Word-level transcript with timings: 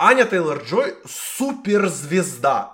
Аня 0.00 0.26
Тейлор-Джой 0.26 0.94
суперзвезда. 1.04 2.72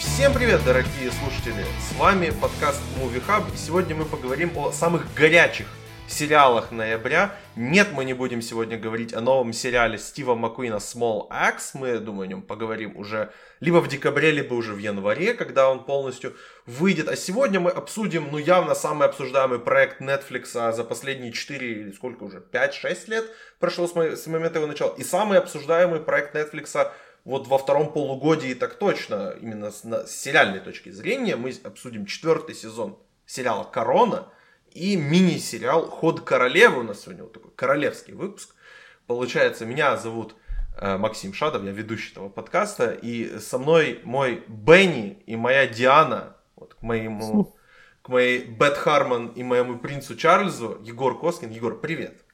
Всем 0.00 0.34
привет, 0.34 0.64
дорогие 0.64 1.12
слушатели! 1.12 1.64
С 1.78 1.96
вами 1.96 2.30
подкаст 2.30 2.80
Movie 3.00 3.22
Hub, 3.28 3.54
и 3.54 3.56
сегодня 3.56 3.94
мы 3.94 4.04
поговорим 4.04 4.50
о 4.58 4.72
самых 4.72 5.14
горячих 5.14 5.68
сериалах 6.08 6.72
ноября. 6.72 7.34
Нет, 7.54 7.88
мы 7.92 8.04
не 8.04 8.14
будем 8.14 8.40
сегодня 8.40 8.78
говорить 8.78 9.12
о 9.12 9.20
новом 9.20 9.52
сериале 9.52 9.98
Стива 9.98 10.34
Маккуина 10.34 10.76
Small 10.76 11.28
Axe. 11.30 11.70
Мы, 11.74 11.98
думаю, 11.98 12.24
о 12.24 12.26
нем 12.26 12.42
поговорим 12.42 12.96
уже 12.96 13.30
либо 13.60 13.80
в 13.80 13.88
декабре, 13.88 14.30
либо 14.30 14.54
уже 14.54 14.72
в 14.72 14.78
январе, 14.78 15.34
когда 15.34 15.70
он 15.70 15.84
полностью 15.84 16.34
выйдет. 16.66 17.08
А 17.08 17.16
сегодня 17.16 17.60
мы 17.60 17.70
обсудим, 17.70 18.28
ну, 18.32 18.38
явно 18.38 18.74
самый 18.74 19.06
обсуждаемый 19.06 19.58
проект 19.58 20.00
Netflix 20.00 20.72
за 20.72 20.84
последние 20.84 21.32
4 21.32 21.72
или 21.72 21.92
сколько 21.92 22.24
уже, 22.24 22.38
5-6 22.40 23.10
лет 23.10 23.24
прошло 23.60 23.86
с 23.86 24.26
момента 24.26 24.58
его 24.58 24.66
начала. 24.66 24.94
И 24.96 25.04
самый 25.04 25.38
обсуждаемый 25.38 26.00
проект 26.00 26.34
Netflix 26.34 26.90
вот 27.24 27.46
во 27.46 27.58
втором 27.58 27.92
полугодии 27.92 28.54
так 28.54 28.74
точно, 28.78 29.34
именно 29.40 29.70
с, 29.70 29.82
с 29.84 30.10
сериальной 30.10 30.60
точки 30.60 30.90
зрения, 30.90 31.36
мы 31.36 31.52
обсудим 31.64 32.06
четвертый 32.06 32.54
сезон 32.54 32.98
сериала 33.26 33.64
«Корона», 33.64 34.32
и 34.78 34.96
мини-сериал 34.96 35.90
«Ход 35.90 36.20
королевы». 36.20 36.80
У 36.80 36.82
нас 36.84 37.02
сегодня 37.02 37.24
вот 37.24 37.32
такой 37.32 37.50
королевский 37.56 38.14
выпуск. 38.14 38.54
Получается, 39.08 39.66
меня 39.66 39.96
зовут 39.96 40.36
э, 40.76 40.96
Максим 40.96 41.34
Шадов, 41.34 41.64
я 41.64 41.72
ведущий 41.72 42.12
этого 42.12 42.28
подкаста, 42.28 42.92
и 42.92 43.38
со 43.40 43.58
мной 43.58 44.00
мой 44.04 44.44
Бенни 44.46 45.22
и 45.26 45.34
моя 45.34 45.66
Диана, 45.66 46.36
вот 46.54 46.74
к 46.74 46.82
моему, 46.82 47.56
к 48.02 48.08
моей 48.08 48.44
Бет 48.44 48.76
Харман 48.76 49.28
и 49.28 49.42
моему 49.42 49.78
принцу 49.78 50.14
Чарльзу, 50.16 50.78
Егор 50.84 51.18
Коскин. 51.18 51.50
Егор, 51.50 51.80
привет. 51.80 52.24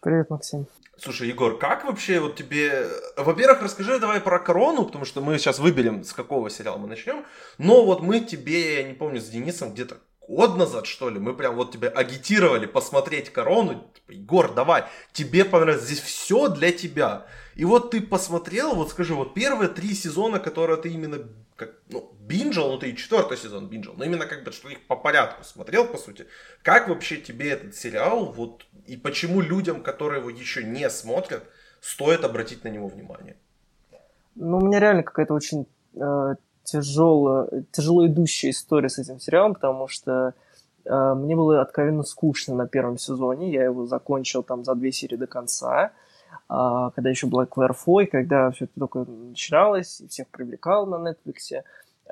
Привет, 0.00 0.28
Максим. 0.30 0.66
Слушай, 0.96 1.28
Егор, 1.28 1.56
как 1.56 1.84
вообще 1.84 2.18
вот 2.18 2.34
тебе... 2.34 2.88
Во-первых, 3.16 3.62
расскажи 3.62 4.00
давай 4.00 4.20
про 4.20 4.40
корону, 4.40 4.84
потому 4.86 5.04
что 5.04 5.20
мы 5.20 5.38
сейчас 5.38 5.60
выберем, 5.60 6.02
с 6.02 6.12
какого 6.12 6.50
сериала 6.50 6.78
мы 6.78 6.88
начнем. 6.88 7.24
Но 7.58 7.84
вот 7.84 8.02
мы 8.02 8.20
тебе, 8.20 8.78
я 8.78 8.82
не 8.82 8.94
помню, 8.94 9.20
с 9.20 9.28
Денисом 9.28 9.72
где-то 9.72 9.98
год 10.28 10.56
назад, 10.56 10.86
что 10.86 11.08
ли, 11.10 11.18
мы 11.18 11.34
прям 11.34 11.56
вот 11.56 11.72
тебя 11.72 11.88
агитировали 11.88 12.66
посмотреть 12.66 13.30
корону. 13.30 13.90
Типа, 13.94 14.12
Егор, 14.12 14.54
давай, 14.54 14.84
тебе 15.12 15.44
понравилось, 15.44 15.84
здесь 15.84 16.00
все 16.00 16.48
для 16.48 16.72
тебя. 16.72 17.26
И 17.54 17.64
вот 17.64 17.90
ты 17.90 18.00
посмотрел, 18.00 18.74
вот 18.74 18.90
скажи, 18.90 19.14
вот 19.14 19.34
первые 19.34 19.68
три 19.68 19.94
сезона, 19.94 20.38
которые 20.38 20.80
ты 20.80 20.90
именно 20.90 21.18
как, 21.56 21.74
ну, 21.90 22.12
бинжил, 22.20 22.72
ну 22.72 22.78
ты 22.78 22.90
и 22.90 22.96
четвертый 22.96 23.36
сезон 23.36 23.68
бинжил, 23.68 23.94
но 23.96 24.04
именно 24.04 24.26
как 24.26 24.44
бы, 24.44 24.52
что 24.52 24.68
их 24.68 24.86
по 24.86 24.96
порядку 24.96 25.44
смотрел, 25.44 25.86
по 25.86 25.98
сути. 25.98 26.26
Как 26.62 26.88
вообще 26.88 27.18
тебе 27.18 27.50
этот 27.50 27.76
сериал, 27.76 28.32
вот, 28.32 28.66
и 28.86 28.96
почему 28.96 29.40
людям, 29.40 29.82
которые 29.82 30.20
его 30.20 30.30
еще 30.30 30.64
не 30.64 30.88
смотрят, 30.90 31.44
стоит 31.80 32.24
обратить 32.24 32.64
на 32.64 32.68
него 32.68 32.88
внимание? 32.88 33.36
Ну, 34.34 34.58
у 34.58 34.66
меня 34.66 34.80
реально 34.80 35.02
какая-то 35.02 35.34
очень 35.34 35.66
э, 35.94 36.34
тяжело, 36.64 37.48
тяжело 37.70 38.06
идущая 38.06 38.50
история 38.50 38.88
с 38.88 38.98
этим 38.98 39.20
сериалом, 39.20 39.54
потому 39.54 39.88
что 39.88 40.34
э, 40.84 41.14
мне 41.14 41.36
было 41.36 41.60
откровенно 41.60 42.02
скучно 42.02 42.54
на 42.54 42.66
первом 42.66 42.98
сезоне. 42.98 43.52
Я 43.52 43.64
его 43.64 43.86
закончил 43.86 44.42
там 44.42 44.64
за 44.64 44.74
две 44.74 44.92
серии 44.92 45.16
до 45.16 45.26
конца, 45.26 45.92
э, 46.48 46.90
когда 46.94 47.10
еще 47.10 47.26
была 47.26 47.46
Клэр 47.46 47.72
Фой, 47.72 48.06
когда 48.06 48.50
все 48.50 48.64
это 48.64 48.78
только 48.78 49.00
начиналось, 49.00 50.00
и 50.00 50.08
всех 50.08 50.28
привлекал 50.28 50.86
на 50.86 50.96
Netflix. 50.96 51.62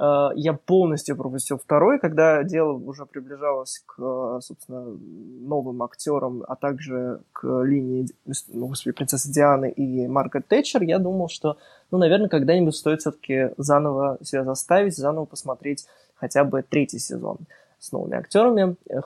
Э, 0.01 0.31
я 0.35 0.55
полностью 0.55 1.17
пропустил 1.17 1.59
второй, 1.59 1.99
когда 1.99 2.43
дело 2.43 2.73
уже 2.73 3.05
приближалось 3.05 3.83
к, 3.87 4.41
собственно, 4.41 4.83
новым 4.87 5.83
актерам, 5.83 6.43
а 6.49 6.57
также 6.57 7.21
к 7.33 7.47
линии, 7.63 8.07
ну, 8.49 8.69
господи, 8.69 8.93
принцессы 8.93 9.31
Дианы 9.31 9.71
и 9.71 10.07
Маргарет 10.07 10.49
Тэтчер. 10.49 10.83
Я 10.83 10.99
думал, 10.99 11.29
что 11.29 11.59
ну, 11.91 11.99
наверное, 11.99 12.29
когда-нибудь 12.29 12.75
стоит 12.75 13.01
все-таки 13.01 13.51
заново 13.59 14.19
себя 14.23 14.45
заставить, 14.45 14.97
заново 14.97 15.27
посмотреть 15.27 15.87
хотя 16.15 16.45
бы 16.45 16.63
третий 16.63 16.99
сезон 16.99 17.39
с 17.79 17.93
новыми 17.93 18.17
актерами, 18.17 18.77
э, 18.89 19.01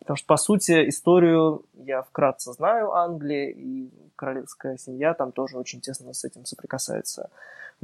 потому 0.00 0.16
что, 0.16 0.26
по 0.26 0.36
сути, 0.36 0.88
историю 0.88 1.64
я 1.74 2.02
вкратце 2.02 2.52
знаю 2.52 2.92
Англии, 2.92 3.50
и 3.50 3.90
королевская 4.16 4.76
семья 4.76 5.14
там 5.14 5.32
тоже 5.32 5.56
очень 5.56 5.80
тесно 5.80 6.12
с 6.12 6.24
этим 6.24 6.44
соприкасается. 6.44 7.30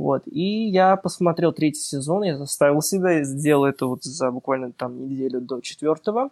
Вот. 0.00 0.22
И 0.24 0.70
я 0.70 0.96
посмотрел 0.96 1.52
третий 1.52 1.82
сезон, 1.82 2.22
я 2.22 2.38
заставил 2.38 2.80
себя, 2.80 3.22
сделал 3.22 3.66
это 3.66 3.84
вот 3.84 4.02
за 4.02 4.30
буквально 4.30 4.72
там 4.72 4.98
неделю 4.98 5.42
до 5.42 5.60
четвертого 5.60 6.30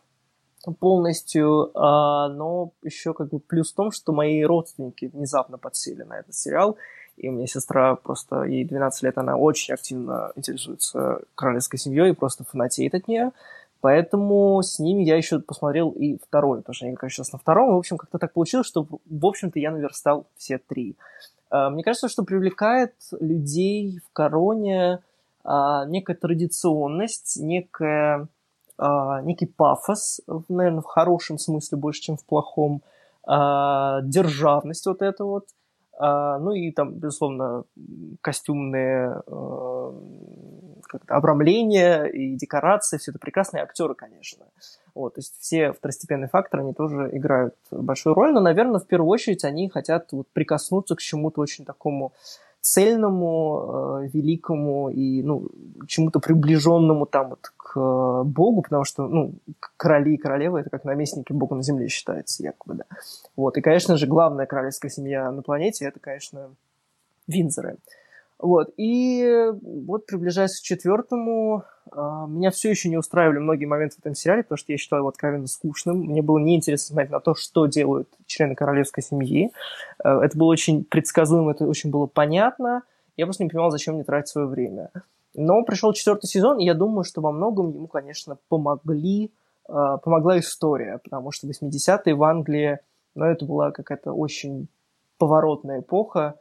полностью, 0.81 1.71
а, 1.75 2.29
но 2.31 2.73
еще 2.83 3.13
как 3.13 3.29
бы 3.29 3.41
плюс 3.41 3.71
в 3.71 3.77
том, 3.77 3.91
что 3.91 4.13
мои 4.13 4.43
родственники 4.43 5.11
внезапно 5.13 5.59
подсели 5.59 6.03
на 6.03 6.19
этот 6.19 6.35
сериал, 6.35 6.79
и 7.19 7.29
у 7.29 7.33
меня 7.33 7.47
сестра 7.47 7.95
просто, 7.95 8.45
ей 8.45 8.65
12 8.65 9.03
лет, 9.03 9.19
она 9.19 9.37
очень 9.37 9.75
активно 9.75 10.33
интересуется 10.35 11.21
королевской 11.35 11.79
семьей 11.79 12.13
и 12.13 12.15
просто 12.15 12.45
фанатеет 12.45 12.95
от 12.95 13.07
нее. 13.07 13.33
Поэтому 13.83 14.63
с 14.63 14.79
ними 14.79 15.03
я 15.03 15.17
еще 15.17 15.41
посмотрел 15.41 15.91
и 15.91 16.17
второй, 16.19 16.61
потому 16.61 16.75
что 16.75 16.87
они 16.87 16.97
как 16.97 17.11
сейчас 17.11 17.33
на 17.33 17.39
втором. 17.39 17.75
В 17.75 17.79
общем, 17.79 17.99
как-то 17.99 18.19
так 18.19 18.33
получилось, 18.33 18.67
что, 18.67 18.87
в 18.89 19.27
общем-то, 19.27 19.59
я 19.61 19.71
наверстал 19.71 20.27
все 20.37 20.57
три. 20.59 20.97
А, 21.51 21.71
мне 21.71 21.83
кажется, 21.83 22.09
что 22.09 22.25
привлекает 22.25 22.95
людей 23.21 24.01
в 24.07 24.13
короне 24.13 25.01
а, 25.45 25.85
некая 25.87 26.17
традиционность, 26.17 27.39
некая, 27.41 28.29
а, 28.77 29.23
некий 29.23 29.47
пафос, 29.47 30.21
наверное, 30.49 30.83
в 30.83 30.87
хорошем 30.87 31.39
смысле 31.39 31.79
больше, 31.79 32.01
чем 32.03 32.17
в 32.17 32.25
плохом, 32.25 32.83
державность 33.27 34.87
вот 34.87 35.03
эта 35.03 35.25
вот– 35.25 35.49
ну 36.01 36.53
и 36.53 36.71
там, 36.71 36.95
безусловно, 36.95 37.65
костюмные 38.21 39.21
э, 39.27 39.93
обрамления 41.09 42.05
и 42.05 42.37
декорации, 42.37 42.99
все 42.99 43.11
это 43.11 43.19
прекрасные 43.19 43.63
актеры, 43.63 43.95
конечно. 43.95 44.47
Вот, 44.95 45.15
то 45.15 45.21
есть 45.21 45.35
все 45.39 45.73
второстепенные 45.73 46.29
факторы, 46.29 46.63
они 46.63 46.75
тоже 46.75 47.09
играют 47.13 47.55
большую 47.71 48.15
роль, 48.15 48.33
но, 48.33 48.41
наверное, 48.41 48.81
в 48.81 48.87
первую 48.87 49.11
очередь 49.11 49.45
они 49.45 49.69
хотят 49.69 50.13
вот 50.13 50.27
прикоснуться 50.33 50.97
к 50.97 51.01
чему-то 51.01 51.41
очень 51.41 51.65
такому 51.65 52.13
цельному, 52.61 54.01
э, 54.03 54.09
великому 54.13 54.91
и 54.91 55.23
ну, 55.23 55.49
чему-то 55.87 56.21
приближенному 56.21 57.07
там 57.07 57.31
вот 57.31 57.53
к 57.57 57.79
э, 57.79 58.23
Богу, 58.25 58.63
потому 58.63 58.85
что 58.85 59.07
ну, 59.07 59.35
короли 59.77 60.15
и 60.15 60.19
королевы 60.19 60.61
это 60.61 60.71
как 60.71 60.85
наместники 60.85 61.33
Бога 61.33 61.55
на 61.57 61.63
земле 61.63 61.89
считается, 61.89 62.43
якобы, 62.43 62.75
да. 62.75 62.85
Вот. 63.37 63.57
И, 63.57 63.61
конечно 63.61 63.97
же, 63.97 64.07
главная 64.07 64.47
королевская 64.47 64.91
семья 64.91 65.31
на 65.31 65.43
планете 65.43 65.87
это, 65.87 66.01
конечно, 66.01 66.51
Винзоры. 67.27 67.77
Вот. 68.39 68.71
И 68.77 69.51
вот 69.63 70.07
приближаясь 70.07 70.59
к 70.59 70.63
четвертому, 70.63 71.65
а, 71.91 72.27
меня 72.27 72.51
все 72.51 72.71
еще 72.71 72.89
не 72.89 72.97
устраивали 72.97 73.39
многие 73.39 73.65
моменты 73.65 73.97
в 73.97 73.99
этом 74.01 74.15
сериале, 74.15 74.43
потому 74.45 74.59
что 74.59 74.73
я 74.73 74.79
считал 74.79 75.01
его 75.01 75.09
откровенно 75.09 75.47
скучным. 75.47 75.99
Мне 75.99 76.23
было 76.23 76.39
неинтересно 76.39 76.95
смотреть 76.95 77.11
на 77.11 77.21
то, 77.21 77.35
что 77.35 77.67
делают 77.67 78.09
члены 78.27 78.55
королевской 78.55 79.03
семьи. 79.03 79.53
А, 80.03 80.25
это 80.25 80.39
было 80.39 80.49
очень 80.49 80.85
предсказуемо, 80.85 81.53
это 81.53 81.67
очень 81.67 81.91
было 81.91 82.07
понятно. 82.07 82.83
Я 83.17 83.27
просто 83.27 83.43
не 83.43 83.51
понимал, 83.51 83.71
зачем 83.71 83.95
мне 83.95 84.05
тратить 84.05 84.29
свое 84.29 84.47
время. 84.47 84.91
Но 85.35 85.63
пришел 85.65 85.93
четвертый 85.93 86.27
сезон, 86.27 86.59
и 86.59 86.65
я 86.65 86.75
думаю, 86.75 87.05
что 87.05 87.21
во 87.21 87.33
многом 87.33 87.71
ему, 87.71 87.89
конечно, 87.89 88.39
помогли, 88.49 89.33
а, 89.69 89.97
помогла 89.99 90.39
история, 90.39 91.01
потому 91.03 91.33
что 91.33 91.49
80-е 91.49 92.15
в 92.15 92.23
Англии, 92.23 92.79
ну, 93.15 93.25
это 93.25 93.45
была 93.45 93.73
какая-то 93.73 94.13
очень 94.13 94.69
поворотная 95.19 95.81
эпоха, 95.81 96.37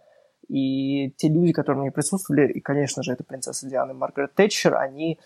и 0.48 1.12
те 1.18 1.30
люди, 1.30 1.52
которые 1.54 1.82
мне 1.82 1.92
присутствовали, 1.92 2.52
и, 2.52 2.60
конечно 2.60 3.04
же, 3.04 3.14
это 3.14 3.24
принцесса 3.24 3.68
Диана 3.68 3.92
и 3.92 3.96
Маргарет 3.96 4.34
Тэтчер, 4.36 4.76
они 4.76 5.20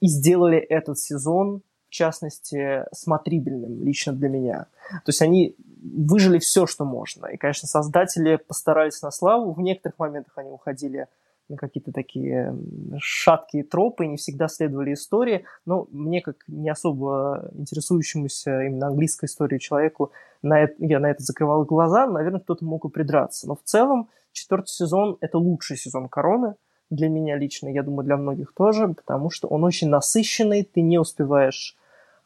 и 0.00 0.08
сделали 0.08 0.58
этот 0.58 0.98
сезон, 0.98 1.62
в 1.88 1.90
частности, 1.90 2.84
смотрибельным 2.92 3.82
лично 3.82 4.12
для 4.12 4.28
меня. 4.28 4.66
То 4.90 5.08
есть 5.08 5.22
они 5.22 5.56
выжили 5.82 6.38
все, 6.38 6.66
что 6.66 6.84
можно. 6.84 7.26
И, 7.26 7.36
конечно, 7.36 7.68
создатели 7.68 8.36
постарались 8.36 9.00
на 9.02 9.10
славу. 9.10 9.52
В 9.52 9.60
некоторых 9.60 9.98
моментах 9.98 10.36
они 10.36 10.50
уходили 10.50 11.06
на 11.48 11.56
какие-то 11.56 11.92
такие 11.92 12.56
шаткие 12.98 13.62
тропы, 13.62 14.06
не 14.06 14.16
всегда 14.16 14.48
следовали 14.48 14.94
истории, 14.94 15.44
но 15.64 15.86
мне, 15.92 16.20
как 16.20 16.36
не 16.48 16.68
особо 16.68 17.50
интересующемуся 17.52 18.62
именно 18.62 18.88
английской 18.88 19.26
историей 19.26 19.60
человеку, 19.60 20.10
на 20.42 20.62
это, 20.62 20.74
я 20.78 20.98
на 20.98 21.10
это 21.10 21.22
закрывал 21.22 21.64
глаза, 21.64 22.06
наверное, 22.06 22.40
кто-то 22.40 22.64
мог 22.64 22.84
и 22.84 22.88
придраться. 22.88 23.46
Но 23.46 23.54
в 23.54 23.62
целом 23.62 24.08
четвертый 24.36 24.68
сезон– 24.68 25.16
это 25.20 25.38
лучший 25.38 25.76
сезон 25.76 26.08
«Короны», 26.08 26.54
для 26.88 27.08
меня 27.08 27.36
лично, 27.36 27.68
я 27.68 27.82
думаю, 27.82 28.04
для 28.04 28.16
многих 28.16 28.52
тоже, 28.54 28.88
потому 28.88 29.30
что 29.30 29.48
он 29.48 29.64
очень 29.64 29.88
насыщенный, 29.88 30.62
ты 30.62 30.82
не 30.82 30.98
успеваешь 30.98 31.76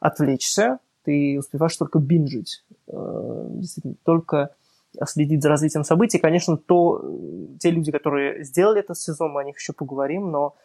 отвлечься, 0.01 0.81
ты 1.05 1.39
успеваешь 1.39 1.77
только 1.77 1.99
бинжить, 1.99 2.65
э, 2.89 3.49
только 4.05 4.51
следить 5.07 5.43
за 5.43 5.49
развитием 5.49 5.85
событий. 5.85 6.19
Конечно, 6.19 6.57
то, 6.57 7.03
те 7.59 7.71
люди, 7.71 7.93
которые 7.93 8.45
сделали 8.45 8.81
этот 8.81 8.99
сезон, 8.99 9.33
мы 9.33 9.41
о 9.41 9.45
них 9.45 9.57
еще 9.57 9.73
поговорим, 9.73 10.31
но 10.31 10.57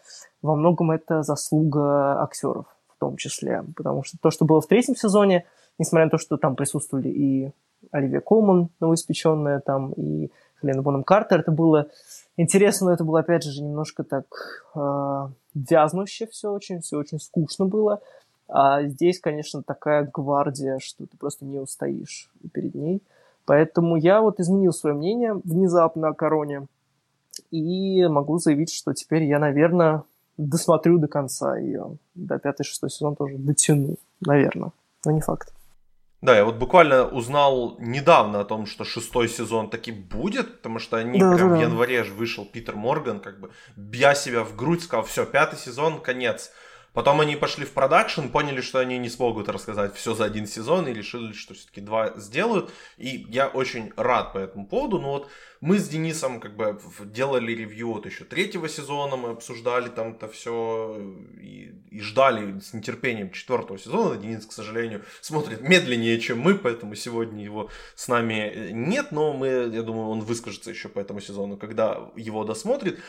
во 0.41 0.55
многом 0.55 0.91
это 0.91 1.21
заслуга 1.23 2.21
актеров 2.21 2.65
в 2.87 2.99
том 2.99 3.17
числе. 3.17 3.63
Потому 3.75 4.03
что 4.03 4.17
то, 4.19 4.31
что 4.31 4.45
было 4.45 4.61
в 4.61 4.67
третьем 4.67 4.95
сезоне, 4.95 5.45
несмотря 5.77 6.05
на 6.05 6.11
то, 6.11 6.17
что 6.17 6.37
там 6.37 6.55
присутствовали 6.55 7.09
и 7.09 7.51
Оливия 7.91 8.19
Колман, 8.19 8.69
новоиспеченная, 8.79 9.59
там, 9.59 9.93
и 9.93 10.31
Хелена 10.61 10.81
Боном 10.81 11.03
Картер, 11.03 11.39
это 11.39 11.51
было 11.51 11.87
интересно, 12.37 12.87
но 12.87 12.93
это 12.93 13.03
было, 13.03 13.19
опять 13.19 13.43
же, 13.43 13.61
немножко 13.61 14.03
так 14.03 14.25
э, 14.75 15.27
вязнуще 15.53 16.27
все 16.27 16.51
очень, 16.51 16.81
все 16.81 16.97
очень 16.97 17.19
скучно 17.19 17.65
было. 17.65 18.01
А 18.47 18.83
здесь, 18.83 19.19
конечно, 19.19 19.63
такая 19.63 20.09
гвардия, 20.11 20.79
что 20.79 21.05
ты 21.05 21.17
просто 21.17 21.45
не 21.45 21.59
устоишь 21.59 22.29
перед 22.53 22.75
ней. 22.75 23.01
Поэтому 23.45 23.95
я 23.95 24.21
вот 24.21 24.39
изменил 24.39 24.73
свое 24.73 24.95
мнение 24.95 25.33
внезапно 25.43 26.09
о 26.09 26.13
Короне. 26.13 26.67
И 27.51 28.05
могу 28.07 28.39
заявить, 28.39 28.73
что 28.73 28.93
теперь 28.93 29.23
я, 29.23 29.39
наверное, 29.39 30.03
досмотрю 30.37 30.99
до 30.99 31.07
конца 31.07 31.57
ее. 31.57 31.97
До 32.13 32.39
пятый-шестой 32.39 32.89
сезон 32.89 33.15
тоже 33.15 33.37
дотяну, 33.37 33.95
наверное. 34.21 34.71
Но 35.05 35.11
не 35.11 35.21
факт. 35.21 35.53
Да, 36.21 36.35
я 36.35 36.45
вот 36.45 36.55
буквально 36.55 37.07
узнал 37.07 37.77
недавно 37.79 38.39
о 38.39 38.45
том, 38.45 38.65
что 38.65 38.83
шестой 38.83 39.29
сезон 39.29 39.69
таки 39.69 39.91
будет, 39.91 40.57
потому 40.57 40.79
что 40.79 40.97
они 40.97 41.19
Да, 41.19 41.35
прям 41.35 41.49
да, 41.49 41.55
в 41.55 41.61
январе 41.61 42.03
же 42.03 42.13
вышел 42.13 42.45
Питер 42.45 42.75
Морган, 42.75 43.19
как 43.19 43.39
бы 43.39 43.51
бья 43.75 44.15
себя 44.15 44.43
в 44.43 44.55
грудь, 44.55 44.83
сказал, 44.83 45.05
все, 45.05 45.25
пятый 45.25 45.59
сезон, 45.59 46.01
конец. 46.01 46.51
Потом 46.95 47.19
они 47.19 47.35
пошли 47.35 47.65
в 47.65 47.73
продакшн, 47.73 48.29
поняли, 48.29 48.61
что 48.61 48.79
они 48.79 48.97
не 48.97 49.09
смогут 49.09 49.49
рассказать 49.49 49.93
все 49.95 50.15
за 50.15 50.23
один 50.23 50.47
сезон 50.47 50.87
и 50.87 50.93
решили, 50.93 51.33
что 51.33 51.53
все-таки 51.53 51.81
два 51.81 52.13
сделают. 52.15 52.71
И 52.97 53.25
я 53.29 53.47
очень 53.47 53.91
рад 53.97 54.31
по 54.31 54.37
этому 54.37 54.65
поводу. 54.65 54.99
Но 54.99 55.11
вот 55.11 55.29
мы 55.59 55.77
с 55.77 55.89
Денисом 55.89 56.39
как 56.39 56.55
бы 56.55 56.79
делали 57.03 57.51
ревью 57.51 57.91
вот 57.91 58.05
еще 58.05 58.23
третьего 58.23 58.69
сезона, 58.69 59.17
мы 59.17 59.31
обсуждали 59.31 59.89
там 59.89 60.13
это 60.13 60.29
все 60.29 60.95
и, 61.37 61.73
и 61.91 61.99
ждали 61.99 62.59
с 62.61 62.71
нетерпением 62.73 63.31
четвертого 63.31 63.77
сезона. 63.77 64.15
Денис, 64.15 64.45
к 64.45 64.53
сожалению, 64.53 65.03
смотрит 65.19 65.59
медленнее, 65.61 66.17
чем 66.21 66.39
мы, 66.39 66.55
поэтому 66.55 66.95
сегодня 66.95 67.43
его 67.43 67.69
с 67.95 68.07
нами 68.07 68.69
нет, 68.71 69.11
но 69.11 69.33
мы, 69.33 69.69
я 69.73 69.81
думаю, 69.81 70.07
он 70.07 70.21
выскажется 70.21 70.69
еще 70.69 70.87
по 70.87 70.99
этому 70.99 71.19
сезону, 71.19 71.57
когда 71.57 72.09
его 72.15 72.45
досмотрит. 72.45 72.99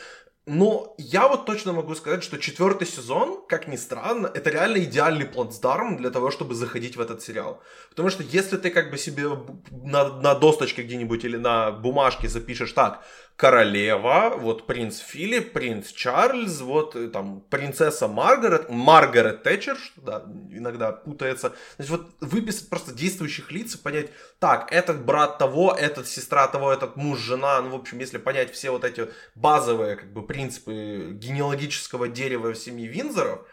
Но 0.49 0.95
я 0.97 1.27
вот 1.27 1.45
точно 1.45 1.73
могу 1.73 1.93
сказать, 1.93 2.23
что 2.23 2.37
четвертый 2.37 2.87
сезон, 2.87 3.45
как 3.49 3.67
ни 3.67 3.75
странно, 3.75 4.31
это 4.33 4.49
реально 4.49 4.77
идеальный 4.85 5.25
плацдарм 5.25 5.97
для 5.97 6.09
того, 6.09 6.31
чтобы 6.31 6.55
заходить 6.55 6.95
в 6.95 7.01
этот 7.01 7.21
сериал. 7.21 7.61
Потому 7.89 8.09
что 8.09 8.23
если 8.23 8.55
ты 8.55 8.69
как 8.69 8.89
бы 8.89 8.97
себе 8.97 9.27
на, 9.71 10.21
на 10.21 10.35
досточке 10.35 10.83
где-нибудь 10.83 11.25
или 11.25 11.35
на 11.35 11.71
бумажке 11.71 12.29
запишешь 12.29 12.71
так, 12.71 13.05
королева, 13.37 14.33
вот 14.35 14.65
принц 14.65 14.97
Филипп, 14.97 15.53
принц 15.53 15.91
Чарльз, 15.91 16.61
вот 16.61 16.95
э, 16.95 17.07
там 17.07 17.41
принцесса 17.51 18.07
Маргарет, 18.07 18.69
Маргарет 18.69 19.43
Тэтчер, 19.43 19.77
что 19.77 20.01
да, 20.01 20.25
иногда 20.51 20.91
путается. 20.91 21.53
Значит, 21.77 21.91
вот 21.91 22.07
выписать 22.19 22.67
просто 22.67 22.93
действующих 22.93 23.51
лиц 23.51 23.75
и 23.75 23.77
понять, 23.77 24.09
так, 24.39 24.71
этот 24.71 25.05
брат 25.05 25.37
того, 25.37 25.71
этот 25.71 26.07
сестра 26.07 26.47
того, 26.47 26.73
этот 26.73 26.95
муж, 26.95 27.19
жена, 27.19 27.61
ну, 27.61 27.69
в 27.69 27.75
общем, 27.75 27.99
если 27.99 28.17
понять 28.17 28.51
все 28.51 28.71
вот 28.71 28.83
эти 28.83 29.07
базовые, 29.35 29.97
как 29.97 30.11
бы, 30.11 30.23
принципы 30.23 31.11
генеалогического 31.11 32.07
дерева 32.07 32.53
в 32.53 32.57
семье 32.57 32.87
Винзоров, 32.87 33.45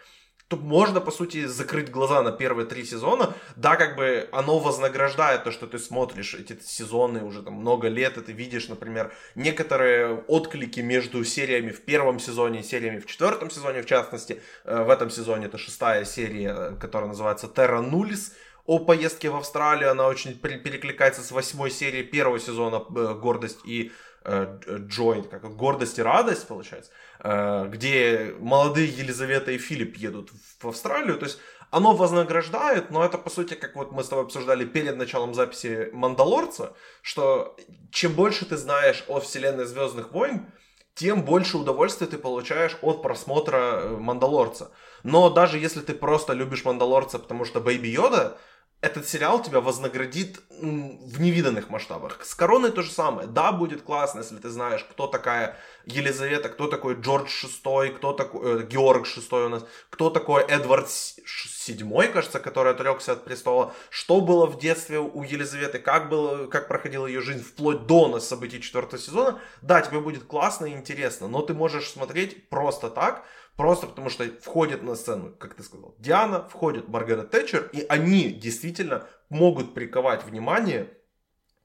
то 0.56 0.62
можно, 0.62 1.00
по 1.00 1.10
сути, 1.10 1.46
закрыть 1.46 1.90
глаза 1.90 2.22
на 2.22 2.32
первые 2.32 2.66
три 2.66 2.84
сезона. 2.84 3.34
Да, 3.56 3.76
как 3.76 3.96
бы 3.96 4.28
оно 4.32 4.58
вознаграждает 4.58 5.44
то, 5.44 5.50
что 5.50 5.66
ты 5.66 5.78
смотришь 5.78 6.34
эти 6.34 6.58
сезоны 6.62 7.22
уже 7.24 7.42
там 7.42 7.54
много 7.54 7.88
лет, 7.88 8.16
и 8.16 8.20
ты 8.20 8.32
видишь, 8.32 8.68
например, 8.68 9.12
некоторые 9.34 10.14
отклики 10.28 10.80
между 10.80 11.24
сериями 11.24 11.70
в 11.70 11.84
первом 11.84 12.18
сезоне 12.20 12.60
и 12.60 12.62
сериями 12.62 13.00
в 13.00 13.06
четвертом 13.06 13.50
сезоне, 13.50 13.82
в 13.82 13.86
частности. 13.86 14.40
Э, 14.64 14.84
В 14.84 14.90
этом 14.90 15.10
сезоне 15.10 15.46
это 15.46 15.58
шестая 15.58 16.04
серия, 16.04 16.76
которая 16.80 17.08
называется 17.08 17.46
Terra 17.46 17.82
Nullis, 17.82 18.32
о 18.66 18.78
поездке 18.78 19.28
в 19.28 19.36
Австралию. 19.36 19.90
Она 19.90 20.06
очень 20.06 20.38
пере- 20.38 20.58
перекликается 20.58 21.22
с 21.22 21.30
восьмой 21.30 21.70
серии 21.70 22.02
первого 22.02 22.38
сезона 22.38 22.76
э, 22.76 23.14
«Гордость 23.20 23.60
и 23.66 23.92
э, 24.25 24.59
Джой», 24.88 25.23
как 25.23 25.43
«Гордость 25.56 25.99
и 25.99 26.03
радость», 26.03 26.47
получается, 26.49 26.91
э, 27.21 27.69
где 27.69 28.35
молодые 28.38 28.88
Елизавета 28.88 29.53
и 29.53 29.59
Филипп 29.59 29.97
едут 29.97 30.31
в 30.61 30.69
Австралию. 30.69 31.19
То 31.19 31.26
есть 31.26 31.38
оно 31.71 31.94
вознаграждает, 31.94 32.91
но 32.91 33.05
это, 33.05 33.19
по 33.19 33.31
сути, 33.31 33.55
как 33.55 33.75
вот 33.76 33.93
мы 33.93 34.05
с 34.05 34.09
тобой 34.09 34.25
обсуждали 34.25 34.65
перед 34.65 34.97
началом 34.97 35.35
записи 35.35 35.91
«Мандалорца», 35.93 36.75
что 37.03 37.56
чем 37.91 38.12
больше 38.12 38.47
ты 38.47 38.56
знаешь 38.56 39.05
о 39.09 39.21
вселенной 39.21 39.65
«Звездных 39.65 40.12
войн», 40.12 40.47
тем 40.94 41.25
больше 41.25 41.59
удовольствия 41.59 42.06
ты 42.06 42.19
получаешь 42.19 42.76
от 42.81 43.03
просмотра 43.03 43.56
э, 43.56 43.97
«Мандалорца». 43.97 44.71
Но 45.03 45.29
даже 45.29 45.59
если 45.59 45.81
ты 45.81 45.93
просто 45.93 46.32
любишь 46.32 46.65
«Мандалорца», 46.65 47.19
потому 47.19 47.44
что 47.44 47.61
Бэйби 47.61 47.88
Йода, 47.88 48.38
этот 48.84 49.08
сериал 49.08 49.42
тебя 49.42 49.60
вознаградит 49.60 50.40
в 50.50 51.20
невиданных 51.20 51.70
масштабах. 51.70 52.22
С 52.22 52.34
Короной 52.34 52.70
то 52.70 52.82
же 52.82 52.90
самое. 52.90 53.26
Да, 53.26 53.50
будет 53.50 53.81
классно, 53.81 54.20
если 54.20 54.36
ты 54.36 54.50
знаешь, 54.50 54.84
кто 54.84 55.06
такая 55.06 55.56
Елизавета, 55.86 56.50
кто 56.50 56.66
такой 56.66 56.94
Джордж 56.94 57.46
VI, 57.46 57.94
кто 57.94 58.12
такой 58.12 58.60
э, 58.60 58.66
Георг 58.66 59.06
VI 59.06 59.46
у 59.46 59.48
нас, 59.48 59.64
кто 59.88 60.10
такой 60.10 60.42
Эдвард 60.42 60.86
VII, 60.86 62.12
кажется, 62.12 62.40
который 62.40 62.72
отрекся 62.72 63.12
от 63.12 63.25
престола, 63.25 63.72
что 63.88 64.20
было 64.20 64.46
в 64.46 64.58
детстве 64.58 64.98
у 64.98 65.22
Елизаветы, 65.22 65.78
как, 65.78 66.10
было, 66.10 66.46
как 66.46 66.69
проходила 66.69 67.06
ее 67.06 67.22
жизнь 67.22 67.42
вплоть 67.42 67.87
до 67.87 68.08
нас 68.08 68.28
событий 68.28 68.60
четвертого 68.60 69.00
сезона. 69.00 69.40
Да, 69.62 69.80
тебе 69.80 70.00
будет 70.00 70.25
классно 70.25 70.66
и 70.66 70.72
интересно, 70.72 71.26
но 71.26 71.40
ты 71.40 71.54
можешь 71.54 71.88
смотреть 71.90 72.50
просто 72.50 72.90
так, 72.90 73.25
Просто 73.56 73.86
потому 73.86 74.10
что 74.10 74.24
входит 74.40 74.82
на 74.82 74.96
сцену, 74.96 75.32
как 75.38 75.54
ты 75.54 75.62
сказал, 75.62 75.94
Диана, 75.98 76.48
входит 76.48 76.88
Маргарет 76.88 77.30
Тэтчер, 77.30 77.70
и 77.72 77.86
они 77.88 78.30
действительно 78.30 79.06
могут 79.28 79.74
приковать 79.74 80.24
внимание 80.24 80.88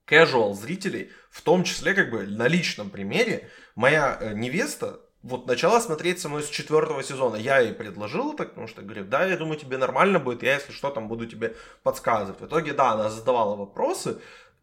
casual 0.07 0.53
зрителей, 0.53 1.12
в 1.31 1.41
том 1.41 1.63
числе 1.63 1.94
как 1.94 2.12
бы 2.12 2.27
на 2.27 2.47
личном 2.47 2.89
примере. 2.89 3.50
Моя 3.75 4.18
э, 4.19 4.33
невеста 4.33 5.00
вот 5.21 5.47
начала 5.47 5.81
смотреть 5.81 6.19
со 6.19 6.30
мной 6.30 6.44
с 6.44 6.50
четвертого 6.50 7.03
сезона. 7.03 7.36
Я 7.36 7.59
ей 7.59 7.74
предложил 7.74 8.33
так, 8.33 8.50
потому 8.50 8.68
что 8.68 8.81
говорю, 8.81 9.06
да, 9.06 9.25
я 9.25 9.38
думаю, 9.38 9.59
тебе 9.59 9.77
нормально 9.77 10.19
будет, 10.19 10.44
я, 10.44 10.56
если 10.56 10.71
что, 10.71 10.91
там 10.91 11.07
буду 11.07 11.25
тебе 11.25 11.56
подсказывать. 11.83 12.39
В 12.39 12.45
итоге, 12.45 12.74
да, 12.74 12.91
она 12.91 13.09
задавала 13.09 13.56
вопросы, 13.56 14.19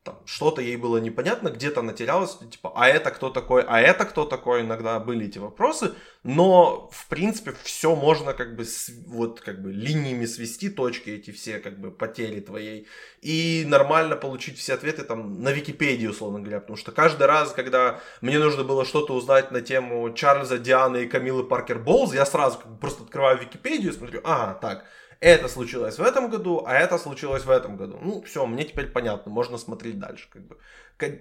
там, 0.06 0.22
что-то 0.24 0.62
ей 0.62 0.76
было 0.76 0.98
непонятно, 0.98 1.48
где-то 1.50 1.80
она 1.80 1.92
терялась, 1.92 2.38
типа, 2.38 2.72
а 2.76 2.88
это 2.88 3.10
кто 3.10 3.28
такой, 3.28 3.64
а 3.66 3.80
это 3.80 4.04
кто 4.04 4.24
такой, 4.24 4.60
иногда 4.60 5.00
были 5.00 5.26
эти 5.26 5.38
вопросы, 5.38 5.94
но, 6.22 6.88
в 6.92 7.08
принципе, 7.08 7.54
все 7.64 7.96
можно 7.96 8.32
как 8.32 8.54
бы, 8.54 8.64
с, 8.64 8.88
вот, 9.08 9.40
как 9.40 9.60
бы, 9.60 9.72
линиями 9.72 10.24
свести, 10.26 10.70
точки 10.70 11.10
эти 11.10 11.32
все, 11.32 11.58
как 11.58 11.80
бы, 11.80 11.90
потери 11.90 12.40
твоей, 12.40 12.86
и 13.20 13.64
нормально 13.66 14.14
получить 14.14 14.58
все 14.58 14.74
ответы, 14.74 15.02
там, 15.02 15.42
на 15.42 15.50
Википедии, 15.50 16.06
условно 16.06 16.38
говоря, 16.38 16.60
потому 16.60 16.76
что 16.76 16.92
каждый 16.92 17.26
раз, 17.26 17.52
когда 17.52 18.00
мне 18.20 18.38
нужно 18.38 18.62
было 18.62 18.84
что-то 18.84 19.12
узнать 19.12 19.50
на 19.50 19.60
тему 19.60 20.12
Чарльза, 20.14 20.58
Дианы 20.58 21.02
и 21.04 21.08
Камилы 21.08 21.42
Паркер 21.42 21.80
Боулз, 21.80 22.14
я 22.14 22.24
сразу 22.24 22.58
как 22.58 22.70
бы, 22.70 22.78
просто 22.78 23.02
открываю 23.02 23.38
Википедию 23.40 23.92
и 23.92 23.96
смотрю, 23.96 24.20
ага, 24.22 24.54
так, 24.54 24.84
это 25.20 25.48
случилось 25.48 25.98
в 25.98 26.02
этом 26.02 26.30
году, 26.30 26.62
а 26.66 26.74
это 26.74 26.98
случилось 26.98 27.44
в 27.44 27.50
этом 27.50 27.76
году. 27.76 27.98
Ну, 28.02 28.22
все, 28.22 28.46
мне 28.46 28.64
теперь 28.64 28.86
понятно, 28.86 29.30
можно 29.32 29.58
смотреть 29.58 29.98
дальше. 29.98 30.28
Как 30.30 30.42
бы. 30.46 30.56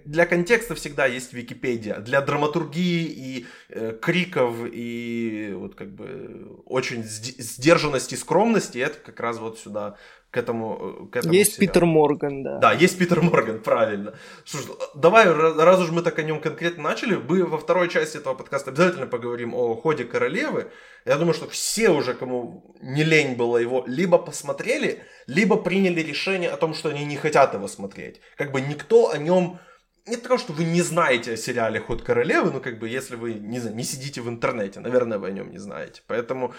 Для 0.05 0.25
контекста 0.25 0.75
всегда 0.75 1.05
есть 1.05 1.33
Википедия. 1.33 1.99
Для 1.99 2.21
драматургии 2.21 3.05
и 3.05 3.45
э, 3.69 3.97
криков 4.01 4.55
и 4.63 5.53
вот 5.55 5.75
как 5.75 5.91
бы 5.91 6.61
очень 6.65 7.03
сдержанности 7.03 8.15
скромности 8.15 8.77
это 8.77 8.97
как 8.99 9.19
раз 9.19 9.37
вот 9.37 9.59
сюда 9.59 9.97
к 10.35 10.37
этому, 10.37 11.07
к 11.11 11.15
этому 11.15 11.33
Есть 11.33 11.55
сериалу. 11.55 11.67
Питер 11.67 11.85
Морган, 11.85 12.43
да. 12.43 12.57
Да, 12.59 12.73
есть 12.73 12.97
Питер 12.97 13.21
Морган, 13.21 13.59
правильно. 13.63 14.13
Слушай, 14.43 14.71
давай, 14.93 15.31
раз 15.31 15.79
уж 15.79 15.91
мы 15.91 16.01
так 16.01 16.19
о 16.19 16.23
нем 16.23 16.41
конкретно 16.41 16.83
начали, 16.83 17.15
мы 17.15 17.45
во 17.45 17.57
второй 17.57 17.87
части 17.87 18.17
этого 18.17 18.35
подкаста 18.35 18.71
обязательно 18.71 19.07
поговорим 19.07 19.55
о 19.55 19.75
ходе 19.75 20.03
королевы. 20.03 20.71
Я 21.05 21.15
думаю, 21.15 21.33
что 21.33 21.47
все 21.47 21.89
уже, 21.89 22.13
кому 22.13 22.75
не 22.81 23.05
лень 23.05 23.37
было 23.37 23.57
его, 23.57 23.85
либо 23.87 24.17
посмотрели, 24.17 24.99
либо 25.27 25.55
приняли 25.55 26.01
решение 26.01 26.49
о 26.49 26.57
том, 26.57 26.73
что 26.73 26.89
они 26.89 27.05
не 27.05 27.15
хотят 27.15 27.53
его 27.53 27.67
смотреть. 27.67 28.19
Как 28.37 28.51
бы 28.51 28.59
никто 28.59 29.11
о 29.11 29.17
нем... 29.17 29.59
Нет 30.07 30.21
такого, 30.21 30.39
что 30.39 30.53
вы 30.53 30.65
не 30.65 30.83
знаете 30.83 31.33
о 31.33 31.37
сериале 31.37 31.79
«Ход 31.79 32.01
королевы», 32.03 32.51
ну, 32.51 32.59
как 32.61 32.77
бы, 32.77 32.87
если 32.87 33.15
вы 33.15 33.33
не, 33.33 33.59
знаю, 33.59 33.75
не 33.75 33.83
сидите 33.83 34.21
в 34.21 34.29
интернете, 34.29 34.79
наверное, 34.79 35.17
вы 35.17 35.27
о 35.27 35.31
нем 35.31 35.49
не 35.49 35.57
знаете. 35.59 36.01
Поэтому 36.07 36.53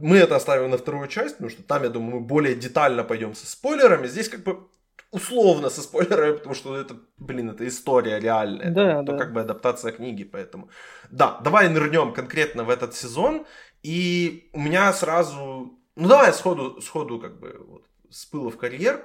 мы 0.00 0.16
это 0.16 0.36
оставим 0.36 0.70
на 0.70 0.76
вторую 0.76 1.08
часть, 1.08 1.36
потому 1.36 1.50
что 1.50 1.62
там, 1.62 1.82
я 1.82 1.88
думаю, 1.88 2.16
мы 2.16 2.20
более 2.20 2.54
детально 2.54 3.04
пойдем 3.04 3.34
со 3.34 3.46
спойлерами. 3.46 4.06
Здесь 4.06 4.28
как 4.28 4.42
бы 4.42 4.68
условно 5.10 5.70
со 5.70 5.82
спойлерами, 5.82 6.36
потому 6.36 6.54
что 6.54 6.76
это, 6.76 6.96
блин, 7.16 7.50
это 7.50 7.66
история 7.66 8.20
реальная. 8.20 8.70
Да, 8.70 9.00
это, 9.00 9.02
да. 9.02 9.12
то 9.12 9.18
как 9.18 9.32
бы 9.32 9.40
адаптация 9.40 9.92
книги, 9.92 10.24
поэтому. 10.24 10.68
Да, 11.10 11.40
давай 11.44 11.68
нырнем 11.68 12.12
конкретно 12.12 12.64
в 12.64 12.70
этот 12.70 12.94
сезон. 12.94 13.46
И 13.82 14.50
у 14.52 14.60
меня 14.60 14.92
сразу... 14.92 15.78
Ну, 15.96 16.08
давай 16.08 16.32
сходу, 16.32 16.80
сходу 16.80 17.18
как 17.20 17.38
бы 17.38 17.56
вот, 17.68 17.84
с 18.10 18.26
пыла 18.26 18.50
в 18.50 18.56
карьер. 18.56 19.04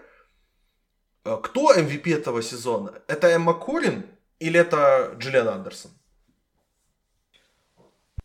Э, 1.24 1.38
кто 1.42 1.74
MVP 1.74 2.14
этого 2.14 2.42
сезона? 2.42 3.02
Это 3.08 3.28
Эмма 3.28 3.54
Корин 3.54 4.06
или 4.40 4.60
это 4.60 5.16
Джиллиан 5.18 5.48
Андерсон? 5.48 5.92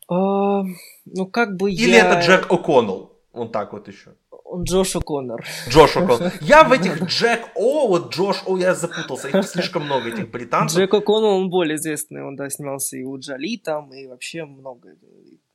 А, 0.08 0.62
ну, 1.04 1.26
как 1.26 1.56
бы 1.56 1.70
Или 1.70 1.92
я... 1.92 2.10
это 2.10 2.26
Джек 2.26 2.50
О'Коннелл? 2.50 3.10
Вот 3.32 3.52
так 3.52 3.72
вот 3.72 3.88
еще. 3.88 4.14
Он 4.44 4.62
Джош 4.62 4.94
О'Коннор. 4.96 5.44
Джош 5.68 5.96
О'Коннор. 5.96 6.32
Я 6.40 6.64
в 6.64 6.72
этих 6.72 7.02
Джек 7.04 7.50
О, 7.54 7.88
вот 7.88 8.14
Джош 8.14 8.42
О, 8.46 8.56
я 8.56 8.74
запутался. 8.74 9.28
Их 9.28 9.44
слишком 9.44 9.84
много, 9.84 10.08
этих 10.08 10.30
британцев. 10.30 10.78
Джек 10.78 10.94
О'Коннор, 10.94 11.36
он 11.36 11.50
более 11.50 11.76
известный. 11.76 12.24
Он, 12.24 12.36
да, 12.36 12.48
снимался 12.48 12.96
и 12.96 13.02
у 13.02 13.18
Джоли 13.18 13.56
там, 13.58 13.92
и 13.92 14.06
вообще 14.06 14.44
много 14.44 14.90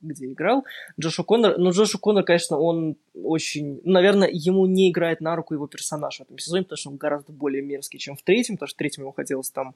где 0.02 0.26
играл. 0.26 0.66
Джош 1.00 1.20
О'Коннор, 1.20 1.56
ну, 1.58 1.72
Джош 1.72 1.96
О'Коннор, 1.96 2.24
конечно, 2.24 2.58
он 2.58 2.98
очень... 3.14 3.82
Наверное, 3.84 4.30
ему 4.32 4.66
не 4.66 4.90
играет 4.90 5.22
на 5.22 5.36
руку 5.36 5.54
его 5.54 5.68
персонаж 5.68 6.18
в 6.18 6.22
этом 6.22 6.38
сезоне, 6.38 6.64
потому 6.64 6.78
что 6.78 6.90
он 6.90 6.98
гораздо 6.98 7.32
более 7.34 7.62
мерзкий, 7.62 8.00
чем 8.00 8.16
в 8.16 8.22
третьем, 8.24 8.56
потому 8.56 8.68
что 8.68 8.76
в 8.76 8.78
третьем 8.78 9.04
ему 9.04 9.14
хотелось 9.14 9.52
там 9.52 9.76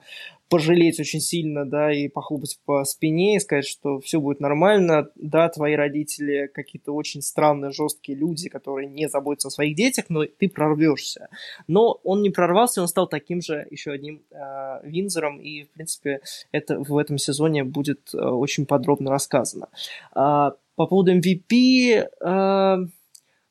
пожалеть 0.50 1.00
очень 1.00 1.20
сильно, 1.20 1.66
да, 1.66 1.94
и 1.94 2.08
похлопать 2.08 2.60
по 2.66 2.84
спине 2.86 3.38
и 3.38 3.40
сказать, 3.40 3.66
что 3.66 4.00
все 4.00 4.20
будет 4.20 4.40
нормально, 4.40 5.10
да, 5.16 5.50
твои 5.50 5.76
родители 5.76 6.50
какие-то 6.54 6.94
очень 6.94 7.22
странные, 7.22 7.72
жесткие 7.72 8.18
люди, 8.18 8.50
которые 8.50 8.88
не 8.88 9.10
заботятся 9.10 9.50
о 9.50 9.52
своих 9.52 9.76
детях, 9.76 10.06
но 10.10 10.26
ты 10.26 10.50
прорвешься. 10.50 11.30
Но 11.68 12.00
он 12.04 12.22
не 12.22 12.30
прорвался, 12.30 12.82
он 12.82 12.88
стал 12.88 13.08
таким 13.08 13.42
же 13.42 13.68
еще 13.70 13.92
одним 13.92 14.22
э, 14.32 14.80
Винзором, 14.84 15.40
и, 15.40 15.64
в 15.64 15.70
принципе, 15.70 16.22
это 16.52 16.80
в 16.80 16.98
этом 16.98 17.18
сезоне 17.18 17.64
будет 17.64 18.14
э, 18.14 18.18
очень 18.18 18.66
подробно 18.66 19.12
рассказано. 19.12 19.68
Э, 20.16 20.52
по 20.76 20.88
поводу 20.88 21.18
MVP, 21.18 22.04
э, 22.04 22.78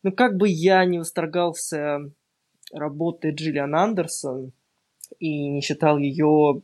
ну, 0.02 0.12
как 0.12 0.36
бы 0.36 0.48
я 0.48 0.84
не 0.84 0.98
восторгался 0.98 2.10
работой 2.72 3.32
Джиллиан 3.32 3.74
Андерсон 3.74 4.52
и 5.18 5.48
не 5.48 5.60
считал 5.60 5.98
ее 5.98 6.62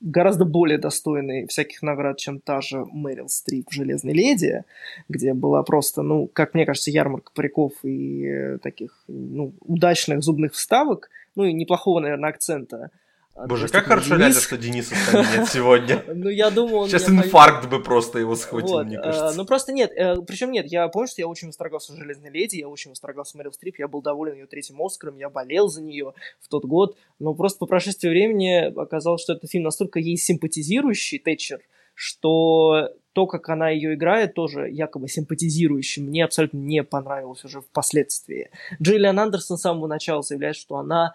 гораздо 0.00 0.44
более 0.44 0.78
достойной 0.78 1.46
всяких 1.46 1.82
наград, 1.82 2.18
чем 2.18 2.40
та 2.40 2.60
же 2.60 2.84
Мэрил 2.90 3.28
Стрип 3.28 3.70
в 3.70 3.72
«Железной 3.72 4.12
леди», 4.12 4.64
где 5.08 5.34
была 5.34 5.62
просто, 5.62 6.02
ну, 6.02 6.26
как 6.26 6.54
мне 6.54 6.66
кажется, 6.66 6.90
ярмарка 6.90 7.32
париков 7.34 7.72
и 7.84 8.26
э, 8.26 8.58
таких, 8.58 9.04
ну, 9.08 9.54
удачных 9.60 10.22
зубных 10.22 10.52
вставок, 10.52 11.10
ну, 11.36 11.44
и 11.44 11.52
неплохого, 11.52 12.00
наверное, 12.00 12.30
акцента– 12.30 12.90
Боже, 13.34 13.66
как 13.68 13.86
хорошо 13.86 14.16
Денис... 14.16 14.40
что 14.40 14.56
Дениса 14.56 14.94
с 14.94 15.12
нами 15.12 15.26
нет 15.38 15.48
сегодня. 15.48 16.04
Ну, 16.14 16.28
я 16.30 16.50
думаю, 16.50 16.76
он... 16.76 16.88
Сейчас 16.88 17.08
инфаркт 17.08 17.68
бы 17.68 17.82
просто 17.82 18.20
его 18.20 18.36
схватил, 18.36 18.84
мне 18.84 18.96
э, 18.96 19.02
кажется. 19.02 19.36
Ну, 19.36 19.44
просто 19.44 19.72
нет. 19.72 19.90
Э, 19.96 20.16
Причем 20.22 20.52
нет, 20.52 20.66
я 20.66 20.86
помню, 20.88 21.08
что 21.08 21.20
я 21.20 21.26
очень 21.26 21.48
восторгался 21.48 21.94
«Железной 21.96 22.30
леди», 22.30 22.56
я 22.56 22.68
очень 22.68 22.92
восторгался 22.92 23.36
Мэрил 23.36 23.52
Стрип, 23.52 23.78
я 23.78 23.88
был 23.88 24.02
доволен 24.02 24.34
ее 24.34 24.46
третьим 24.46 24.80
Оскаром, 24.80 25.16
я 25.16 25.28
болел 25.28 25.68
за 25.68 25.82
нее 25.82 26.14
в 26.40 26.48
тот 26.48 26.64
год. 26.64 26.96
Но 27.18 27.34
просто 27.34 27.58
по 27.58 27.66
прошествии 27.66 28.08
времени 28.08 28.72
оказалось, 28.80 29.22
что 29.22 29.32
этот 29.32 29.50
фильм 29.50 29.64
настолько 29.64 29.98
ей 29.98 30.16
симпатизирующий, 30.16 31.18
Тэтчер, 31.18 31.60
что 31.94 32.90
то, 33.14 33.26
как 33.26 33.48
она 33.48 33.70
ее 33.70 33.94
играет, 33.94 34.34
тоже 34.34 34.68
якобы 34.70 35.08
симпатизирующий, 35.08 36.02
мне 36.02 36.24
абсолютно 36.24 36.58
не 36.58 36.82
понравилось 36.82 37.44
уже 37.44 37.60
впоследствии. 37.60 38.50
Джиллиан 38.80 39.18
Андерсон 39.18 39.56
с 39.56 39.62
самого 39.62 39.86
начала 39.86 40.22
заявляет, 40.22 40.56
что 40.56 40.76
она 40.76 41.14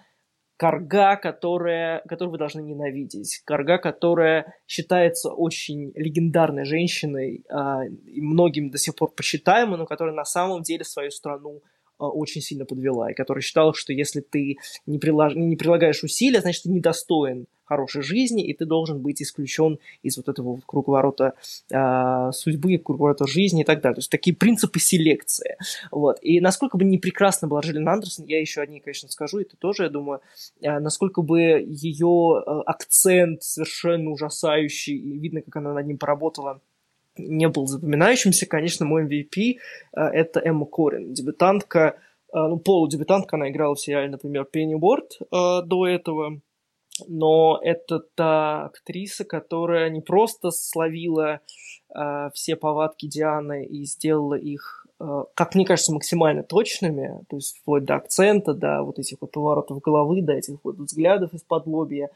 Карга, 0.59 1.15
которая, 1.15 2.01
которую 2.05 2.33
вы 2.33 2.37
должны 2.37 2.59
ненавидеть. 2.59 3.41
Карга, 3.45 3.77
которая 3.77 4.55
считается 4.67 5.29
очень 5.31 5.93
легендарной 5.95 6.65
женщиной, 6.65 7.45
э, 7.49 7.87
и 8.05 8.19
многим 8.19 8.69
до 8.69 8.77
сих 8.77 8.93
пор 8.93 9.13
почитаемой, 9.15 9.77
но 9.77 9.85
которая 9.85 10.13
на 10.13 10.25
самом 10.25 10.61
деле 10.61 10.83
свою 10.83 11.11
страну 11.11 11.61
э, 11.61 12.03
очень 12.03 12.41
сильно 12.41 12.65
подвела, 12.65 13.09
и 13.09 13.13
которая 13.13 13.41
считала, 13.41 13.73
что 13.73 13.93
если 13.93 14.19
ты 14.19 14.57
не, 14.85 14.99
прилаж... 14.99 15.33
не 15.33 15.55
прилагаешь 15.55 16.03
усилия, 16.03 16.41
значит, 16.41 16.63
ты 16.63 16.71
недостоин 16.71 17.47
хорошей 17.69 18.01
жизни, 18.01 18.43
и 18.45 18.53
ты 18.53 18.65
должен 18.65 18.99
быть 18.99 19.21
исключен 19.21 19.77
из 20.01 20.17
вот 20.17 20.27
этого 20.27 20.59
круговорота 20.65 21.33
э, 21.71 22.31
судьбы, 22.33 22.77
круговорота 22.79 23.27
жизни 23.27 23.61
и 23.61 23.63
так 23.63 23.81
далее. 23.81 23.95
То 23.95 23.99
есть 23.99 24.09
такие 24.09 24.35
принципы 24.35 24.79
селекции. 24.79 25.55
Вот. 25.91 26.17
И 26.21 26.41
насколько 26.41 26.77
бы 26.77 26.83
не 26.83 26.97
прекрасно 26.97 27.47
была 27.47 27.61
Джиллин 27.61 27.87
Андерсон, 27.87 28.25
я 28.25 28.39
еще 28.41 28.61
одни, 28.61 28.79
конечно, 28.79 29.09
скажу, 29.09 29.39
и 29.39 29.43
ты 29.43 29.55
тоже, 29.55 29.83
я 29.83 29.89
думаю, 29.89 30.21
э, 30.61 30.79
насколько 30.79 31.21
бы 31.21 31.39
ее 31.39 32.43
э, 32.45 32.49
акцент 32.65 33.43
совершенно 33.43 34.09
ужасающий, 34.09 34.97
и 34.97 35.17
видно, 35.19 35.41
как 35.41 35.55
она 35.57 35.73
над 35.73 35.85
ним 35.85 35.97
поработала, 35.97 36.61
не 37.19 37.47
был 37.47 37.67
запоминающимся, 37.67 38.45
конечно, 38.45 38.85
мой 38.85 39.05
MVP 39.05 39.57
э, 39.93 40.01
это 40.01 40.39
Эмма 40.39 40.65
Корин, 40.65 41.13
дебютантка, 41.13 41.95
э, 42.33 42.37
ну, 42.37 42.57
полудебютантка, 42.57 43.35
она 43.35 43.49
играла 43.49 43.75
в 43.75 43.79
сериале, 43.79 44.09
например, 44.09 44.45
Пенни 44.45 44.75
Уорд 44.75 45.19
э, 45.21 45.61
до 45.65 45.87
этого, 45.87 46.41
но 47.07 47.59
это 47.61 47.99
та 48.15 48.65
актриса, 48.65 49.25
которая 49.25 49.89
не 49.89 50.01
просто 50.01 50.51
словила 50.51 51.39
э, 51.95 52.29
все 52.33 52.55
повадки 52.55 53.07
Дианы 53.07 53.65
и 53.65 53.85
сделала 53.85 54.35
их, 54.35 54.85
э, 54.99 55.23
как 55.33 55.55
мне 55.55 55.65
кажется, 55.65 55.93
максимально 55.93 56.43
точными, 56.43 57.23
то 57.29 57.37
есть 57.37 57.57
вплоть 57.59 57.85
до 57.85 57.95
акцента, 57.95 58.53
до 58.53 58.83
вот 58.83 58.99
этих 58.99 59.17
вот 59.21 59.31
поворотов 59.31 59.79
головы, 59.81 60.21
до 60.21 60.33
этих 60.33 60.57
вот 60.63 60.77
взглядов 60.77 61.33
из-под 61.33 61.67
лобья, 61.67 62.05
э, 62.05 62.09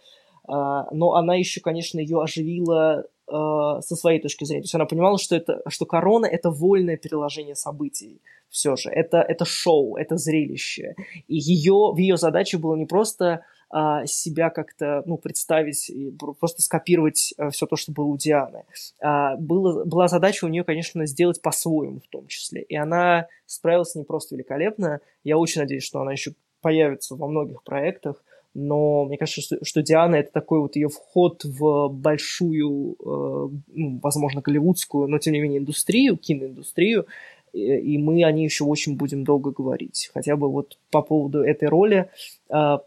но 0.48 1.14
она 1.14 1.36
еще, 1.36 1.62
конечно, 1.62 2.00
ее 2.00 2.22
оживила 2.22 3.06
э, 3.28 3.82
со 3.82 3.96
своей 3.96 4.20
точки 4.20 4.46
зрения. 4.46 4.62
То 4.62 4.66
есть 4.66 4.76
она 4.76 4.86
понимала, 4.86 5.18
что, 5.18 5.36
это, 5.36 5.62
что 5.68 5.86
корона— 5.86 6.26
это 6.28 6.50
вольное 6.50 6.98
переложение 6.98 7.56
событий 7.56 8.22
все 8.54 8.76
же. 8.76 8.90
Это, 8.90 9.18
это 9.18 9.46
шоу, 9.46 9.98
это 9.98 10.16
зрелище. 10.16 10.96
И 11.28 11.36
ее, 11.36 11.92
в 11.92 11.98
ее 11.98 12.18
задаче 12.18 12.60
было 12.60 12.76
не 12.76 12.86
просто 12.86 13.44
а, 13.76 14.06
себя 14.06 14.52
как-то 14.52 15.02
ну, 15.08 15.18
представить 15.18 15.90
и 15.90 16.12
просто 16.12 16.62
скопировать 16.62 17.34
а, 17.40 17.50
все 17.50 17.66
то, 17.66 17.76
что 17.76 17.92
было 17.92 18.06
у 18.06 18.18
Дианы. 18.18 18.66
А, 19.02 19.36
было, 19.38 19.84
была 19.84 20.08
задача 20.08 20.46
у 20.46 20.48
нее, 20.48 20.64
конечно, 20.64 21.08
сделать 21.08 21.42
по-своему 21.42 22.00
в 22.00 22.08
том 22.08 22.28
числе. 22.28 22.62
И 22.62 22.76
она 22.76 23.28
справилась 23.48 23.96
не 23.96 24.04
просто 24.04 24.36
великолепно. 24.36 25.00
Я 25.24 25.40
очень 25.40 25.62
надеюсь, 25.62 25.84
что 25.84 26.02
она 26.02 26.12
еще 26.12 26.34
появится 26.62 27.16
во 27.16 27.28
многих 27.28 27.64
проектах. 27.64 28.24
Но 28.54 29.06
мне 29.06 29.18
кажется, 29.18 29.42
что, 29.42 29.66
что 29.66 29.82
Диана 29.82 30.18
это 30.18 30.32
такой 30.32 30.60
вот 30.60 30.76
ее 30.76 30.90
вход 30.90 31.44
в 31.44 31.88
большую, 31.88 32.94
э, 33.00 33.50
ну, 33.74 34.00
возможно, 34.04 34.42
голливудскую, 34.42 35.08
но 35.08 35.18
тем 35.18 35.34
не 35.34 35.40
менее 35.40 35.58
индустрию, 35.58 36.18
киноиндустрию, 36.18 37.08
и 37.54 37.98
мы 38.00 38.24
о 38.24 38.32
ней 38.32 38.46
еще 38.46 38.64
очень 38.64 38.98
будем 38.98 39.24
долго 39.24 39.52
говорить. 39.52 40.10
Хотя 40.14 40.36
бы 40.36 40.50
вот 40.50 40.80
по 40.90 41.04
поводу 41.04 41.44
этой 41.44 41.70
роли, 41.70 42.10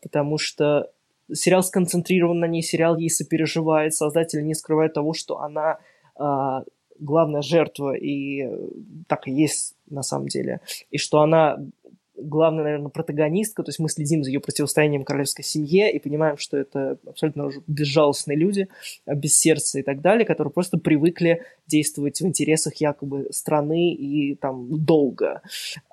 потому 0.03 0.39
что 0.39 0.91
сериал 1.33 1.63
сконцентрирован 1.63 2.39
на 2.39 2.47
ней, 2.47 2.63
сериал 2.63 2.97
ей 2.97 3.11
сопереживает, 3.11 3.95
создатели 3.95 4.43
не 4.43 4.55
скрывают 4.55 4.95
того, 4.95 5.13
что 5.13 5.41
она 5.41 5.79
а, 6.15 6.63
главная 6.99 7.43
жертва, 7.43 7.95
и 7.95 8.49
так 9.09 9.29
и 9.29 9.33
есть 9.33 9.75
на 9.91 10.03
самом 10.03 10.29
деле, 10.29 10.61
и 10.91 10.99
что 10.99 11.21
она 11.21 11.59
главная, 12.19 12.65
наверное, 12.65 12.89
протагонистка, 12.89 13.63
то 13.63 13.69
есть 13.69 13.79
мы 13.79 13.91
следим 13.91 14.25
за 14.25 14.31
ее 14.31 14.41
противостоянием 14.41 15.05
королевской 15.05 15.45
семье 15.45 15.93
и 15.93 15.99
понимаем, 15.99 16.39
что 16.39 16.57
это 16.57 16.99
абсолютно 17.07 17.51
безжалостные 17.67 18.39
люди, 18.39 18.69
а, 19.05 19.15
без 19.15 19.39
сердца 19.39 19.79
и 19.79 19.83
так 19.83 20.01
далее, 20.01 20.25
которые 20.25 20.53
просто 20.53 20.79
привыкли 20.79 21.43
действовать 21.67 22.21
в 22.21 22.27
интересах 22.27 22.77
якобы 22.77 23.29
страны 23.33 23.93
и 23.93 24.35
там 24.37 24.85
долго. 24.85 25.43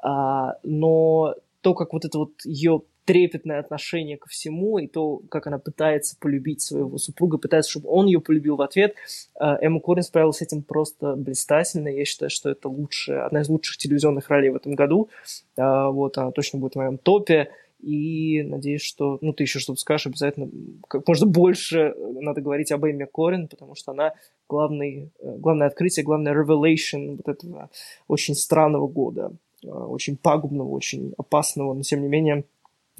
А, 0.01 0.55
но 0.63 1.35
то, 1.61 1.73
как 1.73 1.93
вот 1.93 2.05
это 2.05 2.17
вот 2.19 2.33
ее 2.45 2.83
трепетное 3.05 3.59
отношение 3.59 4.17
ко 4.17 4.29
всему, 4.29 4.77
и 4.77 4.87
то, 4.87 5.21
как 5.29 5.47
она 5.47 5.59
пытается 5.59 6.15
полюбить 6.19 6.61
своего 6.61 6.97
супруга, 6.97 7.37
пытается, 7.37 7.71
чтобы 7.71 7.89
он 7.89 8.05
ее 8.05 8.21
полюбил 8.21 8.55
в 8.55 8.61
ответ. 8.61 8.95
Э, 9.39 9.57
Эмма 9.61 9.79
Корин 9.79 10.03
справилась 10.03 10.37
с 10.37 10.41
этим 10.41 10.63
просто 10.63 11.15
блистательно. 11.15 11.89
Я 11.89 12.05
считаю, 12.05 12.29
что 12.29 12.49
это 12.49 12.69
лучшая, 12.69 13.25
одна 13.25 13.41
из 13.41 13.49
лучших 13.49 13.77
телевизионных 13.77 14.29
ролей 14.29 14.49
в 14.49 14.55
этом 14.55 14.73
году. 14.73 15.09
Э, 15.57 15.89
вот, 15.89 16.17
она 16.17 16.31
точно 16.31 16.59
будет 16.59 16.73
в 16.73 16.77
моем 16.77 16.97
топе. 16.97 17.49
И 17.81 18.41
надеюсь, 18.43 18.81
что... 18.81 19.17
Ну, 19.19 19.33
ты 19.33 19.43
еще 19.43 19.59
что-то 19.59 19.79
скажешь 19.79 20.07
обязательно. 20.07 20.49
Как 20.87 21.05
можно 21.05 21.27
больше 21.27 21.93
надо 21.97 22.39
говорить 22.39 22.71
об 22.71 22.85
Эмме 22.85 23.05
Корин, 23.05 23.49
потому 23.49 23.75
что 23.75 23.91
она 23.91 24.13
главный, 24.47 25.11
э, 25.19 25.37
главное 25.37 25.67
открытие, 25.67 26.05
главное 26.05 26.33
revelation 26.33 27.17
вот 27.17 27.27
этого 27.27 27.69
очень 28.07 28.35
странного 28.35 28.87
года. 28.87 29.33
Очень 29.63 30.17
пагубного, 30.17 30.69
очень 30.69 31.13
опасного, 31.17 31.73
но 31.73 31.81
тем 31.83 32.01
не 32.01 32.09
менее 32.09 32.43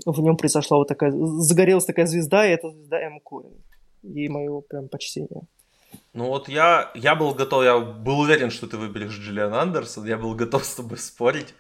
в 0.06 0.22
нем 0.22 0.38
произошла 0.38 0.78
вот 0.78 0.88
такая, 0.88 1.12
загорелась 1.12 1.86
такая 1.86 2.06
звезда, 2.06 2.46
и 2.46 2.52
это 2.52 2.70
звезда 2.72 3.00
Эм 3.02 3.20
Корин. 3.20 3.54
И 4.04 4.28
моего 4.28 4.62
прям 4.62 4.90
почтения. 4.90 5.42
Ну 6.14 6.28
вот 6.28 6.50
я, 6.50 6.92
я 6.96 7.16
был 7.16 7.34
готов, 7.34 7.64
я 7.64 7.80
был 7.80 8.20
уверен, 8.20 8.52
что 8.52 8.68
ты 8.68 8.78
выберешь 8.78 9.18
Джиллиан 9.18 9.54
Андерсон, 9.54 10.06
я 10.06 10.18
был 10.18 10.34
готов 10.36 10.66
с 10.66 10.76
тобой 10.76 10.98
спорить. 10.98 11.54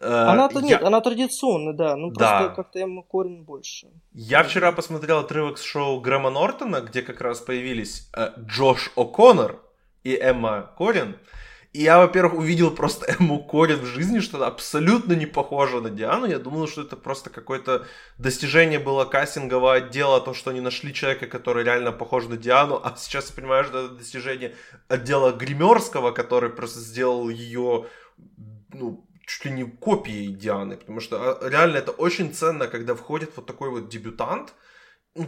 Э, 0.00 0.26
она-то 0.28 0.60
я... 0.60 0.66
нет, 0.66 0.82
она 0.82 1.00
традиционная, 1.00 1.72
да, 1.72 1.96
ну 1.96 2.10
да. 2.10 2.38
просто 2.38 2.56
как-то 2.56 2.78
Эмма 2.80 3.02
Корин 3.02 3.44
больше. 3.44 3.88
Я 4.12 4.42
вчера 4.42 4.72
посмотрел 4.72 5.20
отрывок 5.20 5.58
с 5.58 5.62
шоу 5.62 6.00
Грэма 6.00 6.30
Нортона, 6.30 6.80
где 6.80 7.02
как 7.02 7.20
раз 7.20 7.40
появились 7.40 8.08
э, 8.14 8.32
Джош 8.38 8.92
О'Коннор 8.96 9.56
и 10.04 10.14
Эмма 10.14 10.70
Корин, 10.76 11.16
я, 11.82 11.98
во-первых, 11.98 12.38
увидел 12.38 12.70
просто 12.70 13.06
Эмму 13.18 13.44
Корин 13.44 13.80
в 13.80 13.86
жизни, 13.86 14.20
что 14.20 14.44
абсолютно 14.46 15.14
не 15.14 15.26
похожа 15.26 15.80
на 15.80 15.90
Диану. 15.90 16.26
Я 16.26 16.38
думал, 16.38 16.68
что 16.68 16.82
это 16.82 16.96
просто 16.96 17.30
какое-то 17.30 17.86
достижение 18.18 18.78
было 18.78 19.04
кастингового 19.04 19.74
отдела, 19.74 20.20
то, 20.20 20.34
что 20.34 20.50
они 20.50 20.60
нашли 20.60 20.94
человека, 20.94 21.26
который 21.26 21.64
реально 21.64 21.92
похож 21.92 22.26
на 22.26 22.36
Диану. 22.36 22.80
А 22.82 22.94
сейчас 22.96 23.30
я 23.30 23.36
понимаю, 23.36 23.64
что 23.64 23.86
это 23.86 23.94
достижение 23.94 24.54
отдела 24.88 25.32
гримерского, 25.32 26.12
который 26.12 26.50
просто 26.50 26.80
сделал 26.80 27.28
ее, 27.28 27.86
ну, 28.72 29.06
чуть 29.26 29.44
ли 29.44 29.50
не 29.50 29.64
копией 29.64 30.32
Дианы. 30.32 30.76
Потому 30.76 31.00
что 31.00 31.16
а, 31.16 31.48
реально 31.48 31.78
это 31.78 31.90
очень 31.90 32.32
ценно, 32.32 32.68
когда 32.68 32.94
входит 32.94 33.32
вот 33.36 33.46
такой 33.46 33.70
вот 33.70 33.88
дебютант, 33.88 34.54
ну, 35.14 35.26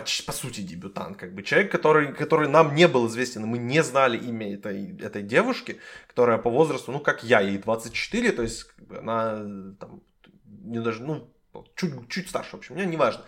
по, 0.00 0.26
по 0.26 0.32
сути, 0.32 0.60
дебютант, 0.60 1.16
как 1.16 1.34
бы 1.34 1.42
человек, 1.42 1.72
который, 1.72 2.12
который 2.12 2.48
нам 2.48 2.74
не 2.74 2.88
был 2.88 3.06
известен, 3.08 3.46
мы 3.46 3.58
не 3.58 3.82
знали 3.82 4.18
имя 4.18 4.54
этой, 4.54 4.96
этой 4.98 5.22
девушки, 5.22 5.80
которая 6.06 6.38
по 6.38 6.50
возрасту, 6.50 6.92
ну, 6.92 7.00
как 7.00 7.24
я, 7.24 7.40
ей 7.40 7.58
24, 7.58 8.32
то 8.32 8.42
есть 8.42 8.64
как 8.64 8.86
бы, 8.86 8.98
она 8.98 9.74
там, 9.78 10.02
не 10.44 10.80
даже, 10.80 11.02
ну, 11.02 11.32
чуть, 11.74 12.08
чуть 12.08 12.28
старше, 12.28 12.52
в 12.52 12.58
общем, 12.58 12.74
мне 12.74 12.86
не 12.86 12.96
важно. 12.96 13.24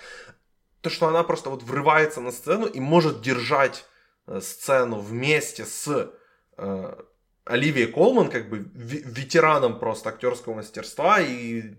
То, 0.81 0.91
что 0.91 1.09
она 1.09 1.23
просто 1.23 1.51
вот 1.51 1.63
врывается 1.63 2.21
на 2.21 2.33
сцену 2.33 2.67
и 2.67 2.81
может 2.81 3.21
держать 3.21 3.85
э, 4.27 4.41
сцену 4.41 4.99
вместе 4.99 5.65
с 5.65 6.11
э, 6.57 7.03
Оливия 7.51 7.89
Колман, 7.89 8.31
как 8.31 8.49
бы 8.49 8.65
ветераном 8.75 9.79
просто 9.79 10.11
актерского 10.11 10.55
мастерства, 10.55 11.21
и 11.21 11.75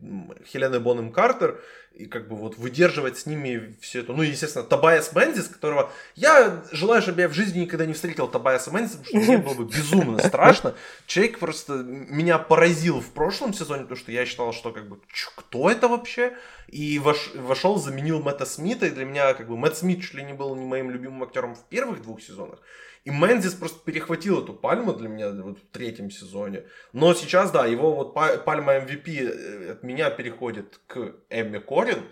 Хелены 0.45 0.81
Бонем 0.81 1.13
Картер, 1.13 1.61
и 1.93 2.05
как 2.05 2.27
бы 2.27 2.35
вот 2.35 2.57
выдерживать 2.57 3.17
с 3.17 3.25
ними 3.25 3.75
все 3.79 4.01
это. 4.01 4.11
Ну, 4.11 4.21
естественно, 4.21 4.65
Табайас 4.65 5.13
Мендис, 5.13 5.47
которого 5.47 5.89
я 6.15 6.63
желаю, 6.71 7.01
чтобы 7.01 7.21
я 7.21 7.29
в 7.29 7.33
жизни 7.33 7.59
никогда 7.59 7.85
не 7.85 7.93
встретил 7.93 8.27
Табайаса 8.27 8.71
Мендиса, 8.71 8.97
потому 8.97 9.23
что 9.23 9.31
мне 9.31 9.41
было 9.41 9.53
бы 9.53 9.63
безумно 9.65 10.19
страшно. 10.27 10.75
Человек 11.05 11.39
просто 11.39 11.73
меня 11.73 12.37
поразил 12.37 12.99
в 12.99 13.11
прошлом 13.11 13.53
сезоне, 13.53 13.83
потому 13.83 13.97
что 13.97 14.11
я 14.11 14.25
считал, 14.25 14.51
что 14.51 14.71
как 14.71 14.89
бы, 14.89 14.99
кто 15.35 15.69
это 15.69 15.87
вообще? 15.87 16.33
И 16.67 16.99
вош, 16.99 17.31
вошел, 17.35 17.77
заменил 17.77 18.21
Мэтта 18.21 18.45
Смита, 18.45 18.87
и 18.87 18.91
для 18.91 19.05
меня 19.05 19.33
как 19.33 19.47
бы 19.47 19.57
Мэтт 19.57 19.77
Смит 19.77 20.01
чуть 20.01 20.15
ли 20.15 20.23
не 20.23 20.33
был 20.33 20.55
не 20.55 20.65
моим 20.65 20.91
любимым 20.91 21.23
актером 21.23 21.55
в 21.55 21.63
первых 21.65 22.01
двух 22.01 22.21
сезонах. 22.21 22.59
И 23.03 23.09
Мэнзис 23.09 23.55
просто 23.55 23.79
перехватил 23.83 24.43
эту 24.43 24.53
пальму 24.53 24.93
для 24.93 25.09
меня 25.09 25.31
вот 25.31 25.57
в 25.57 25.71
третьем 25.71 26.11
сезоне. 26.11 26.65
Но 26.93 27.13
сейчас, 27.15 27.51
да, 27.51 27.65
его 27.65 27.95
вот 27.95 28.13
пальма 28.13 28.77
MVP 28.77 29.19
э, 29.19 29.71
от 29.71 29.83
меня 29.83 30.11
переходит 30.11 30.79
к 30.87 31.15
Эмми 31.29 31.57
Корин. 31.57 32.03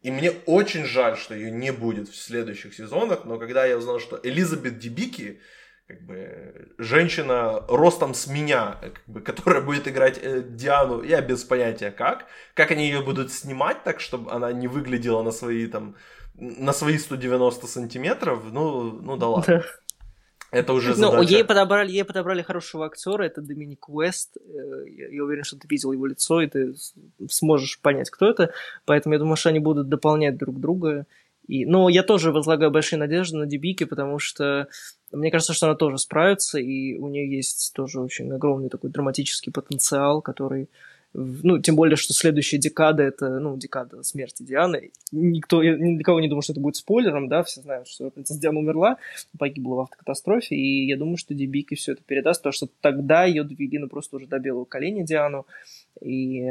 И 0.00 0.10
мне 0.10 0.32
очень 0.46 0.84
жаль, 0.84 1.16
что 1.16 1.34
ее 1.34 1.50
не 1.50 1.70
будет 1.70 2.08
в 2.08 2.16
следующих 2.16 2.74
сезонах. 2.74 3.24
Но 3.24 3.38
когда 3.38 3.66
я 3.66 3.76
узнал, 3.76 4.00
что 4.00 4.18
Элизабет 4.22 4.78
Дебики, 4.78 5.40
как 5.86 6.02
бы 6.02 6.72
женщина 6.78 7.64
ростом 7.68 8.14
с 8.14 8.26
меня, 8.26 8.78
как 8.80 9.02
бы, 9.06 9.20
которая 9.20 9.60
будет 9.60 9.86
играть 9.86 10.18
э, 10.22 10.42
Диану, 10.42 11.02
я 11.02 11.20
без 11.20 11.44
понятия 11.44 11.90
как. 11.90 12.24
Как 12.54 12.70
они 12.70 12.86
ее 12.86 13.02
будут 13.02 13.32
снимать 13.32 13.84
так, 13.84 14.00
чтобы 14.00 14.30
она 14.30 14.50
не 14.52 14.66
выглядела 14.66 15.22
на 15.22 15.30
свои 15.30 15.66
там 15.66 15.94
на 16.34 16.72
свои 16.72 16.98
190 16.98 17.66
сантиметров, 17.66 18.44
ну, 18.52 18.92
ну 18.92 19.16
да 19.16 19.26
ладно. 19.26 19.64
Это 20.50 20.72
уже 20.72 20.94
задача. 20.94 21.16
Ну, 21.16 21.22
ей 21.22 21.44
подобрали, 21.44 21.90
ей 21.90 22.04
подобрали 22.04 22.42
хорошего 22.42 22.86
актера, 22.86 23.24
это 23.24 23.42
Доминик 23.42 23.88
Уэст. 23.88 24.36
Э, 24.38 24.88
я 24.88 25.22
уверен, 25.22 25.44
что 25.44 25.58
ты 25.58 25.68
видел 25.68 25.92
его 25.92 26.06
лицо, 26.06 26.40
и 26.40 26.46
ты 26.46 26.74
сможешь 27.28 27.80
понять, 27.80 28.10
кто 28.10 28.30
это. 28.30 28.52
Поэтому 28.86 29.14
я 29.14 29.18
думаю, 29.18 29.36
что 29.36 29.50
они 29.50 29.58
будут 29.58 29.88
дополнять 29.88 30.38
друг 30.38 30.58
друга. 30.58 31.06
И, 31.46 31.64
но 31.64 31.88
я 31.88 32.02
тоже 32.02 32.32
возлагаю 32.32 32.70
большие 32.70 32.98
надежды 32.98 33.36
на 33.38 33.46
Дебики, 33.46 33.84
потому 33.84 34.18
что 34.18 34.68
мне 35.12 35.30
кажется, 35.30 35.54
что 35.54 35.66
она 35.66 35.74
тоже 35.74 35.98
справится, 35.98 36.58
и 36.58 36.96
у 36.98 37.08
нее 37.08 37.36
есть 37.36 37.72
тоже 37.74 38.00
очень 38.00 38.30
огромный 38.30 38.68
такой 38.68 38.90
драматический 38.90 39.50
потенциал, 39.50 40.20
который 40.20 40.68
ну, 41.14 41.58
тем 41.58 41.74
более, 41.74 41.96
что 41.96 42.12
следующая 42.12 42.58
декада 42.58 43.02
это, 43.02 43.38
ну, 43.38 43.56
декада 43.56 44.02
смерти 44.02 44.42
Дианы. 44.42 44.90
Никто, 45.10 45.62
я 45.62 45.76
ни 45.76 45.94
для 45.94 46.04
кого 46.04 46.20
не 46.20 46.28
думаю, 46.28 46.42
что 46.42 46.52
это 46.52 46.60
будет 46.60 46.76
спойлером, 46.76 47.28
да, 47.28 47.42
все 47.42 47.60
знают, 47.62 47.88
что 47.88 48.10
принцесса 48.10 48.40
Диана 48.40 48.58
умерла, 48.58 48.98
погибла 49.38 49.76
в 49.76 49.80
автокатастрофе, 49.80 50.54
и 50.54 50.86
я 50.86 50.96
думаю, 50.96 51.16
что 51.16 51.34
Дебики 51.34 51.74
все 51.74 51.92
это 51.92 52.02
передаст, 52.04 52.40
потому 52.40 52.52
что 52.52 52.68
тогда 52.80 53.24
ее 53.24 53.42
довели, 53.42 53.78
ну, 53.78 53.88
просто 53.88 54.16
уже 54.16 54.26
до 54.26 54.38
белого 54.38 54.64
коленя 54.64 55.04
Диану, 55.04 55.46
и 56.02 56.46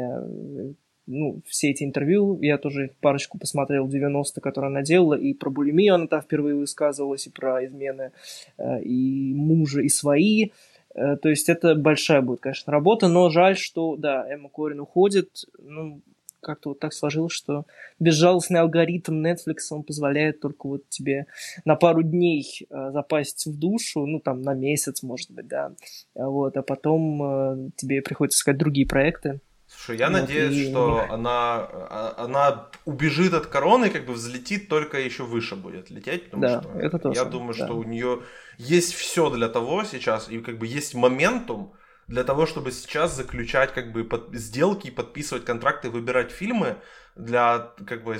ну, 1.06 1.40
все 1.46 1.70
эти 1.70 1.84
интервью, 1.84 2.38
я 2.42 2.58
тоже 2.58 2.90
парочку 3.00 3.38
посмотрел 3.38 3.86
в 3.86 3.94
90-е, 3.94 4.42
которые 4.42 4.68
она 4.68 4.82
делала, 4.82 5.14
и 5.14 5.32
про 5.32 5.48
булимию 5.48 5.94
она 5.94 6.06
там 6.06 6.20
впервые 6.20 6.54
высказывалась, 6.54 7.26
и 7.26 7.30
про 7.30 7.64
измены, 7.64 8.12
э, 8.58 8.82
и 8.82 9.32
мужа, 9.32 9.80
и 9.80 9.88
свои, 9.88 10.48
Э, 10.48 10.77
то 10.94 11.28
есть 11.28 11.48
это 11.48 11.74
большая 11.74 12.22
будет, 12.22 12.40
конечно, 12.40 12.72
работа, 12.72 13.08
но 13.08 13.30
жаль, 13.30 13.56
что, 13.56 13.96
да, 13.96 14.26
Эмма 14.28 14.48
Корин 14.48 14.80
уходит. 14.80 15.44
Ну, 15.58 16.02
как-то 16.40 16.70
вот 16.70 16.78
так 16.78 16.92
сложилось, 16.92 17.32
что 17.32 17.66
безжалостный 17.98 18.60
алгоритм 18.60 19.26
Netflix, 19.26 19.56
он 19.70 19.82
позволяет 19.82 20.40
только 20.40 20.66
вот 20.66 20.88
тебе 20.88 21.26
на 21.64 21.76
пару 21.76 22.02
дней 22.02 22.66
э, 22.70 22.90
запасть 22.92 23.46
в 23.46 23.58
душу, 23.58 24.06
ну, 24.06 24.20
там, 24.20 24.42
на 24.42 24.54
месяц, 24.54 25.02
может 25.02 25.30
быть, 25.30 25.48
да, 25.48 25.72
вот, 26.14 26.56
а 26.56 26.62
потом 26.62 27.22
э, 27.22 27.70
тебе 27.76 28.02
приходится 28.02 28.38
искать 28.38 28.58
другие 28.58 28.86
проекты. 28.86 29.40
Слушай, 29.68 29.98
я 29.98 30.08
вот 30.08 30.20
надеюсь, 30.20 30.54
и... 30.54 30.70
что 30.70 31.06
она, 31.10 31.68
а, 31.70 32.14
она 32.16 32.68
убежит 32.86 33.34
от 33.34 33.46
короны, 33.46 33.90
как 33.90 34.06
бы 34.06 34.14
взлетит, 34.14 34.68
только 34.68 34.98
еще 34.98 35.24
выше 35.24 35.56
будет 35.56 35.90
лететь, 35.90 36.30
потому 36.30 36.42
да, 36.42 36.62
что 36.62 36.78
это 36.78 36.98
тоже, 36.98 37.18
я 37.18 37.24
думаю, 37.26 37.54
да. 37.56 37.66
что 37.66 37.74
у 37.74 37.84
нее 37.84 38.22
есть 38.56 38.94
все 38.94 39.28
для 39.28 39.48
того 39.48 39.84
сейчас, 39.84 40.30
и 40.30 40.40
как 40.40 40.58
бы 40.58 40.66
есть 40.66 40.94
моментум 40.94 41.74
для 42.06 42.24
того, 42.24 42.46
чтобы 42.46 42.72
сейчас 42.72 43.14
заключать 43.14 43.74
как 43.74 43.92
бы 43.92 44.04
под, 44.04 44.34
сделки, 44.34 44.90
подписывать 44.90 45.44
контракты, 45.44 45.90
выбирать 45.90 46.30
фильмы 46.30 46.76
для 47.14 47.74
как 47.86 48.04
бы 48.04 48.18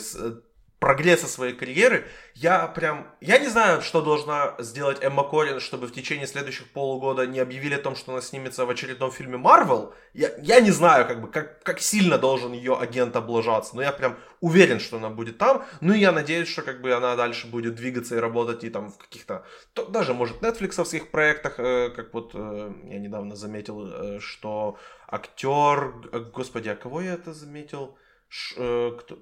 прогресса 0.79 1.27
своей 1.27 1.55
карьеры, 1.55 2.07
я 2.35 2.67
прям, 2.69 3.09
я 3.21 3.39
не 3.39 3.49
знаю, 3.49 3.83
что 3.83 4.01
должна 4.01 4.55
сделать 4.59 5.03
Эмма 5.03 5.29
Корин, 5.29 5.59
чтобы 5.59 5.89
в 5.89 5.93
течение 5.93 6.27
следующих 6.27 6.71
полугода 6.71 7.27
не 7.27 7.41
объявили 7.41 7.75
о 7.75 7.83
том, 7.83 7.97
что 7.97 8.13
она 8.13 8.21
снимется 8.21 8.65
в 8.65 8.71
очередном 8.71 9.11
фильме 9.11 9.39
Марвел. 9.39 9.93
Я, 10.15 10.31
я 10.41 10.61
не 10.61 10.71
знаю, 10.71 11.07
как 11.07 11.21
бы, 11.21 11.29
как, 11.29 11.63
как 11.65 11.81
сильно 11.81 12.17
должен 12.17 12.53
ее 12.53 12.77
агент 12.77 13.17
облажаться, 13.17 13.75
но 13.75 13.83
я 13.83 13.91
прям 13.91 14.17
уверен, 14.41 14.79
что 14.79 14.99
она 14.99 15.11
будет 15.11 15.39
там. 15.39 15.65
Ну 15.81 15.95
и 15.95 15.99
я 15.99 16.13
надеюсь, 16.13 16.49
что 16.49 16.63
как 16.63 16.81
бы 16.81 16.93
она 16.93 17.17
дальше 17.17 17.49
будет 17.49 17.75
двигаться 17.75 18.17
и 18.17 18.21
работать 18.21 18.63
и 18.63 18.71
там 18.71 18.93
в 18.93 18.99
каких-то, 18.99 19.45
то, 19.73 19.85
даже 19.87 20.15
может 20.15 20.43
нетфликсовских 20.43 21.11
проектах, 21.11 21.59
э, 21.59 21.91
как 21.91 22.15
вот 22.15 22.31
э, 22.35 22.73
я 22.85 22.99
недавно 23.01 23.35
заметил, 23.35 23.87
э, 23.91 24.21
что 24.21 24.79
актер, 25.09 25.95
э, 26.13 26.21
господи, 26.33 26.69
а 26.69 26.77
кого 26.77 27.01
я 27.01 27.15
это 27.15 27.33
заметил? 27.33 27.99
Ш, 28.29 28.55
э, 28.59 28.93
кто, 29.01 29.19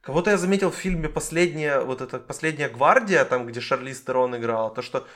Кого-то 0.00 0.30
я 0.30 0.38
заметил 0.38 0.70
в 0.70 0.74
фильме 0.74 1.08
«Последняя, 1.08 1.80
вот 1.80 2.00
эта 2.00 2.18
«Последняя 2.18 2.68
гвардия», 2.68 3.24
там, 3.24 3.46
где 3.46 3.60
Шарли 3.60 3.92
Стерон 3.92 4.34
играл, 4.36 4.72
то, 4.72 4.82
что 4.82 5.06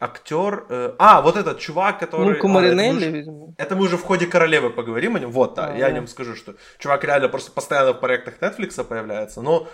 актер... 0.00 0.66
Э, 0.68 0.94
а, 0.98 1.22
вот 1.22 1.36
этот 1.36 1.60
чувак, 1.60 2.00
который... 2.00 2.40
Ну, 2.42 2.58
а, 2.58 2.64
это, 2.64 3.30
мы, 3.30 3.54
это 3.56 3.76
мы 3.76 3.84
уже 3.84 3.96
в 3.96 4.02
ходе 4.02 4.26
«Королевы» 4.26 4.70
поговорим 4.70 5.14
о 5.14 5.20
нем. 5.20 5.30
Вот, 5.30 5.54
да, 5.54 5.72
а, 5.72 5.76
я 5.76 5.86
о 5.86 5.92
нем 5.92 6.08
скажу, 6.08 6.34
что 6.34 6.56
чувак 6.78 7.04
реально 7.04 7.28
просто 7.28 7.52
постоянно 7.52 7.92
в 7.92 8.00
проектах 8.00 8.34
Netflix 8.40 8.82
появляется, 8.82 9.42
но 9.42 9.68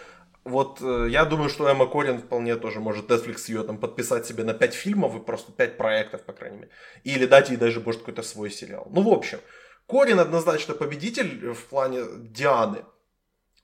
вот 0.44 0.80
э, 0.82 1.06
я 1.10 1.24
думаю, 1.24 1.48
что 1.48 1.68
Эмма 1.68 1.86
Корин 1.86 2.18
вполне 2.18 2.56
тоже 2.56 2.80
может 2.80 3.10
Netflix 3.10 3.44
ее 3.48 3.62
там 3.62 3.78
подписать 3.78 4.26
себе 4.26 4.44
на 4.44 4.54
5 4.54 4.74
фильмов 4.74 5.16
и 5.16 5.20
просто 5.20 5.52
5 5.52 5.76
проектов, 5.76 6.22
по 6.22 6.32
крайней 6.32 6.56
мере. 6.58 6.70
Или 7.04 7.26
дать 7.26 7.50
ей 7.50 7.56
даже, 7.56 7.80
может, 7.80 8.00
какой-то 8.00 8.22
свой 8.22 8.50
сериал. 8.50 8.86
Ну, 8.90 9.02
в 9.02 9.08
общем, 9.08 9.38
Корин 9.86 10.20
однозначно 10.20 10.74
победитель 10.74 11.52
в 11.52 11.64
плане 11.66 12.02
Дианы. 12.18 12.84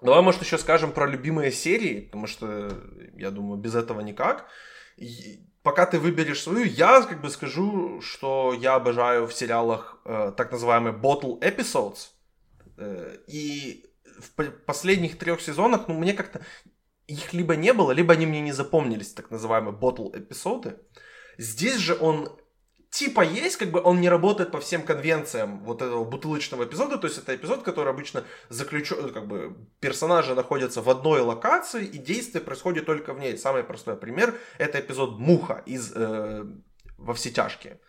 Давай, 0.01 0.23
может, 0.23 0.43
еще 0.43 0.59
скажем 0.59 0.93
про 0.93 1.07
любимые 1.07 1.53
серии, 1.53 2.01
потому 2.01 2.27
что, 2.27 2.71
я 3.17 3.31
думаю, 3.31 3.59
без 3.59 3.75
этого 3.75 4.01
никак. 4.01 4.47
И 4.97 5.41
пока 5.63 5.87
ты 5.87 5.99
выберешь 5.99 6.43
свою, 6.43 6.65
я 6.65 7.03
как 7.03 7.21
бы 7.21 7.31
скажу, 7.31 8.01
что 8.01 8.53
я 8.53 8.75
обожаю 8.75 9.27
в 9.27 9.33
сериалах 9.33 10.01
э, 10.05 10.33
так 10.37 10.53
называемые 10.53 10.95
bottle 10.95 11.41
episodes. 11.41 12.11
Э, 12.77 13.17
и 13.27 13.87
в 14.19 14.51
последних 14.67 15.19
трех 15.19 15.41
сезонах, 15.41 15.89
ну, 15.89 15.95
мне 15.95 16.13
как-то 16.13 16.43
их 17.07 17.33
либо 17.33 17.57
не 17.57 17.73
было, 17.73 17.93
либо 17.93 18.15
они 18.15 18.27
мне 18.27 18.41
не 18.41 18.53
запомнились, 18.53 19.13
так 19.13 19.31
называемые 19.31 19.75
bottle 19.75 20.17
эпизоды. 20.17 20.79
Здесь 21.39 21.77
же 21.77 21.97
он 21.99 22.29
типа 22.95 23.23
есть, 23.23 23.57
как 23.57 23.71
бы 23.73 23.81
он 23.83 24.01
не 24.01 24.09
работает 24.09 24.53
по 24.53 24.61
всем 24.61 24.83
конвенциям 24.83 25.59
вот 25.65 25.83
этого 25.83 26.05
бутылочного 26.05 26.63
эпизода, 26.65 26.97
то 26.97 27.09
есть 27.09 27.19
это 27.19 27.35
эпизод, 27.35 27.63
который 27.65 27.93
обычно 27.93 28.23
заключен, 28.51 29.13
как 29.13 29.27
бы 29.27 29.57
персонажи 29.81 30.35
находятся 30.35 30.81
в 30.81 30.89
одной 30.89 31.21
локации 31.21 31.85
и 31.85 31.99
действие 31.99 32.41
происходит 32.41 32.87
только 32.87 33.13
в 33.13 33.19
ней. 33.19 33.37
Самый 33.37 33.65
простой 33.65 33.97
пример 33.97 34.35
это 34.59 34.79
эпизод 34.79 35.19
Муха 35.19 35.63
из 35.67 35.93
э, 35.93 36.45
во 36.97 37.15
все 37.15 37.31
тяжкие. 37.31 37.81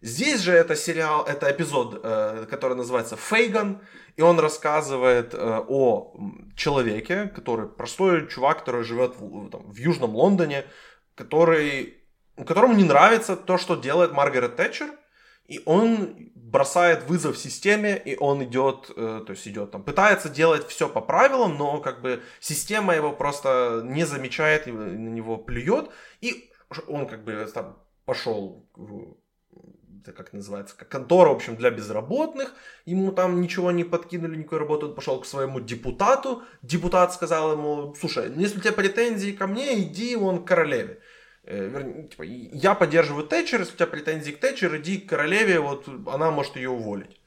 Здесь 0.00 0.40
же 0.40 0.52
это 0.52 0.74
сериал, 0.74 1.24
это 1.24 1.48
эпизод, 1.48 2.00
э, 2.02 2.46
который 2.50 2.76
называется 2.76 3.16
Фейган, 3.16 3.80
и 4.16 4.22
он 4.22 4.40
рассказывает 4.40 5.34
э, 5.34 5.64
о 5.68 6.16
человеке, 6.56 7.28
который 7.28 7.68
простой 7.68 8.26
чувак, 8.28 8.58
который 8.58 8.82
живет 8.82 9.14
в, 9.20 9.50
там, 9.50 9.70
в 9.70 9.76
Южном 9.76 10.16
Лондоне, 10.16 10.64
который 11.14 11.97
которому 12.44 12.74
не 12.74 12.84
нравится 12.84 13.36
то, 13.36 13.58
что 13.58 13.76
делает 13.76 14.12
Маргарет 14.12 14.56
Тэтчер, 14.56 14.90
и 15.46 15.62
он 15.64 16.30
бросает 16.34 17.04
вызов 17.08 17.38
системе, 17.38 18.00
и 18.02 18.16
он 18.16 18.44
идет, 18.44 18.90
э, 18.96 19.22
то 19.26 19.32
есть 19.32 19.46
идет 19.48 19.70
там, 19.70 19.82
пытается 19.82 20.28
делать 20.28 20.66
все 20.68 20.88
по 20.88 21.00
правилам, 21.00 21.56
но 21.56 21.80
как 21.80 22.00
бы 22.00 22.22
система 22.40 22.94
его 22.94 23.12
просто 23.12 23.82
не 23.84 24.04
замечает, 24.04 24.66
на 24.66 25.08
него 25.08 25.36
плюет, 25.36 25.90
и 26.20 26.50
он 26.86 27.06
как 27.06 27.24
бы 27.24 27.50
там 27.52 27.78
пошел 28.04 28.66
это 30.08 30.12
как 30.12 30.32
называется, 30.32 30.74
как 30.76 30.88
контора, 30.88 31.30
в 31.30 31.36
общем, 31.36 31.56
для 31.56 31.70
безработных, 31.70 32.54
ему 32.86 33.12
там 33.12 33.40
ничего 33.40 33.70
не 33.70 33.84
подкинули, 33.84 34.36
никакой 34.36 34.58
работы, 34.58 34.86
он 34.86 34.94
пошел 34.94 35.20
к 35.20 35.26
своему 35.26 35.60
депутату, 35.60 36.42
депутат 36.62 37.12
сказал 37.12 37.52
ему, 37.52 37.94
слушай, 37.98 38.30
ну 38.30 38.40
если 38.40 38.58
у 38.58 38.60
тебя 38.60 38.72
претензии 38.72 39.32
ко 39.32 39.46
мне, 39.46 39.80
иди 39.80 40.16
вон 40.16 40.44
к 40.44 40.48
королеве. 40.48 41.00
Э, 41.50 42.06
типа, 42.10 42.24
я 42.24 42.74
поддерживаю 42.74 43.26
Тэтчер, 43.26 43.60
если 43.60 43.72
у 43.72 43.76
тебя 43.76 43.86
претензии 43.86 44.32
к 44.32 44.38
Тэтчер, 44.40 44.76
иди 44.76 44.98
к 44.98 45.08
королеве, 45.08 45.60
вот 45.60 45.88
она 46.06 46.30
может 46.30 46.56
ее 46.56 46.68
уволить. 46.68 47.18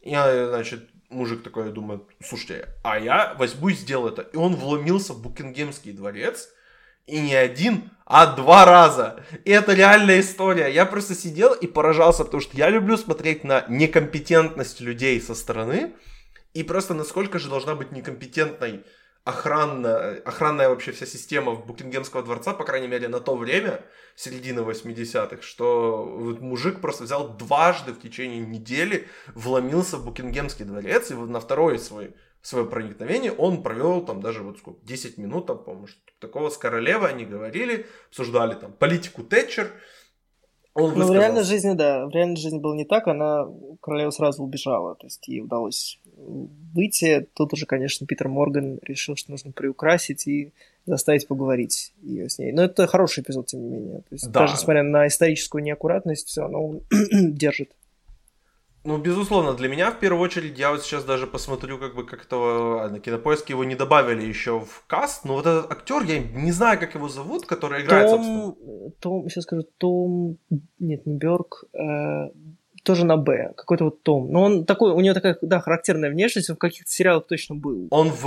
Я, 0.00 0.48
значит, 0.48 0.88
мужик 1.10 1.42
такой 1.42 1.70
думает, 1.70 2.02
слушайте, 2.24 2.68
а 2.82 2.98
я 2.98 3.34
возьму 3.38 3.68
и 3.68 3.74
сделаю 3.74 4.14
это. 4.14 4.22
И 4.22 4.36
он 4.36 4.56
вломился 4.56 5.12
в 5.12 5.20
Букингемский 5.20 5.92
дворец, 5.92 6.48
и 7.06 7.20
не 7.20 7.34
один, 7.34 7.90
а 8.06 8.34
два 8.34 8.64
раза. 8.64 9.22
И 9.44 9.50
это 9.50 9.74
реальная 9.74 10.20
история. 10.20 10.68
Я 10.68 10.86
просто 10.86 11.14
сидел 11.14 11.52
и 11.52 11.66
поражался, 11.66 12.24
потому 12.24 12.40
что 12.40 12.56
я 12.56 12.70
люблю 12.70 12.96
смотреть 12.96 13.44
на 13.44 13.66
некомпетентность 13.68 14.80
людей 14.80 15.20
со 15.20 15.34
стороны, 15.34 15.92
и 16.54 16.62
просто 16.62 16.94
насколько 16.94 17.38
же 17.38 17.50
должна 17.50 17.74
быть 17.74 17.92
некомпетентной 17.92 18.84
охранная, 19.28 20.22
охранная 20.24 20.70
вообще 20.70 20.92
вся 20.92 21.04
система 21.04 21.52
в 21.52 21.66
Букингемского 21.66 22.22
дворца, 22.22 22.54
по 22.54 22.64
крайней 22.64 22.88
мере, 22.88 23.08
на 23.08 23.20
то 23.20 23.36
время, 23.36 23.84
середины 24.16 24.60
80-х, 24.60 25.42
что 25.42 26.02
вот 26.04 26.40
мужик 26.40 26.80
просто 26.80 27.04
взял 27.04 27.28
дважды 27.36 27.92
в 27.92 28.00
течение 28.00 28.40
недели, 28.40 29.06
вломился 29.34 29.98
в 29.98 30.04
Букингемский 30.06 30.64
дворец, 30.64 31.10
и 31.10 31.14
вот 31.14 31.28
на 31.28 31.40
второй 31.40 31.78
свой 31.78 32.14
свое 32.40 32.64
проникновение, 32.64 33.32
он 33.32 33.62
провел 33.62 34.00
там 34.02 34.22
даже 34.22 34.42
вот 34.42 34.58
сколько, 34.58 34.80
10 34.86 35.18
минут, 35.18 35.46
там, 35.46 35.58
по-моему, 35.58 35.88
такого 36.20 36.48
с 36.48 36.56
королевой 36.56 37.10
они 37.10 37.26
говорили, 37.26 37.84
обсуждали 38.08 38.54
там 38.54 38.72
политику 38.72 39.24
Тэтчер. 39.24 39.72
Он 40.72 40.94
ну, 40.96 41.06
в 41.06 41.12
реальной 41.12 41.42
жизни, 41.42 41.74
да, 41.74 42.06
в 42.06 42.10
реальной 42.10 42.36
жизни 42.36 42.60
было 42.60 42.74
не 42.74 42.86
так, 42.86 43.08
она, 43.08 43.46
королева 43.82 44.10
сразу 44.10 44.42
убежала, 44.42 44.94
то 44.94 45.06
есть 45.06 45.28
ей 45.28 45.42
удалось 45.42 46.00
выйти. 46.18 47.26
Тут 47.34 47.52
уже, 47.52 47.66
конечно, 47.66 48.06
Питер 48.06 48.28
Морган 48.28 48.78
решил, 48.82 49.16
что 49.16 49.30
нужно 49.30 49.52
приукрасить 49.52 50.26
и 50.26 50.52
заставить 50.86 51.26
поговорить 51.26 51.92
ее 52.02 52.28
с 52.28 52.38
ней. 52.38 52.52
Но 52.52 52.62
это 52.62 52.86
хороший 52.86 53.22
эпизод, 53.22 53.46
тем 53.46 53.62
не 53.62 53.68
менее. 53.68 53.98
То 54.00 54.12
есть, 54.12 54.30
да. 54.30 54.40
даже 54.40 54.54
несмотря 54.54 54.82
на 54.82 55.06
историческую 55.06 55.62
неаккуратность, 55.62 56.28
все 56.28 56.42
равно 56.42 56.66
он 56.66 56.80
держит. 57.12 57.70
Ну, 58.84 58.96
безусловно, 58.96 59.54
для 59.54 59.68
меня 59.68 59.90
в 59.90 59.98
первую 59.98 60.22
очередь, 60.22 60.58
я 60.58 60.70
вот 60.70 60.82
сейчас 60.82 61.04
даже 61.04 61.26
посмотрю, 61.26 61.78
как 61.78 61.94
бы 61.94 62.06
как 62.06 62.24
этого 62.24 62.84
а, 62.84 62.88
на 62.88 63.00
кинопоиске 63.00 63.52
его 63.52 63.64
не 63.64 63.74
добавили 63.74 64.24
еще 64.24 64.60
в 64.60 64.84
каст, 64.86 65.24
но 65.24 65.34
вот 65.34 65.46
этот 65.46 65.70
актер, 65.70 66.02
я 66.04 66.20
не 66.20 66.52
знаю, 66.52 66.78
как 66.78 66.94
его 66.94 67.08
зовут, 67.08 67.44
который 67.44 67.82
играет, 67.82 68.08
Том, 68.08 68.24
собственно. 68.24 68.90
Том, 69.00 69.28
сейчас 69.28 69.44
скажу, 69.44 69.64
Том, 69.78 70.38
нет, 70.78 71.04
не 71.04 71.16
Берг, 71.16 71.64
э, 71.74 72.30
тоже 72.88 73.04
на 73.04 73.18
Б, 73.18 73.52
какой-то 73.54 73.84
вот 73.84 74.02
Том. 74.02 74.32
Но 74.32 74.42
он 74.42 74.64
такой, 74.64 74.92
у 74.92 75.00
него 75.00 75.14
такая, 75.14 75.36
да, 75.42 75.60
характерная 75.60 76.10
внешность, 76.10 76.48
он 76.48 76.56
в 76.56 76.58
каких-то 76.58 76.90
сериалах 76.90 77.26
точно 77.26 77.54
был. 77.54 77.86
Он 77.90 78.08
в, 78.08 78.24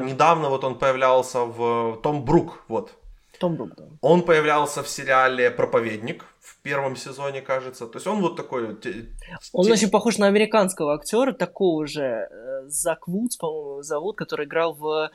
Нет. 0.00 0.12
недавно 0.12 0.48
вот 0.48 0.62
он 0.62 0.78
появлялся 0.78 1.40
в 1.40 1.98
Том 2.02 2.24
Брук, 2.24 2.64
вот. 2.68 2.92
Том 3.40 3.56
Брук, 3.56 3.70
да. 3.76 3.84
Он 4.00 4.22
появлялся 4.22 4.82
в 4.82 4.88
сериале 4.88 5.50
«Проповедник», 5.50 6.24
в 6.40 6.62
первом 6.62 6.94
сезоне, 6.94 7.40
кажется. 7.40 7.86
То 7.86 7.96
есть 7.96 8.06
он 8.06 8.20
вот 8.20 8.36
такой... 8.36 8.76
Он 9.52 9.72
очень 9.72 9.90
похож 9.90 10.18
на 10.18 10.28
американского 10.28 10.94
актера, 10.94 11.32
такого 11.32 11.86
же. 11.88 12.02
Э, 12.02 12.68
Зак 12.68 13.08
Вудс, 13.08 13.36
по-моему, 13.36 13.82
зовут, 13.82 14.16
который 14.16 14.46
играл 14.46 14.74
в 14.74 15.10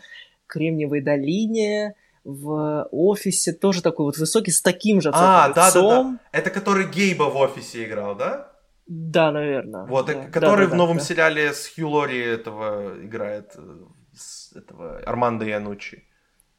«Кремниевой 0.48 1.02
долине», 1.02 1.96
в 2.24 2.88
офисе, 2.92 3.52
тоже 3.52 3.82
такой 3.82 4.06
вот 4.06 4.18
высокий, 4.18 4.52
с 4.52 4.62
таким 4.62 5.02
же 5.02 5.10
А, 5.14 5.50
да, 5.50 5.72
да, 5.72 5.82
да. 5.82 6.20
Это 6.32 6.52
который 6.52 6.88
Гейба 6.88 7.24
в 7.24 7.36
офисе 7.38 7.84
играл, 7.86 8.16
да? 8.16 8.51
Да, 8.94 9.32
наверное. 9.32 9.86
Вот, 9.86 10.08
да. 10.08 10.26
который 10.26 10.68
да, 10.68 10.74
в 10.74 10.76
новом 10.76 10.98
да. 10.98 11.04
сериале 11.04 11.54
с 11.54 11.74
Хью 11.74 11.88
Лори 11.88 12.20
этого 12.20 13.02
играет, 13.02 13.54
э, 13.56 13.78
с 14.14 14.52
этого 14.54 14.98
Армандо 15.06 15.46
Янучи. 15.46 16.04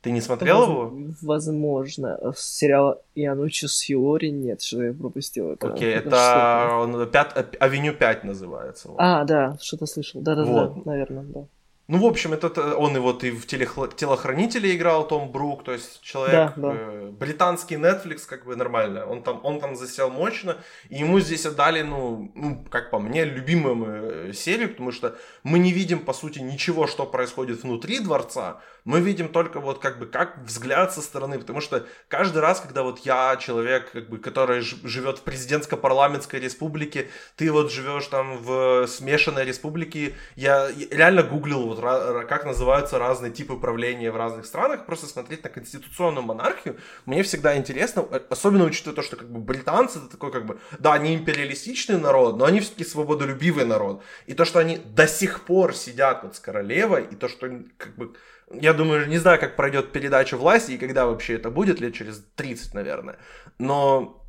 Ты 0.01 0.13
не 0.13 0.23
смотрел 0.23 0.61
Воз... 0.61 0.69
его? 0.69 1.15
Возможно. 1.21 2.19
Сериал 2.35 3.03
Янучи 3.15 3.67
с 3.67 3.83
Хиори 3.83 4.31
нет, 4.31 4.63
что 4.63 4.83
я 4.83 4.95
пропустил. 4.95 5.53
Это, 5.53 5.75
Окей, 5.75 5.93
это, 5.93 6.09
это 6.09 6.77
он, 6.77 7.11
пят, 7.11 7.55
Авеню 7.61 7.93
5 7.93 8.25
называется. 8.25 8.89
Вот. 8.89 8.97
А, 8.99 9.25
да, 9.25 9.59
что-то 9.61 9.85
слышал. 9.85 10.23
Да-да-да, 10.23 10.69
вот. 10.69 10.87
наверное, 10.87 11.25
да. 11.25 11.45
Ну, 11.93 11.99
в 11.99 12.07
общем, 12.07 12.33
этот, 12.33 12.57
э, 12.57 12.75
он 12.75 12.97
и 12.97 13.01
вот 13.01 13.23
и 13.23 13.31
в 13.31 13.47
телохранителе 13.47 14.75
играл 14.75 15.07
Том 15.07 15.31
Брук, 15.31 15.63
то 15.63 15.73
есть 15.73 16.01
человек, 16.01 16.55
да, 16.57 16.63
да. 16.69 16.73
Э, 16.75 17.11
британский 17.11 17.75
Netflix, 17.75 18.21
как 18.27 18.47
бы 18.47 18.57
нормально, 18.57 19.05
он 19.05 19.23
там, 19.23 19.41
он 19.45 19.61
там 19.61 19.77
засел 19.77 20.09
мощно, 20.09 20.57
и 20.89 21.01
ему 21.01 21.21
здесь 21.21 21.45
отдали, 21.45 21.83
ну, 21.83 22.33
ну, 22.35 22.65
как 22.71 22.91
по 22.91 22.99
мне, 22.99 23.27
любимую 23.27 24.31
э, 24.31 24.33
серию, 24.33 24.71
потому 24.71 24.91
что 24.91 25.19
мы 25.43 25.59
не 25.59 25.71
видим, 25.71 25.99
по 25.99 26.15
сути, 26.15 26.39
ничего, 26.39 26.87
что 26.87 27.05
происходит 27.05 27.63
внутри 27.63 27.99
дворца, 27.99 28.63
мы 28.85 29.01
видим 29.01 29.29
только 29.29 29.61
вот 29.61 29.79
как 29.79 29.99
бы 29.99 30.07
как 30.07 30.39
взгляд 30.39 30.93
со 30.93 31.01
стороны, 31.01 31.39
потому 31.39 31.61
что 31.61 31.87
каждый 32.09 32.39
раз, 32.39 32.61
когда 32.61 32.83
вот 32.83 33.01
я, 33.01 33.37
человек, 33.37 33.93
как 33.93 34.09
бы, 34.09 34.19
который 34.19 34.61
живет 34.61 35.19
в 35.19 35.23
президентско-парламентской 35.23 36.41
республике, 36.41 37.09
ты 37.37 37.53
вот 37.53 37.71
живешь 37.71 38.07
там 38.07 38.39
в 38.39 38.87
смешанной 38.87 39.45
республике, 39.45 40.15
я 40.37 40.71
реально 40.91 41.23
гуглил 41.23 41.69
вот 41.69 41.81
как 42.27 42.45
называются 42.45 42.99
разные 42.99 43.33
типы 43.33 43.57
правления 43.57 44.11
в 44.11 44.17
разных 44.17 44.47
странах, 44.47 44.87
просто 44.87 45.07
смотреть 45.07 45.45
на 45.45 45.51
конституционную 45.51 46.25
монархию, 46.25 46.79
мне 47.07 47.23
всегда 47.23 47.57
интересно, 47.57 48.07
э, 48.11 48.21
особенно 48.31 48.65
учитывая 48.65 48.97
то, 48.97 49.03
что 49.03 49.17
как 49.17 49.31
бы 49.31 49.41
британцы 49.41 49.99
это 49.99 50.09
такой 50.09 50.33
как 50.33 50.47
бы, 50.47 50.59
да, 50.79 50.95
они 50.95 51.15
империалистичный 51.15 51.99
народ, 51.99 52.37
но 52.37 52.45
они 52.45 52.61
все-таки 52.61 52.85
свободолюбивый 52.85 53.65
народ, 53.65 54.03
и 54.27 54.35
то, 54.35 54.45
что 54.45 54.59
они 54.59 54.79
до 54.79 55.07
сих 55.07 55.45
пор 55.45 55.75
сидят 55.75 56.23
вот 56.25 56.37
с 56.37 56.41
королевой, 56.41 57.05
и 57.11 57.15
то, 57.15 57.29
что 57.29 57.49
как 57.77 57.97
бы 57.97 58.15
я 58.61 58.73
думаю, 58.73 59.09
не 59.09 59.19
знаю, 59.19 59.41
как 59.41 59.57
пройдет 59.57 59.93
передача 59.93 60.37
власти 60.37 60.73
и 60.73 60.79
когда 60.79 61.07
вообще 61.07 61.35
это 61.35 61.51
будет, 61.51 61.81
лет 61.81 61.95
через 61.95 62.25
30, 62.37 62.75
наверное. 62.75 63.19
Но 63.59 64.23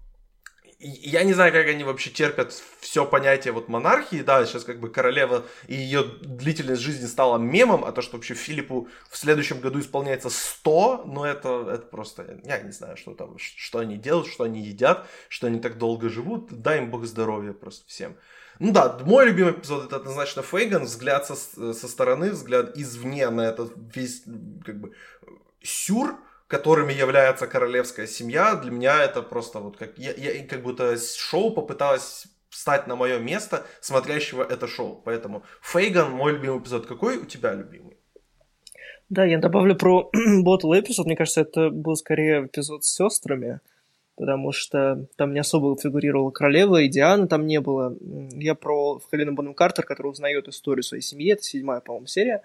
я 0.84 1.24
не 1.24 1.34
знаю, 1.34 1.54
как 1.54 1.66
они 1.68 1.84
вообще 1.84 2.10
терпят 2.10 2.52
все 2.82 3.06
понятие 3.06 3.54
вот 3.54 3.70
монархии, 3.70 4.22
да, 4.22 4.46
сейчас 4.46 4.66
как 4.66 4.80
бы 4.80 4.90
королева 4.90 5.46
и 5.68 5.76
ее 5.76 6.04
длительность 6.04 6.82
жизни 6.82 7.06
стала 7.06 7.38
мемом, 7.38 7.86
а 7.86 7.92
то, 7.94 8.02
что 8.02 8.18
вообще 8.18 8.34
Филиппу 8.34 8.90
в 9.10 9.18
следующем 9.18 9.62
году 9.62 9.80
исполняется 9.80 10.30
100, 10.30 11.04
ну 11.06 11.24
это, 11.24 11.70
это 11.72 11.86
просто, 11.86 12.40
я 12.44 12.60
не 12.60 12.72
знаю, 12.72 12.98
что 12.98 13.14
там, 13.14 13.38
что 13.38 13.80
они 13.80 13.98
делают, 13.98 14.28
что 14.28 14.44
они 14.44 14.62
едят, 14.62 15.08
что 15.30 15.48
они 15.48 15.60
так 15.60 15.78
долго 15.78 16.10
живут, 16.10 16.52
дай 16.52 16.80
им 16.80 16.92
бог 16.92 17.06
здоровья 17.06 17.54
просто 17.54 17.88
всем. 17.88 18.18
Ну 18.60 18.72
да, 18.72 18.98
мой 19.06 19.26
любимый 19.26 19.54
эпизод 19.54 19.86
это 19.86 19.96
однозначно 19.98 20.42
Фейган, 20.44 20.84
взгляд 20.84 21.26
со, 21.26 21.36
со 21.74 21.88
стороны, 21.88 22.32
взгляд 22.32 22.78
извне 22.78 23.30
на 23.30 23.42
этот 23.42 23.74
весь, 23.96 24.24
как 24.66 24.80
бы, 24.80 24.94
сюр, 25.62 26.20
которыми 26.48 26.94
является 26.94 27.48
королевская 27.48 28.06
семья, 28.06 28.56
для 28.56 28.72
меня 28.72 29.04
это 29.04 29.22
просто 29.22 29.60
вот 29.60 29.78
как, 29.78 29.98
я, 29.98 30.14
я 30.14 30.46
как 30.46 30.62
будто 30.62 30.96
шоу 30.98 31.52
попыталась 31.52 32.28
встать 32.50 32.88
на 32.88 32.96
мое 32.96 33.20
место, 33.20 33.66
смотрящего 33.82 34.44
это 34.44 34.68
шоу. 34.68 35.02
Поэтому 35.04 35.44
Фейган, 35.62 36.12
мой 36.12 36.34
любимый 36.34 36.60
эпизод. 36.60 36.86
Какой 36.86 37.18
у 37.18 37.26
тебя 37.26 37.54
любимый? 37.54 37.98
Да, 39.10 39.26
я 39.26 39.40
добавлю 39.40 39.76
про 39.76 40.12
Ботл 40.44 40.74
эпизод. 40.74 41.08
Мне 41.08 41.16
кажется, 41.16 41.42
это 41.42 41.70
был 41.72 41.96
скорее 41.96 42.46
эпизод 42.46 42.86
с 42.86 42.94
сестрами 42.94 43.60
потому 44.16 44.52
что 44.52 45.08
там 45.16 45.34
не 45.34 45.40
особо 45.40 45.76
фигурировала 45.80 46.32
королева, 46.32 46.82
и 46.82 46.88
Диана 46.88 47.28
там 47.28 47.46
не 47.46 47.60
было. 47.60 47.96
Я 48.34 48.56
про 48.56 49.00
Хелену 49.12 49.34
Бонем 49.34 49.54
Картер, 49.54 49.86
которая 49.86 50.12
узнает 50.12 50.48
историю 50.48 50.84
своей 50.84 51.04
семьи, 51.04 51.34
это 51.34 51.44
седьмая, 51.44 51.82
по-моему, 51.82 52.08
серия, 52.08 52.44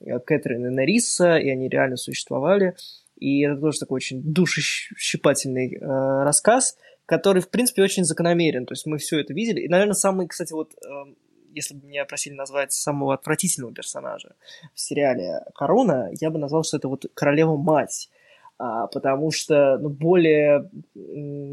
э, 0.00 0.18
Кэтрин 0.20 0.66
и 0.66 0.70
Нариса, 0.70 1.36
и 1.36 1.48
они 1.50 1.68
реально 1.68 1.96
существовали. 1.96 2.76
И 3.16 3.42
это 3.42 3.60
тоже 3.60 3.80
такой 3.80 3.96
очень 3.96 4.22
душещипательный 4.22 5.74
э, 5.74 5.78
рассказ, 6.22 6.76
который, 7.04 7.42
в 7.42 7.48
принципе, 7.48 7.82
очень 7.82 8.04
закономерен. 8.04 8.64
То 8.64 8.72
есть 8.72 8.86
мы 8.86 8.98
все 8.98 9.18
это 9.18 9.34
видели. 9.34 9.60
И, 9.62 9.68
наверное, 9.68 9.94
самый, 9.94 10.28
кстати, 10.28 10.52
вот, 10.52 10.72
э, 10.74 11.14
если 11.52 11.74
бы 11.74 11.86
меня 11.86 12.04
просили 12.04 12.34
назвать 12.34 12.72
самого 12.72 13.14
отвратительного 13.14 13.74
персонажа 13.74 14.36
в 14.72 14.80
сериале 14.80 15.40
«Корона», 15.54 16.10
я 16.20 16.30
бы 16.30 16.38
назвал, 16.38 16.62
что 16.62 16.76
это 16.76 16.86
вот 16.86 17.06
королева-мать 17.14 18.08
потому 18.58 19.30
что 19.30 19.78
ну, 19.78 19.88
более 19.88 20.68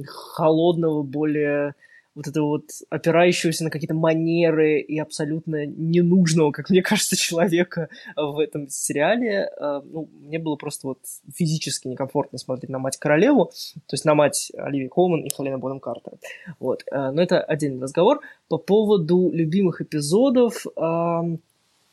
холодного, 0.06 1.04
более 1.04 1.76
вот 2.16 2.28
этого 2.28 2.46
вот 2.48 2.70
опирающегося 2.90 3.66
на 3.66 3.70
какие-то 3.70 3.94
манеры 3.94 4.80
и 4.80 4.98
абсолютно 4.98 5.66
ненужного, 5.66 6.52
как 6.52 6.70
мне 6.70 6.82
кажется, 6.84 7.18
человека 7.18 7.90
в 8.16 8.40
этом 8.40 8.70
сериале, 8.70 9.52
э, 9.60 9.82
ну, 9.84 10.10
мне 10.22 10.40
было 10.40 10.56
просто 10.56 10.88
вот 10.88 11.00
физически 11.34 11.88
некомфортно 11.88 12.40
смотреть 12.40 12.70
на 12.70 12.80
мать-королеву, 12.80 13.46
то 13.46 13.94
есть 13.94 14.06
на 14.06 14.16
мать 14.16 14.52
Оливии 14.58 14.88
Колман 14.88 15.22
и 15.22 15.30
Хелена 15.30 15.60
Бонем 15.60 15.82
Картер. 15.82 16.14
Вот. 16.60 16.84
Э, 16.90 17.12
но 17.12 17.22
это 17.22 17.42
отдельный 17.42 17.84
разговор. 17.84 18.22
По 18.48 18.58
поводу 18.58 19.30
любимых 19.32 19.82
эпизодов, 19.82 20.66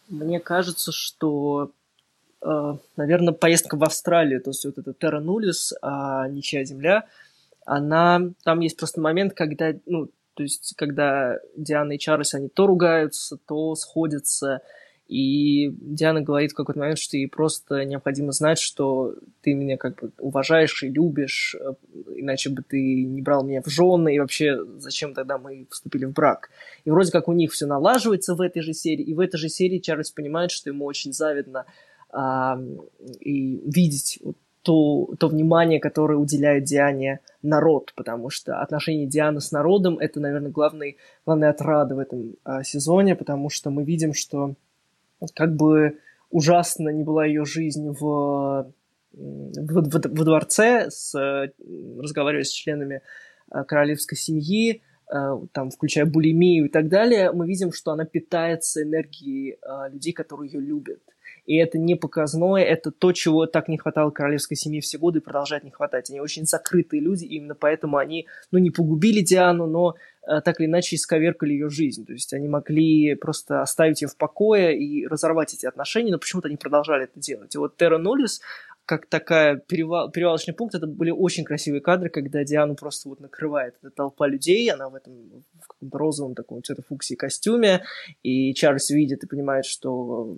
мне 0.09 0.41
кажется, 0.41 0.93
что 0.93 1.71
наверное, 2.97 3.33
поездка 3.33 3.77
в 3.77 3.85
Австралию, 3.85 4.41
то 4.43 4.51
есть 4.51 4.65
вот 4.65 4.79
это 4.79 4.93
Терра 4.93 5.21
Нулис, 5.21 5.73
а 5.83 6.29
Ничья 6.29 6.65
Земля– 6.65 7.05
она... 7.65 8.33
Там 8.45 8.61
есть 8.61 8.77
просто 8.77 9.01
момент, 9.01 9.35
когда, 9.35 9.73
ну, 9.87 10.09
то 10.35 10.43
есть, 10.43 10.75
когда 10.77 11.39
Диана 11.57 11.93
и 11.93 11.99
Чарльз, 11.99 12.35
они 12.35 12.49
то 12.49 12.67
ругаются, 12.67 13.39
то 13.47 13.75
сходятся, 13.75 14.63
и 15.09 15.69
Диана 15.69 16.23
говорит 16.23 16.53
в 16.53 16.55
какой-то 16.55 16.81
момент, 16.81 16.99
что 16.99 17.19
ей 17.19 17.29
просто 17.29 17.85
необходимо 17.85 18.33
знать, 18.33 18.59
что 18.59 19.15
ты 19.43 19.53
меня 19.53 19.77
как 19.77 20.01
бы 20.01 20.13
уважаешь 20.19 20.83
и 20.83 20.89
любишь, 20.89 21.55
э, 21.61 21.75
иначе 22.17 22.49
бы 22.49 22.63
ты 22.63 23.05
не 23.05 23.21
брал 23.21 23.45
меня 23.45 23.61
в 23.61 23.69
жены, 23.69 24.15
и 24.15 24.21
вообще 24.21 24.59
зачем 24.79 25.13
тогда 25.13 25.37
мы 25.37 25.67
вступили 25.71 26.07
в 26.07 26.13
брак. 26.13 26.49
И 26.85 26.91
вроде 26.91 27.13
как 27.13 27.29
у 27.29 27.35
них 27.35 27.53
все 27.53 27.67
налаживается 27.67 28.35
в 28.35 28.41
этой 28.41 28.63
же 28.63 28.73
серии, 28.73 29.05
и 29.05 29.13
в 29.13 29.21
этой 29.21 29.37
же 29.37 29.51
серии 29.51 29.81
Чарльз 29.81 30.11
понимает, 30.13 30.51
что 30.51 30.71
ему 30.71 30.87
очень 30.87 31.13
завидно 31.13 31.67
и 32.15 33.63
видеть 33.65 34.21
то, 34.63 35.09
то 35.19 35.29
внимание, 35.29 35.81
которое 35.81 36.17
уделяет 36.17 36.65
Диане 36.65 37.21
народ, 37.43 37.93
потому 37.97 38.31
что 38.31 38.61
отношения 38.61 39.07
Дианы 39.07 39.41
с 39.41 39.51
народом– 39.51 39.99
это, 40.01 40.21
наверное, 40.21 40.51
главный, 40.51 40.99
главная 41.27 41.51
отрада 41.51 41.97
в 41.97 41.99
этом 41.99 42.37
а, 42.45 42.63
сезоне, 42.63 43.17
потому 43.17 43.51
что 43.51 43.71
мы 43.71 43.85
видим, 43.85 44.15
что 44.15 44.55
как 45.35 45.57
бы 45.57 45.99
ужасно 46.31 46.91
не 46.91 47.03
была 47.03 47.27
ее 47.27 47.45
жизнь 47.45 47.89
в, 47.89 48.01
в, 48.01 48.73
в, 49.13 49.89
в 49.89 50.25
дворце, 50.25 50.91
с, 50.91 51.13
разговаривая 51.99 52.45
с 52.45 52.51
членами 52.51 53.03
а, 53.51 53.65
королевской 53.65 54.17
семьи, 54.17 54.83
а, 55.09 55.41
там, 55.53 55.71
включая 55.71 56.07
булимию 56.07 56.67
и 56.67 56.69
так 56.69 56.89
далее, 56.89 57.33
мы 57.33 57.49
видим, 57.49 57.73
что 57.73 57.91
она 57.91 58.05
питается 58.05 58.85
энергией 58.85 59.59
а, 59.63 59.89
людей, 59.89 60.13
которые 60.13 60.53
ее 60.53 60.61
любят 60.61 61.01
и 61.45 61.57
это 61.57 61.79
не 61.79 61.97
показное, 61.97 62.63
это 62.63 62.91
то, 62.93 63.13
чего 63.13 63.47
так 63.47 63.69
не 63.69 63.77
хватало 63.77 64.11
королевской 64.11 64.57
семье 64.57 64.81
все 64.81 64.99
годы 64.99 65.19
и 65.19 65.23
продолжает 65.23 65.65
не 65.65 65.71
хватать. 65.71 66.09
Они 66.11 66.21
очень 66.21 66.47
закрытые 66.47 67.01
люди, 67.01 67.25
и 67.25 67.37
именно 67.37 67.55
поэтому 67.55 67.97
они, 67.97 68.27
ну, 68.53 68.59
не 68.59 68.71
погубили 68.71 69.23
Диану, 69.23 69.67
но 69.67 69.97
э, 70.27 70.41
так 70.41 70.61
или 70.61 70.67
иначе 70.67 70.97
исковеркали 70.97 71.53
ее 71.53 71.69
жизнь. 71.69 72.07
То 72.07 72.13
есть 72.13 72.33
они 72.33 72.47
могли 72.47 73.17
просто 73.17 73.61
оставить 73.61 74.03
ее 74.03 74.09
в 74.09 74.17
покое 74.17 74.79
и 74.79 75.07
разорвать 75.07 75.55
эти 75.55 75.67
отношения, 75.67 76.13
но 76.13 76.19
почему-то 76.19 76.49
они 76.49 76.57
продолжали 76.57 77.05
это 77.05 77.19
делать. 77.19 77.55
И 77.55 77.59
вот 77.59 77.77
Терра 77.77 77.99
Ноллис, 77.99 78.41
как 78.85 79.07
такая 79.07 79.57
перевал, 79.57 80.11
перевалочный 80.11 80.55
пункт, 80.55 80.75
это 80.75 80.87
были 80.87 81.11
очень 81.11 81.45
красивые 81.45 81.81
кадры, 81.81 82.11
когда 82.11 82.43
Диану 82.45 82.75
просто 82.75 83.09
вот 83.09 83.21
накрывает 83.21 83.77
эта 83.81 83.91
толпа 83.91 84.27
людей, 84.27 84.71
она 84.71 84.89
в 84.89 84.95
этом 84.95 85.45
в 85.61 85.67
каком-то 85.69 85.99
розовом 85.99 86.35
таком 86.35 86.63
цвета 86.63 86.83
фуксии 86.83 87.15
костюме, 87.15 87.85
и 88.23 88.53
Чарльз 88.55 88.91
видит 88.91 89.23
и 89.23 89.27
понимает, 89.29 89.65
что 89.65 90.37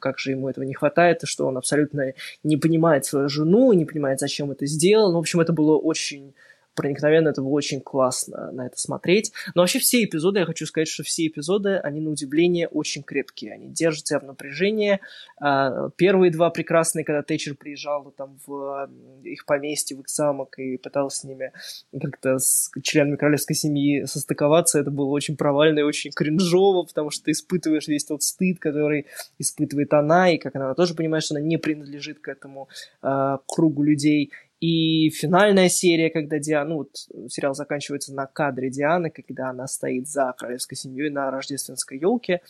как 0.00 0.18
же 0.18 0.30
ему 0.30 0.48
этого 0.48 0.64
не 0.64 0.74
хватает, 0.74 1.24
и 1.24 1.26
что 1.26 1.46
он 1.46 1.56
абсолютно 1.56 2.12
не 2.44 2.56
понимает 2.56 3.04
свою 3.04 3.28
жену, 3.28 3.72
не 3.72 3.84
понимает, 3.84 4.20
зачем 4.20 4.50
это 4.52 4.66
сделал. 4.66 5.10
Ну, 5.10 5.18
в 5.18 5.20
общем, 5.20 5.40
это 5.40 5.52
было 5.52 5.76
очень 5.76 6.34
проникновенно, 6.78 7.30
это 7.30 7.42
было 7.42 7.50
очень 7.50 7.80
классно 7.80 8.52
на 8.52 8.66
это 8.66 8.76
смотреть. 8.76 9.32
Но 9.54 9.62
вообще 9.62 9.80
все 9.80 10.04
эпизоды, 10.04 10.38
я 10.38 10.46
хочу 10.46 10.64
сказать, 10.64 10.86
что 10.86 11.02
все 11.02 11.26
эпизоды, 11.26 11.76
они 11.76 12.00
на 12.00 12.10
удивление 12.10 12.68
очень 12.68 13.02
крепкие, 13.02 13.54
они 13.54 13.68
держат 13.68 14.04
тебя 14.04 14.20
в 14.20 14.24
напряжении. 14.24 15.00
А, 15.40 15.90
первые 15.96 16.30
два 16.30 16.50
прекрасные, 16.50 17.04
когда 17.04 17.22
Тэтчер 17.22 17.56
приезжал 17.56 18.12
там 18.16 18.38
в 18.46 18.88
их 19.24 19.44
поместье, 19.44 19.96
в 19.96 20.00
их 20.00 20.08
замок 20.08 20.58
и 20.58 20.76
пытался 20.76 21.20
с 21.20 21.24
ними 21.24 21.52
как-то 22.00 22.38
с 22.38 22.70
членами 22.82 23.16
королевской 23.16 23.56
семьи 23.56 24.04
состыковаться, 24.04 24.78
это 24.78 24.92
было 24.92 25.08
очень 25.08 25.36
провально 25.36 25.80
и 25.80 25.82
очень 25.82 26.12
кринжово, 26.12 26.84
потому 26.84 27.10
что 27.10 27.24
ты 27.24 27.32
испытываешь 27.32 27.88
весь 27.88 28.04
тот 28.04 28.22
стыд, 28.22 28.60
который 28.60 29.06
испытывает 29.38 29.92
она, 29.94 30.30
и 30.30 30.38
как 30.38 30.54
она 30.54 30.74
тоже 30.74 30.94
понимает, 30.94 31.24
что 31.24 31.34
она 31.34 31.44
не 31.44 31.56
принадлежит 31.56 32.20
к 32.20 32.28
этому 32.28 32.68
э, 33.02 33.38
кругу 33.46 33.82
людей. 33.82 34.32
И 34.60 35.10
финальная 35.10 35.68
серия, 35.68 36.10
когда 36.10 36.38
Диана, 36.38 36.70
ну 36.70 36.76
вот 36.78 36.96
сериал 37.30 37.54
заканчивается 37.54 38.12
на 38.12 38.26
кадре 38.26 38.70
Дианы, 38.70 39.10
когда 39.10 39.50
она 39.50 39.68
стоит 39.68 40.08
за 40.08 40.34
королевской 40.36 40.76
семьей 40.76 41.10
на 41.10 41.30
рождественской 41.30 41.98
елке, 41.98 42.40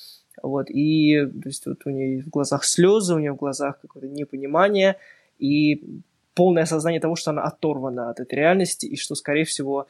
вот, 0.42 0.70
и 0.70 1.26
то 1.26 1.48
есть 1.48 1.66
вот 1.66 1.84
у 1.84 1.90
нее 1.90 2.22
в 2.22 2.30
глазах 2.30 2.64
слезы, 2.64 3.14
у 3.14 3.18
нее 3.18 3.32
в 3.32 3.36
глазах 3.36 3.80
какое-то 3.80 4.08
непонимание, 4.08 4.96
и 5.38 6.02
полное 6.34 6.62
осознание 6.62 7.00
того, 7.00 7.14
что 7.14 7.32
она 7.32 7.42
оторвана 7.42 8.10
от 8.10 8.20
этой 8.20 8.36
реальности, 8.36 8.86
и 8.86 8.96
что, 8.96 9.14
скорее 9.14 9.44
всего, 9.44 9.86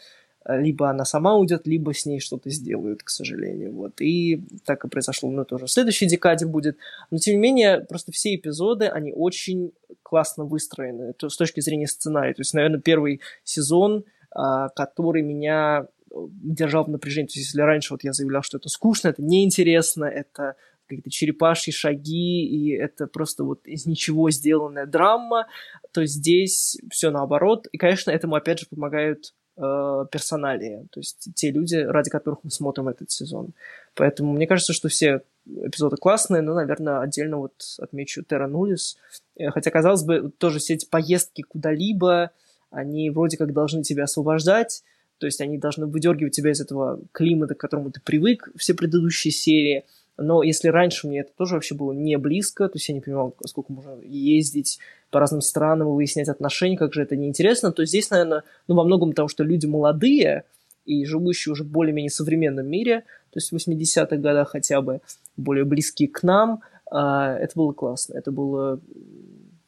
либо 0.57 0.89
она 0.89 1.05
сама 1.05 1.37
уйдет, 1.37 1.67
либо 1.67 1.93
с 1.93 2.07
ней 2.07 2.21
что-то 2.21 2.49
сделают, 2.51 3.03
к 3.03 3.11
сожалению. 3.11 3.75
Вот. 3.75 4.01
И 4.01 4.43
так 4.65 4.85
и 4.85 4.89
произошло, 4.89 5.31
ну, 5.31 5.45
тоже 5.45 5.67
в 5.67 5.71
следующей 5.71 6.07
декаде 6.07 6.47
будет. 6.47 6.79
Но, 7.11 7.19
тем 7.19 7.35
не 7.35 7.41
менее, 7.41 7.81
просто 7.81 8.13
все 8.13 8.35
эпизоды, 8.35 8.87
они 8.87 9.13
очень 9.13 9.73
классно 10.03 10.45
выстроены 10.45 11.13
то, 11.13 11.29
с 11.29 11.37
точки 11.37 11.61
зрения 11.61 11.87
сценария. 11.87 12.33
То 12.33 12.41
есть, 12.41 12.55
наверное, 12.55 12.81
первый 12.81 13.21
сезон, 13.45 14.05
а, 14.31 14.71
который 14.71 15.23
меня 15.23 15.87
э, 16.11 16.15
держал 16.31 16.85
в 16.85 16.89
напряжении. 16.89 17.27
То 17.27 17.39
есть, 17.39 17.49
если 17.49 17.61
раньше 17.61 17.93
вот 17.93 18.03
я 18.05 18.15
заявлял, 18.15 18.43
что 18.43 18.57
это 18.57 18.71
скучно, 18.71 19.09
это 19.09 19.23
неинтересно, 19.23 20.07
это 20.07 20.57
какие-то 20.87 21.11
черепашьи 21.11 21.71
шаги, 21.71 22.47
и 22.47 22.71
это 22.71 23.07
просто 23.07 23.45
вот 23.45 23.67
из 23.67 23.85
ничего 23.85 24.31
сделанная 24.31 24.87
драма, 24.87 25.47
то 25.93 26.07
здесь 26.07 26.79
все 26.91 27.11
наоборот. 27.11 27.67
И, 27.73 27.77
конечно, 27.77 28.11
этому 28.11 28.35
опять 28.35 28.61
же 28.61 28.67
помогают 28.67 29.35
э, 29.59 30.07
персоналии, 30.11 30.87
то 30.91 31.01
есть 31.01 31.29
те 31.35 31.51
люди, 31.51 31.77
ради 31.77 32.11
которых 32.11 32.41
мы 32.43 32.51
смотрим 32.51 32.89
этот 32.89 33.11
сезон. 33.11 33.51
Поэтому 33.95 34.33
мне 34.33 34.47
кажется, 34.47 34.73
что 34.73 34.89
все 34.89 35.23
эпизоды 35.47 35.97
классные, 35.97 36.43
но, 36.43 36.55
наверное, 36.55 37.01
отдельно 37.01 37.39
вот 37.39 37.55
отмечу 37.79 38.23
Терра 38.23 38.47
Нулис. 38.47 38.97
Э, 39.37 39.51
хотя, 39.51 39.71
казалось 39.71 40.05
бы, 40.05 40.31
тоже 40.39 40.59
все 40.59 40.75
эти 40.75 40.87
поездки 40.87 41.43
куда-либо, 41.43 42.31
они 42.71 43.11
вроде 43.11 43.37
как 43.37 43.53
должны 43.53 43.83
тебя 43.83 44.05
освобождать, 44.05 44.85
то 45.19 45.27
есть 45.27 45.41
они 45.41 45.59
должны 45.59 45.87
выдергивать 45.87 46.35
тебя 46.35 46.53
из 46.53 46.61
этого 46.61 47.01
климата, 47.13 47.55
к 47.55 47.59
которому 47.59 47.91
ты 47.91 48.01
привык 48.01 48.49
все 48.57 48.75
предыдущие 48.75 49.33
серии– 49.33 49.85
но 50.19 50.43
если 50.43 50.69
раньше 50.69 51.07
мне 51.07 51.21
это 51.21 51.31
тоже 51.37 51.55
вообще 51.55 51.75
было 51.75 51.93
не 51.93 52.19
близко, 52.19 52.69
то 52.69 52.77
есть 52.77 52.89
я 52.89 52.95
не 52.95 53.01
понимал, 53.01 53.35
сколько 53.47 53.73
можно 53.73 53.99
ездить 54.03 54.81
по 55.11 55.21
разным 55.21 55.41
странам 55.41 55.89
и 55.89 55.93
выяснять 55.93 56.29
отношения, 56.29 56.77
как 56.77 56.93
же 56.93 57.03
это 57.03 57.17
неинтересно, 57.17 57.73
то 57.73 57.85
здесь, 57.85 58.11
наверное, 58.11 58.43
ну, 58.67 58.75
во 58.75 58.85
многом 58.85 59.11
потому, 59.11 59.29
что 59.29 59.45
люди 59.45 59.67
молодые 59.67 60.45
и 60.85 61.05
живущие 61.05 61.53
уже 61.53 61.63
в 61.63 61.69
более-менее 61.69 62.11
современном 62.11 62.67
мире, 62.67 63.05
то 63.31 63.37
есть 63.37 63.53
в 63.53 63.55
80-х 63.55 64.17
годах 64.17 64.51
хотя 64.51 64.81
бы, 64.81 65.01
более 65.37 65.65
близкие 65.65 66.09
к 66.09 66.25
нам, 66.25 66.63
а, 66.91 67.37
это 67.37 67.53
было 67.55 67.73
классно, 67.73 68.19
это 68.19 68.33
было 68.33 68.81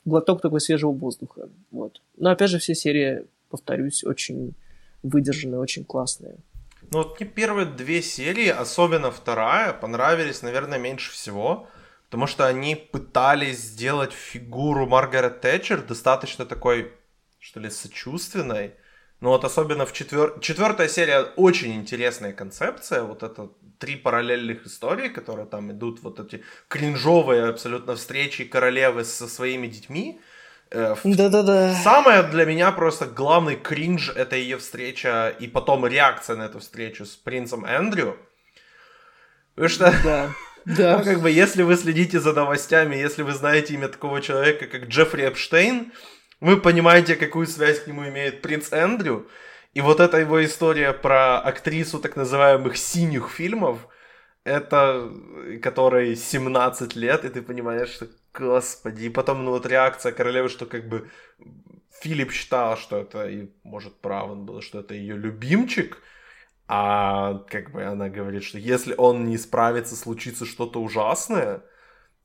глоток 0.05 0.41
такой 0.41 0.61
свежего 0.61 0.91
воздуха, 0.91 1.49
вот. 1.71 2.01
Но 2.17 2.31
опять 2.31 2.51
же 2.51 2.59
все 2.59 2.75
серии, 2.75 3.25
повторюсь, 3.51 4.03
очень 4.03 4.55
выдержанные, 5.03 5.61
очень 5.61 5.85
классные. 5.85 6.39
Ну 6.91 6.99
вот 6.99 7.21
мне 7.21 7.29
первые 7.29 7.67
две 7.67 8.03
серии, 8.03 8.49
особенно 8.49 9.11
вторая, 9.11 9.73
понравились, 9.73 10.43
наверное, 10.43 10.79
меньше 10.79 11.13
всего. 11.13 11.69
Потому 12.07 12.27
что 12.27 12.49
они 12.49 12.75
пытались 12.75 13.59
сделать 13.59 14.13
фигуру 14.13 14.87
Маргарет 14.87 15.41
Тэтчер 15.43 15.83
достаточно 15.83 16.45
такой, 16.45 16.93
что 17.39 17.61
ли, 17.61 17.71
сочувственной. 17.71 18.75
Ну 19.21 19.29
вот 19.29 19.45
особенно 19.45 19.87
в 19.87 19.93
четвер... 19.93 20.41
четвертая 20.41 20.89
серия 20.89 21.21
очень 21.37 21.73
интересная 21.77 22.33
концепция. 22.33 23.03
Вот 23.03 23.23
это 23.23 23.51
три 23.79 23.95
параллельных 23.95 24.67
истории, 24.67 25.09
которые 25.09 25.47
там 25.47 25.71
идут, 25.71 26.03
вот 26.03 26.19
эти 26.19 26.43
кринжовые 26.67 27.45
абсолютно 27.45 27.95
встречи 27.95 28.45
королевы 28.45 29.05
со 29.05 29.29
своими 29.29 29.69
детьми. 29.69 30.21
Э, 30.71 30.95
Да-да-да. 31.03 31.75
Самое 31.75 32.23
для 32.23 32.45
меня 32.45 32.71
просто 32.73 33.07
главный 33.07 33.57
кринж 33.57 34.11
это 34.11 34.37
ее 34.37 34.59
встреча 34.59 35.35
и 35.41 35.49
потом 35.49 35.87
реакция 35.87 36.37
на 36.37 36.45
эту 36.45 36.61
встречу 36.61 37.05
с 37.05 37.17
принцем 37.17 37.65
Эндрю. 37.65 38.17
Потому 39.55 39.69
что, 39.69 39.95
да. 40.05 40.31
Да. 40.67 40.99
ну, 40.99 41.05
как 41.05 41.23
бы, 41.23 41.31
если 41.31 41.63
вы 41.63 41.75
следите 41.75 42.21
за 42.21 42.35
новостями, 42.35 42.95
если 42.95 43.23
вы 43.23 43.33
знаете 43.33 43.73
имя 43.75 43.89
такого 43.89 44.21
человека, 44.21 44.67
как 44.67 44.89
Джеффри 44.89 45.29
Эпштейн, 45.29 45.91
вы 46.41 46.59
понимаете, 46.59 47.17
какую 47.17 47.47
связь 47.47 47.83
к 47.83 47.87
нему 47.87 48.07
имеет 48.09 48.43
принц 48.43 48.71
Эндрю. 48.71 49.27
И 49.73 49.81
вот 49.81 50.01
эта 50.01 50.19
его 50.19 50.45
история 50.45 50.93
про 50.93 51.39
актрису 51.39 51.99
так 51.99 52.15
называемых 52.15 52.77
синих 52.77 53.31
фильмов, 53.31 53.79
это 54.45 55.11
которой 55.63 56.15
17 56.15 56.95
лет, 56.95 57.25
и 57.25 57.31
ты 57.31 57.41
понимаешь, 57.41 57.89
что 57.89 58.07
Господи, 58.33 59.05
и 59.05 59.09
потом, 59.11 59.45
ну 59.45 59.51
вот 59.51 59.67
реакция 59.67 60.13
королевы, 60.13 60.49
что 60.49 60.67
как 60.67 60.89
бы 60.89 61.11
Филипп 62.01 62.33
считал, 62.33 62.77
что 62.77 62.99
это, 62.99 63.29
и 63.29 63.51
может 63.65 64.01
прав 64.01 64.31
он 64.31 64.47
был, 64.47 64.63
что 64.63 64.81
это 64.81 64.95
ее 64.95 65.17
любимчик, 65.17 65.99
а 66.69 67.45
как 67.49 67.73
бы 67.73 67.85
она 67.85 68.09
говорит, 68.09 68.45
что 68.45 68.59
если 68.59 68.95
он 68.97 69.27
не 69.27 69.37
справится, 69.37 69.97
случится 69.97 70.47
что-то 70.47 70.81
ужасное. 70.81 71.63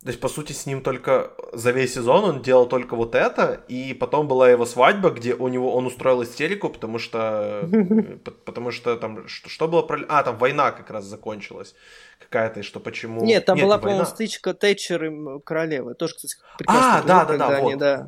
То 0.06 0.10
есть, 0.10 0.22
по 0.22 0.28
сути, 0.28 0.52
с 0.52 0.68
ним 0.68 0.84
только 0.84 1.32
за 1.52 1.72
весь 1.72 1.96
сезон 1.96 2.26
он 2.26 2.42
делал 2.44 2.68
только 2.68 2.96
вот 2.96 3.16
это, 3.16 3.62
и 3.68 3.92
потом 3.96 4.28
была 4.28 4.48
его 4.52 4.64
свадьба, 4.68 5.10
где 5.10 5.34
у 5.34 5.48
него 5.48 5.74
он 5.74 5.88
устроил 5.88 6.22
истерику, 6.22 6.70
потому 6.70 7.00
что 7.00 7.68
потому 8.46 8.70
что 8.70 8.98
там 8.98 9.28
что, 9.28 9.50
что 9.50 9.68
было 9.68 9.82
про 9.82 10.06
а 10.08 10.22
там 10.22 10.38
война 10.38 10.72
как 10.72 10.92
раз 10.92 11.06
закончилась 11.06 11.74
какая-то, 12.20 12.60
и 12.60 12.64
что 12.64 12.80
почему 12.80 13.26
нет 13.26 13.46
там 13.46 13.56
Нет, 13.56 13.66
была 13.66 13.80
по-моему 13.80 14.06
стычка 14.06 14.54
Тэтчер 14.54 15.06
и 15.06 15.40
королевы, 15.40 15.96
тоже 15.96 16.14
кстати. 16.14 16.36
А 16.68 17.02
да 17.02 17.26
да 17.26 17.38
да 17.38 17.62
вот. 17.62 17.78
да 17.80 18.08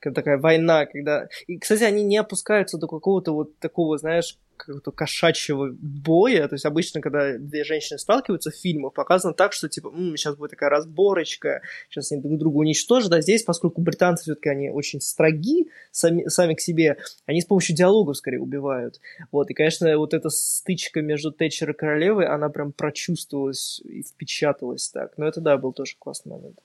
такая 0.00 0.38
война, 0.38 0.86
когда... 0.86 1.28
И, 1.46 1.58
кстати, 1.58 1.82
они 1.82 2.04
не 2.04 2.16
опускаются 2.16 2.78
до 2.78 2.86
какого-то 2.86 3.32
вот 3.32 3.58
такого, 3.58 3.98
знаешь, 3.98 4.38
какого-то 4.56 4.90
кошачьего 4.90 5.70
боя. 5.72 6.48
То 6.48 6.54
есть 6.54 6.64
обычно, 6.64 7.00
когда 7.00 7.36
две 7.38 7.64
женщины 7.64 7.98
сталкиваются 7.98 8.50
в 8.50 8.56
фильмах, 8.56 8.94
показано 8.94 9.34
так, 9.34 9.52
что 9.52 9.68
типа, 9.68 9.88
М, 9.88 10.16
сейчас 10.16 10.36
будет 10.36 10.50
такая 10.50 10.70
разборочка, 10.70 11.62
сейчас 11.88 12.12
они 12.12 12.22
друг 12.22 12.38
друга 12.38 12.58
уничтожат. 12.58 13.12
А 13.12 13.20
здесь, 13.20 13.42
поскольку 13.42 13.80
британцы 13.80 14.24
все-таки 14.24 14.48
они 14.48 14.70
очень 14.70 15.00
строги 15.00 15.70
сами, 15.90 16.26
сами 16.28 16.54
к 16.54 16.60
себе, 16.60 16.98
они 17.26 17.40
с 17.40 17.46
помощью 17.46 17.76
диалогов 17.76 18.16
скорее 18.16 18.40
убивают. 18.40 19.00
Вот, 19.30 19.50
и, 19.50 19.54
конечно, 19.54 19.96
вот 19.98 20.14
эта 20.14 20.30
стычка 20.30 21.02
между 21.02 21.32
Тэтчер 21.32 21.70
и 21.70 21.74
королевой, 21.74 22.26
она 22.26 22.48
прям 22.48 22.72
прочувствовалась 22.72 23.80
и 23.84 24.02
впечаталась 24.02 24.88
так. 24.88 25.16
Но 25.16 25.26
это, 25.26 25.40
да, 25.40 25.56
был 25.56 25.72
тоже 25.72 25.94
классный 25.98 26.32
момент. 26.32 26.58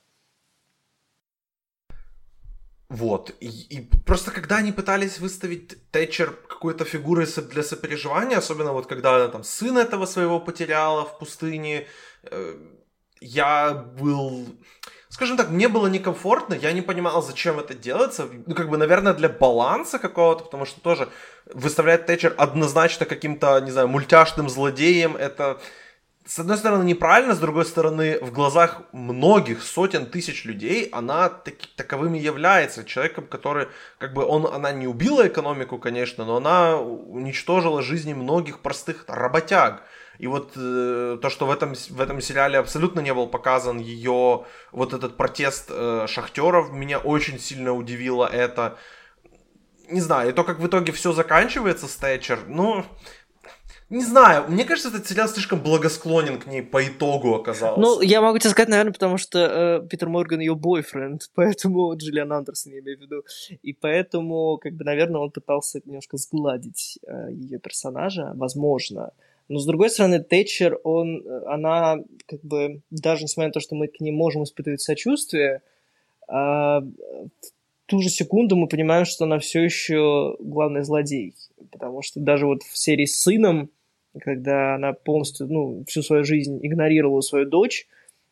Вот. 2.91 3.31
И, 3.39 3.47
и 3.47 3.89
просто 4.05 4.31
когда 4.31 4.57
они 4.57 4.73
пытались 4.73 5.19
выставить 5.19 5.77
Тэтчер 5.91 6.31
какой-то 6.49 6.83
фигурой 6.83 7.25
для 7.25 7.63
сопереживания, 7.63 8.37
особенно 8.37 8.73
вот 8.73 8.87
когда 8.87 9.15
она 9.15 9.27
там 9.29 9.43
сына 9.45 9.79
этого 9.79 10.05
своего 10.05 10.41
потеряла 10.41 11.05
в 11.05 11.17
пустыне, 11.17 11.87
э, 12.23 12.55
я 13.21 13.73
был... 13.73 14.45
Скажем 15.07 15.37
так, 15.37 15.49
мне 15.49 15.69
было 15.69 15.87
некомфортно, 15.87 16.53
я 16.53 16.73
не 16.73 16.81
понимал, 16.81 17.23
зачем 17.23 17.59
это 17.59 17.73
делается. 17.73 18.27
Ну, 18.45 18.55
как 18.55 18.69
бы, 18.69 18.77
наверное, 18.77 19.13
для 19.13 19.29
баланса 19.29 19.97
какого-то, 19.97 20.43
потому 20.43 20.65
что 20.65 20.81
тоже 20.81 21.07
выставлять 21.45 22.05
Тэтчер 22.05 22.35
однозначно 22.37 23.05
каким-то, 23.05 23.61
не 23.61 23.71
знаю, 23.71 23.87
мультяшным 23.87 24.49
злодеем, 24.49 25.15
это 25.15 25.61
с 26.25 26.37
одной 26.39 26.57
стороны, 26.57 26.83
неправильно, 26.83 27.33
с 27.33 27.39
другой 27.39 27.65
стороны, 27.65 28.19
в 28.21 28.31
глазах 28.31 28.83
многих 28.91 29.63
сотен 29.63 30.05
тысяч 30.05 30.45
людей 30.45 30.87
она 30.91 31.29
таки, 31.29 31.67
таковыми 31.75 32.19
является. 32.19 32.83
Человеком, 32.83 33.25
который, 33.25 33.67
как 33.97 34.13
бы, 34.13 34.23
он, 34.23 34.45
она 34.45 34.71
не 34.71 34.87
убила 34.87 35.27
экономику, 35.27 35.79
конечно, 35.79 36.23
но 36.23 36.37
она 36.37 36.77
уничтожила 36.77 37.81
жизни 37.81 38.13
многих 38.13 38.59
простых 38.59 39.05
работяг. 39.07 39.83
И 40.19 40.27
вот 40.27 40.51
э, 40.55 41.17
то, 41.19 41.29
что 41.31 41.47
в 41.47 41.51
этом, 41.51 41.73
в 41.73 41.99
этом 41.99 42.21
сериале 42.21 42.59
абсолютно 42.59 42.99
не 42.99 43.13
был 43.13 43.27
показан 43.27 43.79
ее, 43.79 44.45
вот 44.71 44.93
этот 44.93 45.17
протест 45.17 45.69
э, 45.69 46.05
шахтеров, 46.07 46.71
меня 46.71 46.99
очень 46.99 47.39
сильно 47.39 47.73
удивило 47.73 48.27
это. 48.27 48.77
Не 49.89 49.99
знаю, 49.99 50.29
и 50.29 50.33
то, 50.33 50.43
как 50.43 50.59
в 50.59 50.67
итоге 50.67 50.91
все 50.91 51.11
заканчивается 51.13 51.87
с 51.87 51.95
Тэтчер, 51.95 52.41
ну... 52.47 52.85
Не 53.91 54.05
знаю, 54.05 54.45
мне 54.49 54.63
кажется, 54.63 54.87
этот 54.87 55.05
сериал 55.05 55.27
слишком 55.27 55.61
благосклонен 55.61 56.39
к 56.39 56.47
ней 56.47 56.63
по 56.63 56.81
итогу 56.87 57.35
оказался. 57.35 57.77
Ну, 57.77 57.99
я 57.99 58.21
могу 58.21 58.37
тебе 58.37 58.49
сказать, 58.49 58.69
наверное, 58.69 58.93
потому 58.93 59.17
что 59.17 59.81
э, 59.83 59.85
Питер 59.85 60.07
Морган 60.07 60.39
ее 60.39 60.55
бойфренд, 60.55 61.29
поэтому 61.35 61.93
Джиллиан 61.97 62.31
Андерсон, 62.31 62.71
я 62.71 62.79
имею 62.79 62.97
в 62.97 63.01
виду. 63.01 63.23
И 63.61 63.73
поэтому, 63.73 64.57
как 64.59 64.75
бы, 64.75 64.85
наверное, 64.85 65.19
он 65.19 65.29
пытался 65.29 65.81
немножко 65.83 66.15
сгладить 66.15 66.99
э, 67.05 67.33
ее 67.33 67.59
персонажа, 67.59 68.31
возможно. 68.35 69.11
Но, 69.49 69.59
с 69.59 69.65
другой 69.65 69.89
стороны, 69.89 70.23
Тэтчер, 70.23 70.79
он, 70.85 71.27
э, 71.27 71.43
она, 71.47 71.97
как 72.27 72.39
бы, 72.43 72.83
даже 72.91 73.23
несмотря 73.23 73.49
на 73.49 73.53
то, 73.53 73.59
что 73.59 73.75
мы 73.75 73.89
к 73.89 73.99
ней 73.99 74.13
можем 74.13 74.43
испытывать 74.43 74.79
сочувствие, 74.79 75.63
э, 76.29 76.31
в 76.31 76.81
ту 77.87 78.01
же 78.01 78.07
секунду 78.07 78.55
мы 78.55 78.69
понимаем, 78.69 79.03
что 79.03 79.25
она 79.25 79.37
все 79.39 79.61
еще 79.61 80.37
главный 80.39 80.83
злодей. 80.83 81.35
Потому 81.73 82.01
что 82.01 82.21
даже 82.21 82.45
вот 82.45 82.63
в 82.63 82.77
серии 82.77 83.03
с 83.03 83.21
сыном 83.21 83.69
когда 84.19 84.75
она 84.75 84.93
полностью, 84.93 85.47
ну, 85.47 85.83
всю 85.87 86.01
свою 86.01 86.23
жизнь 86.23 86.59
игнорировала 86.61 87.21
свою 87.21 87.45
дочь, 87.45 87.87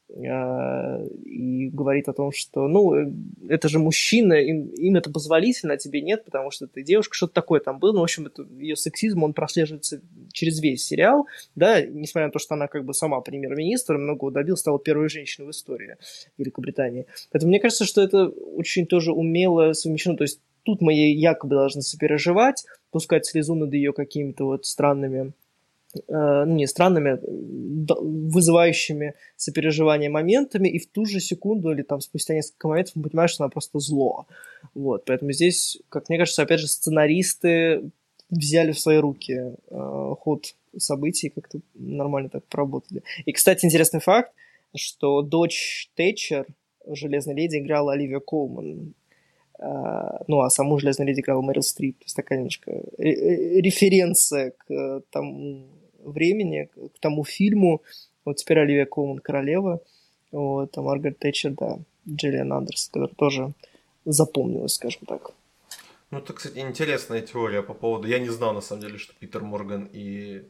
э, 0.10 1.08
и 1.26 1.70
говорит 1.70 2.10
о 2.10 2.14
том, 2.14 2.32
что, 2.32 2.68
ну, 2.68 2.96
э, 2.96 3.12
это 3.48 3.70
же 3.70 3.80
мужчина, 3.80 4.34
им, 4.34 4.68
им 4.70 4.96
это 4.98 5.10
позволительно, 5.10 5.74
а 5.74 5.78
тебе 5.78 6.02
нет, 6.02 6.26
потому 6.26 6.52
что 6.52 6.68
ты 6.68 6.84
девушка, 6.84 7.16
что-то 7.16 7.34
такое 7.34 7.62
там 7.62 7.80
было. 7.80 7.94
Ну, 7.94 8.00
в 8.00 8.04
общем, 8.04 8.26
это, 8.26 8.46
ее 8.60 8.76
сексизм, 8.76 9.24
он 9.24 9.34
прослеживается 9.34 10.02
через 10.34 10.60
весь 10.60 10.84
сериал, 10.84 11.28
да, 11.56 11.82
несмотря 11.82 12.28
на 12.28 12.34
то, 12.34 12.40
что 12.40 12.56
она 12.56 12.68
как 12.68 12.84
бы 12.84 12.94
сама 12.94 13.22
премьер-министр, 13.22 13.98
много 13.98 14.32
добилась, 14.32 14.60
стала 14.60 14.80
первой 14.80 15.10
женщиной 15.10 15.48
в 15.48 15.52
истории 15.52 15.96
Великобритании. 16.38 17.06
Поэтому 17.32 17.50
мне 17.52 17.60
кажется, 17.60 17.86
что 17.86 18.02
это 18.02 18.28
очень 18.28 18.86
тоже 18.86 19.14
умело 19.14 19.72
совмещено, 19.74 20.18
то 20.18 20.24
есть 20.24 20.42
тут 20.64 20.82
мы 20.82 20.94
ей 20.94 21.16
якобы 21.16 21.56
должны 21.56 21.82
сопереживать, 21.82 22.66
пускать 22.92 23.26
слезу 23.26 23.56
над 23.56 23.74
ее 23.74 23.94
какими-то 23.94 24.46
вот 24.46 24.66
странными 24.66 25.34
ну, 26.08 26.56
не 26.56 26.68
странными, 26.68 27.20
вызывающими 28.32 29.16
сопереживание 29.36 30.10
моментами, 30.10 30.70
и 30.70 30.80
в 30.80 30.88
ту 30.88 31.06
же 31.06 31.20
секунду 31.20 31.72
или 31.72 31.82
там 31.82 32.00
спустя 32.00 32.36
несколько 32.36 32.68
моментов 32.68 32.96
мы 32.96 33.04
понимаем, 33.04 33.28
что 33.28 33.44
она 33.44 33.50
просто 33.50 33.80
зло. 33.80 34.28
Вот, 34.76 35.06
поэтому 35.06 35.32
здесь, 35.32 35.80
как 35.90 36.10
мне 36.10 36.18
кажется, 36.20 36.44
опять 36.44 36.60
же, 36.60 36.68
сценаристы 36.68 37.90
взяли 38.30 38.72
в 38.72 38.80
свои 38.80 38.98
руки 38.98 39.34
э, 39.34 40.16
ход 40.20 40.54
событий, 40.78 41.30
как-то 41.30 41.60
нормально 41.74 42.30
так 42.30 42.46
поработали. 42.46 43.02
И, 43.26 43.32
кстати, 43.32 43.66
интересный 43.66 44.00
факт, 44.00 44.32
что 44.76 45.22
дочь 45.24 45.90
Тэтчер, 45.96 46.46
Железной 46.86 47.36
леди, 47.36 47.58
играла 47.58 47.94
Оливия 47.94 48.20
Колман. 48.20 48.94
Uh, 49.62 50.24
ну, 50.28 50.40
а 50.40 50.50
саму 50.50 50.80
Железную 50.80 51.10
леди 51.10 51.20
играла 51.20 51.42
Мэрил 51.42 51.64
Стрип. 51.64 52.00
То 52.00 52.06
есть 52.06 52.16
такая 52.16 52.38
немножко 52.38 52.72
референция 52.98 54.54
к 54.58 55.04
тому 55.12 55.68
времени, 56.10 56.70
к 56.76 57.00
тому 57.00 57.24
фильму. 57.24 57.82
Вот 58.26 58.38
теперь 58.38 58.60
Оливия 58.60 58.86
Колман 58.86 59.20
королева, 59.20 59.82
вот, 60.32 60.78
а 60.78 60.82
Маргарет 60.82 61.20
Тэтчер, 61.20 61.52
да, 61.52 61.80
Джиллиан 62.08 62.52
Андерс, 62.54 62.88
которая 62.88 63.10
тоже 63.10 63.54
запомнилась, 64.06 64.74
скажем 64.74 65.02
так. 65.08 65.32
Ну, 66.12 66.18
это, 66.18 66.34
кстати, 66.34 66.58
интересная 66.60 67.22
теория 67.22 67.62
по 67.62 67.74
поводу... 67.74 68.08
Я 68.08 68.20
не 68.20 68.30
знал, 68.30 68.54
на 68.54 68.62
самом 68.62 68.82
деле, 68.82 68.98
что 68.98 69.14
Питер 69.14 69.44
Морган 69.44 69.90
и... 69.94 70.44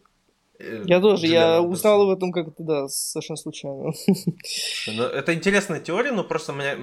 Э, 0.57 0.83
я 0.85 1.01
тоже, 1.01 1.23
Джиллиан 1.23 1.41
я 1.41 1.57
Андерсон. 1.57 1.73
узнал 1.73 2.01
об 2.09 2.17
этом 2.17 2.31
как-то, 2.31 2.63
да, 2.63 2.87
совершенно 2.87 3.37
случайно. 3.37 3.91
Ну, 4.87 5.03
это 5.03 5.33
интересная 5.33 5.79
теория, 5.79 6.11
но 6.11 6.23
просто 6.23 6.53
меня 6.53 6.77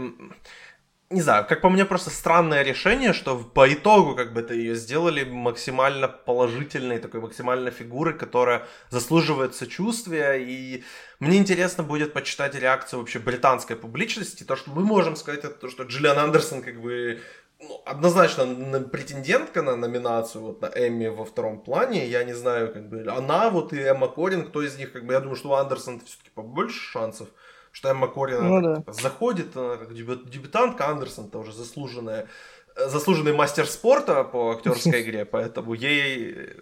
не 1.10 1.20
знаю, 1.20 1.46
как 1.46 1.60
по 1.60 1.70
мне, 1.70 1.84
просто 1.84 2.10
странное 2.10 2.62
решение, 2.62 3.12
что 3.12 3.38
по 3.38 3.72
итогу 3.72 4.16
как 4.16 4.32
бы 4.32 4.40
это 4.40 4.54
ее 4.54 4.74
сделали 4.74 5.22
максимально 5.22 6.08
положительной, 6.08 6.98
такой 6.98 7.20
максимально 7.20 7.70
фигурой, 7.70 8.14
которая 8.14 8.66
заслуживает 8.90 9.54
сочувствия, 9.54 10.34
и 10.34 10.82
мне 11.20 11.38
интересно 11.38 11.84
будет 11.84 12.12
почитать 12.12 12.56
реакцию 12.56 13.00
вообще 13.00 13.20
британской 13.20 13.76
публичности, 13.76 14.42
то, 14.42 14.56
что 14.56 14.70
мы 14.70 14.82
можем 14.82 15.14
сказать, 15.14 15.44
это 15.44 15.54
то, 15.54 15.68
что 15.68 15.84
Джиллиан 15.84 16.18
Андерсон 16.18 16.62
как 16.62 16.80
бы 16.80 17.20
ну, 17.60 17.80
однозначно 17.86 18.80
претендентка 18.80 19.62
на 19.62 19.76
номинацию 19.76 20.42
вот 20.42 20.60
на 20.60 20.66
Эмми 20.66 21.06
во 21.06 21.24
втором 21.24 21.60
плане, 21.60 22.06
я 22.08 22.24
не 22.24 22.34
знаю, 22.34 22.72
как 22.72 22.88
бы, 22.88 23.06
она 23.08 23.48
вот 23.48 23.72
и 23.72 23.78
Эмма 23.78 24.08
Корин, 24.08 24.44
кто 24.44 24.60
из 24.60 24.76
них, 24.76 24.92
как 24.92 25.06
бы, 25.06 25.14
я 25.14 25.20
думаю, 25.20 25.36
что 25.36 25.50
у 25.50 25.54
Андерсона 25.54 26.00
все-таки 26.04 26.30
побольше 26.34 26.80
шансов, 26.80 27.28
что 27.76 27.90
Эмма 27.90 28.08
Корин 28.08 28.42
ну, 28.42 28.62
да. 28.62 28.76
Типа 28.76 28.92
заходит, 28.94 29.54
она 29.54 29.76
как 29.76 29.92
дебютантка, 29.92 30.88
Андерсон 30.88 31.28
тоже 31.28 31.52
заслуженная, 31.52 32.26
э, 32.74 32.88
заслуженный 32.88 33.34
мастер 33.34 33.66
спорта 33.66 34.24
по 34.24 34.52
актерской 34.52 35.02
игре, 35.02 35.26
поэтому 35.26 35.74
ей, 35.74 36.54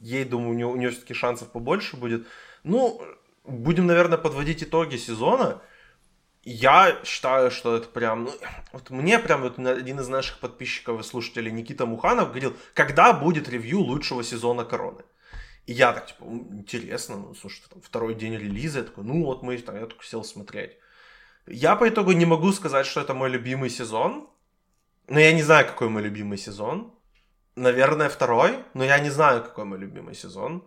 ей 0.00 0.24
думаю, 0.24 0.50
у 0.52 0.54
нее, 0.54 0.66
у 0.66 0.76
нее 0.76 0.88
все-таки 0.88 1.12
шансов 1.12 1.48
побольше 1.48 1.98
будет. 1.98 2.26
Ну, 2.64 2.98
будем, 3.44 3.86
наверное, 3.86 4.16
подводить 4.16 4.62
итоги 4.62 4.96
сезона. 4.96 5.60
Я 6.44 6.96
считаю, 7.04 7.50
что 7.50 7.76
это 7.76 7.88
прям, 7.88 8.24
ну, 8.24 8.32
вот 8.72 8.88
мне 8.88 9.18
прям 9.18 9.42
вот 9.42 9.58
один 9.58 10.00
из 10.00 10.08
наших 10.08 10.38
подписчиков 10.38 10.98
и 10.98 11.04
слушателей 11.04 11.52
Никита 11.52 11.84
Муханов 11.84 12.28
говорил, 12.28 12.56
когда 12.72 13.12
будет 13.12 13.50
ревью 13.50 13.80
лучшего 13.80 14.24
сезона 14.24 14.64
Короны. 14.64 15.02
И 15.68 15.74
я 15.74 15.92
так, 15.92 16.06
типа, 16.06 16.24
интересно, 16.24 17.16
ну, 17.18 17.34
слушай, 17.34 17.62
там, 17.68 17.82
второй 17.82 18.14
день 18.14 18.34
релиза, 18.34 18.78
я 18.78 18.84
такой, 18.86 19.04
ну, 19.04 19.22
вот 19.22 19.42
мы, 19.42 19.58
там, 19.58 19.76
я 19.76 19.84
только 19.84 20.02
сел 20.02 20.24
смотреть. 20.24 20.78
Я 21.46 21.76
по 21.76 21.86
итогу 21.86 22.12
не 22.12 22.24
могу 22.24 22.52
сказать, 22.52 22.86
что 22.86 23.02
это 23.02 23.12
мой 23.12 23.28
любимый 23.28 23.68
сезон, 23.68 24.30
но 25.08 25.20
я 25.20 25.30
не 25.34 25.42
знаю, 25.42 25.66
какой 25.66 25.90
мой 25.90 26.02
любимый 26.02 26.38
сезон. 26.38 26.94
Наверное, 27.54 28.08
второй, 28.08 28.64
но 28.72 28.82
я 28.82 28.98
не 28.98 29.10
знаю, 29.10 29.42
какой 29.42 29.66
мой 29.66 29.78
любимый 29.78 30.14
сезон. 30.14 30.64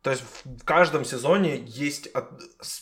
То 0.00 0.12
есть 0.12 0.24
в 0.46 0.64
каждом 0.64 1.04
сезоне 1.04 1.62
есть 1.66 2.06
от, 2.06 2.30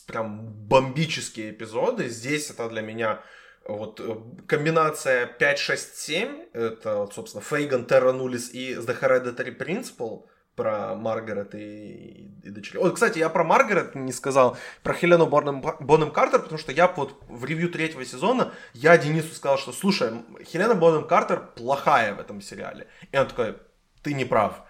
прям 0.07 0.47
бомбические 0.47 1.51
эпизоды. 1.51 2.09
Здесь 2.09 2.49
это 2.49 2.68
для 2.68 2.82
меня 2.82 3.24
вот 3.64 3.99
э, 3.99 4.16
комбинация 4.47 5.26
5, 5.26 5.59
6, 5.59 5.97
7. 5.97 6.45
Это, 6.53 7.09
собственно, 7.12 7.43
Фейган, 7.43 7.86
Терра 7.86 8.12
Нулис 8.12 8.55
и 8.55 8.74
The 8.74 9.01
Hereditary 9.01 9.59
Principle 9.59 10.28
про 10.57 10.94
Маргарет 10.94 11.54
и, 11.54 12.30
и 12.42 12.50
дочерей. 12.50 12.80
Вот, 12.82 12.94
кстати, 12.94 13.18
я 13.18 13.28
про 13.28 13.44
Маргарет 13.44 13.94
не 13.94 14.12
сказал, 14.12 14.57
про 14.82 14.94
Хелену 14.94 15.26
Бонем, 15.26 15.61
Бонем 15.80 16.11
Картер, 16.11 16.40
потому 16.40 16.59
что 16.59 16.72
я 16.72 16.88
вот 16.88 17.22
в 17.28 17.44
ревью 17.44 17.70
третьего 17.70 18.04
сезона, 18.04 18.52
я 18.72 18.96
Денису 18.96 19.34
сказал, 19.34 19.59
что, 19.59 19.72
слушай, 19.72 20.11
Хелена 20.44 20.74
Бонем 20.74 21.07
Картер 21.07 21.40
плохая 21.54 22.14
в 22.14 22.20
этом 22.20 22.40
сериале. 22.40 22.88
И 23.12 23.18
он 23.18 23.28
такой, 23.28 23.57
ты 24.02 24.14
не 24.14 24.24
прав. 24.24 24.62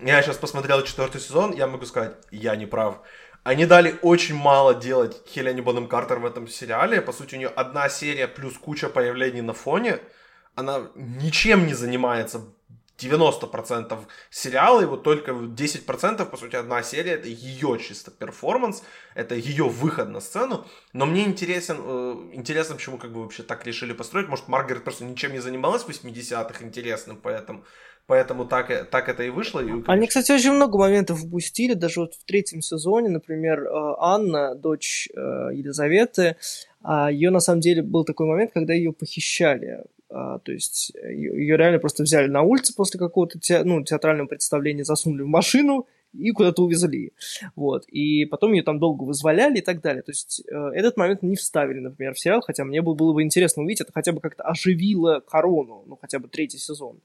Я 0.00 0.20
сейчас 0.22 0.38
посмотрел 0.38 0.82
четвертый 0.82 1.20
сезон, 1.20 1.52
я 1.52 1.66
могу 1.66 1.84
сказать, 1.84 2.16
я 2.30 2.56
не 2.56 2.66
прав. 2.66 3.00
Они 3.44 3.66
дали 3.66 3.98
очень 4.00 4.34
мало 4.34 4.74
делать 4.74 5.20
Хелене 5.28 5.60
Бонем 5.60 5.86
Картер 5.86 6.18
в 6.18 6.24
этом 6.24 6.48
сериале. 6.48 7.02
По 7.02 7.12
сути, 7.12 7.34
у 7.34 7.38
нее 7.38 7.48
одна 7.48 7.90
серия 7.90 8.26
плюс 8.26 8.56
куча 8.56 8.88
появлений 8.88 9.42
на 9.42 9.52
фоне. 9.52 10.00
Она 10.54 10.88
ничем 10.94 11.66
не 11.66 11.74
занимается 11.74 12.40
90% 12.98 13.98
сериала, 14.30 14.80
и 14.80 14.84
вот 14.84 15.02
только 15.02 15.32
10%, 15.32 16.26
по 16.26 16.36
сути, 16.36 16.56
одна 16.56 16.82
серия, 16.82 17.12
это 17.12 17.28
ее 17.28 17.78
чисто 17.78 18.10
перформанс, 18.10 18.82
это 19.14 19.34
ее 19.34 19.64
выход 19.64 20.08
на 20.08 20.20
сцену, 20.20 20.64
но 20.92 21.06
мне 21.06 21.24
интересен, 21.24 21.76
э, 21.80 22.14
интересно, 22.34 22.76
почему 22.76 22.98
как 22.98 23.12
бы 23.12 23.22
вообще 23.22 23.42
так 23.42 23.66
решили 23.66 23.92
построить, 23.92 24.28
может, 24.28 24.48
Маргарет 24.48 24.84
просто 24.84 25.04
ничем 25.04 25.32
не 25.32 25.40
занималась 25.40 25.82
в 25.82 25.88
80-х 25.88 26.64
интересным, 26.64 27.18
поэтому, 27.20 27.64
поэтому 28.06 28.44
так, 28.44 28.90
так 28.90 29.08
это 29.08 29.24
и 29.24 29.30
вышло. 29.30 29.60
И, 29.60 29.66
конечно... 29.66 29.92
Они, 29.92 30.06
кстати, 30.06 30.30
очень 30.30 30.52
много 30.52 30.78
моментов 30.78 31.24
упустили, 31.24 31.74
даже 31.74 32.00
вот 32.00 32.14
в 32.14 32.24
третьем 32.24 32.62
сезоне, 32.62 33.08
например, 33.08 33.64
э, 33.64 33.94
Анна, 33.98 34.54
дочь 34.54 35.08
э, 35.12 35.18
Елизаветы, 35.52 36.36
а 36.82 37.10
ее 37.10 37.30
на 37.30 37.40
самом 37.40 37.60
деле 37.60 37.82
был 37.82 38.04
такой 38.04 38.26
момент, 38.26 38.52
когда 38.52 38.72
ее 38.72 38.92
похищали 38.92 39.84
то 40.08 40.52
есть 40.52 40.92
ее 40.94 41.56
реально 41.56 41.78
просто 41.78 42.02
взяли 42.02 42.28
на 42.28 42.42
улице 42.42 42.74
после 42.74 42.98
какого-то 42.98 43.38
те, 43.38 43.64
ну, 43.64 43.82
театрального 43.82 44.28
представления, 44.28 44.84
засунули 44.84 45.22
в 45.22 45.28
машину 45.28 45.86
и 46.14 46.30
куда-то 46.30 46.62
увезли. 46.62 47.12
Вот. 47.56 47.84
И 47.86 48.24
потом 48.26 48.52
ее 48.52 48.62
там 48.62 48.78
долго 48.78 49.04
вызволяли 49.04 49.58
и 49.58 49.62
так 49.62 49.80
далее. 49.80 50.02
То 50.02 50.12
есть 50.12 50.42
э, 50.48 50.54
этот 50.74 50.96
момент 50.96 51.22
не 51.22 51.36
вставили, 51.36 51.80
например, 51.80 52.14
в 52.14 52.20
сериал, 52.20 52.40
хотя 52.40 52.64
мне 52.64 52.82
было, 52.82 52.94
было 52.94 53.12
бы 53.12 53.22
интересно 53.22 53.62
увидеть, 53.62 53.82
это 53.82 53.92
хотя 53.92 54.12
бы 54.12 54.20
как-то 54.20 54.44
оживило 54.44 55.20
корону, 55.26 55.84
ну, 55.86 55.98
хотя 56.00 56.18
бы 56.18 56.28
третий 56.28 56.58
сезон. 56.58 57.00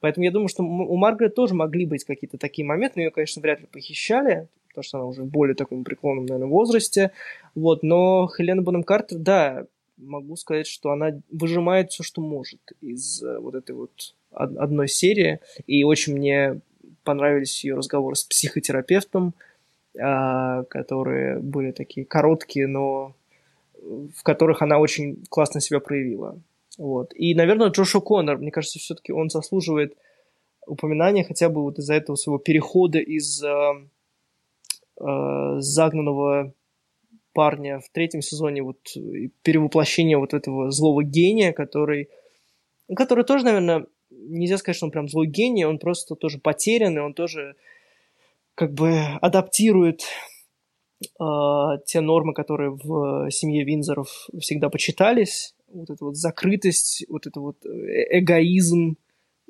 Поэтому 0.00 0.24
я 0.24 0.30
думаю, 0.30 0.48
что 0.48 0.62
у 0.62 0.96
Маргарет 0.96 1.34
тоже 1.34 1.54
могли 1.54 1.86
быть 1.86 2.04
какие-то 2.04 2.38
такие 2.38 2.66
моменты, 2.66 2.94
но 2.96 3.02
ее, 3.02 3.10
конечно, 3.10 3.42
вряд 3.42 3.60
ли 3.60 3.66
похищали, 3.66 4.48
потому 4.68 4.82
что 4.82 4.98
она 4.98 5.06
уже 5.06 5.22
в 5.22 5.26
более 5.26 5.54
таком 5.54 5.84
преклонном, 5.84 6.26
наверное, 6.26 6.48
возрасте. 6.48 7.12
Вот. 7.54 7.82
Но 7.82 8.28
Хелена 8.28 8.62
Бонем 8.62 8.82
Картер, 8.82 9.18
да, 9.18 9.66
могу 9.96 10.36
сказать, 10.36 10.66
что 10.66 10.90
она 10.90 11.20
выжимает 11.30 11.90
все, 11.90 12.02
что 12.02 12.20
может 12.20 12.60
из 12.80 13.22
э, 13.22 13.38
вот 13.38 13.54
этой 13.54 13.72
вот 13.72 14.14
одной 14.30 14.88
серии. 14.88 15.40
И 15.66 15.84
очень 15.84 16.14
мне 16.14 16.60
понравились 17.04 17.64
ее 17.64 17.76
разговоры 17.76 18.16
с 18.16 18.24
психотерапевтом, 18.24 19.34
а, 19.98 20.64
которые 20.64 21.38
были 21.38 21.70
такие 21.70 22.04
короткие, 22.04 22.66
но 22.66 23.14
в 23.80 24.22
которых 24.22 24.62
она 24.62 24.78
очень 24.78 25.24
классно 25.28 25.60
себя 25.60 25.80
проявила. 25.80 26.40
Вот. 26.78 27.12
И, 27.14 27.34
наверное, 27.34 27.68
Джошу 27.68 28.00
Коннор, 28.00 28.38
мне 28.38 28.50
кажется, 28.50 28.78
все-таки 28.78 29.12
он 29.12 29.30
заслуживает 29.30 29.96
упоминания 30.66 31.24
хотя 31.24 31.48
бы 31.48 31.62
вот 31.62 31.78
из-за 31.78 31.94
этого 31.94 32.16
своего 32.16 32.38
перехода 32.38 32.98
из 32.98 33.42
э, 33.44 33.72
э, 34.98 35.56
загнанного 35.58 36.52
парня 37.34 37.80
в 37.80 37.90
третьем 37.90 38.22
сезоне 38.22 38.62
вот 38.62 38.78
перевоплощение 39.42 40.16
вот 40.16 40.32
этого 40.32 40.70
злого 40.70 41.04
гения, 41.04 41.52
который, 41.52 42.08
который 42.96 43.24
тоже, 43.24 43.44
наверное, 43.44 43.86
нельзя 44.10 44.56
сказать, 44.56 44.76
что 44.76 44.86
он 44.86 44.92
прям 44.92 45.08
злой 45.08 45.26
гений, 45.26 45.66
он 45.66 45.78
просто 45.78 46.14
тоже 46.14 46.38
потерянный, 46.38 47.02
он 47.02 47.12
тоже 47.12 47.56
как 48.54 48.72
бы 48.72 48.98
адаптирует 49.20 50.04
э, 51.02 51.24
те 51.84 52.00
нормы, 52.00 52.32
которые 52.32 52.70
в 52.70 53.30
семье 53.30 53.64
Винзоров 53.64 54.28
всегда 54.40 54.70
почитались, 54.70 55.54
вот 55.68 55.90
эта 55.90 56.04
вот 56.04 56.16
закрытость, 56.16 57.04
вот 57.08 57.26
это 57.26 57.40
вот 57.40 57.64
э, 57.66 58.18
эгоизм 58.20 58.96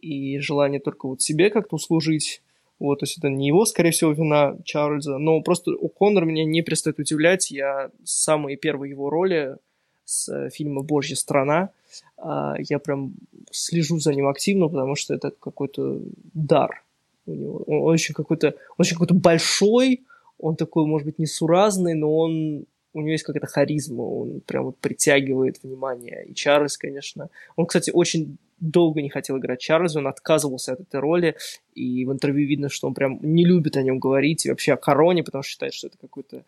и 0.00 0.38
желание 0.38 0.80
только 0.80 1.06
вот 1.06 1.22
себе 1.22 1.50
как-то 1.50 1.76
услужить, 1.76 2.42
вот, 2.84 3.00
то 3.00 3.04
есть 3.04 3.18
это 3.18 3.28
не 3.28 3.48
его, 3.48 3.64
скорее 3.64 3.90
всего, 3.90 4.12
вина 4.12 4.56
Чарльза, 4.64 5.18
но 5.18 5.40
просто 5.40 5.72
у 5.72 5.88
Коннор 5.88 6.24
меня 6.24 6.44
не 6.44 6.62
перестает 6.62 6.98
удивлять. 6.98 7.50
Я 7.50 7.90
с 8.04 8.24
самой 8.24 8.56
первой 8.56 8.90
его 8.90 9.10
роли 9.10 9.56
с 10.04 10.28
э, 10.28 10.50
фильма 10.50 10.82
«Божья 10.82 11.16
страна», 11.16 11.70
а, 12.16 12.54
я 12.58 12.78
прям 12.78 13.14
слежу 13.50 13.98
за 13.98 14.12
ним 14.12 14.28
активно, 14.28 14.68
потому 14.68 14.96
что 14.96 15.14
это 15.14 15.30
какой-то 15.30 16.00
дар 16.32 16.84
у 17.26 17.32
него. 17.32 17.62
Он 17.66 17.94
очень 17.94 18.14
какой-то, 18.14 18.54
очень 18.78 18.94
какой-то 18.94 19.14
большой, 19.14 20.02
он 20.38 20.56
такой, 20.56 20.86
может 20.86 21.06
быть, 21.06 21.18
несуразный, 21.18 21.94
но 21.94 22.16
он 22.16 22.66
у 22.92 23.00
него 23.00 23.10
есть 23.10 23.24
какая-то 23.24 23.46
харизма, 23.46 24.02
он 24.02 24.40
прям 24.40 24.66
вот 24.66 24.76
притягивает 24.78 25.62
внимание. 25.62 26.26
И 26.26 26.34
Чарльз, 26.34 26.78
конечно, 26.78 27.28
он, 27.56 27.66
кстати, 27.66 27.90
очень 27.90 28.38
долго 28.60 29.02
не 29.02 29.08
хотел 29.08 29.38
играть 29.38 29.60
Чарльза, 29.60 29.98
он 29.98 30.06
отказывался 30.06 30.72
от 30.72 30.80
этой 30.80 31.00
роли, 31.00 31.36
и 31.74 32.04
в 32.04 32.12
интервью 32.12 32.46
видно, 32.46 32.68
что 32.68 32.86
он 32.86 32.94
прям 32.94 33.18
не 33.22 33.44
любит 33.44 33.76
о 33.76 33.82
нем 33.82 33.98
говорить, 33.98 34.46
и 34.46 34.50
вообще 34.50 34.74
о 34.74 34.76
Короне, 34.76 35.22
потому 35.22 35.42
что 35.42 35.50
считает, 35.50 35.74
что 35.74 35.88
это 35.88 35.98
какой-то, 35.98 36.44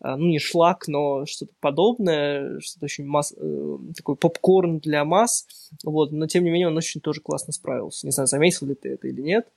а, 0.00 0.16
ну, 0.16 0.26
не 0.26 0.38
шлак, 0.38 0.88
но 0.88 1.26
что-то 1.26 1.52
подобное, 1.60 2.60
что-то 2.60 2.84
очень 2.84 3.04
масс... 3.04 3.34
Э, 3.36 3.78
такой 3.96 4.16
попкорн 4.16 4.78
для 4.78 5.04
масс, 5.04 5.46
вот, 5.84 6.12
но 6.12 6.26
тем 6.26 6.44
не 6.44 6.50
менее 6.50 6.68
он 6.68 6.76
очень 6.76 7.00
тоже 7.00 7.20
классно 7.20 7.52
справился. 7.52 8.06
Не 8.06 8.12
знаю, 8.12 8.26
заметил 8.26 8.66
ли 8.66 8.74
ты 8.74 8.90
это 8.90 9.08
или 9.08 9.20
нет, 9.20 9.48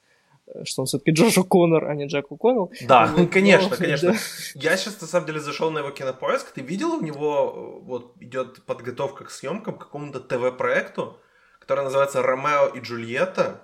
э, 0.47 0.63
что 0.65 0.81
он 0.81 0.87
все-таки 0.87 1.11
Джош 1.15 1.37
О'Коннор, 1.37 1.85
а 1.85 1.95
не 1.95 2.07
Джек 2.07 2.31
О'Коннелл. 2.31 2.71
Да, 2.87 3.13
вот, 3.15 3.29
конечно, 3.29 3.69
но, 3.69 3.75
конечно. 3.77 4.11
Да. 4.11 4.17
Я 4.55 4.77
сейчас, 4.77 4.99
на 4.99 5.07
самом 5.07 5.27
деле, 5.27 5.39
зашел 5.39 5.71
на 5.71 5.79
его 5.79 5.91
кинопоиск. 5.91 6.51
Ты 6.51 6.61
видел, 6.61 6.93
у 6.93 7.01
него 7.01 7.79
э, 7.81 7.85
вот 7.85 8.15
идет 8.19 8.63
подготовка 8.65 9.25
к 9.25 9.31
съемкам, 9.31 9.77
к 9.77 9.81
какому-то 9.81 10.19
ТВ-проекту, 10.19 11.17
которая 11.63 11.85
называется 11.85 12.21
«Ромео 12.21 12.67
и 12.75 12.81
Джульетта». 12.81 13.61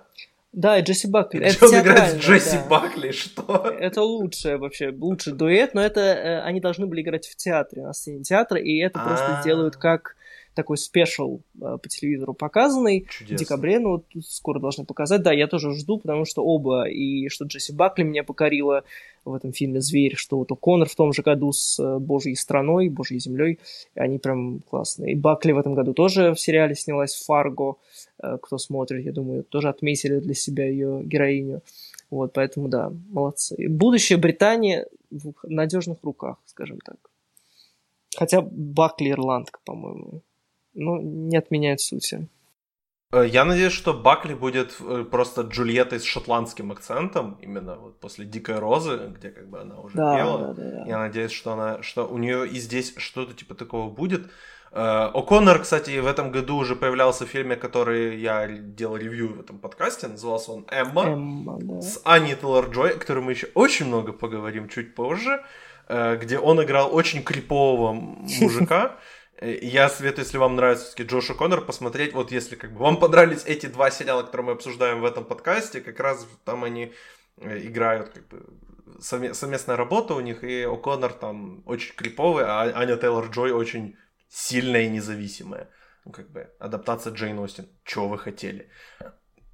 Да, 0.52 0.78
и 0.78 0.82
Джесси 0.82 1.06
Бакли. 1.06 1.44
Это 1.44 1.66
он 1.66 1.78
играет 1.78 2.14
с 2.14 2.16
Джесси 2.16 2.56
да. 2.56 2.64
Бакли, 2.66 3.12
что? 3.12 3.72
Это 3.78 4.02
лучшее 4.02 4.56
вообще, 4.56 4.90
лучший 4.90 5.32
дуэт, 5.34 5.74
но 5.74 5.80
это 5.80 6.00
э, 6.00 6.40
они 6.40 6.60
должны 6.60 6.86
были 6.86 7.02
играть 7.02 7.28
в 7.28 7.36
театре, 7.36 7.82
на 7.82 7.92
сцене 7.92 8.24
театра, 8.24 8.58
и 8.58 8.78
это 8.78 8.98
А-а-а. 8.98 9.08
просто 9.08 9.40
делают 9.44 9.76
как 9.76 10.16
такой 10.60 10.76
спешл 10.76 11.40
э, 11.54 11.78
по 11.82 11.88
телевизору 11.88 12.34
показанный 12.34 13.06
Чудесно. 13.08 13.36
в 13.36 13.38
декабре, 13.38 13.78
ну 13.78 13.90
вот 13.90 14.04
скоро 14.24 14.60
должны 14.60 14.84
показать. 14.84 15.22
Да, 15.22 15.32
я 15.32 15.46
тоже 15.46 15.72
жду, 15.72 15.98
потому 15.98 16.26
что 16.26 16.44
оба, 16.44 16.86
и 16.86 17.28
что 17.28 17.46
Джесси 17.46 17.72
Бакли 17.72 18.02
меня 18.02 18.24
покорила 18.24 18.84
в 19.24 19.34
этом 19.34 19.52
фильме 19.52 19.80
«Зверь», 19.80 20.16
что 20.16 20.38
вот 20.38 20.48
Коннор 20.60 20.88
в 20.88 20.94
том 20.94 21.12
же 21.12 21.22
году 21.22 21.52
с 21.52 21.78
э, 21.78 21.98
«Божьей 21.98 22.34
страной», 22.34 22.90
«Божьей 22.90 23.18
землей», 23.20 23.58
они 23.94 24.18
прям 24.18 24.60
классные. 24.60 25.12
И 25.12 25.14
Бакли 25.14 25.52
в 25.52 25.58
этом 25.58 25.74
году 25.74 25.94
тоже 25.94 26.34
в 26.34 26.40
сериале 26.40 26.74
снялась 26.74 27.14
«Фарго», 27.14 27.76
э, 28.22 28.38
кто 28.42 28.58
смотрит, 28.58 29.04
я 29.04 29.12
думаю, 29.12 29.44
тоже 29.44 29.68
отметили 29.68 30.20
для 30.20 30.34
себя 30.34 30.68
ее 30.68 31.02
героиню. 31.04 31.62
Вот, 32.10 32.32
поэтому 32.34 32.68
да, 32.68 32.92
молодцы. 33.08 33.56
Будущее 33.68 34.18
Британии 34.18 34.84
в 35.10 35.32
надежных 35.44 36.02
руках, 36.02 36.36
скажем 36.44 36.78
так. 36.84 36.96
Хотя 38.16 38.42
Бакли 38.42 39.10
ирландка, 39.10 39.60
по-моему 39.64 40.22
ну, 40.74 41.00
не 41.00 41.36
отменяет 41.36 41.80
сути. 41.80 42.28
Э, 43.12 43.26
я 43.26 43.44
надеюсь, 43.44 43.72
что 43.72 43.92
Бакли 43.92 44.34
будет 44.34 44.76
э, 44.80 45.04
просто 45.10 45.42
Джульеттой 45.42 46.00
с 46.00 46.04
шотландским 46.04 46.70
акцентом, 46.72 47.38
именно 47.42 47.76
вот 47.76 47.98
после 48.00 48.24
Дикой 48.24 48.58
Розы, 48.58 49.10
где 49.16 49.30
как 49.30 49.48
бы 49.48 49.60
она 49.60 49.78
уже 49.80 49.96
да, 49.96 50.16
пела. 50.16 50.38
Да, 50.38 50.54
да, 50.54 50.70
да. 50.70 50.84
Я 50.86 50.98
надеюсь, 50.98 51.32
что 51.32 51.52
она, 51.52 51.82
что 51.82 52.06
у 52.06 52.18
нее 52.18 52.48
и 52.48 52.58
здесь 52.58 52.94
что-то 52.96 53.34
типа 53.34 53.54
такого 53.54 53.90
будет. 53.90 54.30
Э, 54.72 55.10
О'Коннор, 55.12 55.58
кстати, 55.58 55.98
в 55.98 56.06
этом 56.06 56.30
году 56.30 56.56
уже 56.56 56.76
появлялся 56.76 57.26
в 57.26 57.28
фильме, 57.28 57.56
который 57.56 58.20
я 58.20 58.46
делал 58.46 58.96
ревью 58.96 59.34
в 59.34 59.40
этом 59.40 59.58
подкасте, 59.58 60.06
назывался 60.06 60.52
он 60.52 60.66
«Эмма», 60.70 61.06
Эмма 61.06 61.58
да. 61.60 61.80
с 61.80 62.00
Анни 62.04 62.34
Тейлор-Джой, 62.34 62.90
о 62.90 62.98
которой 62.98 63.24
мы 63.24 63.32
еще 63.32 63.48
очень 63.54 63.86
много 63.86 64.12
поговорим 64.12 64.68
чуть 64.68 64.94
позже, 64.94 65.42
где 65.88 66.38
он 66.38 66.62
играл 66.62 66.94
очень 66.94 67.24
крипового 67.24 67.92
мужика, 67.92 68.94
я 69.40 69.88
советую, 69.88 70.24
если 70.24 70.38
вам 70.38 70.56
нравится 70.56 70.86
все-таки 70.86 71.08
Джоша 71.08 71.34
Коннор, 71.34 71.64
посмотреть, 71.64 72.12
вот 72.12 72.30
если 72.30 72.56
как 72.56 72.72
бы 72.72 72.80
вам 72.80 72.98
понравились 72.98 73.44
эти 73.46 73.66
два 73.66 73.90
сериала, 73.90 74.22
которые 74.22 74.48
мы 74.48 74.52
обсуждаем 74.52 75.00
в 75.00 75.04
этом 75.04 75.24
подкасте, 75.24 75.80
как 75.80 75.98
раз 75.98 76.26
там 76.44 76.64
они 76.64 76.92
э, 77.38 77.58
играют 77.60 78.10
как 78.10 78.28
бы 78.28 78.44
совместная 79.00 79.76
работа 79.76 80.14
у 80.14 80.20
них, 80.20 80.44
и 80.44 80.64
О'Коннор 80.64 81.12
там 81.12 81.62
очень 81.66 81.94
криповый, 81.94 82.44
а 82.44 82.70
Аня 82.74 82.96
Тейлор-Джой 82.96 83.52
очень 83.52 83.96
сильная 84.28 84.82
и 84.82 84.88
независимая. 84.88 85.70
Ну, 86.04 86.12
как 86.12 86.30
бы, 86.30 86.50
адаптация 86.58 87.12
Джейн 87.12 87.38
Остин. 87.38 87.68
Чего 87.84 88.08
вы 88.08 88.18
хотели? 88.18 88.68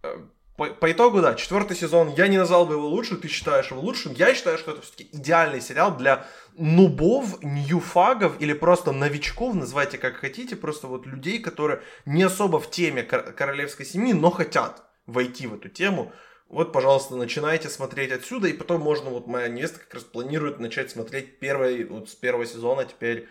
Э, 0.02 0.16
по, 0.56 0.66
по 0.66 0.90
итогу, 0.90 1.20
да, 1.20 1.34
четвертый 1.34 1.76
сезон, 1.76 2.14
я 2.16 2.28
не 2.28 2.38
назвал 2.38 2.66
бы 2.66 2.74
его 2.74 2.88
лучшим, 2.88 3.20
ты 3.20 3.28
считаешь 3.28 3.70
его 3.70 3.80
лучшим. 3.80 4.14
Я 4.14 4.34
считаю, 4.34 4.58
что 4.58 4.72
это 4.72 4.82
все-таки 4.82 5.10
идеальный 5.12 5.60
сериал 5.60 5.96
для 5.96 6.26
нубов, 6.58 7.42
ньюфагов 7.42 8.40
или 8.40 8.52
просто 8.52 8.92
новичков, 8.92 9.54
называйте 9.54 9.98
как 9.98 10.16
хотите, 10.16 10.56
просто 10.56 10.86
вот 10.86 11.06
людей, 11.06 11.38
которые 11.38 11.82
не 12.04 12.22
особо 12.22 12.58
в 12.58 12.70
теме 12.70 13.02
королевской 13.02 13.84
семьи, 13.86 14.12
но 14.12 14.30
хотят 14.30 14.84
войти 15.06 15.46
в 15.46 15.54
эту 15.54 15.68
тему. 15.68 16.12
Вот, 16.48 16.72
пожалуйста, 16.72 17.16
начинайте 17.16 17.68
смотреть 17.68 18.12
отсюда, 18.12 18.48
и 18.48 18.52
потом 18.52 18.80
можно, 18.80 19.10
вот 19.10 19.26
моя 19.26 19.48
невеста 19.48 19.80
как 19.80 19.94
раз 19.94 20.04
планирует 20.04 20.60
начать 20.60 20.90
смотреть 20.90 21.38
первый, 21.40 21.84
вот 21.84 22.08
с 22.08 22.14
первого 22.14 22.46
сезона 22.46 22.84
теперь, 22.84 23.28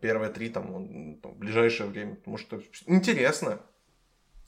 первые 0.00 0.32
три 0.32 0.48
там, 0.48 1.18
там 1.22 1.32
в 1.32 1.38
ближайшее 1.38 1.88
время, 1.90 2.16
потому 2.16 2.38
что 2.38 2.62
интересно. 2.86 3.60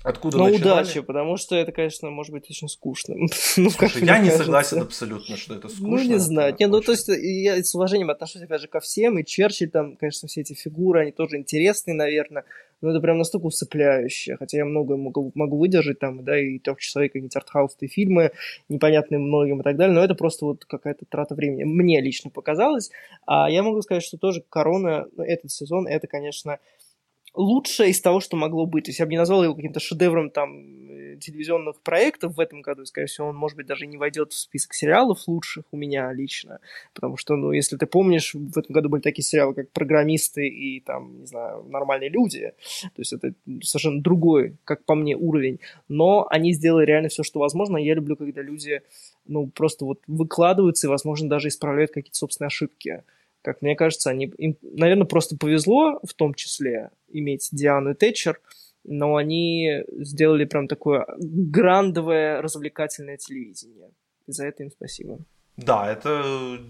Откуда 0.05 0.39
Ну, 0.39 0.55
удачи, 0.55 1.01
потому 1.01 1.37
что 1.37 1.57
это, 1.57 1.73
конечно, 1.73 2.09
может 2.11 2.33
быть 2.33 2.49
очень 2.49 2.69
скучно. 2.69 3.17
ну, 3.57 3.71
Слушай, 3.71 4.05
я 4.05 4.19
не 4.19 4.27
кажется. 4.27 4.45
согласен 4.45 4.83
абсолютно, 4.83 5.37
что 5.37 5.57
это 5.57 5.69
скучно. 5.69 5.89
Ну, 5.89 6.03
не 6.03 6.19
знаю. 6.19 6.55
Не, 6.59 6.67
ну, 6.67 6.81
то 6.81 6.93
есть, 6.93 7.09
я 7.09 7.63
с 7.63 7.75
уважением 7.75 8.11
отношусь, 8.11 8.43
опять 8.43 8.61
же, 8.61 8.69
ко 8.69 8.79
всем, 8.79 9.19
и 9.19 9.25
Черчилль, 9.25 9.71
там, 9.71 9.97
конечно, 9.97 10.29
все 10.29 10.43
эти 10.43 10.55
фигуры, 10.55 11.01
они 11.01 11.11
тоже 11.11 11.37
интересные, 11.37 11.95
наверное, 11.95 12.45
но 12.81 12.91
это 12.91 13.01
прям 13.01 13.19
настолько 13.19 13.47
усыпляюще, 13.47 14.37
хотя 14.37 14.59
я 14.59 14.65
многое 14.65 14.97
могу, 14.97 15.33
могу 15.35 15.59
выдержать, 15.59 15.99
там, 15.99 16.25
да, 16.25 16.39
и 16.39 16.61
трехчасовые 16.61 17.09
какие-нибудь 17.09 17.35
артхаусные 17.35 17.89
фильмы, 17.89 18.31
непонятные 18.69 19.19
многим 19.19 19.61
и 19.61 19.65
так 19.65 19.77
далее, 19.77 19.95
но 19.95 20.05
это 20.05 20.15
просто 20.15 20.45
вот 20.45 20.65
какая-то 20.65 21.07
трата 21.07 21.35
времени. 21.35 21.65
Мне 21.65 22.01
лично 22.01 22.31
показалось, 22.31 22.91
а 23.27 23.51
я 23.51 23.65
могу 23.65 23.83
сказать, 23.83 24.05
что 24.05 24.17
тоже 24.17 24.45
«Корона», 24.49 25.09
этот 25.17 25.51
сезон, 25.51 25.89
это, 25.89 26.07
конечно, 26.07 26.61
лучшее 27.35 27.91
из 27.91 28.01
того, 28.01 28.21
что 28.21 28.37
могло 28.37 28.67
быть. 28.67 28.85
То 28.85 28.91
есть 28.91 29.01
я 29.01 29.07
бы 29.07 29.13
не 29.13 29.19
назвал 29.19 29.45
его 29.45 29.55
каким-то 29.55 29.81
шедевром 29.81 30.31
там 30.31 30.91
э, 30.91 31.17
телевизионных 31.19 31.81
проектов 31.83 32.37
в 32.37 32.41
этом 32.41 32.63
году. 32.63 32.85
Скорее 32.85 33.07
всего, 33.07 33.29
он, 33.29 33.37
может 33.37 33.57
быть, 33.57 33.67
даже 33.67 33.87
не 33.87 33.97
войдет 33.97 34.33
в 34.33 34.39
список 34.39 34.75
сериалов 34.75 35.27
лучших 35.27 35.65
у 35.71 35.77
меня 35.77 36.13
лично. 36.13 36.61
Потому 36.95 37.17
что, 37.17 37.37
ну, 37.37 37.53
если 37.53 37.77
ты 37.77 37.87
помнишь, 37.87 38.35
в 38.35 38.59
этом 38.59 38.73
году 38.73 38.89
были 38.89 39.03
такие 39.03 39.25
сериалы, 39.25 39.55
как 39.55 39.71
«Программисты» 39.71 40.49
и, 40.49 40.81
там, 40.81 41.21
не 41.21 41.27
знаю, 41.27 41.65
«Нормальные 41.65 42.11
люди». 42.11 42.53
То 42.83 43.01
есть 43.01 43.13
это 43.13 43.35
совершенно 43.63 44.03
другой, 44.03 44.57
как 44.65 44.85
по 44.85 44.95
мне, 44.95 45.17
уровень. 45.17 45.61
Но 45.89 46.27
они 46.31 46.53
сделали 46.53 46.87
реально 46.87 47.09
все, 47.09 47.23
что 47.23 47.41
возможно. 47.41 47.77
Я 47.77 47.95
люблю, 47.95 48.17
когда 48.17 48.43
люди, 48.43 48.83
ну, 49.27 49.47
просто 49.49 49.85
вот 49.85 50.01
выкладываются 50.07 50.87
и, 50.87 50.91
возможно, 50.91 51.29
даже 51.29 51.49
исправляют 51.49 51.93
какие-то 51.93 52.19
собственные 52.19 52.49
ошибки 52.49 53.03
как 53.41 53.63
мне 53.63 53.77
кажется, 53.77 54.11
они, 54.11 54.27
им, 54.37 54.57
наверное, 54.63 55.07
просто 55.07 55.37
повезло 55.37 56.01
в 56.07 56.13
том 56.13 56.35
числе 56.35 56.91
иметь 57.11 57.49
Диану 57.53 57.91
и 57.91 57.95
Тэтчер, 57.95 58.41
но 58.85 59.17
они 59.17 59.85
сделали 59.91 60.45
прям 60.45 60.69
такое 60.69 61.07
грандовое 61.19 62.41
развлекательное 62.43 63.17
телевидение. 63.17 63.91
И 64.27 64.33
за 64.33 64.47
это 64.47 64.63
им 64.63 64.71
спасибо. 64.71 65.19
Да, 65.57 65.91
это 65.91 66.61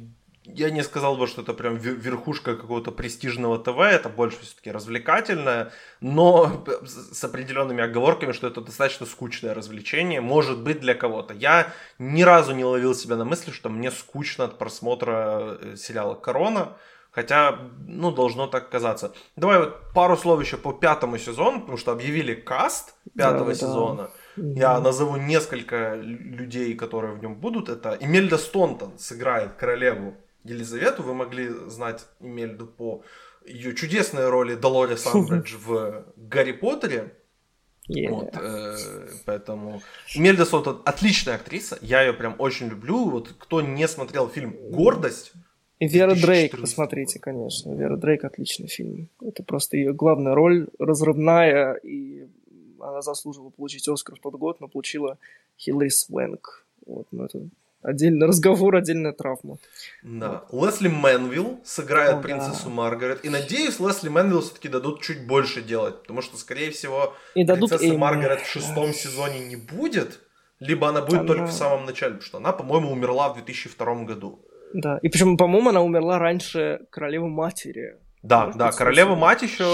я 0.55 0.70
не 0.70 0.82
сказал 0.82 1.16
бы, 1.16 1.26
что 1.26 1.43
это 1.43 1.53
прям 1.53 1.76
верхушка 1.76 2.57
какого-то 2.57 2.91
престижного 2.91 3.59
ТВ, 3.59 3.78
это 3.78 4.09
больше 4.09 4.41
все-таки 4.41 4.70
развлекательное, 4.70 5.72
но 6.01 6.64
с 6.86 7.22
определенными 7.22 7.82
оговорками, 7.82 8.32
что 8.32 8.47
это 8.47 8.61
достаточно 8.61 9.05
скучное 9.07 9.55
развлечение, 9.55 10.20
может 10.20 10.62
быть 10.62 10.80
для 10.80 10.95
кого-то. 10.95 11.34
Я 11.34 11.72
ни 11.99 12.22
разу 12.22 12.55
не 12.55 12.64
ловил 12.64 12.95
себя 12.95 13.16
на 13.16 13.24
мысли, 13.24 13.51
что 13.51 13.68
мне 13.68 13.91
скучно 13.91 14.45
от 14.45 14.59
просмотра 14.59 15.59
э, 15.61 15.76
сериала 15.76 16.14
«Корона», 16.14 16.76
Хотя, 17.19 17.59
ну, 17.89 18.12
должно 18.12 18.47
так 18.47 18.71
казаться. 18.71 19.12
Давай 19.35 19.59
вот 19.59 19.93
пару 19.93 20.16
слов 20.16 20.41
еще 20.41 20.57
по 20.57 20.73
пятому 20.73 21.19
сезону, 21.19 21.61
потому 21.61 21.77
что 21.77 21.91
объявили 21.91 22.35
каст 22.35 22.95
пятого 23.16 23.47
да, 23.47 23.55
сезона. 23.55 24.11
Да. 24.37 24.61
Я 24.61 24.81
назову 24.81 25.16
несколько 25.16 25.97
людей, 25.97 26.75
которые 26.77 27.14
в 27.14 27.21
нем 27.21 27.35
будут. 27.35 27.69
Это 27.69 27.99
Эмельда 28.01 28.39
Стонтон 28.39 28.97
сыграет 28.99 29.55
королеву 29.55 30.14
Елизавету. 30.45 31.03
Вы 31.03 31.14
могли 31.14 31.49
знать 31.66 32.07
Эмельду 32.21 32.66
по 32.66 33.03
ее 33.45 33.75
чудесной 33.75 34.29
роли 34.29 34.55
Долорес 34.55 35.05
Амбридж 35.12 35.57
в 35.57 36.05
Гарри 36.16 36.53
Поттере. 36.53 37.14
Yeah. 37.91 38.11
Вот, 38.11 38.37
э, 38.37 38.77
поэтому 39.25 39.83
Имельда 40.14 40.45
Стонтон 40.45 40.83
отличная 40.85 41.35
актриса, 41.35 41.79
я 41.81 42.03
ее 42.03 42.12
прям 42.12 42.37
очень 42.39 42.69
люблю. 42.69 43.11
Вот 43.11 43.31
кто 43.39 43.61
не 43.61 43.89
смотрел 43.89 44.29
фильм 44.29 44.55
«Гордость», 44.71 45.33
и 45.79 45.87
Вера 45.87 46.14
Дрейк, 46.14 46.61
посмотрите, 46.61 47.18
конечно. 47.18 47.72
Вера 47.72 47.97
Дрейк 47.97 48.24
отличный 48.24 48.68
фильм. 48.68 49.09
Это 49.20 49.43
просто 49.43 49.76
ее 49.76 49.93
главная 49.93 50.35
роль, 50.35 50.68
разрывная, 50.79 51.74
и 51.74 52.26
она 52.81 53.03
заслуживала 53.03 53.51
получить 53.51 53.89
Оскар 53.89 54.16
в 54.16 54.20
тот 54.20 54.35
год, 54.35 54.61
но 54.61 54.68
получила 54.68 55.18
Хилари 55.59 55.89
Суэнк. 55.89 56.64
Вот, 56.87 57.07
ну 57.11 57.24
это 57.24 57.41
отдельный 57.83 58.26
разговор, 58.26 58.76
отдельная 58.76 59.12
травма. 59.12 59.59
Да. 60.03 60.45
Вот. 60.51 60.66
Лесли 60.66 60.89
Мэнвилл 60.89 61.61
сыграет 61.64 62.16
О, 62.16 62.20
принцессу 62.20 62.64
да. 62.64 62.70
Маргарет. 62.70 63.24
И 63.24 63.29
надеюсь, 63.29 63.81
Лесли 63.81 64.09
Мэнвилл 64.09 64.41
все-таки 64.43 64.68
дадут 64.68 65.03
чуть 65.03 65.26
больше 65.26 65.62
делать. 65.62 66.01
Потому 66.03 66.22
что, 66.22 66.37
скорее 66.37 66.70
всего, 66.70 67.14
и 67.35 67.45
дадут 67.45 67.70
принцессы 67.70 67.91
Эмми. 67.91 67.99
Маргарет 67.99 68.41
в 68.41 68.49
шестом 68.49 68.93
сезоне 68.93 69.41
не 69.41 69.57
будет. 69.57 70.20
Либо 70.61 70.89
она 70.89 71.03
будет 71.03 71.20
она... 71.20 71.26
только 71.26 71.47
в 71.47 71.53
самом 71.53 71.87
начале. 71.87 72.14
Потому 72.14 72.26
что 72.26 72.39
она, 72.39 72.53
по-моему, 72.53 72.91
умерла 72.91 73.29
в 73.31 73.35
2002 73.35 74.05
году. 74.05 74.45
Да, 74.75 74.99
и 75.03 75.09
причем, 75.09 75.37
по-моему, 75.37 75.71
она 75.71 75.83
умерла 75.83 76.19
раньше 76.19 76.81
королевы 76.91 77.29
матери. 77.29 77.97
Да, 78.23 78.47
Может, 78.47 78.59
да, 78.59 78.73
королева 78.73 79.14
мать 79.14 79.43
еще, 79.43 79.64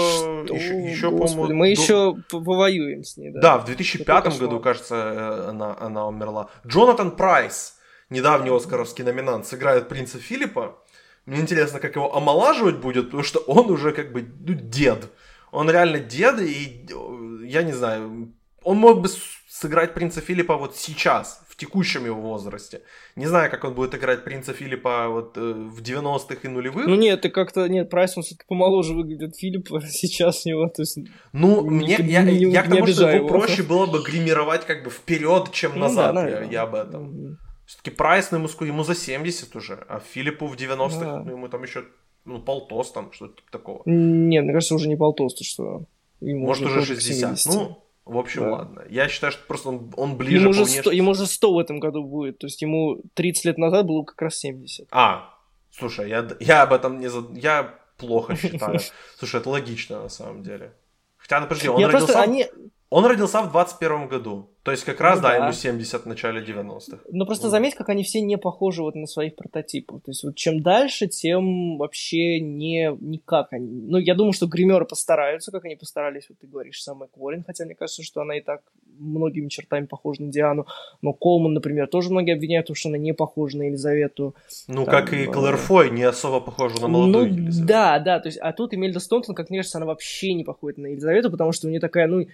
еще, 0.49 0.91
еще 0.91 1.09
по-моему... 1.09 1.53
Мы 1.53 1.75
до... 1.75 1.81
еще 1.81 2.15
повоюем 2.29 3.03
с 3.03 3.17
ней, 3.17 3.31
да. 3.31 3.41
Да, 3.41 3.57
в 3.57 3.65
2005 3.65 4.39
году, 4.39 4.59
кажется, 4.59 4.95
э, 4.95 5.49
она, 5.49 5.75
она 5.79 6.07
умерла. 6.07 6.49
Джонатан 6.65 7.15
Прайс, 7.15 7.77
недавний 8.09 8.55
оскаровский 8.55 9.03
номинант, 9.03 9.47
сыграет 9.47 9.89
принца 9.89 10.19
Филиппа. 10.19 10.77
Мне 11.25 11.39
интересно, 11.39 11.79
как 11.79 11.95
его 11.95 12.15
омолаживать 12.15 12.77
будет, 12.77 13.05
потому 13.05 13.23
что 13.23 13.39
он 13.39 13.71
уже 13.71 13.91
как 13.93 14.11
бы 14.11 14.21
ну, 14.21 14.53
дед. 14.53 15.09
Он 15.51 15.69
реально 15.69 15.99
дед, 15.99 16.39
и 16.39 16.87
э, 16.87 17.45
я 17.45 17.63
не 17.63 17.73
знаю, 17.73 18.31
он 18.61 18.77
мог 18.77 19.01
бы 19.01 19.09
сыграть 19.49 19.95
принца 19.95 20.21
Филиппа 20.21 20.55
вот 20.55 20.75
сейчас, 20.75 21.44
в 21.55 21.57
текущем 21.57 22.05
его 22.05 22.19
возрасте. 22.19 22.81
Не 23.15 23.27
знаю, 23.27 23.49
как 23.49 23.63
он 23.63 23.73
будет 23.73 23.95
играть 23.95 24.25
принца 24.25 24.51
Филиппа 24.51 25.07
вот 25.07 25.37
э, 25.37 25.53
в 25.53 25.81
90-х 25.81 26.35
и 26.43 26.47
нулевых. 26.49 26.85
Ну 26.85 26.95
нет, 26.95 27.21
ты 27.21 27.29
как-то, 27.29 27.69
нет, 27.69 27.89
Прайс, 27.89 28.17
он 28.17 28.23
все-таки 28.23 28.45
помоложе 28.45 28.93
выглядит 28.93 29.37
Филиппа 29.37 29.81
сейчас 29.87 30.45
у 30.45 30.49
него, 30.49 30.67
то 30.67 30.81
есть... 30.81 30.97
Ну, 31.31 31.61
не, 31.69 31.77
мне, 31.77 31.97
не, 31.97 32.11
я, 32.11 32.23
не, 32.23 32.51
я 32.51 32.63
к 32.63 32.69
тому, 32.69 32.85
что 32.85 33.09
его, 33.09 33.25
его 33.25 33.27
проще 33.29 33.63
было 33.63 33.85
бы 33.85 34.03
гримировать 34.03 34.65
как 34.65 34.83
бы 34.83 34.89
вперед, 34.89 35.51
чем 35.53 35.71
ну, 35.75 35.79
назад, 35.79 36.13
да, 36.13 36.27
я, 36.27 36.43
я 36.43 36.63
об 36.63 36.75
этом. 36.75 37.09
Mm-hmm. 37.09 37.35
Все-таки 37.67 37.91
Прайс, 37.91 38.31
ну, 38.31 38.37
ему, 38.39 38.49
ему 38.59 38.83
за 38.83 38.93
70 38.93 39.55
уже, 39.55 39.75
а 39.87 40.01
Филиппу 40.01 40.47
в 40.47 40.55
90-х, 40.55 40.99
да. 40.99 41.23
ну, 41.23 41.31
ему 41.31 41.47
там 41.47 41.63
еще 41.63 41.85
ну, 42.25 42.41
полтос 42.41 42.91
там, 42.91 43.13
что-то 43.13 43.37
типа 43.37 43.51
такого. 43.51 43.81
Нет, 43.85 44.43
мне 44.43 44.53
кажется, 44.53 44.75
уже 44.75 44.89
не 44.89 44.97
полтос, 44.97 45.35
то 45.35 45.43
что... 45.45 45.85
Ему 46.19 46.47
Может, 46.47 46.65
уже 46.65 46.85
60. 46.85 47.39
70. 47.39 47.53
Ну, 47.53 47.84
в 48.05 48.17
общем, 48.17 48.41
да. 48.41 48.51
ладно. 48.51 48.83
Я 48.87 49.07
считаю, 49.09 49.33
что 49.33 49.43
просто 49.47 49.69
он, 49.69 49.91
он 49.97 50.15
ближе 50.15 50.43
ему 50.43 50.51
уже, 50.51 50.65
100, 50.65 50.91
ему 50.91 51.11
уже 51.11 51.25
100 51.25 51.53
в 51.53 51.59
этом 51.59 51.79
году 51.79 52.03
будет. 52.03 52.37
То 52.37 52.45
есть 52.45 52.61
ему 52.61 53.01
30 53.15 53.45
лет 53.45 53.57
назад 53.57 53.87
было 53.87 54.03
как 54.03 54.21
раз 54.21 54.37
70. 54.37 54.87
А, 54.91 55.33
слушай, 55.71 56.07
я, 56.07 56.27
я 56.39 56.61
об 56.61 56.73
этом 56.73 56.99
не... 56.99 57.09
Я 57.39 57.79
плохо 57.97 58.35
считаю. 58.41 58.79
Слушай, 59.17 59.41
это 59.41 59.49
логично 59.49 60.03
на 60.03 60.09
самом 60.09 60.43
деле. 60.43 60.73
Хотя, 61.17 61.39
ну 61.39 61.47
подожди, 61.47 61.67
он 61.67 61.79
я 61.79 61.87
родился... 61.87 62.13
Просто, 62.13 62.21
они... 62.21 62.47
Он 62.95 63.05
родился 63.05 63.41
в 63.41 63.51
21 63.51 64.07
году. 64.07 64.49
То 64.63 64.71
есть 64.71 64.85
как 64.85 65.01
раз, 65.01 65.17
ну, 65.17 65.23
да, 65.23 65.29
да, 65.29 65.35
ему 65.35 65.51
70 65.51 66.03
в 66.03 66.05
начале 66.05 66.41
90-х. 66.41 66.99
Ну 67.11 67.25
просто 67.25 67.49
заметь, 67.49 67.75
как 67.75 67.89
они 67.89 68.03
все 68.03 68.21
не 68.21 68.37
похожи 68.37 68.81
вот 68.81 68.95
на 68.95 69.05
своих 69.05 69.35
прототипов. 69.35 70.01
То 70.01 70.11
есть 70.11 70.23
вот 70.23 70.35
чем 70.35 70.63
дальше, 70.63 71.07
тем 71.07 71.77
вообще 71.77 72.39
не 72.39 72.95
никак 73.01 73.51
они. 73.51 73.67
Ну 73.67 73.97
я 73.97 74.15
думаю, 74.15 74.31
что 74.31 74.47
гримеры 74.47 74.85
постараются, 74.85 75.51
как 75.51 75.65
они 75.65 75.75
постарались, 75.75 76.27
вот 76.29 76.39
ты 76.39 76.47
говоришь, 76.47 76.81
самая 76.81 77.09
Кворин, 77.09 77.43
хотя 77.45 77.65
мне 77.65 77.75
кажется, 77.75 78.01
что 78.01 78.21
она 78.21 78.37
и 78.37 78.41
так 78.41 78.61
многими 78.97 79.49
чертами 79.49 79.87
похожа 79.87 80.23
на 80.23 80.31
Диану. 80.31 80.65
Но 81.01 81.11
Колман, 81.11 81.53
например, 81.53 81.87
тоже 81.87 82.11
многие 82.11 82.33
обвиняют, 82.33 82.69
что 82.73 82.87
она 82.87 82.97
не 82.97 83.13
похожа 83.13 83.57
на 83.57 83.63
Елизавету. 83.63 84.35
Ну 84.69 84.85
Там, 84.85 84.93
как 84.93 85.11
и 85.11 85.25
Клэр 85.25 85.57
Фой 85.57 85.89
не 85.89 86.03
особо 86.03 86.39
похожа 86.39 86.81
на 86.81 86.87
молодую 86.87 87.27
ну, 87.27 87.33
Елизавету. 87.33 87.67
Да, 87.67 87.99
да, 87.99 88.19
то 88.21 88.29
есть, 88.29 88.39
а 88.39 88.53
тут 88.53 88.73
Эмельда 88.73 89.01
Стонтон, 89.01 89.35
как 89.35 89.49
мне 89.49 89.59
кажется, 89.59 89.79
она 89.79 89.85
вообще 89.85 90.33
не 90.33 90.45
похожа 90.45 90.79
на 90.79 90.87
Елизавету, 90.87 91.29
потому 91.29 91.51
что 91.51 91.67
у 91.67 91.69
нее 91.69 91.81
такая, 91.81 92.07
ну, 92.07 92.25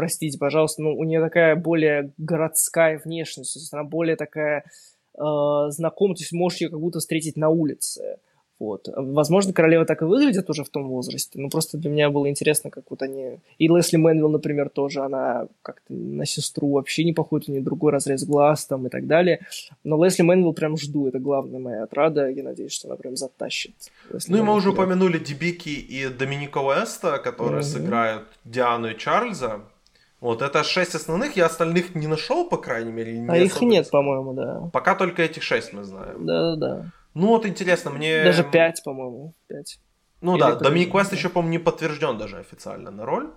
простите, 0.00 0.38
пожалуйста, 0.38 0.80
ну, 0.80 0.96
у 0.96 1.04
нее 1.04 1.20
такая 1.20 1.56
более 1.56 2.12
городская 2.16 2.98
внешность, 3.04 3.52
то 3.52 3.60
есть 3.60 3.70
она 3.74 3.84
более 3.84 4.16
такая 4.16 4.64
э, 5.14 5.20
знакомая, 5.68 6.16
то 6.16 6.22
есть 6.22 6.32
можешь 6.32 6.62
ее 6.62 6.70
как 6.70 6.80
будто 6.80 7.00
встретить 7.00 7.36
на 7.36 7.50
улице. 7.50 8.16
Вот. 8.58 8.88
Возможно, 8.96 9.52
королева 9.52 9.84
так 9.84 10.00
и 10.00 10.06
выглядит 10.06 10.48
уже 10.48 10.64
в 10.64 10.70
том 10.70 10.88
возрасте, 10.88 11.38
но 11.38 11.50
просто 11.50 11.76
для 11.76 11.90
меня 11.90 12.08
было 12.08 12.30
интересно, 12.30 12.70
как 12.70 12.84
вот 12.88 13.02
они... 13.02 13.40
И 13.58 13.68
Лесли 13.68 13.98
Мэнвилл, 13.98 14.30
например, 14.30 14.70
тоже, 14.70 15.02
она 15.02 15.48
как-то 15.60 15.92
на 15.92 16.24
сестру 16.24 16.72
вообще 16.72 17.04
не 17.04 17.12
походит, 17.12 17.50
у 17.50 17.52
нее 17.52 17.62
другой 17.62 17.92
разрез 17.92 18.24
глаз 18.24 18.64
там 18.64 18.86
и 18.86 18.90
так 18.90 19.06
далее. 19.06 19.40
Но 19.84 20.02
Лесли 20.02 20.22
Мэнвилл 20.22 20.54
прям 20.54 20.78
жду, 20.78 21.08
это 21.08 21.18
главная 21.18 21.60
моя 21.60 21.82
отрада, 21.82 22.30
я 22.30 22.42
надеюсь, 22.42 22.72
что 22.72 22.88
она 22.88 22.96
прям 22.96 23.16
затащит. 23.16 23.74
Лесли 24.10 24.32
ну 24.32 24.38
и 24.38 24.42
мы 24.42 24.54
уже 24.54 24.70
упомянули 24.70 25.18
Дебики 25.18 25.68
и 25.68 26.08
Доминика 26.08 26.58
Уэста, 26.58 27.18
которые 27.18 27.60
mm-hmm. 27.60 27.64
сыграют 27.64 28.24
Диану 28.46 28.88
и 28.88 28.96
Чарльза. 28.96 29.60
Вот 30.20 30.42
это 30.42 30.62
шесть 30.64 30.94
основных, 30.94 31.36
я 31.36 31.46
остальных 31.46 31.94
не 31.94 32.06
нашел, 32.06 32.48
по 32.48 32.58
крайней 32.58 32.92
мере. 32.92 33.18
Не 33.18 33.28
а 33.28 33.36
их 33.36 33.60
нет, 33.62 33.90
по-моему, 33.90 34.34
да. 34.34 34.70
Пока 34.72 34.94
только 34.94 35.22
этих 35.22 35.42
шесть 35.42 35.72
мы 35.72 35.84
знаем. 35.84 36.26
Да-да-да. 36.26 36.92
Ну 37.14 37.28
вот 37.28 37.46
интересно, 37.46 37.90
мне... 37.90 38.22
Даже 38.22 38.44
пять, 38.44 38.82
по-моему, 38.84 39.34
пять. 39.48 39.78
Ну 40.20 40.34
Или 40.34 40.42
да, 40.42 40.54
Доминик 40.56 40.94
Уэст 40.94 41.12
еще, 41.12 41.30
по-моему, 41.30 41.52
не 41.52 41.58
подтвержден 41.58 42.18
даже 42.18 42.36
официально 42.36 42.90
на 42.90 43.06
роль. 43.06 43.30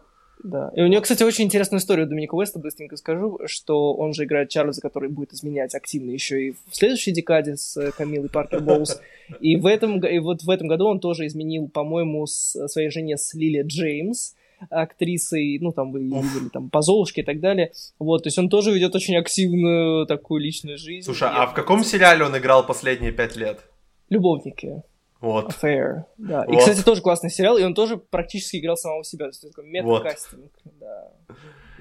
Да. 0.43 0.71
И 0.75 0.81
у 0.81 0.87
нее, 0.87 0.99
кстати, 0.99 1.23
очень 1.23 1.45
интересная 1.45 1.79
история 1.79 2.05
Доминика 2.05 2.35
Уэста, 2.35 2.59
быстренько 2.59 2.97
скажу, 2.97 3.39
что 3.45 3.93
он 3.93 4.13
же 4.13 4.25
играет 4.25 4.49
Чарльза, 4.49 4.81
который 4.81 5.09
будет 5.09 5.31
изменять 5.31 5.73
активно 5.73 6.11
еще 6.11 6.47
и 6.47 6.51
в 6.51 6.75
следующей 6.75 7.13
декаде 7.13 7.55
с 7.55 7.77
э, 7.77 7.91
Камиллой 7.91 8.29
Паркер 8.29 8.59
Боулс. 8.59 8.99
И 9.39 9.55
в 9.55 9.65
этом, 9.65 10.03
и 10.05 10.19
вот 10.19 10.43
в 10.43 10.49
этом 10.49 10.67
году 10.67 10.87
он 10.87 10.99
тоже 10.99 11.27
изменил, 11.27 11.69
по-моему, 11.69 12.25
с 12.25 12.67
своей 12.67 12.89
жене 12.89 13.17
с 13.17 13.33
Лили 13.33 13.61
Джеймс, 13.61 14.33
актрисой, 14.69 15.59
ну, 15.59 15.71
там, 15.71 15.91
вы 15.91 16.03
видели, 16.03 16.49
там, 16.49 16.69
по 16.69 16.81
Золушке 16.81 17.21
и 17.21 17.23
так 17.23 17.39
далее. 17.39 17.71
Вот, 17.99 18.23
то 18.23 18.27
есть 18.27 18.37
он 18.37 18.49
тоже 18.49 18.71
ведет 18.71 18.95
очень 18.95 19.15
активную 19.17 20.05
такую 20.05 20.41
личную 20.41 20.77
жизнь. 20.77 21.05
Слушай, 21.05 21.29
а 21.31 21.47
в 21.47 21.53
каком 21.53 21.83
сериале 21.83 22.25
он 22.25 22.37
играл 22.37 22.65
последние 22.65 23.11
пять 23.11 23.35
лет? 23.35 23.59
Любовники. 24.09 24.83
Вот. 25.19 25.53
Affair, 25.53 26.03
да. 26.17 26.43
Вот. 26.45 26.53
И, 26.53 26.57
кстати, 26.57 26.83
тоже 26.83 27.01
классный 27.01 27.29
сериал, 27.29 27.57
и 27.57 27.63
он 27.63 27.73
тоже 27.73 27.95
практически 27.97 28.57
играл 28.57 28.75
самого 28.75 29.05
себя. 29.05 29.25
То 29.25 29.29
есть 29.29 29.41
такой 29.41 29.65
мета-кастинг, 29.69 30.51
да. 30.79 31.11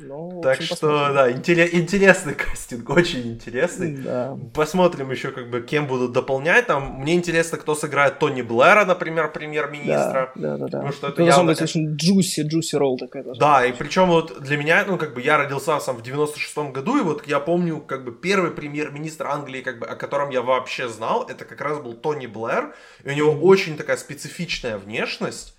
Ну, 0.03 0.41
Так 0.43 0.59
общем, 0.59 0.67
что, 0.77 0.87
посмотрим. 0.89 1.15
да, 1.15 1.31
интере- 1.31 1.69
интересный 1.73 2.35
кастинг, 2.51 2.89
очень 2.91 3.33
интересный. 3.33 3.97
Да. 3.97 4.37
Посмотрим 4.55 5.11
еще, 5.11 5.31
как 5.31 5.49
бы, 5.51 5.61
кем 5.63 5.87
будут 5.87 6.13
дополнять. 6.13 6.67
Там, 6.67 7.01
мне 7.01 7.15
интересно, 7.15 7.59
кто 7.59 7.75
сыграет 7.75 8.19
Тони 8.19 8.43
Блэра, 8.43 8.85
например, 8.85 9.31
премьер-министра. 9.33 10.33
Да, 10.35 10.57
да, 10.57 10.57
да. 10.57 10.59
да. 10.59 10.65
Потому 10.67 10.93
что 10.93 11.09
это 11.09 11.17
должна 11.19 11.35
явно- 11.37 11.53
быть 11.53 11.63
очень 11.63 11.95
джуси, 11.97 12.41
джуси 12.43 12.77
ролл 12.77 12.99
такая 12.99 13.25
Да, 13.39 13.61
быть. 13.61 13.71
и 13.71 13.73
причем 13.73 14.07
вот 14.09 14.41
для 14.43 14.57
меня, 14.57 14.85
ну, 14.87 14.99
как 14.99 15.15
бы 15.15 15.21
я 15.23 15.37
родился 15.39 15.79
сам 15.81 15.97
в 15.97 16.03
96-м 16.03 16.73
году, 16.73 16.99
и 16.99 17.03
вот 17.03 17.27
я 17.27 17.41
помню, 17.41 17.79
как 17.81 18.05
бы 18.05 18.13
первый 18.13 18.51
премьер-министр 18.51 19.27
Англии, 19.27 19.63
как 19.63 19.79
бы, 19.79 19.87
о 19.87 19.95
котором 19.97 20.31
я 20.31 20.43
вообще 20.43 20.89
знал, 20.89 21.27
это 21.29 21.45
как 21.45 21.61
раз 21.61 21.79
был 21.79 21.95
Тони 21.95 22.27
Блэр, 22.27 22.75
и 23.05 23.11
у 23.11 23.13
него 23.15 23.33
очень 23.33 23.77
такая 23.77 23.97
специфичная 23.97 24.79
внешность. 24.79 25.55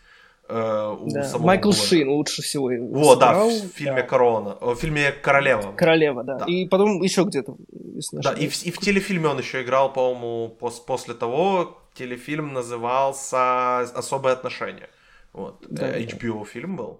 Э, 0.49 0.95
у 0.99 1.09
Да. 1.09 1.23
самого 1.23 1.47
Майкл 1.47 1.69
Блэра. 1.69 1.83
Шин 1.83 2.09
лучше 2.09 2.41
всего 2.41 2.71
его 2.71 2.87
Вот, 2.87 3.19
да, 3.19 3.43
в 3.45 3.51
фильме 3.75 4.01
Да. 4.01 4.07
Корона, 4.07 4.57
э, 4.61 4.65
в 4.71 4.75
фильме 4.75 5.11
Королева. 5.11 5.73
Королева, 5.75 6.23
да. 6.23 6.37
Да. 6.39 6.45
И 6.45 6.67
потом 6.67 7.01
еще 7.01 7.23
где-то, 7.23 7.55
Да, 8.11 8.33
и 8.33 8.47
в, 8.47 8.65
и 8.65 8.71
в 8.71 8.77
телефильме 8.79 9.27
он 9.29 9.39
еще 9.39 9.61
играл, 9.61 9.91
по-моему, 9.93 10.57
пос- 10.59 10.83
после 10.85 11.13
того. 11.13 11.77
Телефильм 11.93 12.53
назывался 12.53 13.79
«Особые 13.79 14.33
отношения». 14.33 14.89
Вот, 15.33 15.63
Да, 15.69 15.87
э, 15.87 15.91
да. 15.91 15.99
HBO 16.17 16.43
фильм 16.45 16.75
был. 16.75 16.99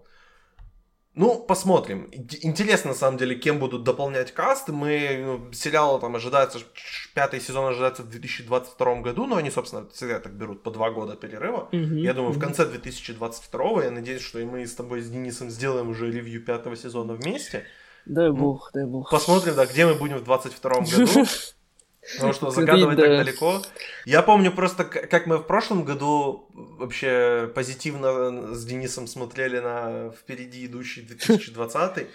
Ну, 1.16 1.40
посмотрим. 1.40 2.10
Ин- 2.12 2.28
Интересно, 2.42 2.90
на 2.90 2.96
самом 2.96 3.18
деле, 3.20 3.36
кем 3.36 3.60
будут 3.60 3.84
дополнять 3.84 4.32
каст. 4.32 4.70
Мы, 4.70 5.22
ну, 5.24 5.54
сериал 5.54 6.00
там 6.00 6.16
ожидается, 6.16 6.60
пятый 7.14 7.40
сезон 7.40 7.68
ожидается 7.68 8.02
в 8.02 8.10
2022 8.10 9.02
году, 9.02 9.28
но 9.28 9.36
они, 9.36 9.52
собственно, 9.52 9.88
всегда 9.90 10.20
так 10.20 10.34
берут 10.34 10.64
по 10.64 10.72
два 10.72 10.90
года 10.90 11.16
перерыва. 11.16 11.70
Мгм, 11.72 11.98
Я 11.98 12.14
думаю, 12.16 12.32
в 12.32 12.38
мгм. 12.38 12.46
конце 12.46 12.66
2022 12.66 13.84
я 13.84 13.92
надеюсь, 13.92 14.24
что 14.24 14.40
и 14.40 14.46
мы 14.46 14.66
с 14.66 14.74
тобой 14.74 15.02
с 15.02 15.10
Денисом 15.10 15.50
сделаем 15.52 15.90
уже 15.90 16.12
ревью 16.12 16.44
пятого 16.44 16.76
сезона 16.76 17.14
вместе. 17.14 17.64
Дай 18.08 18.32
бог, 18.32 18.72
дай 18.74 18.86
бог. 18.86 19.10
Посмотрим, 19.12 19.56
да, 19.56 19.66
где 19.68 19.86
мы 19.86 19.94
будем 19.94 20.18
в 20.18 20.24
22 20.24 20.82
году. 20.82 21.26
Потому 22.16 22.34
что 22.34 22.52
загадывать 22.52 22.98
Да. 22.98 23.04
так 23.04 23.26
далеко. 23.26 23.62
Я 24.06 24.22
помню 24.22 24.52
просто, 24.52 24.84
как 24.84 25.26
мы 25.26 25.38
в 25.38 25.44
прошлом 25.44 25.86
году 25.86 26.50
вообще 26.54 27.52
позитивно 27.56 28.54
с 28.54 28.66
Денисом 28.66 29.08
смотрели 29.08 29.60
на 29.60 30.12
впереди 30.12 30.66
идущий 30.66 31.02
2020. 31.02 32.08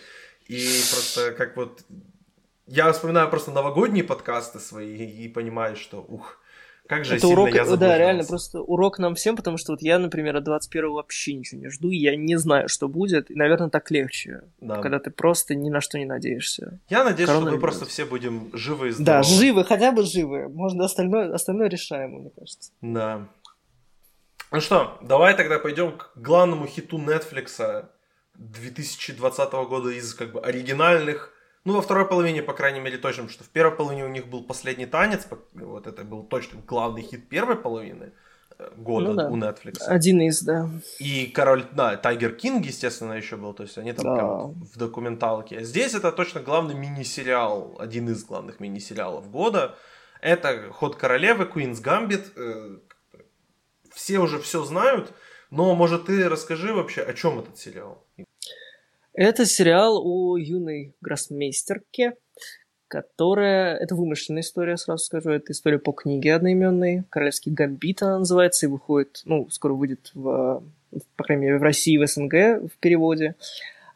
И 0.49 0.81
просто 0.91 1.33
как 1.33 1.57
вот... 1.57 1.83
Я 2.67 2.93
вспоминаю 2.93 3.31
просто 3.31 3.51
новогодние 3.51 4.05
подкасты 4.05 4.61
свои 4.61 5.07
и 5.07 5.29
понимаю, 5.29 5.75
что 5.75 6.05
ух, 6.07 6.39
как 6.89 7.05
же 7.05 7.17
Это 7.17 7.29
урок, 7.29 7.49
я 7.51 7.55
да, 7.55 7.65
заблуждался. 7.65 7.99
реально, 7.99 8.25
просто 8.25 8.61
урок 8.63 8.99
нам 8.99 9.15
всем, 9.15 9.37
потому 9.37 9.59
что 9.59 9.73
вот 9.73 9.83
я, 9.83 9.99
например, 9.99 10.37
от 10.37 10.45
21 10.45 10.91
вообще 10.91 11.35
ничего 11.35 11.61
не 11.61 11.69
жду, 11.69 11.91
я 11.91 12.17
не 12.17 12.37
знаю, 12.37 12.69
что 12.69 12.89
будет, 12.89 13.31
и, 13.31 13.35
наверное, 13.35 13.69
так 13.69 13.91
легче, 13.91 14.43
Да. 14.61 14.81
когда 14.81 14.99
ты 14.99 15.11
просто 15.11 15.55
ни 15.55 15.69
на 15.71 15.81
что 15.81 15.99
не 15.99 16.07
надеешься. 16.07 16.81
Я 16.89 17.05
надеюсь, 17.05 17.29
что 17.29 17.39
мы 17.41 17.45
Коронавирус. 17.47 17.61
просто 17.63 17.85
все 17.87 18.05
будем 18.07 18.51
живы 18.55 18.89
и 18.89 18.91
здоровы. 18.91 19.05
Да, 19.05 19.23
живы, 19.23 19.65
хотя 19.65 19.93
бы 19.93 20.03
живы. 20.03 20.49
Можно 20.49 20.87
остальное, 20.87 21.33
остальное 21.33 21.69
решаемо, 21.69 22.19
мне 22.21 22.31
кажется. 22.31 22.73
Да. 22.81 23.29
Ну 24.51 24.61
что, 24.63 24.99
давай 25.03 25.37
тогда 25.37 25.59
пойдем 25.59 25.93
к 25.99 26.11
главному 26.17 26.67
хиту 26.67 26.97
Netflix 26.99 27.85
2020 28.37 29.53
года 29.69 29.91
из 29.91 30.15
как 30.15 30.33
бы 30.33 30.41
оригинальных. 30.41 31.35
Ну, 31.69 31.75
во 31.75 31.83
второй 31.83 32.09
половине, 32.09 32.43
по 32.43 32.55
крайней 32.55 32.81
мере, 32.81 32.97
точно, 32.97 33.25
потому 33.25 33.29
что 33.29 33.45
в 33.45 33.51
первой 33.51 33.77
половине 33.77 34.03
у 34.07 34.09
них 34.09 34.27
был 34.27 34.43
последний 34.43 34.87
танец. 34.87 35.29
Вот 35.53 35.87
это 35.87 36.03
был 36.03 36.23
точно 36.23 36.63
главный 36.67 37.03
хит 37.03 37.29
первой 37.29 37.57
половины 37.57 38.15
э, 38.59 38.71
года 38.79 39.09
Ну 39.09 39.15
да. 39.15 39.29
у 39.29 39.37
Netflix. 39.37 39.83
Один 39.87 40.23
из, 40.23 40.41
да. 40.43 40.71
И 40.99 41.27
король, 41.27 41.67
да, 41.73 41.99
Тайгер 41.99 42.35
Кинг, 42.37 42.65
естественно, 42.65 43.13
еще 43.13 43.37
был. 43.37 43.53
То 43.53 43.65
есть 43.65 43.77
они 43.77 43.93
там 43.93 44.05
Да. 44.07 44.15
прям 44.15 44.55
в 44.65 44.79
документалке. 44.79 45.63
Здесь 45.63 45.93
это 45.93 46.11
точно 46.11 46.41
главный 46.41 46.75
мини-сериал, 46.75 47.77
один 47.79 48.09
из 48.09 48.25
главных 48.25 48.61
мини-сериалов 48.61 49.31
года. 49.31 49.75
Это 50.23 50.73
Ход 50.73 50.97
королевы, 50.97 51.45
Queen's 51.45 51.83
Gambit. 51.85 52.33
Э, 52.37 52.79
Все 53.93 54.21
уже 54.21 54.39
все 54.39 54.65
знают, 54.65 55.13
но, 55.51 55.75
может, 55.75 56.07
ты 56.07 56.31
расскажи 56.31 56.73
вообще, 56.73 57.03
о 57.03 57.13
чем 57.13 57.39
этот 57.41 57.59
сериал? 57.59 58.08
Это 59.21 59.47
сериал 59.47 60.01
о 60.01 60.37
юной 60.37 60.95
гроссмейстерке, 61.01 62.15
которая... 62.87 63.75
Это 63.75 63.97
вымышленная 63.97 64.43
история, 64.43 64.77
сразу 64.77 65.05
скажу. 65.07 65.31
Это 65.31 65.51
история 65.51 65.81
по 65.81 65.91
книге 65.91 66.35
одноименной. 66.35 67.03
«Королевский 67.11 67.51
гамбит» 67.51 68.01
она 68.01 68.21
называется, 68.21 68.67
и 68.67 68.69
выходит... 68.69 69.23
Ну, 69.25 69.51
скоро 69.51 69.73
выйдет, 69.73 70.13
в, 70.15 70.63
по 71.17 71.25
крайней 71.25 71.47
мере, 71.47 71.59
в 71.59 71.65
России, 71.65 71.97
в 71.97 72.07
СНГ 72.07 72.71
в 72.73 72.79
переводе. 72.79 73.35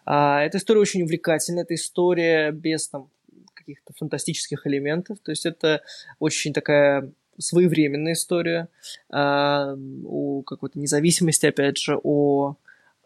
А, 0.04 0.42
эта 0.42 0.58
история 0.58 0.80
очень 0.80 1.04
увлекательная. 1.04 1.62
Это 1.62 1.76
история 1.76 2.50
без 2.50 2.88
там 2.88 3.08
каких-то 3.54 3.92
фантастических 3.96 4.66
элементов. 4.66 5.20
То 5.22 5.30
есть 5.30 5.46
это 5.46 5.82
очень 6.18 6.52
такая 6.52 7.12
своевременная 7.38 8.14
история 8.14 8.66
а, 9.08 9.76
о 10.04 10.42
какой-то 10.42 10.80
независимости, 10.80 11.46
опять 11.46 11.78
же, 11.78 11.96
о 12.02 12.56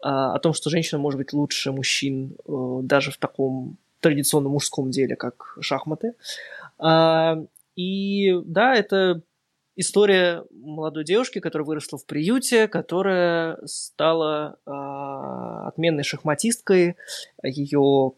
о 0.01 0.39
том, 0.39 0.53
что 0.53 0.69
женщина 0.69 0.99
может 0.99 1.17
быть 1.17 1.33
лучше 1.33 1.71
мужчин 1.71 2.35
э, 2.47 2.79
даже 2.83 3.11
в 3.11 3.17
таком 3.17 3.77
традиционном 3.99 4.53
мужском 4.53 4.91
деле, 4.91 5.15
как 5.15 5.57
шахматы. 5.61 6.13
А, 6.77 7.37
И 7.75 8.33
да, 8.45 8.75
это 8.75 9.21
история 9.75 10.43
молодой 10.51 11.03
девушки, 11.03 11.39
которая 11.39 11.65
выросла 11.65 11.97
в 11.97 12.05
приюте, 12.05 12.67
которая 12.67 13.59
стала 13.65 14.57
а, 14.65 15.67
отменной 15.67 16.03
шахматисткой. 16.03 16.95
Ее 17.43 18.11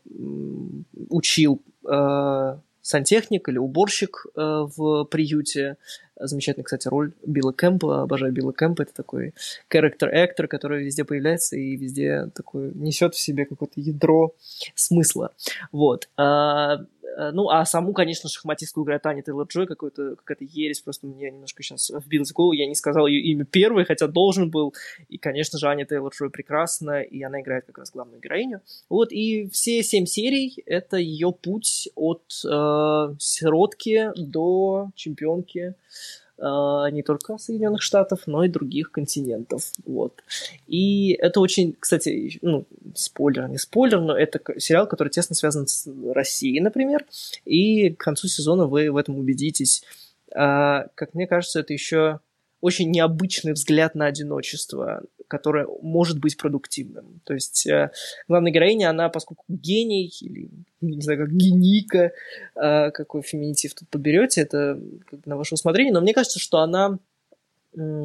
учил 1.10 1.62
а, 1.86 2.60
сантехник 2.82 3.50
или 3.50 3.58
уборщик 3.58 4.26
а, 4.36 4.64
в 4.64 5.06
приюте. 5.06 5.78
Замечательная, 6.20 6.66
кстати, 6.66 6.88
роль 6.88 7.14
Билла 7.26 7.52
Кэмпа. 7.52 8.04
Обожаю 8.04 8.34
Билла 8.34 8.52
Кэмпа. 8.52 8.84
Это 8.84 8.94
такой 8.94 9.34
character-actor, 9.72 10.48
который 10.48 10.84
везде 10.84 11.06
появляется 11.06 11.56
и 11.56 11.76
везде 11.76 12.30
такой 12.36 12.72
несет 12.74 13.16
в 13.16 13.20
себе 13.20 13.46
какое-то 13.46 13.80
ядро 13.80 14.34
смысла. 14.76 15.32
Вот. 15.72 16.10
А, 16.18 16.86
а, 17.18 17.32
ну, 17.32 17.50
а 17.50 17.66
саму, 17.66 17.94
конечно, 17.94 18.30
шахматистку 18.30 18.84
играет 18.84 19.06
Аня 19.06 19.22
Тейлор-Джой, 19.22 19.68
какой-то, 19.68 20.16
какая-то 20.16 20.46
ересь, 20.46 20.82
просто 20.82 21.08
мне 21.08 21.30
немножко 21.32 21.64
сейчас 21.64 21.90
вбилась 21.90 22.32
в 22.32 22.34
голову, 22.34 22.54
я 22.54 22.68
не 22.68 22.76
сказал 22.76 23.08
ее 23.08 23.22
имя 23.32 23.46
первой, 23.46 23.86
хотя 23.86 24.08
должен 24.08 24.50
был, 24.50 24.74
и, 25.10 25.18
конечно 25.18 25.60
же, 25.60 25.68
Аня 25.68 25.86
Тейлор-Джой 25.86 26.30
прекрасна, 26.30 27.02
и 27.02 27.22
она 27.22 27.42
играет 27.42 27.66
как 27.66 27.78
раз 27.80 27.92
главную 27.92 28.22
героиню. 28.22 28.62
Вот, 28.90 29.12
и 29.12 29.50
все 29.50 29.84
семь 29.84 30.06
серий— 30.06 30.64
это 30.66 30.98
ее 30.98 31.32
путь 31.32 31.90
от 31.96 32.24
э, 32.46 33.16
сиротки 33.20 34.12
до 34.16 34.92
чемпионки 34.96 35.60
э, 35.60 35.74
не 36.42 37.04
только 37.04 37.38
Соединенных 37.38 37.82
Штатов, 37.82 38.22
но 38.26 38.44
и 38.44 38.50
других 38.50 38.92
континентов. 38.92 39.72
Вот. 39.86 40.24
И 40.68 41.12
это 41.14 41.40
очень, 41.40 41.76
кстати, 41.80 42.40
ну, 42.42 42.66
спойлер, 42.96 43.48
не 43.48 43.58
спойлер, 43.58 44.00
но 44.00 44.18
это 44.18 44.40
сериал, 44.60 44.88
который 44.88 45.10
тесно 45.10 45.36
связан 45.36 45.68
с 45.68 45.88
Россией, 46.14 46.62
например, 46.62 47.06
и 47.46 47.90
к 47.90 48.00
концу 48.00 48.28
сезона 48.28 48.68
вы 48.68 48.92
в 48.92 48.98
этом 48.98 49.18
убедитесь. 49.18 49.84
А, 50.34 50.88
как 50.96 51.14
мне 51.14 51.28
кажется, 51.28 51.60
это 51.60 51.74
еще 51.74 52.20
очень 52.62 52.92
необычный 52.92 53.54
взгляд 53.54 53.96
на 53.96 54.06
одиночество, 54.06 55.04
которое 55.28 55.68
может 55.82 56.20
быть 56.20 56.38
продуктивным. 56.38 57.22
То 57.24 57.34
есть 57.34 57.66
э, 57.68 57.92
главная 58.28 58.52
героиня, 58.52 58.90
она, 58.90 59.10
поскольку 59.10 59.46
гений, 59.48 60.12
или, 60.22 60.50
не 60.82 61.02
знаю, 61.02 61.20
как 61.20 61.32
геника, 61.32 62.12
э, 62.56 62.92
какой 62.92 63.22
феминитив 63.22 63.74
тут 63.76 63.88
подберете, 63.90 64.42
это 64.42 64.80
на 65.26 65.38
ваше 65.38 65.56
усмотрение, 65.56 65.94
но 65.94 66.02
мне 66.02 66.14
кажется, 66.14 66.40
что 66.40 66.60
она, 66.60 67.00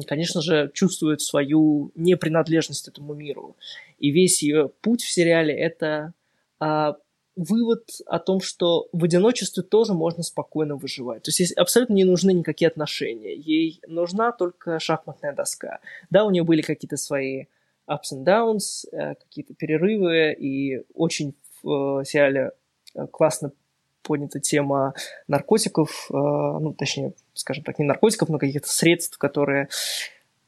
конечно 0.07 0.41
же, 0.41 0.71
чувствует 0.73 1.21
свою 1.21 1.91
непринадлежность 1.95 2.87
этому 2.87 3.13
миру. 3.13 3.57
И 3.99 4.11
весь 4.11 4.43
ее 4.43 4.69
путь 4.81 5.01
в 5.01 5.11
сериале— 5.11 5.53
это 5.57 6.13
а, 6.59 6.95
вывод 7.35 7.89
о 8.05 8.19
том, 8.19 8.39
что 8.39 8.87
в 8.91 9.03
одиночестве 9.03 9.63
тоже 9.63 9.93
можно 9.93 10.23
спокойно 10.23 10.75
выживать. 10.75 11.23
То 11.23 11.29
есть 11.29 11.39
ей 11.39 11.53
абсолютно 11.55 11.93
не 11.93 12.05
нужны 12.05 12.31
никакие 12.31 12.69
отношения. 12.69 13.35
Ей 13.35 13.81
нужна 13.87 14.31
только 14.31 14.79
шахматная 14.79 15.33
доска. 15.33 15.79
Да, 16.09 16.25
у 16.25 16.31
нее 16.31 16.43
были 16.43 16.61
какие-то 16.61 16.97
свои 16.97 17.45
ups 17.89 18.13
and 18.13 18.23
downs, 18.23 18.85
э, 18.91 19.15
какие-то 19.15 19.53
перерывы, 19.53 20.33
и 20.33 20.83
очень 20.93 21.35
в 21.61 22.01
э, 22.01 22.05
сериале 22.05 22.51
э, 22.95 23.07
классно 23.07 23.51
поднята 24.01 24.39
тема 24.39 24.93
наркотиков, 25.27 26.07
ну, 26.11 26.75
точнее, 26.77 27.13
скажем 27.33 27.63
так, 27.63 27.79
не 27.79 27.85
наркотиков, 27.85 28.29
но 28.29 28.37
каких-то 28.37 28.69
средств, 28.69 29.17
которые 29.17 29.67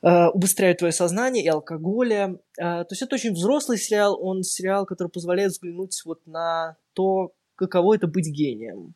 убыстряют 0.01 0.79
твое 0.79 0.93
сознание 0.93 1.43
и 1.43 1.47
алкоголя. 1.47 2.39
То 2.57 2.87
есть 2.89 3.01
это 3.01 3.15
очень 3.15 3.33
взрослый 3.33 3.77
сериал, 3.77 4.17
он 4.21 4.43
сериал, 4.43 4.85
который 4.85 5.09
позволяет 5.09 5.51
взглянуть 5.51 6.01
вот 6.05 6.25
на 6.25 6.77
то, 6.93 7.33
каково 7.55 7.95
это 7.95 8.07
быть 8.07 8.27
гением. 8.27 8.93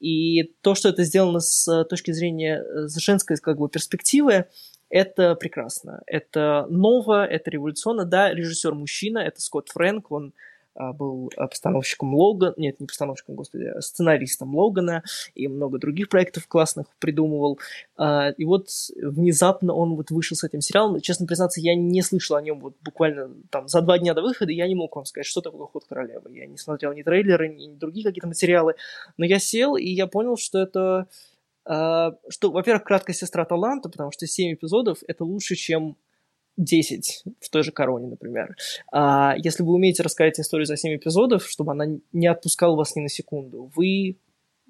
И 0.00 0.54
то, 0.62 0.74
что 0.74 0.88
это 0.88 1.04
сделано 1.04 1.40
с 1.40 1.84
точки 1.84 2.10
зрения 2.10 2.64
женской 2.88 3.36
как 3.36 3.58
бы, 3.58 3.68
перспективы, 3.68 4.46
это 4.90 5.34
прекрасно. 5.36 6.02
Это 6.06 6.66
ново, 6.68 7.24
это 7.24 7.50
революционно. 7.50 8.04
Да, 8.04 8.34
режиссер 8.34 8.74
мужчина, 8.74 9.18
это 9.20 9.40
Скотт 9.40 9.70
Фрэнк, 9.70 10.10
он 10.10 10.34
был 10.74 11.30
постановщиком 11.36 12.14
Логана, 12.14 12.54
нет, 12.56 12.80
не 12.80 12.86
постановщиком, 12.86 13.34
господи, 13.34 13.64
а 13.64 13.80
сценаристом 13.80 14.54
Логана 14.56 15.02
и 15.34 15.48
много 15.48 15.78
других 15.78 16.08
проектов 16.08 16.46
классных 16.46 16.86
придумывал. 16.98 17.58
А, 17.96 18.30
и 18.30 18.44
вот 18.44 18.68
внезапно 18.96 19.74
он 19.74 19.96
вот 19.96 20.10
вышел 20.10 20.36
с 20.36 20.44
этим 20.44 20.60
сериалом. 20.60 21.00
Честно 21.00 21.26
признаться, 21.26 21.60
я 21.60 21.74
не 21.74 22.02
слышал 22.02 22.36
о 22.36 22.42
нем 22.42 22.60
вот 22.60 22.74
буквально 22.82 23.30
там 23.50 23.68
за 23.68 23.80
два 23.82 23.98
дня 23.98 24.14
до 24.14 24.22
выхода, 24.22 24.52
я 24.52 24.66
не 24.66 24.74
мог 24.74 24.94
вам 24.96 25.04
сказать, 25.04 25.26
что 25.26 25.40
такое 25.40 25.66
«Ход 25.66 25.84
королевы». 25.88 26.30
Я 26.36 26.46
не 26.46 26.56
смотрел 26.56 26.92
ни 26.92 27.02
трейлеры, 27.02 27.48
ни 27.48 27.74
другие 27.74 28.04
какие-то 28.04 28.28
материалы, 28.28 28.74
но 29.16 29.24
я 29.24 29.38
сел, 29.38 29.76
и 29.76 29.88
я 29.88 30.06
понял, 30.06 30.36
что 30.36 30.58
это 30.58 31.08
а, 31.64 32.16
что, 32.28 32.50
во-первых, 32.50 32.84
краткая 32.84 33.14
сестра 33.14 33.44
таланта, 33.44 33.88
потому 33.88 34.10
что 34.10 34.26
7 34.26 34.54
эпизодов— 34.54 34.98
это 35.06 35.24
лучше, 35.24 35.54
чем 35.54 35.96
10 36.56 37.24
в 37.40 37.50
той 37.50 37.62
же 37.62 37.72
короне, 37.72 38.08
например. 38.08 38.56
А 38.92 39.34
если 39.38 39.62
вы 39.62 39.74
умеете 39.74 40.02
рассказать 40.02 40.38
историю 40.38 40.66
за 40.66 40.76
7 40.76 40.96
эпизодов, 40.96 41.48
чтобы 41.48 41.72
она 41.72 41.86
не 42.12 42.26
отпускала 42.26 42.76
вас 42.76 42.94
ни 42.96 43.00
на 43.00 43.08
секунду, 43.08 43.70
вы, 43.74 44.18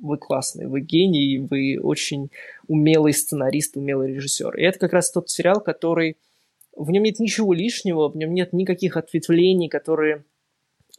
вы 0.00 0.18
классный, 0.18 0.66
вы 0.66 0.80
гений, 0.80 1.38
вы 1.38 1.78
очень 1.80 2.30
умелый 2.68 3.12
сценарист, 3.12 3.76
умелый 3.76 4.14
режиссер. 4.14 4.56
И 4.56 4.62
это 4.62 4.78
как 4.78 4.92
раз 4.92 5.10
тот 5.10 5.30
сериал, 5.30 5.60
который... 5.60 6.16
В 6.74 6.90
нем 6.90 7.02
нет 7.02 7.18
ничего 7.18 7.52
лишнего, 7.52 8.08
в 8.08 8.16
нем 8.16 8.32
нет 8.32 8.54
никаких 8.54 8.96
ответвлений, 8.96 9.68
которые 9.68 10.24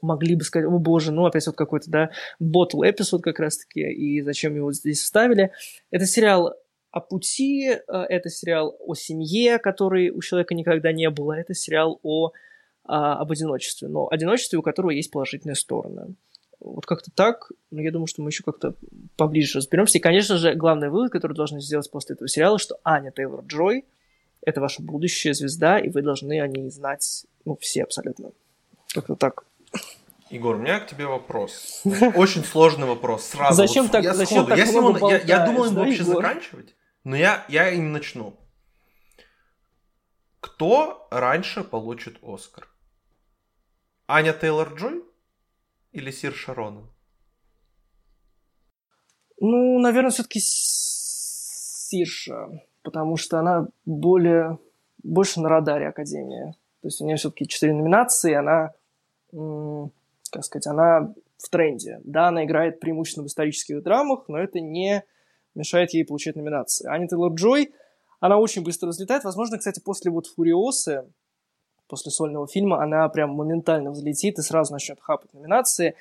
могли 0.04 0.36
бы 0.36 0.44
сказать, 0.44 0.68
о 0.68 0.78
боже, 0.78 1.12
ну 1.12 1.26
опять 1.26 1.48
вот 1.48 1.56
какой-то, 1.56 1.90
да, 1.90 2.10
ботл 2.40 2.84
эпизод 2.84 3.24
как 3.24 3.40
раз-таки, 3.40 3.82
и 3.82 4.22
зачем 4.22 4.56
его 4.56 4.72
здесь 4.72 5.02
вставили. 5.02 5.52
Это 5.90 6.06
сериал 6.06 6.54
о 6.94 7.00
пути, 7.02 7.70
э, 7.70 7.78
это 7.88 8.30
сериал 8.30 8.78
о 8.80 8.94
семье, 8.94 9.58
которой 9.58 10.12
у 10.12 10.22
человека 10.22 10.54
никогда 10.54 10.92
не 10.92 11.10
было, 11.10 11.34
это 11.34 11.56
сериал 11.56 12.00
о, 12.04 12.32
а, 12.86 13.16
об 13.16 13.32
одиночестве, 13.32 13.88
но 13.88 14.08
одиночестве, 14.12 14.60
у 14.60 14.62
которого 14.62 14.92
есть 14.92 15.10
положительная 15.10 15.56
сторона. 15.56 16.06
Вот 16.60 16.86
как-то 16.86 17.10
так, 17.10 17.52
но 17.72 17.82
я 17.82 17.92
думаю, 17.92 18.06
что 18.06 18.22
мы 18.22 18.30
еще 18.30 18.44
как-то 18.44 18.76
поближе 19.18 19.58
разберемся. 19.58 19.98
И, 19.98 20.02
конечно 20.02 20.38
же, 20.38 20.54
главный 20.54 20.90
вывод, 20.90 21.12
который 21.12 21.34
должны 21.34 21.62
сделать 21.62 21.90
после 21.90 22.14
этого 22.14 22.28
сериала, 22.28 22.60
что 22.60 22.78
Аня 22.84 23.12
Тейлор-Джой— 23.12 23.86
это 24.46 24.62
ваша 24.62 24.84
будущая 24.84 25.34
звезда, 25.34 25.80
и 25.80 25.90
вы 25.90 26.04
должны 26.04 26.40
о 26.42 26.48
ней 26.48 26.70
знать, 26.70 27.26
ну, 27.44 27.58
все 27.60 27.84
абсолютно. 27.84 28.32
Как-то 28.94 29.16
так. 29.16 29.46
Егор, 30.30 30.56
у 30.56 30.60
меня 30.60 30.80
к 30.80 30.88
тебе 30.88 31.08
вопрос. 31.08 31.82
Очень 32.16 32.44
сложный 32.44 32.86
вопрос. 32.86 33.26
Сразу. 33.26 33.56
Зачем 33.56 33.86
вот, 33.86 33.92
так? 33.94 34.04
Я 34.04 34.14
зачем 34.14 34.46
так 34.46 34.58
я, 34.60 34.66
много 34.66 35.10
я, 35.10 35.18
я 35.18 35.46
думал 35.48 35.66
им 35.66 35.74
вообще 35.74 36.04
Егор? 36.04 36.24
заканчивать, 36.24 36.76
но 37.04 37.16
я, 37.16 37.46
я 37.48 37.70
им 37.70 37.92
начну. 37.92 38.40
Кто 40.40 41.08
раньше 41.12 41.64
получит 41.64 42.18
Оскар? 42.22 42.68
Аня 44.08 44.34
Тейлор 44.34 44.74
Джой 44.74 45.04
или 45.92 46.12
Сир 46.12 46.34
Шаронов? 46.34 46.86
Ну, 49.40 49.80
наверное, 49.80 50.12
все-таки 50.12 50.40
Сирша, 50.42 52.50
потому 52.82 53.18
что 53.18 53.40
она 53.40 53.68
более 53.86 54.58
больше 55.04 55.42
на 55.42 55.50
радаре 55.50 55.88
Академии. 55.88 56.54
То 56.82 56.88
есть 56.88 57.02
у 57.02 57.06
нее 57.06 57.18
все-таки 57.18 57.48
четыре 57.48 57.74
номинации, 57.74 58.34
она 58.34 58.74
как 60.32 60.44
сказать, 60.44 60.68
она 60.68 61.14
в 61.38 61.50
тренде. 61.50 62.00
Да, 62.04 62.28
она 62.28 62.46
играет 62.46 62.80
преимущественно 62.80 63.26
в 63.26 63.28
исторических 63.28 63.84
драмах, 63.84 64.26
но 64.28 64.38
это 64.38 64.60
не 64.60 65.04
мешает 65.56 65.94
ей 65.94 66.06
получать 66.06 66.36
номинации. 66.36 66.88
Аня 66.88 67.08
Тейлор-Джой, 67.08 67.72
она 68.20 68.38
очень 68.38 68.64
быстро 68.64 68.88
взлетает. 68.88 69.24
Возможно, 69.24 69.58
кстати, 69.58 69.80
после 69.80 70.12
вот 70.12 70.28
«Фуриосы», 70.28 71.06
после 71.88 72.12
сольного 72.12 72.48
фильма, 72.48 72.82
она 72.82 73.08
прям 73.10 73.32
моментально 73.32 73.92
взлетит 73.92 74.40
и 74.40 74.42
сразу 74.42 74.74
начнет 74.74 75.00
хапать 75.00 75.34
номинации. 75.34 75.96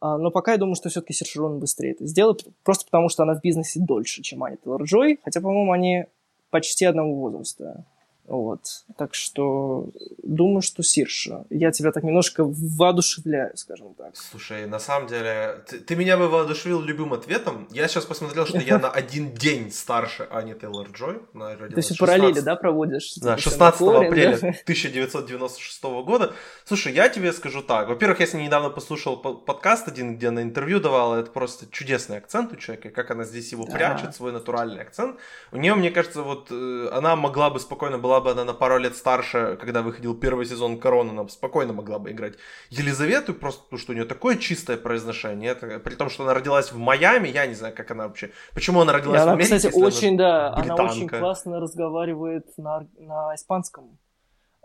А, 0.00 0.18
но 0.18 0.30
пока 0.30 0.52
я 0.52 0.58
думаю, 0.58 0.74
что 0.74 0.88
все-таки 0.88 1.14
Сершерон 1.14 1.58
быстрее 1.58 1.92
это 1.92 2.06
сделает, 2.06 2.44
просто 2.62 2.84
потому 2.84 3.08
что 3.08 3.22
она 3.22 3.34
в 3.34 3.40
бизнесе 3.40 3.80
дольше, 3.80 4.22
чем 4.22 4.44
Аня 4.44 4.56
Тейлор-Джой, 4.56 5.18
хотя, 5.24 5.40
по-моему, 5.40 5.72
они 5.72 6.04
почти 6.50 6.84
одного 6.84 7.14
возраста. 7.14 7.86
Вот. 8.26 8.84
Так 8.96 9.14
что 9.14 9.88
думаю, 10.22 10.62
что 10.62 10.82
Сирша. 10.82 11.44
Я 11.50 11.72
тебя 11.72 11.90
так 11.90 12.04
немножко 12.04 12.44
воодушевляю, 12.46 13.56
скажем 13.56 13.94
так. 13.94 14.16
Слушай, 14.16 14.66
на 14.66 14.78
самом 14.78 15.08
деле, 15.08 15.64
ты, 15.68 15.80
ты 15.80 15.96
меня 15.96 16.16
бы 16.16 16.28
воодушевил 16.28 16.80
любым 16.80 17.12
ответом. 17.12 17.66
Я 17.70 17.88
сейчас 17.88 18.04
посмотрел, 18.04 18.46
что 18.46 18.58
я 18.58 18.78
на 18.78 18.90
один 18.92 19.34
день 19.34 19.72
старше 19.72 20.28
Ани 20.30 20.54
Тейлор 20.54 20.88
Джой. 20.92 21.20
То 21.32 21.72
есть 21.76 21.98
параллели, 21.98 22.40
да, 22.40 22.54
проводишь? 22.54 23.14
Да, 23.16 23.36
16 23.36 23.78
типа, 23.78 24.06
апреля 24.06 24.36
1996 24.36 25.82
года. 25.82 26.32
Слушай, 26.64 26.92
я 26.94 27.08
тебе 27.08 27.32
скажу 27.32 27.60
так. 27.62 27.88
Во-первых, 27.88 28.20
я 28.20 28.26
с 28.26 28.34
ней 28.34 28.46
недавно 28.46 28.70
послушал 28.70 29.16
подкаст 29.16 29.88
один, 29.88 30.16
где 30.16 30.28
она 30.28 30.42
интервью 30.42 30.80
давала. 30.80 31.16
Это 31.16 31.30
просто 31.30 31.66
чудесный 31.70 32.18
акцент 32.18 32.52
у 32.52 32.56
человека. 32.56 32.90
Как 32.90 33.10
она 33.10 33.24
здесь 33.24 33.50
его 33.52 33.66
прячет, 33.66 34.14
свой 34.14 34.32
натуральный 34.32 34.80
акцент. 34.80 35.16
У 35.50 35.56
нее, 35.56 35.74
мне 35.74 35.90
кажется, 35.90 36.22
вот 36.22 36.48
э, 36.50 36.88
она 36.92 37.16
могла 37.16 37.50
бы 37.50 37.58
спокойно 37.58 37.98
была 37.98 38.11
бы 38.20 38.30
она 38.30 38.44
на 38.44 38.54
пару 38.54 38.78
лет 38.78 38.96
старше, 38.96 39.56
когда 39.60 39.82
выходил 39.82 40.14
первый 40.14 40.46
сезон 40.46 40.78
Корона, 40.78 41.10
она 41.10 41.28
спокойно 41.28 41.72
могла 41.72 41.98
бы 41.98 42.10
играть 42.10 42.34
Елизавету, 42.70 43.34
просто 43.34 43.62
потому 43.64 43.78
что 43.78 43.92
у 43.92 43.94
нее 43.94 44.04
такое 44.04 44.36
чистое 44.36 44.76
произношение. 44.76 45.52
Это, 45.52 45.78
при 45.78 45.94
том, 45.94 46.10
что 46.10 46.24
она 46.24 46.34
родилась 46.34 46.72
в 46.72 46.78
Майами, 46.78 47.28
я 47.28 47.46
не 47.46 47.54
знаю, 47.54 47.74
как 47.74 47.90
она 47.90 48.08
вообще... 48.08 48.30
Почему 48.54 48.80
она 48.80 48.92
родилась 48.92 49.20
и 49.20 49.22
она, 49.22 49.32
в 49.32 49.34
Америке? 49.34 49.56
Кстати, 49.56 49.74
очень, 49.74 50.16
да, 50.16 50.54
британка. 50.56 50.82
она 50.82 50.92
очень 50.92 51.08
классно 51.08 51.60
разговаривает 51.60 52.46
на, 52.56 52.86
на 52.98 53.34
испанском. 53.34 53.98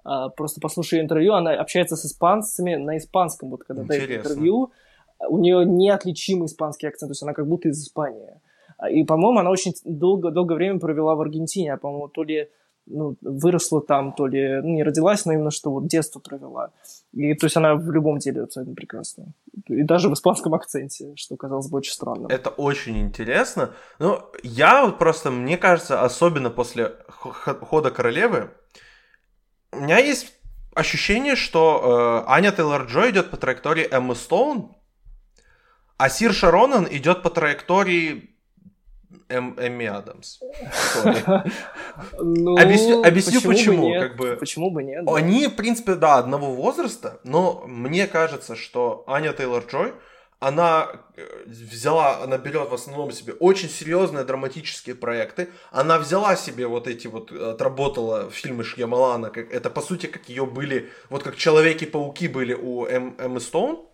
А, 0.04 0.30
просто 0.30 0.62
послушай 0.62 1.02
интервью, 1.02 1.34
она 1.34 1.52
общается 1.54 1.96
с 1.96 2.06
испанцами 2.06 2.76
на 2.76 2.98
испанском, 2.98 3.50
вот 3.50 3.64
когда 3.64 3.84
Интересно. 3.84 4.08
дает 4.08 4.26
интервью. 4.26 4.72
У 5.30 5.38
нее 5.40 5.66
неотличимый 5.66 6.46
испанский 6.46 6.88
акцент, 6.88 7.10
то 7.10 7.12
есть 7.12 7.24
она 7.24 7.34
как 7.34 7.48
будто 7.48 7.70
из 7.70 7.82
Испании. 7.82 8.40
И, 8.92 9.04
по-моему, 9.04 9.40
она 9.40 9.50
очень 9.50 9.74
долго, 9.84 10.30
долгое 10.30 10.56
время 10.56 10.80
провела 10.80 11.16
в 11.16 11.22
Аргентине, 11.22 11.74
а, 11.74 11.78
по-моему, 11.78 12.08
то 12.08 12.24
ли 12.24 12.50
ну, 12.88 13.16
выросла 13.22 13.82
там, 13.82 14.14
то 14.14 14.28
ли 14.28 14.62
ну, 14.62 14.70
не 14.70 14.84
родилась, 14.84 15.26
но 15.26 15.34
именно 15.34 15.52
что 15.52 15.72
вот 15.72 15.88
детство 15.88 16.20
провела. 16.20 16.72
И 17.14 17.34
то 17.34 17.46
есть 17.46 17.58
она 17.58 17.76
в 17.76 17.90
любом 17.92 18.20
деле 18.20 18.44
абсолютно 18.44 18.76
прекрасна. 18.76 19.34
И 19.68 19.84
даже 19.84 20.10
в 20.10 20.14
испанском 20.14 20.54
акценте, 20.54 21.14
что 21.16 21.36
казалось 21.36 21.70
бы 21.70 21.78
очень 21.78 21.94
странным. 21.94 22.28
Это 22.28 22.50
очень 22.50 23.00
интересно. 23.00 23.74
Ну, 24.00 24.20
я 24.44 24.86
вот 24.86 24.98
просто, 24.98 25.32
мне 25.32 25.58
кажется, 25.58 26.02
особенно 26.02 26.50
после 26.50 26.96
хода 27.10 27.92
королевы, 27.92 28.52
у 29.72 29.80
меня 29.80 29.98
есть 29.98 30.34
ощущение, 30.74 31.36
что 31.36 32.24
э, 32.28 32.32
Аня 32.32 32.52
Тейлор-Джой 32.52 33.12
идет 33.12 33.32
по 33.32 33.38
траектории 33.38 33.88
Эммы 33.90 34.16
Стоун, 34.16 34.76
а 35.98 36.10
Сир 36.10 36.34
Шаронан 36.34 36.88
идет 36.90 37.24
по 37.24 37.30
траектории 37.30 38.37
Эм, 39.30 39.56
Эми 39.58 39.86
Адамс. 39.86 40.40
ну, 42.20 42.58
объясню, 42.58 43.04
объясню 43.04 43.42
почему. 43.42 43.54
почему, 43.54 43.90
бы 43.90 44.00
как 44.00 44.18
бы, 44.18 44.38
почему 44.38 44.72
бы 44.72 44.84
нет? 44.84 45.06
Да. 45.06 45.16
Они, 45.16 45.48
в 45.48 45.56
принципе, 45.56 45.96
да, 45.96 46.18
одного 46.18 46.54
возраста, 46.54 47.20
но 47.24 47.64
мне 47.68 48.08
кажется, 48.08 48.56
что 48.56 49.04
Аня 49.08 49.32
Тейлор-Джой, 49.32 49.94
она 50.40 50.90
э, 51.16 51.26
взяла, 51.46 52.22
она 52.22 52.38
берет 52.38 52.70
в 52.70 52.74
основном 52.74 53.12
себе 53.12 53.34
очень 53.34 53.70
серьезные 53.70 54.24
драматические 54.24 54.96
проекты. 54.96 55.50
Она 55.72 55.98
взяла 55.98 56.36
себе 56.36 56.68
вот 56.68 56.88
эти 56.88 57.08
вот, 57.08 57.32
отработала 57.32 58.30
фильмы 58.30 58.64
Шьямалана, 58.64 59.30
как, 59.30 59.52
это 59.52 59.70
по 59.70 59.82
сути 59.82 60.06
как 60.06 60.30
ее 60.30 60.46
были, 60.46 60.90
вот 61.10 61.24
как 61.24 61.38
Человеки-пауки 61.38 62.28
были 62.28 62.54
у 62.54 62.86
Эм, 62.86 63.16
Эммы 63.18 63.40
Стоун. 63.40 63.88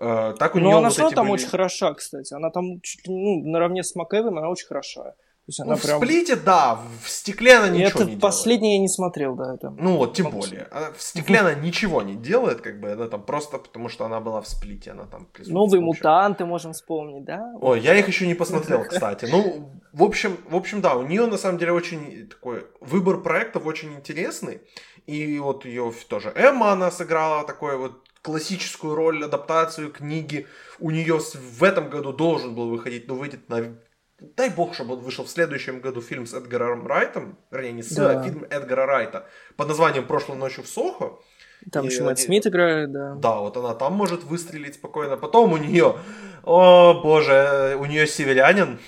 Так 0.00 0.54
у 0.54 0.60
Но 0.60 0.78
она 0.78 0.88
вот 0.88 0.92
все 0.94 1.10
там 1.10 1.26
были... 1.26 1.34
очень 1.34 1.48
хороша, 1.48 1.92
кстати. 1.92 2.32
Она 2.32 2.50
там 2.50 2.80
чуть 2.80 3.06
ли, 3.06 3.14
ну, 3.14 3.50
наравне 3.50 3.82
с 3.82 3.94
МакЭвом, 3.94 4.38
она 4.38 4.48
очень 4.48 4.66
хороша. 4.66 5.14
есть 5.46 5.60
она 5.60 5.74
ну, 5.74 5.80
прям... 5.80 6.00
в 6.00 6.04
сплите, 6.04 6.36
да, 6.36 6.80
в 7.02 7.10
стекле 7.10 7.56
она 7.56 7.68
ничего 7.68 7.88
это 7.88 7.98
не 7.98 8.04
делает. 8.04 8.20
последнее 8.22 8.76
я 8.76 8.80
не 8.80 8.88
смотрел, 8.88 9.34
да. 9.34 9.54
Это... 9.54 9.68
Ну 9.70 9.98
вот, 9.98 10.14
тем 10.14 10.30
более. 10.30 10.68
Она, 10.70 10.90
в 10.96 11.02
стекле 11.02 11.40
она 11.40 11.54
ничего 11.54 12.00
не 12.00 12.14
делает, 12.14 12.62
как 12.62 12.80
бы, 12.80 12.92
она 12.92 13.08
там 13.08 13.22
просто 13.22 13.58
потому, 13.58 13.90
что 13.90 14.06
она 14.06 14.20
была 14.20 14.40
в 14.40 14.48
сплите, 14.48 14.92
она 14.92 15.04
там 15.04 15.28
Новые 15.46 15.82
мутанты 15.82 16.46
можем 16.46 16.72
вспомнить, 16.72 17.24
да? 17.26 17.52
Ой, 17.60 17.80
я 17.80 17.94
их 17.94 18.08
еще 18.08 18.26
не 18.26 18.34
посмотрел, 18.34 18.84
кстати. 18.84 19.26
Ну, 19.30 19.70
в 19.92 20.02
общем, 20.02 20.38
в 20.48 20.56
общем, 20.56 20.80
да, 20.80 20.94
у 20.94 21.06
нее 21.06 21.26
на 21.26 21.36
самом 21.36 21.58
деле 21.58 21.72
очень 21.72 22.26
такой 22.26 22.66
выбор 22.80 23.20
проектов 23.20 23.66
очень 23.66 23.92
интересный. 23.92 24.62
И 25.06 25.38
вот 25.40 25.66
ее 25.66 25.92
тоже 26.08 26.32
Эмма, 26.34 26.72
она 26.72 26.90
сыграла 26.90 27.44
такой 27.44 27.76
вот 27.76 28.09
классическую 28.22 28.94
роль, 28.94 29.24
адаптацию 29.24 29.90
книги. 29.90 30.46
У 30.78 30.90
нее 30.90 31.18
в 31.18 31.62
этом 31.62 31.90
году 31.90 32.12
должен 32.12 32.54
был 32.54 32.68
выходить, 32.68 33.08
но 33.08 33.14
выйдет 33.14 33.48
на 33.48 33.78
дай 34.20 34.50
бог, 34.50 34.74
чтобы 34.74 34.94
он 34.94 35.00
вышел 35.00 35.24
в 35.24 35.30
следующем 35.30 35.80
году 35.80 36.00
фильм 36.00 36.26
с 36.26 36.34
Эдгаром 36.34 36.86
Райтом, 36.86 37.38
вернее, 37.50 37.72
не 37.72 37.82
с, 37.82 37.94
да. 37.94 38.20
а 38.20 38.22
фильм 38.22 38.44
Эдгара 38.44 38.86
Райта 38.86 39.28
под 39.56 39.68
названием 39.68 40.06
«Прошлой 40.06 40.36
ночью 40.36 40.64
в 40.64 40.68
Сохо». 40.68 41.20
Там 41.70 41.84
и, 41.84 41.88
еще 41.90 42.02
Мэтт 42.02 42.18
Смит 42.18 42.46
играет, 42.46 42.92
да. 42.92 43.14
Да, 43.16 43.36
вот 43.40 43.56
она 43.56 43.74
там 43.74 43.94
может 43.94 44.24
выстрелить 44.24 44.74
спокойно. 44.74 45.16
Потом 45.16 45.52
у 45.52 45.56
нее, 45.56 45.96
о 46.42 47.00
боже, 47.02 47.76
у 47.78 47.84
нее 47.84 48.06
северянин, 48.06 48.78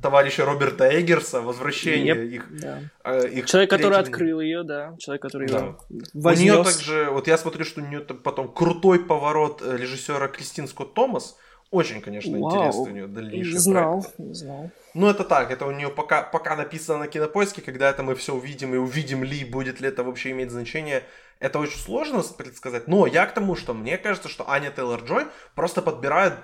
товарища 0.00 0.44
Роберта 0.44 0.88
Эггерса, 0.88 1.40
возвращение 1.40 2.14
yep, 2.14 2.26
их, 2.26 2.60
да. 2.60 2.80
э, 3.04 3.28
их. 3.28 3.46
Человек, 3.46 3.70
который 3.70 3.98
открыл 3.98 4.40
ее, 4.40 4.62
да, 4.62 4.94
человек, 4.98 5.22
который 5.22 5.48
да. 5.48 5.58
ее 5.58 5.76
вознес. 6.14 6.38
У 6.38 6.42
нее 6.42 6.64
также, 6.64 7.10
вот 7.10 7.28
я 7.28 7.38
смотрю, 7.38 7.64
что 7.64 7.80
у 7.80 7.84
нее 7.84 8.00
потом 8.00 8.52
крутой 8.52 9.04
поворот 9.04 9.62
э, 9.64 9.76
режиссера 9.76 10.28
Кристин 10.28 10.68
Скотт 10.68 10.94
Томас. 10.94 11.36
Очень, 11.72 12.02
конечно, 12.02 12.38
Вау. 12.38 12.50
интересный 12.50 12.82
у 12.82 12.94
нее 12.94 13.06
дальнейший 13.06 13.52
Не 13.54 13.58
знал, 13.58 14.00
проект. 14.02 14.18
не 14.18 14.34
знал. 14.34 14.70
Ну, 14.92 15.08
это 15.08 15.24
так, 15.24 15.50
это 15.50 15.64
у 15.64 15.70
нее 15.70 15.88
пока, 15.88 16.22
пока 16.22 16.54
написано 16.54 16.98
на 16.98 17.08
кинопоиске, 17.08 17.62
когда 17.62 17.88
это 17.88 18.02
мы 18.02 18.14
все 18.14 18.34
увидим 18.34 18.74
и 18.74 18.76
увидим 18.76 19.24
ли, 19.24 19.42
будет 19.42 19.80
ли 19.80 19.88
это 19.88 20.04
вообще 20.04 20.32
иметь 20.32 20.50
значение, 20.50 21.02
это 21.40 21.58
очень 21.58 21.78
сложно 21.78 22.22
предсказать. 22.22 22.88
Но 22.88 23.06
я 23.06 23.24
к 23.24 23.32
тому, 23.32 23.56
что 23.56 23.72
мне 23.72 23.96
кажется, 23.96 24.28
что 24.28 24.50
Аня 24.50 24.70
Тейлор-Джой 24.70 25.28
просто 25.54 25.80
подбирает 25.80 26.34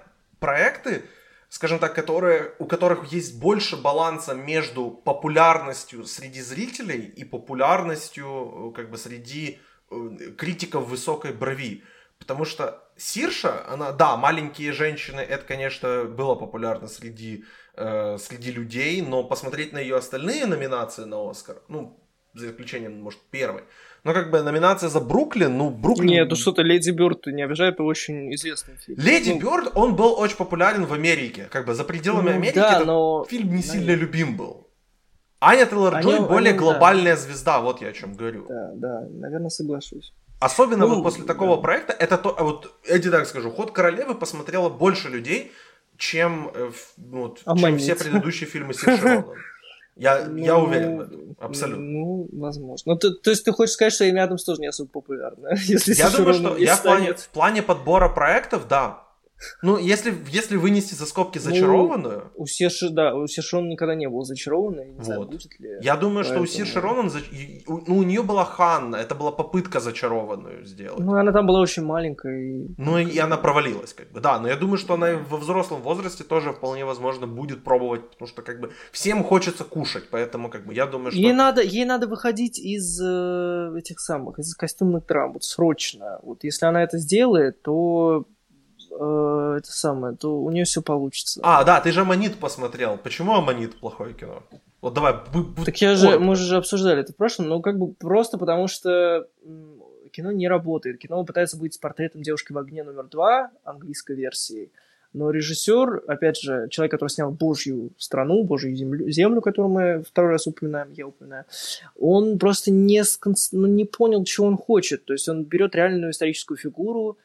проекты, 0.41 1.03
скажем 1.51 1.79
так, 1.79 1.95
которые, 1.95 2.55
у 2.59 2.65
которых 2.65 3.13
есть 3.13 3.39
больше 3.39 3.77
баланса 3.77 4.35
между 4.35 4.91
популярностью 4.91 6.07
среди 6.07 6.41
зрителей 6.41 7.03
и 7.05 7.25
популярностью 7.25 8.71
э, 8.71 8.75
как 8.75 8.91
бы 8.91 8.97
среди 8.97 9.59
э, 9.91 10.09
критиков 10.39 10.89
высокой 10.89 11.35
брови. 11.35 11.85
Потому 12.19 12.45
что 12.45 12.83
Сирша, 12.97 13.65
она, 13.69 13.93
да, 13.93 14.17
маленькие 14.17 14.73
женщины, 14.73 15.21
это, 15.21 15.45
конечно, 15.45 16.05
было 16.05 16.35
популярно 16.35 16.89
среди, 16.89 17.45
э, 17.75 18.19
среди 18.19 18.51
людей, 18.51 19.01
но 19.03 19.25
посмотреть 19.25 19.73
на 19.73 19.79
ее 19.79 19.97
остальные 19.97 20.47
номинации 20.47 21.05
на 21.05 21.31
Оскар, 21.31 21.63
ну, 21.69 21.99
за 22.35 22.51
исключением, 22.51 23.01
может, 23.01 23.21
первой, 23.31 23.63
но 24.05 24.15
как 24.15 24.31
бы 24.31 24.43
номинация 24.43 24.89
за 24.89 25.01
Бруклин, 25.01 25.57
ну, 25.57 25.71
Бруклин... 25.71 26.09
Нет, 26.09 26.29
ну 26.29 26.37
что-то 26.37 26.63
Леди 26.63 26.91
Бёрд 26.91 27.27
не 27.27 27.43
обижает, 27.43 27.75
это 27.75 27.85
очень 27.85 28.35
известный 28.35 28.77
фильм. 28.77 28.99
Леди 29.01 29.31
ну... 29.31 29.41
Бёрд, 29.41 29.73
он 29.77 29.95
был 29.95 30.19
очень 30.19 30.37
популярен 30.37 30.85
в 30.85 30.93
Америке, 30.93 31.47
как 31.51 31.67
бы 31.67 31.75
за 31.75 31.85
пределами 31.85 32.31
ну, 32.31 32.37
Америки 32.37 32.55
да, 32.57 32.75
этот 32.75 32.87
но... 32.87 33.25
фильм 33.29 33.55
не 33.55 33.63
сильно 33.63 33.95
любим 33.95 34.37
был. 34.37 34.67
Аня 35.41 35.67
Тейлор-Джой 35.67 36.27
более 36.27 36.51
они, 36.51 36.59
глобальная 36.59 37.15
да. 37.15 37.21
звезда, 37.21 37.61
вот 37.61 37.81
я 37.81 37.89
о 37.89 37.93
чем 37.93 38.15
говорю. 38.15 38.47
Да, 38.49 38.73
да, 38.75 39.09
наверное, 39.09 39.51
соглашусь. 39.51 40.13
Особенно 40.41 40.87
ну, 40.87 40.97
вот 40.97 41.03
после 41.03 41.25
такого 41.25 41.57
да. 41.57 41.63
проекта, 41.63 41.93
это 41.93 42.17
то, 42.17 42.35
а 42.39 42.45
вот, 42.45 42.73
я 42.89 42.99
тебе 42.99 43.11
так 43.11 43.27
скажу, 43.27 43.51
«Ход 43.51 43.73
королевы» 43.73 44.15
посмотрело 44.15 44.69
больше 44.69 45.09
людей, 45.09 45.53
чем, 45.97 46.51
э, 46.55 46.71
вот, 46.97 47.43
чем 47.45 47.79
все 47.79 47.97
предыдущие 47.97 48.49
фильмы 48.49 48.73
Сирши 48.73 49.25
Я, 49.97 50.27
ну, 50.27 50.37
я 50.37 50.57
уверен 50.57 51.37
абсолютно. 51.41 51.85
Ну, 51.85 52.29
возможно. 52.33 52.93
Ну, 52.93 52.99
то, 52.99 53.13
то 53.13 53.31
есть 53.31 53.45
ты 53.45 53.51
хочешь 53.51 53.75
сказать, 53.75 53.93
что 53.93 54.09
Эми 54.09 54.21
Адамс 54.21 54.45
тоже 54.45 54.61
не 54.61 54.69
особо 54.69 54.89
популярна? 54.89 55.55
Если 55.57 55.95
я 55.95 56.09
думаю, 56.09 56.35
что 56.35 56.57
я 56.57 56.77
в 56.77 56.83
плане, 56.83 57.15
в 57.15 57.29
плане 57.31 57.63
подбора 57.63 58.09
проектов, 58.09 58.69
да, 58.69 59.08
ну, 59.63 59.79
если, 59.79 60.15
если 60.31 60.57
вынести 60.57 60.95
за 60.95 61.07
скобки 61.07 61.39
ну, 61.39 61.45
зачарованную... 61.45 62.31
Ну, 62.37 62.43
у 62.43 62.47
Серши, 62.47 62.91
да, 62.91 63.15
у 63.15 63.27
Серши 63.27 63.57
он 63.57 63.69
никогда 63.69 63.95
не 63.95 64.09
был 64.09 64.23
зачарованной, 64.23 64.87
не 64.87 64.97
вот. 64.97 65.05
знаю, 65.05 65.23
будет 65.23 65.59
ли. 65.61 65.79
Я 65.81 65.97
думаю, 65.97 66.25
Поэтому... 66.25 66.47
что 66.47 66.55
у 66.55 66.57
Серши 66.59 66.81
Ронан, 66.81 67.11
ну, 67.67 67.97
у 67.97 68.03
нее 68.03 68.23
была 68.23 68.45
Ханна, 68.45 68.97
это 68.97 69.15
была 69.15 69.31
попытка 69.31 69.81
зачарованную 69.81 70.65
сделать. 70.65 70.99
Ну, 70.99 71.15
она 71.15 71.33
там 71.33 71.47
была 71.47 71.61
очень 71.61 71.85
маленькая. 71.85 72.69
Ну, 72.77 72.99
и 72.99 73.19
она 73.19 73.37
провалилась, 73.37 73.95
как 73.95 74.11
бы, 74.11 74.21
да, 74.21 74.39
но 74.39 74.49
я 74.49 74.57
думаю, 74.57 74.79
что 74.79 74.95
она 74.95 75.13
во 75.29 75.39
взрослом 75.39 75.83
возрасте 75.83 76.25
тоже 76.25 76.53
вполне 76.53 76.85
возможно 76.85 77.27
будет 77.27 77.65
пробовать, 77.65 78.11
потому 78.11 78.29
что, 78.29 78.43
как 78.43 78.61
бы, 78.61 78.71
всем 78.93 79.23
хочется 79.23 79.65
кушать, 79.65 80.05
поэтому, 80.11 80.51
как 80.51 80.67
бы, 80.67 80.75
я 80.75 80.87
думаю, 80.87 81.13
что... 81.13 81.21
Ей 81.21 81.33
надо, 81.33 81.63
ей 81.63 81.85
надо 81.85 82.07
выходить 82.07 82.59
из 82.59 83.01
э, 83.01 83.79
этих 83.79 84.01
самых, 84.01 84.39
из 84.39 84.55
костюмных 84.55 85.07
драм, 85.07 85.33
вот 85.33 85.45
срочно. 85.45 86.19
Вот 86.23 86.45
если 86.45 86.67
она 86.67 86.83
это 86.83 86.99
сделает, 86.99 87.63
то 87.63 88.27
э, 88.91 89.55
это 89.59 89.73
самое, 89.73 90.17
то 90.17 90.41
у 90.41 90.51
нее 90.51 90.65
все 90.65 90.83
получится. 90.83 91.41
А, 91.43 91.65
да, 91.65 91.81
ты 91.81 91.93
же 91.93 92.01
Аманит 92.01 92.37
посмотрел. 92.37 92.97
Почему 92.99 93.35
Аманит 93.35 93.79
плохое 93.79 94.15
кино? 94.15 94.43
Вот 94.81 94.95
давай. 94.95 95.15
Так 95.65 95.77
я 95.81 95.97
же, 95.97 96.19
мы 96.19 96.37
же 96.37 96.57
обсуждали 96.57 97.01
это 97.01 97.13
в 97.13 97.17
прошлом, 97.17 97.49
но 97.49 97.61
как 97.61 97.79
бы 97.79 97.93
просто 97.93 98.39
потому 98.39 98.69
что 98.69 99.27
кино 100.13 100.33
не 100.33 100.49
работает. 100.49 100.99
Кино 100.99 101.25
пытается 101.25 101.57
быть 101.57 101.75
с 101.75 101.79
портретом 101.79 102.23
девушки 102.23 102.53
в 102.53 102.59
огне 102.59 102.83
номер 102.83 103.05
два 103.05 103.51
английской 103.65 104.17
версии. 104.17 104.71
Но 105.15 105.31
режиссер, 105.31 106.05
опять 106.07 106.39
же, 106.39 106.69
человек, 106.71 106.93
который 106.93 107.09
снял 107.09 107.31
Божью 107.31 107.91
страну, 107.97 108.45
Божью 108.45 108.77
землю, 108.77 109.11
землю, 109.11 109.41
которую 109.41 109.73
мы 109.73 110.03
второй 110.03 110.33
раз 110.33 110.47
упоминаем, 110.47 110.93
я 110.93 111.07
упоминаю, 111.07 111.45
он 111.99 112.39
просто 112.39 112.71
не, 112.71 113.03
сконц... 113.05 113.53
ну, 113.53 113.67
не 113.67 113.87
понял, 113.87 114.23
чего 114.25 114.47
он 114.47 114.59
хочет. 114.59 115.07
То 115.07 115.15
есть 115.15 115.29
он 115.29 115.45
берет 115.45 115.75
реальную 115.75 116.11
историческую 116.11 116.59
фигуру, 116.59 117.17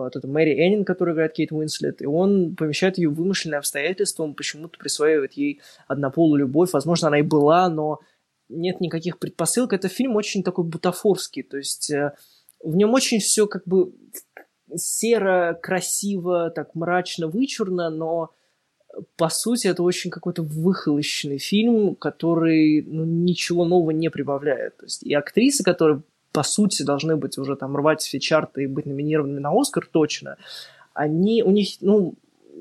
вот 0.00 0.16
это 0.16 0.26
Мэри 0.26 0.54
Эннин, 0.54 0.84
которая 0.84 1.14
играет 1.14 1.32
Кейт 1.32 1.52
Уинслет, 1.52 2.02
и 2.02 2.06
он 2.06 2.56
помещает 2.56 2.98
ее 2.98 3.08
в 3.08 3.14
вымышленные 3.14 3.58
обстоятельства, 3.58 4.24
он 4.24 4.34
почему-то 4.34 4.78
присваивает 4.78 5.34
ей 5.34 5.60
однополую 5.86 6.40
любовь, 6.40 6.72
возможно, 6.72 7.08
она 7.08 7.18
и 7.18 7.22
была, 7.22 7.68
но 7.68 8.00
нет 8.48 8.80
никаких 8.80 9.18
предпосылок. 9.18 9.72
Это 9.72 9.88
фильм 9.88 10.16
очень 10.16 10.42
такой 10.42 10.64
бутафорский, 10.64 11.42
то 11.42 11.56
есть 11.56 11.90
э, 11.90 12.14
в 12.62 12.76
нем 12.76 12.92
очень 12.94 13.18
все 13.18 13.46
как 13.46 13.66
бы 13.66 13.92
серо, 14.74 15.58
красиво, 15.60 16.50
так 16.50 16.74
мрачно, 16.74 17.28
вычурно, 17.28 17.90
но 17.90 18.30
по 19.16 19.28
сути, 19.28 19.68
это 19.68 19.82
очень 19.82 20.10
какой-то 20.10 20.42
выхолощенный 20.42 21.38
фильм, 21.38 21.96
который 21.96 22.82
ну, 22.82 23.04
ничего 23.04 23.64
нового 23.64 23.90
не 23.90 24.10
прибавляет. 24.10 24.76
То 24.76 24.84
есть 24.84 25.02
и 25.02 25.14
актрисы, 25.14 25.64
которые 25.64 26.02
по 26.32 26.42
сути, 26.42 26.82
должны 26.82 27.16
быть 27.16 27.38
уже 27.38 27.56
там 27.56 27.76
рвать 27.76 28.00
все 28.00 28.18
чарты 28.18 28.64
и 28.64 28.66
быть 28.66 28.86
номинированными 28.86 29.40
на 29.40 29.52
Оскар 29.52 29.86
точно, 29.90 30.36
они, 30.94 31.42
у 31.42 31.50
них, 31.50 31.76
ну, 31.80 32.14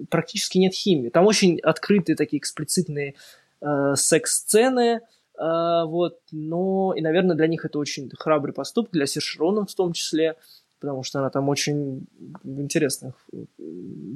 практически 0.09 0.57
нет 0.57 0.73
химии. 0.73 1.09
Там 1.09 1.25
очень 1.25 1.59
открытые 1.59 2.15
такие 2.15 2.39
эксплицитные 2.39 3.15
э, 3.61 3.93
секс-сцены, 3.95 5.01
э, 5.37 5.83
вот, 5.85 6.19
но, 6.31 6.93
и, 6.95 7.01
наверное, 7.01 7.35
для 7.35 7.47
них 7.47 7.65
это 7.65 7.79
очень 7.79 8.09
храбрый 8.17 8.53
поступок, 8.53 8.91
для 8.91 9.05
Сершерона 9.05 9.65
в 9.65 9.73
том 9.73 9.93
числе, 9.93 10.35
потому 10.79 11.03
что 11.03 11.19
она 11.19 11.29
там 11.29 11.47
очень 11.49 12.07
в 12.43 12.61
интересных 12.61 13.13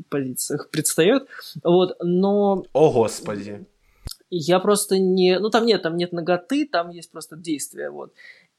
позициях 0.10 0.70
предстает, 0.70 1.28
вот, 1.64 1.96
но... 2.02 2.64
О, 2.74 2.92
Господи! 2.92 3.66
Я 4.32 4.60
просто 4.60 4.98
не... 4.98 5.40
Ну, 5.40 5.50
там 5.50 5.66
нет, 5.66 5.84
там 5.84 5.98
нет 5.98 6.12
ноготы, 6.12 6.68
там 6.68 6.90
есть 6.90 7.12
просто 7.12 7.36
действие, 7.36 7.92
вот. 7.92 8.12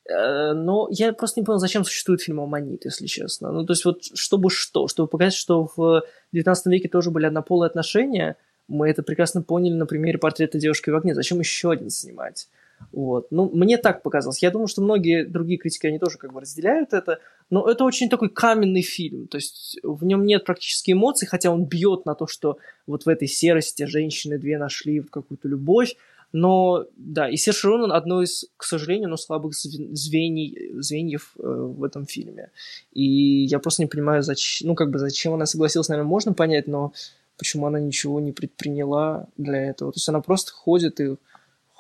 Э, 0.08 0.52
но 0.52 0.88
я 0.90 1.12
просто 1.12 1.40
не 1.40 1.44
понял, 1.44 1.58
зачем 1.58 1.84
существует 1.84 2.20
фильм 2.20 2.40
«Аммонит», 2.40 2.84
если 2.84 3.06
честно. 3.06 3.50
Ну, 3.52 3.64
то 3.64 3.72
есть 3.72 3.84
вот 3.84 4.04
чтобы 4.14 4.50
что? 4.50 4.88
Чтобы 4.88 5.08
показать, 5.08 5.34
что 5.34 5.68
в 5.76 6.02
19 6.32 6.66
веке 6.66 6.88
тоже 6.88 7.10
были 7.10 7.26
однополые 7.26 7.68
отношения, 7.68 8.36
мы 8.68 8.88
это 8.88 9.02
прекрасно 9.02 9.42
поняли 9.42 9.74
на 9.74 9.86
примере 9.86 10.18
портрета 10.18 10.58
девушки 10.58 10.90
в 10.90 10.96
огне. 10.96 11.14
Зачем 11.14 11.38
еще 11.38 11.70
один 11.70 11.90
снимать? 11.90 12.48
Вот. 12.92 13.28
Ну, 13.30 13.50
мне 13.52 13.78
так 13.78 14.02
показалось. 14.02 14.42
Я 14.42 14.50
думаю, 14.50 14.66
что 14.66 14.82
многие 14.82 15.24
другие 15.24 15.58
критики, 15.58 15.86
они 15.86 15.98
тоже 15.98 16.18
как 16.18 16.32
бы 16.32 16.40
разделяют 16.40 16.92
это, 16.92 17.20
но 17.48 17.68
это 17.68 17.84
очень 17.84 18.08
такой 18.08 18.28
каменный 18.28 18.82
фильм, 18.82 19.28
то 19.28 19.38
есть 19.38 19.78
в 19.82 20.04
нем 20.04 20.24
нет 20.24 20.44
практически 20.44 20.92
эмоций, 20.92 21.26
хотя 21.26 21.50
он 21.50 21.64
бьет 21.64 22.04
на 22.04 22.14
то, 22.14 22.26
что 22.26 22.58
вот 22.86 23.06
в 23.06 23.08
этой 23.08 23.28
серости 23.28 23.84
женщины 23.84 24.38
две 24.38 24.58
нашли 24.58 25.00
какую-то 25.00 25.48
любовь, 25.48 25.96
но, 26.38 26.84
да, 26.96 27.30
и 27.30 27.36
Серж 27.38 27.64
Ронан 27.64 27.92
одно 27.92 28.22
из, 28.22 28.44
к 28.58 28.64
сожалению, 28.64 29.08
но 29.08 29.16
слабых 29.16 29.54
звеньев, 29.54 30.84
звеньев 30.84 31.32
э, 31.38 31.42
в 31.42 31.82
этом 31.82 32.04
фильме. 32.04 32.50
И 32.92 33.46
я 33.46 33.58
просто 33.58 33.82
не 33.82 33.88
понимаю, 33.88 34.22
зачем, 34.22 34.68
ну, 34.68 34.74
как 34.74 34.90
бы, 34.90 34.98
зачем 34.98 35.32
она 35.32 35.46
согласилась, 35.46 35.88
наверное, 35.88 36.10
можно 36.10 36.34
понять, 36.34 36.66
но 36.66 36.92
почему 37.38 37.66
она 37.66 37.80
ничего 37.80 38.20
не 38.20 38.32
предприняла 38.32 39.28
для 39.38 39.70
этого. 39.70 39.92
То 39.92 39.96
есть 39.96 40.10
она 40.10 40.20
просто 40.20 40.52
ходит 40.52 41.00
и 41.00 41.16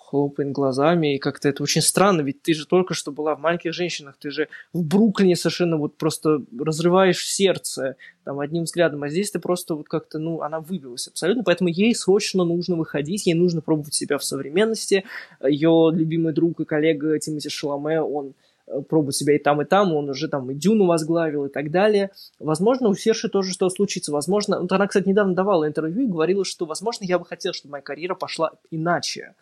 хлопает 0.06 0.52
глазами, 0.52 1.16
и 1.16 1.18
как-то 1.18 1.48
это 1.48 1.62
очень 1.62 1.82
странно, 1.82 2.22
ведь 2.22 2.42
ты 2.42 2.54
же 2.54 2.66
только 2.66 2.94
что 2.94 3.12
была 3.12 3.34
в 3.34 3.40
«Маленьких 3.40 3.72
женщинах», 3.72 4.16
ты 4.18 4.30
же 4.30 4.48
в 4.72 4.82
Бруклине 4.82 5.36
совершенно 5.36 5.76
вот 5.76 5.96
просто 5.96 6.42
разрываешь 6.58 7.26
сердце 7.26 7.96
там 8.24 8.40
одним 8.40 8.64
взглядом, 8.64 9.02
а 9.02 9.08
здесь 9.08 9.30
ты 9.30 9.38
просто 9.38 9.74
вот 9.74 9.88
как-то, 9.88 10.18
ну, 10.18 10.42
она 10.42 10.60
выбилась 10.60 11.08
абсолютно, 11.08 11.44
поэтому 11.44 11.68
ей 11.68 11.94
срочно 11.94 12.44
нужно 12.44 12.76
выходить, 12.76 13.26
ей 13.26 13.34
нужно 13.34 13.60
пробовать 13.60 13.94
себя 13.94 14.18
в 14.18 14.24
современности, 14.24 15.04
ее 15.42 15.90
любимый 15.92 16.32
друг 16.32 16.60
и 16.60 16.64
коллега 16.64 17.18
Тимоти 17.18 17.48
Шаломе, 17.48 18.00
он 18.00 18.34
Э, 18.66 18.80
пробовать 18.82 19.14
себя 19.14 19.36
и 19.36 19.38
там, 19.38 19.62
и 19.62 19.64
там, 19.64 19.94
он 19.94 20.10
уже 20.10 20.28
там 20.28 20.50
и 20.50 20.54
Дюну 20.54 20.86
возглавил 20.86 21.44
и 21.46 21.48
так 21.48 21.70
далее. 21.70 22.10
Возможно, 22.38 22.88
у 22.88 22.94
Серши 22.94 23.28
тоже 23.28 23.52
что 23.52 23.68
случится. 23.70 24.12
Возможно, 24.12 24.60
вот 24.60 24.72
она, 24.72 24.86
кстати, 24.86 25.08
недавно 25.08 25.34
давала 25.34 25.66
интервью 25.66 26.02
и 26.02 26.10
говорила, 26.10 26.44
что, 26.44 26.66
возможно, 26.66 27.04
я 27.04 27.18
бы 27.18 27.24
хотел, 27.24 27.52
чтобы 27.52 27.72
моя 27.72 27.82
карьера 27.82 28.14
пошла 28.14 28.52
иначе. 28.70 29.34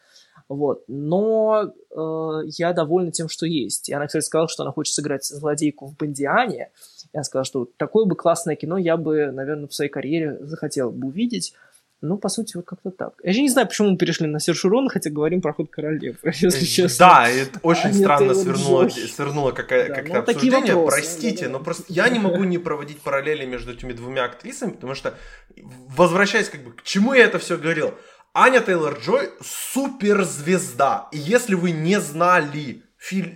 Вот. 0.48 0.84
Но 0.88 1.72
э, 1.90 2.40
я 2.58 2.72
довольна 2.72 3.10
тем, 3.10 3.28
что 3.28 3.46
есть. 3.46 3.88
И 3.88 3.94
она, 3.94 4.06
кстати, 4.06 4.24
сказала, 4.24 4.48
что 4.48 4.62
она 4.62 4.72
хочет 4.72 4.94
сыграть 4.94 5.24
злодейку 5.24 5.86
в 5.86 5.96
Бондиане. 5.96 6.70
Я 7.12 7.24
сказала, 7.24 7.44
что 7.44 7.68
такое 7.76 8.04
бы 8.04 8.16
классное 8.16 8.56
кино 8.56 8.76
я 8.76 8.96
бы, 8.96 9.30
наверное, 9.32 9.68
в 9.68 9.74
своей 9.74 9.90
карьере 9.90 10.36
захотел 10.40 10.90
бы 10.90 11.08
увидеть. 11.08 11.54
Ну, 12.04 12.18
по 12.18 12.28
сути, 12.28 12.56
вот 12.56 12.66
как-то 12.66 12.90
так. 12.90 13.14
Я 13.22 13.32
же 13.32 13.40
не 13.40 13.48
знаю, 13.48 13.66
почему 13.66 13.90
мы 13.90 13.96
перешли 13.96 14.26
на 14.26 14.38
Сершурона, 14.38 14.90
хотя 14.90 15.08
говорим 15.08 15.40
про 15.40 15.54
ход 15.54 15.70
королев, 15.70 16.16
если 16.22 16.66
честно. 16.66 17.06
Да, 17.06 17.28
это 17.30 17.58
очень 17.62 17.90
а 17.90 17.94
странно 17.94 18.34
свернуло, 18.34 18.88
свернуло 18.90 19.52
какая, 19.52 19.88
да, 19.88 19.94
как-то 19.94 20.12
ну, 20.12 20.18
обсуждение. 20.18 20.74
Вопросы, 20.74 20.96
Простите, 20.96 21.46
да, 21.46 21.46
да. 21.46 21.52
но 21.58 21.64
просто 21.64 21.84
я 21.88 22.08
не 22.10 22.18
могу 22.18 22.44
не 22.44 22.58
проводить 22.58 23.00
параллели 23.00 23.46
между 23.46 23.72
этими 23.72 23.94
двумя 23.94 24.24
актрисами, 24.24 24.72
потому 24.72 24.94
что, 24.94 25.14
возвращаясь 25.96 26.50
как 26.50 26.62
бы 26.62 26.72
к 26.72 26.82
чему 26.82 27.14
я 27.14 27.24
это 27.24 27.38
все 27.38 27.56
говорил, 27.56 27.94
Аня 28.36 28.60
Тейлор-Джой 28.60 29.30
суперзвезда. 29.40 31.06
И 31.12 31.18
если 31.18 31.54
вы 31.54 31.70
не 31.70 32.00
знали 32.00 32.82
фильм, 32.98 33.32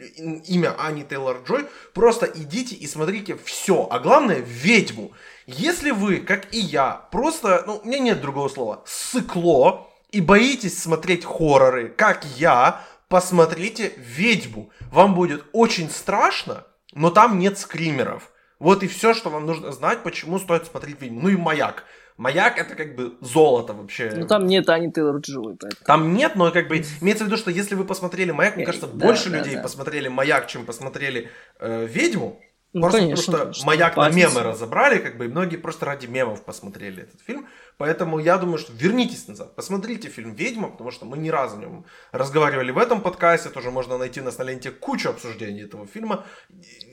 имя 0.49 0.75
Ани 0.77 1.05
Тейлор-Джой, 1.05 1.69
просто 1.95 2.27
идите 2.27 2.75
и 2.75 2.85
смотрите 2.89 3.39
все. 3.45 3.87
А 3.91 4.01
главное, 4.01 4.41
ведьму. 4.41 5.13
Если 5.47 5.93
вы, 5.93 6.17
как 6.17 6.53
и 6.53 6.59
я, 6.59 7.07
просто, 7.13 7.63
ну, 7.65 7.81
у 7.83 7.87
меня 7.87 8.01
нет 8.01 8.21
другого 8.21 8.49
слова, 8.49 8.83
сыкло, 8.87 9.89
и 10.11 10.21
боитесь 10.21 10.83
смотреть 10.83 11.25
хорроры, 11.25 11.91
как 11.91 12.25
я, 12.37 12.83
посмотрите 13.09 13.93
«Ведьму». 13.99 14.71
Вам 14.91 15.15
будет 15.15 15.45
очень 15.53 15.91
страшно, 15.91 16.67
но 16.93 17.11
там 17.11 17.39
нет 17.39 17.59
скримеров. 17.59 18.33
Вот 18.59 18.83
и 18.83 18.89
все, 18.89 19.15
что 19.15 19.31
вам 19.31 19.47
нужно 19.47 19.71
знать, 19.71 20.03
почему 20.03 20.41
стоит 20.41 20.67
смотреть 20.67 21.01
«Ведьму». 21.01 21.21
Ну 21.21 21.29
и 21.29 21.37
«Маяк». 21.37 21.85
Маяк 22.19 22.59
это 22.59 22.75
как 22.75 22.97
бы 22.97 23.17
золото 23.21 23.75
вообще. 23.75 24.13
Ну 24.15 24.27
там 24.27 24.47
нет 24.47 24.69
Ани 24.69 24.91
Тейлор 24.91 25.19
Джой, 25.19 25.57
поэтому. 25.57 25.87
Там 25.87 26.15
нет, 26.15 26.35
но 26.35 26.51
как 26.51 26.67
бы 26.67 26.83
имеется 27.01 27.25
в 27.25 27.29
виду, 27.29 27.37
что 27.37 27.53
если 27.53 27.77
вы 27.77 27.85
посмотрели 27.85 28.33
Маяк, 28.33 28.57
мне 28.57 28.67
кажется, 28.67 28.89
да, 28.89 29.07
больше 29.07 29.31
да, 29.31 29.39
людей 29.39 29.55
да. 29.55 29.63
посмотрели 29.63 30.09
Маяк, 30.09 30.49
чем 30.49 30.67
посмотрели 30.67 31.31
э, 31.61 31.87
Ведьму. 31.87 32.41
Ну, 32.75 32.83
просто 32.83 32.99
конечно, 32.99 33.33
потому 33.33 33.53
что 33.55 33.65
конечно. 33.65 33.67
маяк 33.67 33.97
на 33.97 34.11
мемы 34.11 34.43
разобрали, 34.43 34.99
как 34.99 35.17
бы, 35.17 35.25
и 35.25 35.29
многие 35.29 35.57
просто 35.57 35.87
ради 35.87 36.07
мемов 36.07 36.45
посмотрели 36.45 37.05
этот 37.05 37.23
фильм. 37.23 37.49
Поэтому 37.79 38.19
я 38.19 38.37
думаю, 38.37 38.59
что 38.59 38.73
вернитесь 38.75 39.27
назад, 39.27 39.57
посмотрите 39.57 40.09
фильм 40.09 40.35
«Ведьма», 40.35 40.69
потому 40.71 40.91
что 40.91 41.07
мы 41.07 41.17
ни 41.17 41.31
разу 41.31 41.57
о 41.57 41.61
нем 41.61 41.87
разговаривали 42.13 42.71
в 42.71 42.79
этом 42.79 43.01
подкасте, 43.01 43.49
тоже 43.49 43.71
можно 43.71 43.97
найти 43.97 44.21
у 44.21 44.25
нас 44.25 44.37
на 44.37 44.43
ленте 44.43 44.71
кучу 44.71 45.09
обсуждений 45.09 45.63
этого 45.63 45.87
фильма. 45.87 46.27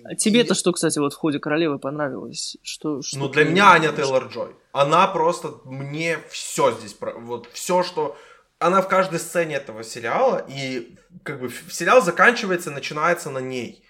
А 0.06 0.16
тебе-то 0.16 0.54
и... 0.54 0.56
что, 0.58 0.72
кстати, 0.72 0.98
вот 1.00 1.14
в 1.14 1.18
ходе 1.18 1.40
«Королевы» 1.40 1.78
понравилось? 1.78 2.56
Что, 2.64 3.02
что 3.02 3.20
ну, 3.20 3.28
для 3.28 3.44
меня 3.44 3.72
Аня 3.72 3.90
Тейлор-Джой. 3.90 4.56
Она 4.72 5.08
просто, 5.08 5.56
мне 5.66 6.20
все 6.30 6.72
здесь, 6.72 6.96
вот 7.00 7.50
все, 7.52 7.84
что 7.84 8.16
она 8.60 8.82
в 8.82 8.88
каждой 8.88 9.20
сцене 9.20 9.56
этого 9.56 9.84
сериала, 9.84 10.46
и 10.48 10.98
как 11.24 11.42
бы 11.42 11.52
сериал 11.70 12.02
заканчивается, 12.02 12.72
начинается 12.72 13.30
на 13.30 13.40
ней. 13.40 13.85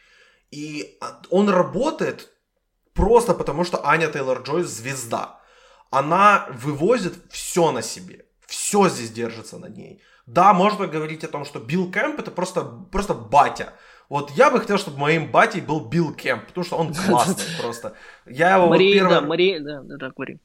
И 0.52 1.00
он 1.30 1.50
работает 1.50 2.32
просто 2.94 3.34
потому, 3.34 3.64
что 3.64 3.86
Аня 3.86 4.08
Тейлор-Джой 4.08 4.64
звезда. 4.64 5.40
Она 5.92 6.48
вывозит 6.52 7.14
все 7.30 7.72
на 7.72 7.82
себе. 7.82 8.26
Все 8.48 8.90
здесь 8.90 9.12
держится 9.12 9.58
на 9.58 9.68
ней. 9.68 10.02
Да, 10.26 10.54
можно 10.54 10.88
говорить 10.88 11.24
о 11.24 11.28
том, 11.28 11.46
что 11.46 11.60
Билл 11.60 11.92
Кэмп 11.92 12.20
это 12.20 12.32
просто, 12.32 12.62
просто 12.92 13.14
батя. 13.14 13.74
Вот 14.10 14.32
я 14.32 14.52
бы 14.52 14.60
хотел, 14.60 14.78
чтобы 14.78 15.00
моим 15.00 15.32
батей 15.32 15.62
был 15.62 15.80
Билл 15.80 16.14
Кэмп, 16.14 16.48
потому 16.48 16.66
что 16.66 16.78
он 16.78 16.94
классный 17.08 17.60
просто. 17.60 17.94
Я 18.26 18.56
его 18.56 18.68
Мария, 18.68 18.96
первый... 18.96 19.10
да, 19.10 19.22
Мария, 19.22 19.60
да, 19.60 19.82
да, 19.82 19.98
да, 19.98 20.12
говори. 20.12 20.40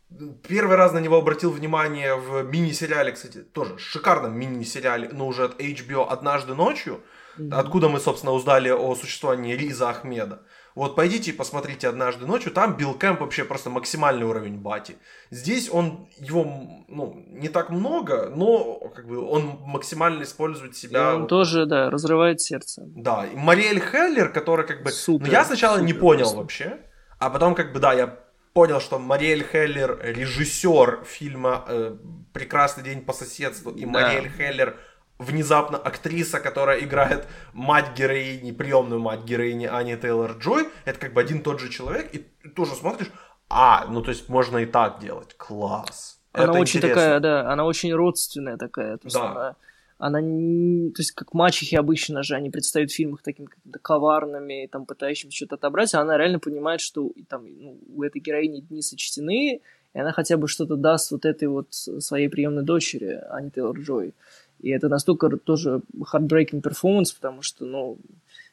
Первый 0.49 0.77
раз 0.77 0.93
на 0.93 0.99
него 0.99 1.17
обратил 1.17 1.51
внимание 1.51 2.15
в 2.15 2.43
мини-сериале, 2.43 3.13
кстати, 3.13 3.39
тоже 3.43 3.79
шикарном 3.79 4.39
мини-сериале, 4.39 5.11
но 5.13 5.27
уже 5.27 5.45
от 5.45 5.61
HBO 5.61 6.07
«Однажды 6.09 6.55
ночью», 6.55 7.03
Mm-hmm. 7.41 7.55
Откуда 7.55 7.89
мы, 7.89 8.01
собственно, 8.01 8.33
узнали 8.33 8.71
о 8.71 8.95
существовании 8.95 9.55
Риза 9.55 9.89
Ахмеда. 9.89 10.43
Вот 10.75 10.95
пойдите 10.95 11.31
и 11.31 11.35
посмотрите 11.35 11.89
однажды 11.89 12.27
ночью, 12.27 12.53
там 12.53 12.77
Билл 12.77 12.95
Кэмп 12.95 13.21
вообще 13.21 13.45
просто 13.45 13.71
максимальный 13.71 14.25
уровень 14.25 14.59
бати. 14.59 14.97
Здесь 15.31 15.69
он, 15.71 16.09
его, 16.19 16.45
ну, 16.89 17.25
не 17.27 17.49
так 17.49 17.71
много, 17.71 18.31
но 18.35 18.79
как 18.95 19.07
бы 19.07 19.19
он 19.19 19.59
максимально 19.63 20.23
использует 20.23 20.77
себя. 20.77 21.13
И 21.13 21.15
он 21.17 21.27
тоже, 21.27 21.67
да, 21.67 21.91
разрывает 21.91 22.41
сердце. 22.41 22.83
Да, 22.87 23.27
и 23.27 23.35
Мариэль 23.35 23.81
Хеллер, 23.81 24.33
которая 24.33 24.67
как 24.67 24.83
бы... 24.85 24.91
Супер, 24.91 25.27
ну, 25.27 25.33
я 25.33 25.45
сначала 25.45 25.79
супер, 25.79 25.87
не 25.87 25.93
понял 25.93 26.19
просто. 26.19 26.39
вообще, 26.39 26.79
а 27.19 27.31
потом 27.31 27.55
как 27.55 27.73
бы, 27.73 27.81
да, 27.81 27.93
я 27.93 28.19
понял, 28.53 28.81
что 28.81 28.99
Мариэль 28.99 29.45
Хеллер 29.45 29.99
режиссер 30.03 31.05
фильма 31.05 31.65
э, 31.69 31.97
«Прекрасный 32.33 32.85
день 32.85 33.05
по 33.05 33.13
соседству» 33.13 33.71
и 33.71 33.85
да. 33.85 33.91
Мариэль 33.91 34.29
Хеллер 34.29 34.77
внезапно 35.21 35.79
актриса, 35.79 36.41
которая 36.41 36.81
играет 36.81 37.29
мать 37.53 37.97
героини, 37.97 38.53
приемную 38.53 39.01
мать 39.01 39.25
героини 39.25 39.67
Ани 39.67 39.97
Тейлор 39.97 40.33
Джой, 40.39 40.69
это 40.85 40.99
как 40.99 41.13
бы 41.13 41.21
один 41.21 41.43
тот 41.43 41.61
же 41.61 41.69
человек, 41.69 42.13
и 42.15 42.19
тоже 42.49 42.75
смотришь, 42.75 43.11
а, 43.49 43.87
ну 43.87 44.03
то 44.03 44.11
есть 44.11 44.29
можно 44.29 44.59
и 44.59 44.67
так 44.67 44.99
делать, 45.01 45.35
класс. 45.37 46.19
Она 46.33 46.45
это 46.45 46.53
очень 46.61 46.79
интересно. 46.79 47.03
такая, 47.03 47.21
да, 47.21 47.53
она 47.53 47.65
очень 47.65 47.93
родственная 47.93 48.57
такая, 48.57 48.97
то 48.97 49.07
есть 49.07 49.17
да. 49.17 49.31
она, 49.31 49.57
она 49.99 50.21
не, 50.21 50.91
то 50.91 51.01
есть 51.01 51.13
как 51.13 51.35
мачехи 51.35 51.75
обычно 51.75 52.23
же, 52.23 52.35
они 52.35 52.51
предстают 52.51 52.91
в 52.91 52.95
фильмах 52.95 53.23
такими 53.23 53.47
какими-то 53.47 53.79
коварными, 53.81 54.69
там, 54.73 54.87
пытающимися 54.87 55.37
что-то 55.37 55.57
отобрать, 55.57 55.95
а 55.95 56.01
она 56.01 56.17
реально 56.17 56.39
понимает, 56.39 56.81
что 56.81 57.11
там, 57.29 57.45
ну, 57.47 57.79
у 57.95 58.03
этой 58.03 58.21
героини 58.21 58.61
дни 58.61 58.81
сочтены, 58.81 59.61
и 59.93 59.99
она 59.99 60.13
хотя 60.13 60.37
бы 60.37 60.47
что-то 60.47 60.77
даст 60.77 61.11
вот 61.11 61.25
этой 61.25 61.49
вот 61.49 61.73
своей 61.73 62.29
приемной 62.29 62.63
дочери, 62.63 63.21
Ани 63.29 63.51
Тейлор 63.51 63.79
Джой. 63.79 64.15
И 64.63 64.71
это 64.71 64.89
настолько 64.89 65.29
тоже 65.37 65.83
heartbreaking 66.13 66.63
performance, 66.63 67.15
потому 67.15 67.43
что, 67.43 67.65
ну, 67.65 67.99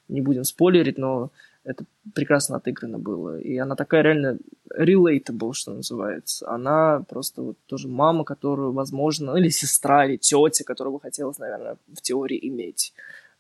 не 0.08 0.22
будем 0.22 0.44
спойлерить, 0.44 0.98
но 0.98 1.32
это 1.64 1.84
прекрасно 2.16 2.58
отыграно 2.58 2.98
было. 2.98 3.40
И 3.40 3.58
она 3.58 3.76
такая 3.76 4.02
реально 4.02 4.38
relatable, 4.74 5.52
что 5.54 5.74
называется. 5.74 6.50
Она 6.50 7.04
просто 7.10 7.42
вот 7.42 7.58
тоже 7.66 7.90
мама, 7.90 8.24
которую, 8.24 8.72
возможно, 8.72 9.36
или 9.36 9.50
сестра, 9.50 10.06
или 10.06 10.16
тетя, 10.16 10.64
которую 10.64 10.94
бы 10.94 11.02
хотелось, 11.02 11.40
наверное, 11.40 11.78
в 11.94 12.02
теории 12.02 12.40
иметь 12.48 12.94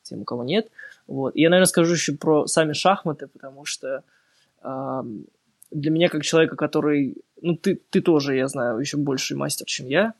тем, 0.03 0.22
у 0.22 0.24
кого 0.26 0.43
нет. 0.43 0.70
Вот. 1.07 1.36
И 1.36 1.41
я, 1.41 1.49
наверное, 1.49 1.68
скажу 1.68 1.93
еще 1.93 2.13
про 2.13 2.47
сами 2.47 2.74
шахматы, 2.74 3.28
потому 3.28 3.65
что 3.65 4.03
э, 4.61 5.03
для 5.72 5.91
меня, 5.91 6.09
как 6.09 6.24
человека, 6.24 6.55
который... 6.55 7.18
Ну, 7.41 7.55
ты, 7.55 7.80
ты 7.89 8.01
тоже, 8.01 8.36
я 8.36 8.47
знаю, 8.47 8.80
еще 8.80 8.97
больший 8.97 9.38
мастер, 9.38 9.65
чем 9.65 9.88
я. 9.88 10.13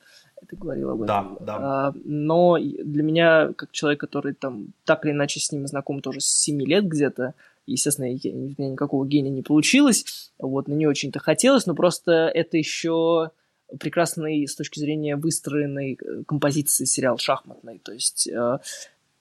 Ты 0.47 0.55
говорил 0.55 0.91
об 0.91 1.01
этом. 1.01 1.38
Да, 1.39 1.45
да. 1.45 1.57
А, 1.59 1.93
но 2.05 2.57
для 2.57 3.03
меня, 3.03 3.53
как 3.53 3.71
человек, 3.71 3.99
который 3.99 4.33
там 4.33 4.67
так 4.85 5.05
или 5.05 5.11
иначе 5.11 5.39
с 5.39 5.51
ними 5.51 5.65
знаком 5.65 6.01
тоже 6.01 6.21
с 6.21 6.27
7 6.27 6.61
лет 6.61 6.85
где-то, 6.85 7.33
естественно, 7.65 8.05
я, 8.05 8.31
у 8.33 8.38
меня 8.38 8.69
никакого 8.69 9.05
гения 9.05 9.31
не 9.31 9.41
получилось, 9.41 10.31
вот, 10.39 10.67
но 10.67 10.75
не 10.75 10.88
очень-то 10.88 11.19
хотелось, 11.19 11.65
но 11.65 11.75
просто 11.75 12.11
это 12.33 12.57
еще 12.57 13.31
прекрасный 13.79 14.47
с 14.47 14.55
точки 14.55 14.79
зрения 14.79 15.15
выстроенной 15.15 15.99
э, 16.01 16.23
композиции 16.25 16.85
сериал 16.85 17.17
шахматный, 17.17 17.79
то 17.79 17.91
есть 17.91 18.27
э, 18.27 18.59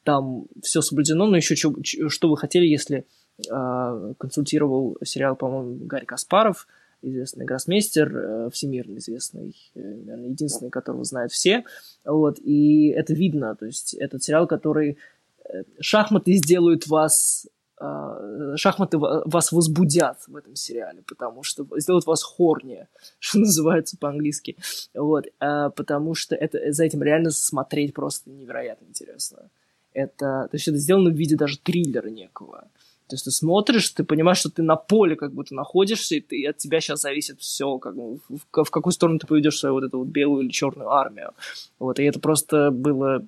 там 0.04 0.46
все 0.62 0.82
соблюдено, 0.82 1.26
но 1.26 1.36
еще 1.36 1.56
что, 1.56 1.74
что 2.08 2.28
вы 2.28 2.36
хотели, 2.36 2.66
если 2.66 3.06
э, 3.50 4.14
консультировал 4.18 4.98
сериал, 5.04 5.34
по-моему, 5.34 5.84
Гарри 5.86 6.04
Каспаров, 6.04 6.68
известный 7.02 7.44
гроссмейстер, 7.44 8.16
э, 8.16 8.50
всемирно 8.50 8.98
известный, 8.98 9.54
э, 9.74 9.80
наверное, 9.80 10.30
единственный, 10.30 10.70
которого 10.70 11.04
знают 11.04 11.32
все. 11.32 11.64
Вот, 12.04 12.38
и 12.38 12.88
это 12.88 13.14
видно, 13.14 13.54
то 13.54 13.66
есть 13.66 13.94
этот 13.94 14.22
сериал, 14.22 14.46
который 14.46 14.98
э, 15.44 15.62
шахматы 15.80 16.34
сделают 16.34 16.86
вас 16.86 17.46
шахматы 18.56 18.96
вас 18.96 19.52
возбудят 19.52 20.16
в 20.28 20.34
этом 20.34 20.56
сериале, 20.56 21.02
потому 21.06 21.42
что 21.42 21.66
сделают 21.78 22.06
вас 22.06 22.22
хорнее, 22.22 22.88
что 23.18 23.40
называется 23.40 23.98
по-английски. 23.98 24.56
Вот, 24.94 25.26
потому 25.38 26.14
что 26.14 26.34
это, 26.34 26.72
за 26.72 26.84
этим 26.84 27.02
реально 27.02 27.28
смотреть 27.28 27.92
просто 27.92 28.30
невероятно 28.30 28.86
интересно. 28.86 29.50
Это, 29.92 30.48
то 30.50 30.54
есть 30.54 30.68
это 30.68 30.78
сделано 30.78 31.10
в 31.10 31.16
виде 31.16 31.36
даже 31.36 31.58
триллера 31.58 32.08
некого. 32.08 32.66
То 33.08 33.14
есть 33.14 33.24
ты 33.24 33.30
смотришь, 33.30 33.90
ты 33.90 34.02
понимаешь, 34.02 34.38
что 34.38 34.50
ты 34.50 34.62
на 34.62 34.74
поле 34.74 35.14
как 35.14 35.32
будто 35.32 35.54
находишься, 35.54 36.16
и, 36.16 36.20
ты, 36.20 36.38
и 36.40 36.46
от 36.46 36.58
тебя 36.58 36.80
сейчас 36.80 37.02
зависит 37.02 37.40
все, 37.40 37.78
как, 37.78 37.94
в, 37.94 38.18
в, 38.28 38.70
какую 38.70 38.92
сторону 38.92 39.20
ты 39.20 39.28
поведешь 39.28 39.58
свою 39.58 39.74
вот 39.76 39.84
эту 39.84 39.98
вот 39.98 40.08
белую 40.08 40.42
или 40.42 40.50
черную 40.50 40.90
армию. 40.90 41.32
Вот, 41.78 42.00
и 42.00 42.04
это 42.04 42.18
просто 42.18 42.72
было 42.72 43.24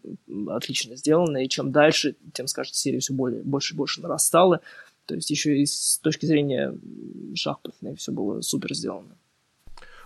отлично 0.49 0.97
сделано, 0.97 1.45
и 1.45 1.49
чем 1.49 1.71
дальше, 1.71 2.17
тем, 2.33 2.49
скажем, 2.49 2.75
серия 2.75 2.99
все 2.99 3.13
более, 3.13 3.43
больше 3.43 3.75
и 3.75 3.77
больше 3.77 4.01
нарастала. 4.01 4.61
То 5.07 5.15
есть 5.15 5.31
еще 5.31 5.57
и 5.57 5.65
с 5.65 5.99
точки 6.03 6.27
зрения 6.27 6.77
шахматной 7.35 7.95
все 7.95 8.11
было 8.11 8.41
супер 8.41 8.75
сделано. 8.75 9.17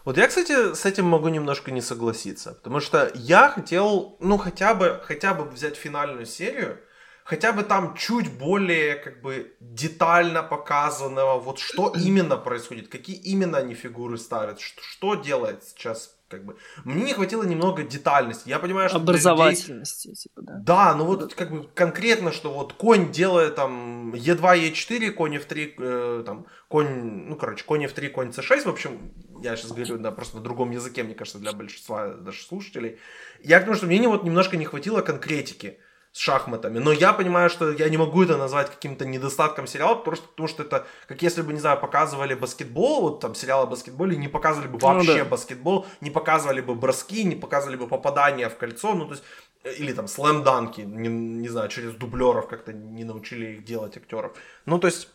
Вот 0.04 0.18
я, 0.18 0.26
кстати, 0.26 0.74
с 0.74 0.84
этим 0.84 1.06
могу 1.06 1.28
немножко 1.28 1.70
не 1.70 1.80
согласиться, 1.80 2.52
потому 2.54 2.80
что 2.80 3.10
я 3.14 3.48
хотел, 3.48 4.16
ну, 4.20 4.36
хотя 4.36 4.74
бы, 4.74 5.00
хотя 5.04 5.32
бы 5.32 5.44
взять 5.44 5.76
финальную 5.76 6.26
серию, 6.26 6.78
хотя 7.24 7.52
бы 7.52 7.62
там 7.62 7.94
чуть 7.96 8.30
более 8.30 8.96
как 8.96 9.22
бы 9.22 9.54
детально 9.60 10.42
показанного, 10.42 11.38
вот 11.38 11.58
что 11.58 11.92
именно 11.96 12.36
происходит, 12.36 12.88
какие 12.88 13.16
именно 13.16 13.58
они 13.58 13.74
фигуры 13.74 14.18
ставят, 14.18 14.60
что, 14.60 14.82
что 14.82 15.14
делает 15.14 15.64
сейчас 15.64 16.16
как 16.32 16.46
бы. 16.46 16.56
Мне 16.84 17.04
не 17.04 17.12
хватило 17.12 17.42
немного 17.42 17.82
детальности. 17.82 18.48
Я 18.48 18.58
понимаю, 18.58 18.88
что 18.88 18.96
образовательности, 18.96 20.08
людей... 20.08 20.22
типа, 20.22 20.40
да. 20.40 20.54
Да, 20.64 20.94
ну 20.94 21.04
вот 21.04 21.34
как 21.34 21.50
бы 21.50 21.68
конкретно, 21.74 22.32
что 22.32 22.50
вот 22.54 22.72
конь 22.72 23.12
делает 23.12 23.56
там 23.56 24.14
Е2, 24.14 24.72
Е4, 24.72 25.10
конь 25.10 25.36
F3, 25.36 25.74
э, 25.76 26.22
там 26.24 26.46
конь, 26.68 26.88
ну 27.28 27.36
короче, 27.36 27.64
конь 27.64 27.84
F3, 27.84 28.08
конь 28.08 28.30
C6. 28.30 28.62
В 28.62 28.68
общем, 28.68 29.12
я 29.42 29.56
сейчас 29.56 29.72
говорю 29.72 29.98
да, 29.98 30.10
просто 30.10 30.38
на 30.38 30.42
другом 30.42 30.70
языке, 30.70 31.02
мне 31.02 31.14
кажется, 31.14 31.38
для 31.38 31.52
большинства 31.52 32.14
даже 32.14 32.42
слушателей. 32.42 32.98
Я 33.42 33.60
к 33.60 33.64
тому, 33.64 33.76
что 33.76 33.84
мне 33.84 34.08
вот 34.08 34.24
немножко 34.24 34.56
не 34.56 34.64
хватило 34.64 35.02
конкретики 35.02 35.80
с 36.12 36.18
шахматами. 36.18 36.78
Но 36.78 36.92
я 36.92 37.12
понимаю, 37.14 37.48
что 37.48 37.72
я 37.72 37.88
не 37.88 37.96
могу 37.96 38.22
это 38.22 38.36
назвать 38.36 38.70
каким-то 38.70 39.06
недостатком 39.06 39.66
сериала, 39.66 39.94
потому 39.94 40.16
что, 40.16 40.28
потому 40.28 40.48
что 40.48 40.62
это 40.62 40.86
как 41.08 41.22
если 41.22 41.40
бы, 41.40 41.52
не 41.54 41.60
знаю, 41.60 41.80
показывали 41.80 42.34
баскетбол, 42.34 43.00
вот 43.00 43.20
там 43.20 43.34
сериал 43.34 43.62
о 43.62 43.66
баскетболе, 43.66 44.16
не 44.16 44.28
показывали 44.28 44.68
бы 44.68 44.78
вообще 44.78 45.12
ну, 45.12 45.18
да. 45.18 45.24
баскетбол, 45.24 45.86
не 46.02 46.10
показывали 46.10 46.60
бы 46.60 46.74
броски, 46.74 47.24
не 47.24 47.34
показывали 47.34 47.76
бы 47.76 47.88
попадания 47.88 48.48
в 48.50 48.56
кольцо, 48.58 48.94
ну 48.94 49.06
то 49.06 49.12
есть 49.12 49.24
э, 49.64 49.72
или 49.72 49.92
там 49.94 50.06
слэм-данки, 50.06 50.82
не, 50.82 51.08
не 51.08 51.48
знаю, 51.48 51.70
через 51.70 51.94
дублеров 51.94 52.46
как-то 52.46 52.74
не 52.74 53.04
научили 53.04 53.54
их 53.54 53.64
делать 53.64 53.96
актеров. 53.96 54.36
Ну, 54.66 54.78
то 54.78 54.88
есть 54.88 55.08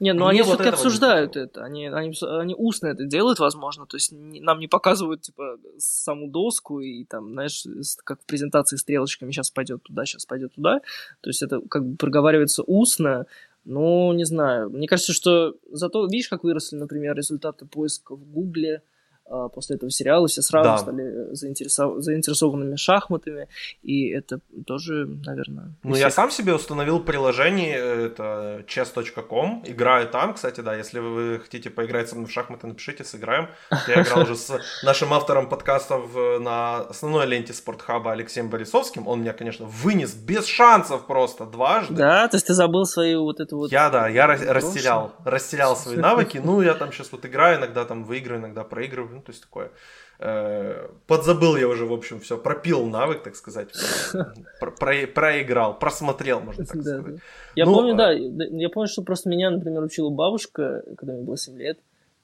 не, 0.00 0.14
ну 0.14 0.26
они 0.26 0.40
вот 0.40 0.48
все-таки 0.48 0.70
обсуждают 0.70 1.36
не 1.36 1.42
это, 1.42 1.62
они, 1.62 1.86
они, 1.86 2.14
они 2.22 2.54
устно 2.56 2.86
это 2.88 3.04
делают, 3.04 3.38
возможно, 3.38 3.86
то 3.86 3.96
есть 3.96 4.12
не, 4.12 4.40
нам 4.40 4.58
не 4.58 4.66
показывают, 4.66 5.20
типа, 5.20 5.58
саму 5.76 6.26
доску 6.26 6.80
и 6.80 7.04
там, 7.04 7.32
знаешь, 7.32 7.64
как 8.02 8.20
в 8.22 8.24
презентации 8.24 8.76
стрелочками 8.76 9.30
сейчас 9.30 9.50
пойдет 9.50 9.82
туда, 9.82 10.06
сейчас 10.06 10.24
пойдет 10.24 10.54
туда, 10.54 10.80
то 11.20 11.28
есть 11.28 11.42
это 11.42 11.60
как 11.68 11.84
бы 11.84 11.96
проговаривается 11.96 12.62
устно, 12.62 13.26
ну, 13.66 14.12
не 14.14 14.24
знаю, 14.24 14.70
мне 14.70 14.88
кажется, 14.88 15.12
что 15.12 15.54
зато, 15.70 16.06
видишь, 16.06 16.28
как 16.28 16.44
выросли, 16.44 16.76
например, 16.76 17.14
результаты 17.14 17.66
поиска 17.66 18.16
в 18.16 18.24
Гугле, 18.24 18.82
после 19.52 19.76
этого 19.76 19.90
сериала 19.90 20.26
все 20.26 20.42
сразу 20.42 20.70
да. 20.70 20.78
стали 20.78 21.34
заинтересов... 21.34 22.02
заинтересованными 22.02 22.76
шахматами, 22.76 23.48
и 23.82 24.08
это 24.08 24.40
тоже, 24.66 25.06
наверное... 25.24 25.74
Ну, 25.82 25.94
я 25.94 26.10
сам 26.10 26.30
себе 26.30 26.54
установил 26.54 27.00
приложение, 27.00 27.76
это 27.76 28.64
chess.com, 28.66 29.64
играю 29.66 30.08
там, 30.08 30.34
кстати, 30.34 30.60
да, 30.60 30.74
если 30.74 30.98
вы 30.98 31.40
хотите 31.40 31.70
поиграть 31.70 32.08
со 32.08 32.16
мной 32.16 32.26
в 32.26 32.32
шахматы, 32.32 32.66
напишите, 32.66 33.04
сыграем. 33.04 33.48
Я 33.86 34.02
играл 34.02 34.22
уже 34.22 34.36
с 34.36 34.58
нашим 34.82 35.12
автором 35.12 35.48
подкастов 35.48 36.14
на 36.40 36.78
основной 36.78 37.26
ленте 37.26 37.52
Спортхаба 37.52 38.12
Алексеем 38.12 38.50
Борисовским, 38.50 39.06
он 39.06 39.20
меня, 39.20 39.32
конечно, 39.32 39.66
вынес 39.66 40.14
без 40.14 40.46
шансов 40.46 41.06
просто 41.06 41.46
дважды. 41.46 41.94
Да, 41.94 42.26
то 42.28 42.36
есть 42.36 42.46
ты 42.46 42.54
забыл 42.54 42.84
свою 42.84 43.22
вот 43.22 43.40
эту 43.40 43.56
вот... 43.56 43.70
Я, 43.70 43.90
да, 43.90 44.08
я 44.08 44.26
растерял, 44.26 45.12
растерял 45.24 45.76
свои 45.76 45.96
навыки, 46.08 46.40
ну, 46.42 46.62
я 46.62 46.74
там 46.74 46.92
сейчас 46.92 47.12
вот 47.12 47.24
играю, 47.24 47.58
иногда 47.58 47.84
там 47.84 48.04
выиграю, 48.04 48.40
иногда 48.40 48.64
проигрываю, 48.64 49.19
ну, 49.20 49.24
то 49.24 49.32
есть 49.32 49.42
такое. 49.42 49.70
Э, 50.18 50.88
подзабыл 51.06 51.56
я 51.56 51.68
уже, 51.68 51.84
в 51.84 51.92
общем, 51.92 52.20
все, 52.20 52.38
пропил 52.38 52.86
навык, 52.86 53.22
так 53.22 53.36
сказать, 53.36 53.68
про, 54.60 54.70
про, 54.70 55.06
проиграл, 55.06 55.78
просмотрел, 55.78 56.40
можно 56.40 56.64
так 56.64 56.80
сказать. 56.80 57.04
Да. 57.04 57.20
Я 57.54 57.66
ну, 57.66 57.74
помню, 57.74 57.94
а... 57.94 57.96
да, 57.96 58.12
я 58.12 58.68
помню, 58.68 58.88
что 58.88 59.02
просто 59.02 59.28
меня, 59.28 59.50
например, 59.50 59.82
учила 59.82 60.10
бабушка, 60.10 60.82
когда 60.96 61.14
мне 61.14 61.22
было 61.22 61.36
7 61.36 61.56
лет, 61.58 61.78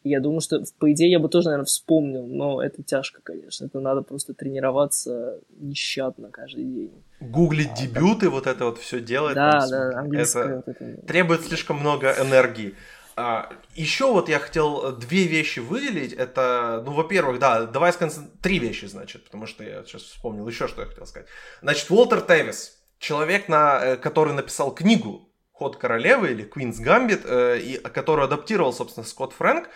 и 0.06 0.10
я 0.10 0.20
думаю, 0.20 0.40
что, 0.40 0.62
по 0.78 0.92
идее, 0.92 1.10
я 1.10 1.18
бы 1.18 1.28
тоже, 1.28 1.46
наверное, 1.46 1.64
вспомнил, 1.66 2.26
но 2.26 2.62
это 2.62 2.82
тяжко, 2.82 3.20
конечно. 3.24 3.64
Это 3.64 3.80
надо 3.80 4.02
просто 4.02 4.34
тренироваться 4.34 5.40
нещадно 5.58 6.30
каждый 6.30 6.64
день. 6.64 6.92
Гуглить 7.18 7.72
а, 7.72 7.82
дебюты, 7.82 8.26
так... 8.26 8.30
вот 8.30 8.46
это 8.46 8.64
вот 8.66 8.78
все 8.78 9.00
делать. 9.00 9.34
Да, 9.34 9.58
там, 9.58 9.70
да, 9.70 9.98
английское. 9.98 10.44
Это, 10.44 10.62
вот 10.64 10.68
это... 10.68 11.06
требует 11.06 11.40
слишком 11.40 11.78
много 11.78 12.14
энергии. 12.20 12.76
А, 13.18 13.50
еще 13.74 14.12
вот 14.12 14.28
я 14.28 14.38
хотел 14.38 14.90
э, 14.90 14.92
две 14.92 15.24
вещи 15.24 15.60
выделить. 15.60 16.12
Это, 16.12 16.82
ну, 16.84 16.92
во-первых, 16.92 17.38
да, 17.38 17.64
давай 17.64 17.92
сконцентрируем... 17.94 18.38
Три 18.42 18.58
вещи, 18.58 18.84
значит, 18.84 19.24
потому 19.24 19.46
что 19.46 19.64
я 19.64 19.82
сейчас 19.84 20.02
вспомнил 20.02 20.46
еще, 20.46 20.68
что 20.68 20.82
я 20.82 20.86
хотел 20.86 21.06
сказать. 21.06 21.26
Значит, 21.62 21.90
Уолтер 21.90 22.20
Тевис, 22.20 22.78
человек, 22.98 23.48
на, 23.48 23.82
э, 23.82 23.96
который 23.96 24.34
написал 24.34 24.74
книгу 24.74 25.32
«Ход 25.52 25.78
королевы» 25.78 26.32
или 26.32 26.44
«Queen's 26.46 26.78
Gambit», 26.78 27.22
э, 27.24 27.58
и, 27.58 27.78
которую 27.78 28.26
адаптировал, 28.26 28.74
собственно, 28.74 29.06
Скотт 29.06 29.32
Фрэнк. 29.32 29.68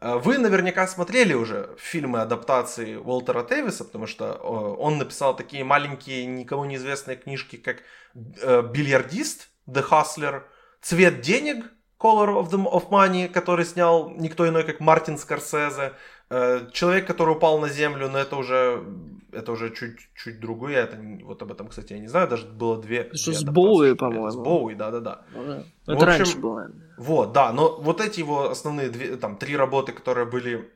Вы 0.00 0.38
наверняка 0.38 0.86
смотрели 0.86 1.34
уже 1.34 1.74
фильмы 1.76 2.20
адаптации 2.20 2.94
Уолтера 2.96 3.42
Тевиса, 3.42 3.84
потому 3.84 4.06
что 4.06 4.32
он 4.34 4.98
написал 4.98 5.34
такие 5.34 5.64
маленькие, 5.64 6.24
никому 6.24 6.64
неизвестные 6.66 7.16
книжки, 7.16 7.56
как 7.56 7.82
«Бильярдист», 8.14 9.48
«The 9.66 9.84
Hustler», 9.88 10.42
«Цвет 10.82 11.20
денег», 11.20 11.64
Color 12.00 12.28
of, 12.28 12.50
the, 12.50 12.64
of 12.64 12.90
Money, 12.90 13.28
который 13.28 13.64
снял 13.64 14.10
никто 14.10 14.46
иной, 14.46 14.62
как 14.64 14.80
Мартин 14.80 15.18
Скорсезе. 15.18 15.92
Э, 16.30 16.68
человек, 16.72 17.06
который 17.06 17.34
упал 17.34 17.58
на 17.58 17.68
землю, 17.68 18.08
но 18.08 18.18
это 18.18 18.36
уже, 18.36 18.84
это 19.32 19.50
уже 19.52 19.74
чуть-чуть 19.74 20.38
другое. 20.40 20.84
Это, 20.84 20.96
вот 21.24 21.42
об 21.42 21.50
этом, 21.50 21.68
кстати, 21.68 21.94
я 21.94 21.98
не 21.98 22.06
знаю. 22.06 22.28
Даже 22.28 22.46
было 22.46 22.80
две. 22.80 23.10
Что 23.14 23.32
с 23.32 23.42
Боуи, 23.42 23.94
по-моему. 23.94 24.30
С 24.30 24.36
Боуи. 24.36 24.74
Ну, 24.74 25.94
это 25.94 26.04
общем, 26.04 26.06
раньше 26.06 26.38
было. 26.38 26.70
Вот, 26.98 27.32
да. 27.32 27.52
Но 27.52 27.80
вот 27.80 28.00
эти 28.00 28.20
его 28.20 28.50
основные 28.50 28.90
две, 28.90 29.16
там, 29.16 29.36
три 29.36 29.56
работы, 29.56 29.92
которые 29.92 30.26
были, 30.26 30.70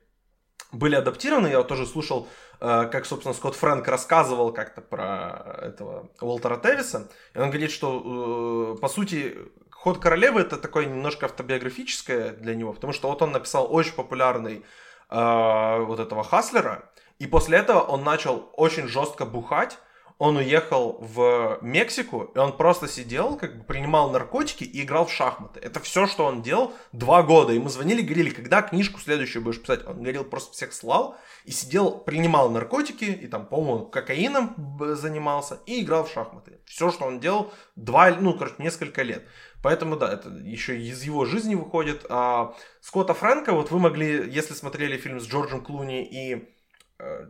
были 0.73 0.97
адаптированы, 0.97 1.49
я 1.49 1.63
тоже 1.63 1.87
слушал 1.87 2.27
э, 2.61 2.89
как, 2.91 3.07
собственно, 3.07 3.35
Скотт 3.35 3.55
Фрэнк 3.55 3.87
рассказывал 3.87 4.53
как-то 4.53 4.81
про 4.81 5.59
этого 5.61 6.11
Уолтера 6.21 6.57
Тевиса. 6.57 7.09
И 7.35 7.39
он 7.39 7.51
говорит, 7.51 7.71
что, 7.71 8.75
э, 8.75 8.81
по 8.81 8.89
сути, 8.89 9.37
Ход 9.83 9.99
королевы 9.99 10.43
это 10.43 10.59
такое 10.59 10.87
немножко 10.87 11.27
автобиографическое 11.27 12.35
для 12.35 12.55
него, 12.55 12.73
потому 12.73 12.93
что 12.93 13.09
вот 13.09 13.21
он 13.21 13.33
написал 13.33 13.67
очень 13.69 13.95
популярный 13.95 14.65
э, 15.11 15.85
вот 15.85 15.99
этого 15.99 16.23
Хаслера, 16.23 16.89
и 17.19 17.27
после 17.27 17.59
этого 17.59 17.81
он 17.81 18.05
начал 18.05 18.49
очень 18.53 18.87
жестко 18.87 19.27
бухать, 19.27 19.79
он 20.19 20.37
уехал 20.37 20.99
в 21.01 21.59
Мексику, 21.63 22.31
и 22.35 22.39
он 22.39 22.57
просто 22.57 22.89
сидел, 22.89 23.37
как 23.37 23.59
бы 23.59 23.65
принимал 23.65 24.11
наркотики 24.11 24.65
и 24.65 24.83
играл 24.83 25.07
в 25.07 25.13
шахматы. 25.13 25.61
Это 25.61 25.81
все, 25.81 26.07
что 26.07 26.25
он 26.25 26.43
делал 26.43 26.73
два 26.93 27.23
года. 27.23 27.53
Мы 27.53 27.69
звонили, 27.71 28.03
говорили, 28.03 28.31
когда 28.31 28.63
книжку 28.63 29.01
следующую 29.01 29.43
будешь 29.43 29.61
писать. 29.61 29.87
Он 29.87 30.03
говорил, 30.03 30.25
просто 30.25 30.53
всех 30.53 30.73
слал 30.73 31.17
и 31.45 31.51
сидел, 31.51 31.99
принимал 31.99 32.51
наркотики, 32.51 33.05
и 33.05 33.27
там, 33.27 33.47
по-моему, 33.47 33.87
кокаином 33.87 34.79
занимался, 34.95 35.61
и 35.67 35.83
играл 35.83 36.05
в 36.05 36.13
шахматы. 36.13 36.61
Все, 36.67 36.91
что 36.91 37.05
он 37.05 37.21
делал, 37.21 37.53
два, 37.77 38.11
ну, 38.11 38.35
короче, 38.35 38.57
несколько 38.59 39.03
лет. 39.03 39.25
Поэтому, 39.63 39.97
да, 39.97 40.13
это 40.13 40.29
еще 40.29 40.81
из 40.81 41.03
его 41.03 41.25
жизни 41.25 41.55
выходит. 41.55 42.05
А 42.09 42.55
Скотта 42.81 43.15
Фрэнка, 43.15 43.53
вот 43.53 43.71
вы 43.71 43.79
могли, 43.79 44.29
если 44.31 44.55
смотрели 44.55 44.97
фильм 44.97 45.21
с 45.21 45.27
Джорджем 45.27 45.63
Клуни 45.63 46.05
и 46.05 46.52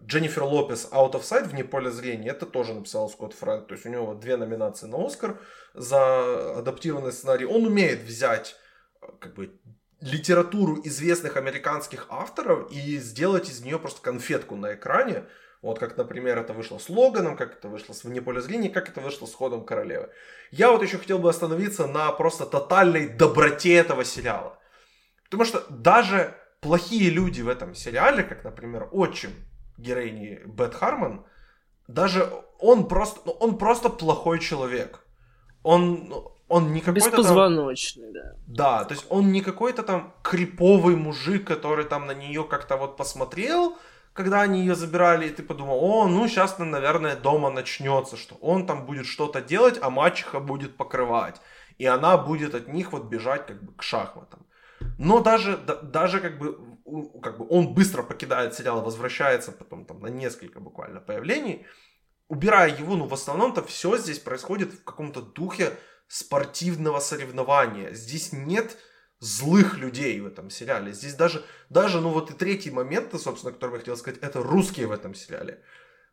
Дженнифер 0.06 0.42
Лопес 0.42 0.88
Out 0.92 1.12
of 1.12 1.22
Sight 1.22 1.48
вне 1.48 1.64
поля 1.64 1.90
зрения, 1.90 2.28
это 2.28 2.44
тоже 2.44 2.74
написал 2.74 3.08
Скотт 3.08 3.32
Фрэнк. 3.32 3.68
То 3.68 3.74
есть 3.74 3.86
у 3.86 3.88
него 3.88 4.14
две 4.14 4.36
номинации 4.36 4.86
на 4.86 5.04
Оскар 5.04 5.40
за 5.72 6.58
адаптированный 6.58 7.12
сценарий. 7.12 7.46
Он 7.46 7.64
умеет 7.64 8.02
взять 8.02 8.56
э, 9.00 9.06
как 9.18 9.34
бы 9.34 9.58
литературу 10.00 10.80
известных 10.84 11.36
американских 11.36 12.06
авторов 12.10 12.70
и 12.70 12.98
сделать 12.98 13.48
из 13.48 13.60
нее 13.62 13.78
просто 13.78 14.02
конфетку 14.02 14.56
на 14.56 14.74
экране. 14.74 15.24
Вот 15.62 15.78
как, 15.78 15.96
например, 15.96 16.38
это 16.38 16.52
вышло 16.52 16.78
с 16.78 16.90
Логаном, 16.90 17.36
как 17.36 17.52
это 17.52 17.68
вышло 17.68 17.94
с 17.94 18.02
«Вне 18.02 18.20
поля 18.20 18.40
зрения», 18.40 18.68
как 18.68 18.88
это 18.88 19.00
вышло 19.00 19.26
с 19.26 19.34
«Ходом 19.34 19.64
королевы». 19.64 20.10
Я 20.50 20.72
вот 20.72 20.82
еще 20.82 20.98
хотел 20.98 21.20
бы 21.20 21.30
остановиться 21.30 21.86
на 21.86 22.10
просто 22.10 22.46
тотальной 22.46 23.08
доброте 23.08 23.74
этого 23.74 24.04
сериала. 24.04 24.58
Потому 25.24 25.44
что 25.44 25.64
даже 25.70 26.34
плохие 26.60 27.10
люди 27.10 27.42
в 27.42 27.48
этом 27.48 27.76
сериале, 27.76 28.24
как, 28.24 28.42
например, 28.42 28.88
отчим 28.90 29.30
героини 29.78 30.40
Бет 30.46 30.74
Харман, 30.74 31.24
даже 31.88 32.30
он 32.58 32.88
просто, 32.88 33.20
ну, 33.24 33.32
он 33.32 33.58
просто 33.58 33.88
плохой 33.88 34.38
человек. 34.38 35.04
Он, 35.62 36.08
ну, 36.08 36.32
он 36.48 36.72
не 36.72 36.80
какой-то 36.80 37.10
Беспозвоночный, 37.10 38.12
там... 38.12 38.22
да. 38.46 38.80
Да, 38.80 38.84
то 38.84 38.94
есть 38.94 39.06
он 39.08 39.32
не 39.32 39.40
какой-то 39.40 39.82
там 39.82 40.14
криповый 40.22 40.96
мужик, 40.96 41.46
который 41.46 41.84
там 41.84 42.06
на 42.06 42.14
нее 42.14 42.44
как-то 42.44 42.76
вот 42.76 42.96
посмотрел, 42.96 43.76
когда 44.12 44.42
они 44.42 44.60
ее 44.60 44.74
забирали, 44.74 45.26
и 45.26 45.30
ты 45.30 45.42
подумал, 45.42 45.78
о, 45.82 46.06
ну 46.06 46.28
сейчас, 46.28 46.58
наверное, 46.58 47.16
дома 47.16 47.50
начнется, 47.50 48.16
что 48.16 48.34
он 48.40 48.66
там 48.66 48.84
будет 48.86 49.06
что-то 49.06 49.40
делать, 49.40 49.78
а 49.80 49.90
мачеха 49.90 50.40
будет 50.40 50.76
покрывать. 50.76 51.40
и 51.78 51.86
она 51.86 52.16
будет 52.16 52.54
от 52.54 52.68
них 52.68 52.92
вот 52.92 53.04
бежать 53.04 53.46
как 53.46 53.62
бы 53.62 53.72
к 53.72 53.82
шахматам. 53.82 54.46
Но 54.98 55.20
даже, 55.20 55.56
да, 55.56 55.76
даже 55.76 56.20
как 56.20 56.38
бы, 56.38 56.58
как 57.22 57.38
бы 57.38 57.46
он 57.48 57.74
быстро 57.74 58.02
покидает 58.02 58.54
сериал 58.54 58.82
возвращается 58.82 59.52
потом 59.52 59.84
там 59.84 60.00
на 60.00 60.08
несколько 60.08 60.60
буквально 60.60 61.00
появлений, 61.00 61.66
убирая 62.28 62.76
его, 62.76 62.96
ну 62.96 63.06
в 63.06 63.14
основном-то 63.14 63.62
все 63.62 63.96
здесь 63.98 64.18
происходит 64.18 64.72
в 64.72 64.84
каком-то 64.84 65.22
духе 65.22 65.76
спортивного 66.08 67.00
соревнования. 67.00 67.92
Здесь 67.92 68.32
нет 68.32 68.76
злых 69.18 69.78
людей 69.78 70.20
в 70.20 70.26
этом 70.26 70.50
сериале. 70.50 70.92
Здесь 70.92 71.14
даже, 71.14 71.44
даже, 71.70 72.00
ну 72.00 72.10
вот 72.10 72.30
и 72.30 72.34
третий 72.34 72.70
момент, 72.70 73.12
собственно, 73.20 73.52
который 73.52 73.74
я 73.74 73.78
хотел 73.78 73.96
сказать, 73.96 74.20
это 74.20 74.42
русские 74.42 74.88
в 74.88 74.92
этом 74.92 75.14
сериале. 75.14 75.62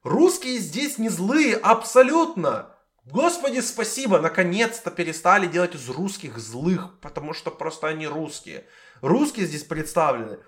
Русские 0.03 0.59
здесь 0.59 0.97
не 0.97 1.09
злые, 1.09 1.55
абсолютно. 1.55 2.75
Господи, 3.05 3.59
спасибо, 3.61 4.19
наконец-то 4.19 4.91
перестали 4.91 5.47
делать 5.47 5.73
из 5.73 5.89
русских 5.89 6.37
злых, 6.37 6.99
потому 7.01 7.33
что 7.33 7.49
просто 7.49 7.87
они 7.87 8.05
русские. 8.07 8.65
Русские 9.01 9.47
здесь 9.47 9.63
представлены 9.63 10.39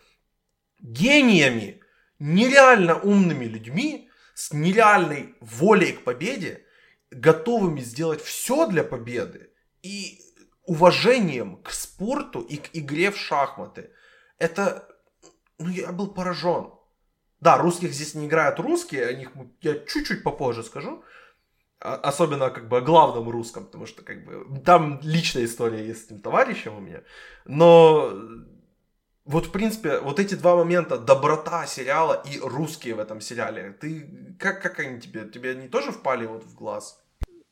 гениями, 0.82 1.82
нереально 2.20 2.99
умными 2.99 3.45
людьми, 3.45 4.10
с 4.34 4.53
нереальной 4.53 5.36
волей 5.40 5.94
к 5.94 6.03
победе, 6.03 6.66
готовыми 7.12 7.82
сделать 7.82 8.22
все 8.22 8.68
для 8.68 8.84
победы 8.84 9.52
и 9.84 10.20
уважением 10.66 11.62
к 11.62 11.72
спорту 11.72 12.41
и 12.41 12.58
к 12.58 12.70
игре 12.74 13.12
в 13.12 13.18
шахматы. 13.18 13.91
Это, 14.38 14.88
ну 15.60 15.70
я 15.70 15.91
был 15.91 16.14
поражен. 16.14 16.72
Да, 17.40 17.58
русских 17.58 17.91
здесь 17.94 18.14
не 18.14 18.28
играют 18.28 18.60
русские, 18.60 19.08
о 19.08 19.14
них 19.14 19.32
я 19.62 19.74
чуть-чуть 19.74 20.24
попозже 20.24 20.64
скажу. 20.64 21.03
А, 21.80 21.95
особенно 21.95 22.52
как 22.52 22.70
бы 22.70 22.78
о 22.78 22.82
главном 22.82 23.30
русском, 23.30 23.66
потому 23.66 23.88
что 23.88 24.03
как 24.03 24.24
бы 24.24 24.60
там 24.64 24.99
личная 25.02 25.45
история 25.45 25.86
есть 25.86 26.02
с 26.02 26.06
этим 26.06 26.22
товарищем 26.22 26.76
у 26.78 26.80
меня. 26.80 27.02
Но 27.45 28.14
вот, 29.32 29.48
в 29.48 29.52
принципе, 29.52 29.99
вот 29.99 30.20
эти 30.20 30.36
два 30.36 30.56
момента, 30.56 30.98
доброта 30.98 31.66
сериала 31.66 32.22
и 32.26 32.40
русские 32.40 32.95
в 32.95 32.99
этом 32.99 33.22
сериале, 33.22 33.72
ты, 33.72 34.36
как, 34.38 34.62
как 34.62 34.80
они 34.80 34.99
тебе, 34.99 35.28
тебе 35.28 35.52
они 35.52 35.68
тоже 35.68 35.91
впали 35.91 36.26
вот 36.26 36.44
в 36.44 36.53
глаз? 36.53 37.01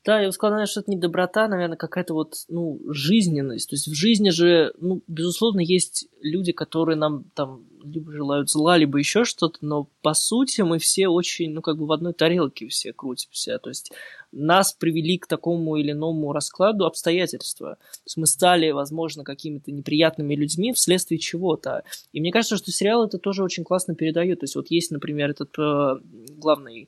Да, 0.06 0.22
я 0.22 0.28
бы 0.28 0.32
сказал, 0.32 0.52
наверное, 0.54 0.72
что 0.72 0.80
это 0.80 0.92
не 0.92 0.98
доброта, 0.98 1.48
наверное, 1.50 1.76
какая-то 1.76 2.14
вот, 2.14 2.36
ну, 2.48 2.80
жизненность. 2.88 3.70
То 3.70 3.76
есть 3.76 3.88
в 3.88 3.94
жизни 3.94 4.30
же, 4.30 4.74
ну, 4.80 5.02
безусловно, 5.08 5.60
есть 5.60 6.08
люди, 6.22 6.54
которые 6.54 6.96
нам 6.96 7.26
там 7.36 7.66
либо 7.84 8.12
желают 8.12 8.50
зла, 8.50 8.78
либо 8.78 8.98
еще 8.98 9.26
что-то, 9.26 9.58
но 9.62 9.90
по 10.02 10.14
сути 10.14 10.62
мы 10.62 10.80
все 10.80 11.10
очень, 11.10 11.52
ну, 11.52 11.62
как 11.62 11.78
бы 11.78 11.86
в 11.86 11.92
одной 11.92 12.14
тарелке 12.14 12.68
все 12.70 12.94
крутимся. 12.94 13.60
То 13.60 13.70
есть 13.70 13.92
нас 14.32 14.72
привели 14.72 15.18
к 15.18 15.28
такому 15.28 15.76
или 15.76 15.92
иному 15.92 16.32
раскладу 16.32 16.86
обстоятельства. 16.86 17.76
То 17.76 18.02
есть 18.06 18.18
мы 18.18 18.26
стали, 18.26 18.72
возможно, 18.72 19.26
какими-то 19.26 19.72
неприятными 19.72 20.34
людьми 20.34 20.72
вследствие 20.72 21.20
чего-то. 21.20 21.84
И 22.14 22.22
мне 22.22 22.32
кажется, 22.32 22.56
что 22.56 22.72
сериал 22.72 23.06
это 23.06 23.18
тоже 23.18 23.44
очень 23.44 23.66
классно 23.66 23.96
передает. 23.96 24.40
То 24.40 24.46
есть 24.46 24.56
вот 24.56 24.68
есть, 24.70 24.92
например, 24.92 25.32
этот 25.32 25.58
э, 25.58 25.96
главный 26.38 26.88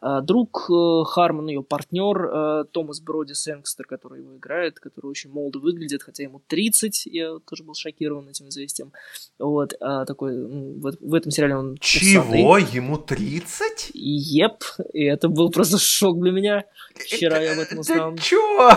друг 0.00 0.70
э, 0.70 1.04
Хармон, 1.04 1.48
ее 1.48 1.62
партнер 1.62 2.24
э, 2.24 2.64
Томас 2.70 3.00
Броди 3.00 3.34
Сэнгстер, 3.34 3.86
который 3.86 4.20
его 4.20 4.36
играет, 4.36 4.78
который 4.78 5.06
очень 5.06 5.30
молодо 5.30 5.58
выглядит, 5.58 6.02
хотя 6.02 6.22
ему 6.22 6.40
30, 6.46 7.06
я 7.06 7.38
тоже 7.48 7.64
был 7.64 7.74
шокирован 7.74 8.28
этим 8.28 8.48
известием. 8.48 8.92
Вот, 9.38 9.74
а 9.80 10.04
такой, 10.04 10.36
в, 10.36 10.96
в 11.00 11.14
этом 11.14 11.30
сериале 11.30 11.56
он... 11.56 11.76
Чего? 11.80 12.56
Усатый. 12.56 12.74
Ему 12.74 12.98
30? 12.98 13.90
Еп, 13.94 14.64
и 14.92 15.04
это 15.04 15.28
был 15.28 15.50
просто 15.50 15.78
шок 15.78 16.20
для 16.20 16.32
меня. 16.32 16.64
Вчера 16.94 17.38
я 17.40 17.52
об 17.52 17.58
этом 17.58 17.78
узнал. 17.78 18.16
Чё? 18.16 18.70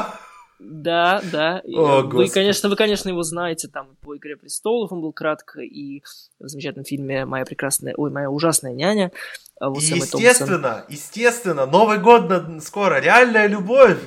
Да, 0.60 1.22
да. 1.32 1.62
О, 1.66 2.02
вы, 2.02 2.30
конечно, 2.30 2.68
вы, 2.70 2.76
конечно, 2.76 3.08
его 3.10 3.24
знаете 3.24 3.70
там 3.70 3.96
по 4.02 4.16
«Игре 4.18 4.36
престолов», 4.36 4.92
он 4.92 5.02
был 5.02 5.14
кратко, 5.14 5.62
и 5.62 6.02
в 6.40 6.48
замечательном 6.48 6.84
фильме 6.84 7.26
«Моя 7.26 7.46
прекрасная, 7.46 7.94
ой, 7.96 8.12
моя 8.12 8.30
ужасная 8.30 8.74
няня». 8.74 9.12
А 9.60 9.70
вот 9.70 9.82
естественно, 9.82 10.86
естественно, 10.90 11.66
Новый 11.66 11.98
год 12.00 12.32
скоро, 12.62 13.00
реальная 13.00 13.48
любовь. 13.48 14.00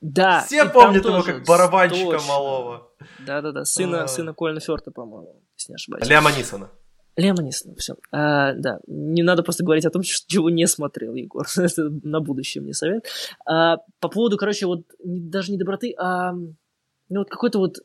Да. 0.00 0.42
Все 0.46 0.66
помнят 0.66 1.04
его 1.04 1.22
как 1.22 1.44
барабанщика 1.44 2.12
точно. 2.12 2.28
малого. 2.28 2.90
Да-да-да, 3.26 3.64
сына, 3.64 4.04
а... 4.04 4.08
сына 4.08 4.34
Колина 4.34 4.60
Фёрта, 4.60 4.90
по-моему, 4.90 5.42
если 5.56 5.72
не 5.72 5.74
ошибаюсь. 5.74 6.06
Лема 6.06 6.30
Нисона. 6.32 6.70
Лема 7.16 7.42
Нисона, 7.42 7.74
все. 7.76 7.96
А, 8.12 8.52
да, 8.52 8.80
не 8.86 9.22
надо 9.22 9.42
просто 9.42 9.64
говорить 9.64 9.86
о 9.86 9.90
том, 9.90 10.02
чего 10.26 10.50
не 10.50 10.66
смотрел 10.66 11.14
Егор. 11.14 11.46
Это 11.56 11.90
на 12.02 12.20
будущее 12.20 12.62
мне 12.62 12.74
совет. 12.74 13.06
А, 13.46 13.78
по 14.00 14.08
поводу, 14.08 14.36
короче, 14.36 14.66
вот 14.66 14.84
не, 15.02 15.20
даже 15.20 15.50
не 15.50 15.58
доброты, 15.58 15.94
а 15.98 16.32
ну, 16.32 17.20
вот 17.20 17.30
какой-то 17.30 17.58
вот 17.58 17.78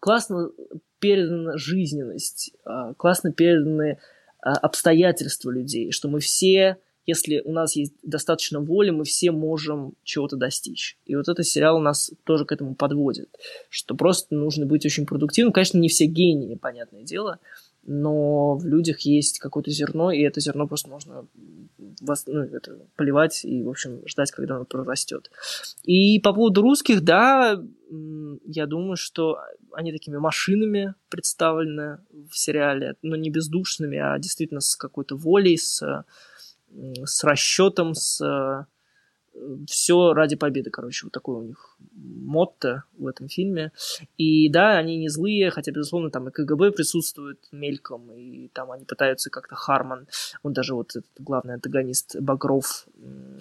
классно 0.00 0.50
передана 0.98 1.56
жизненность, 1.56 2.52
а, 2.64 2.94
классно 2.94 3.32
переданы 3.32 3.98
а, 4.40 4.54
обстоятельства 4.54 5.50
людей, 5.50 5.92
что 5.92 6.08
мы 6.08 6.18
все, 6.18 6.78
если 7.06 7.40
у 7.44 7.52
нас 7.52 7.76
есть 7.76 7.94
достаточно 8.02 8.60
воли, 8.60 8.90
мы 8.90 9.04
все 9.04 9.30
можем 9.30 9.94
чего-то 10.02 10.36
достичь. 10.36 10.98
И 11.06 11.14
вот 11.14 11.28
этот 11.28 11.46
сериал 11.46 11.80
нас 11.80 12.12
тоже 12.24 12.44
к 12.44 12.52
этому 12.52 12.74
подводит, 12.74 13.28
что 13.68 13.94
просто 13.94 14.34
нужно 14.34 14.66
быть 14.66 14.84
очень 14.84 15.06
продуктивным. 15.06 15.52
Конечно, 15.52 15.78
не 15.78 15.88
все 15.88 16.06
гении, 16.06 16.56
понятное 16.56 17.02
дело, 17.02 17.38
но 17.84 18.56
в 18.56 18.64
людях 18.64 19.00
есть 19.00 19.38
какое-то 19.38 19.70
зерно, 19.70 20.10
и 20.10 20.20
это 20.20 20.40
зерно 20.40 20.66
просто 20.66 20.88
можно 20.88 21.26
ну, 22.26 22.40
это, 22.40 22.78
поливать 22.96 23.44
и, 23.44 23.62
в 23.62 23.68
общем, 23.68 24.02
ждать, 24.06 24.30
когда 24.30 24.56
оно 24.56 24.64
прорастет. 24.64 25.30
И 25.82 26.20
по 26.20 26.32
поводу 26.32 26.62
русских, 26.62 27.02
да, 27.02 27.60
я 28.44 28.66
думаю, 28.66 28.96
что 28.96 29.38
они 29.72 29.92
такими 29.92 30.16
машинами 30.16 30.94
представлены 31.08 31.98
в 32.30 32.36
сериале, 32.36 32.96
но 33.02 33.16
не 33.16 33.30
бездушными, 33.30 33.98
а 33.98 34.18
действительно 34.18 34.60
с 34.60 34.76
какой-то 34.76 35.16
волей, 35.16 35.56
с, 35.56 36.04
с 36.70 37.24
расчетом, 37.24 37.94
с 37.94 38.66
все 39.66 40.12
ради 40.12 40.36
победы, 40.36 40.70
короче, 40.70 41.06
вот 41.06 41.12
такой 41.12 41.36
у 41.36 41.42
них 41.42 41.76
мотто 41.94 42.84
в 42.96 43.06
этом 43.06 43.28
фильме. 43.28 43.72
И 44.16 44.48
да, 44.48 44.76
они 44.78 44.96
не 44.98 45.08
злые, 45.08 45.50
хотя, 45.50 45.72
безусловно, 45.72 46.10
там 46.10 46.28
и 46.28 46.32
КГБ 46.32 46.72
присутствует 46.72 47.38
мельком, 47.52 48.12
и 48.12 48.48
там 48.48 48.70
они 48.70 48.84
пытаются 48.84 49.30
как-то 49.30 49.54
Харман, 49.54 50.06
он 50.42 50.52
даже 50.52 50.74
вот 50.74 50.90
этот 50.90 51.10
главный 51.18 51.54
антагонист 51.54 52.16
Багров, 52.20 52.86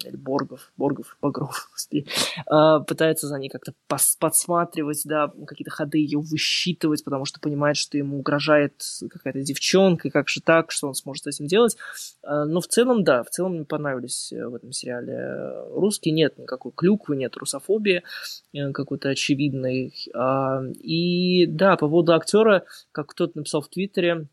или 0.06 0.16
Боргов, 0.16 0.72
Боргов, 0.78 1.18
Багров, 1.22 1.70
а, 2.48 2.80
пытается 2.80 3.28
за 3.28 3.38
ней 3.38 3.50
как-то 3.50 3.74
подсматривать, 3.88 5.02
да, 5.06 5.32
какие-то 5.46 5.72
ходы 5.72 6.00
ее 6.00 6.20
высчитывать, 6.20 7.04
потому 7.04 7.26
что 7.26 7.40
понимает, 7.40 7.78
что 7.78 7.98
ему 7.98 8.20
угрожает 8.20 8.82
какая-то 9.10 9.42
девчонка, 9.42 10.10
как 10.10 10.30
же 10.30 10.42
так, 10.42 10.72
что 10.72 10.88
он 10.88 10.96
сможет 10.96 11.26
с 11.26 11.28
этим 11.28 11.48
делать. 11.48 11.78
А, 12.24 12.46
но 12.46 12.62
в 12.62 12.68
целом, 12.68 13.04
да, 13.04 13.24
в 13.24 13.30
целом 13.30 13.56
мне 13.56 13.66
понравились 13.66 14.32
э, 14.34 14.48
в 14.48 14.56
этом 14.56 14.72
сериале 14.72 15.52
русский, 15.82 16.12
нет 16.12 16.38
никакой 16.38 16.72
клюквы, 16.74 17.18
нет 17.18 17.36
русофобии 17.36 18.04
э, 18.54 18.72
какой-то 18.72 19.10
очевидной. 19.10 19.94
А, 20.14 20.64
и 20.80 21.46
да, 21.48 21.76
по 21.76 21.90
поводу 21.90 22.14
актера, 22.14 22.64
как 22.92 23.08
кто-то 23.08 23.38
написал 23.38 23.62
в 23.62 23.70
Твиттере, 23.70 24.28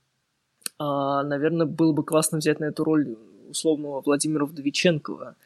а, 0.79 1.25
наверное, 1.25 1.67
было 1.67 1.93
бы 1.93 2.05
классно 2.05 2.39
взять 2.39 2.61
на 2.61 2.67
эту 2.67 2.85
роль 2.85 3.17
условного 3.49 4.01
Владимира 4.01 4.47
Вдовиченкова. 4.47 5.37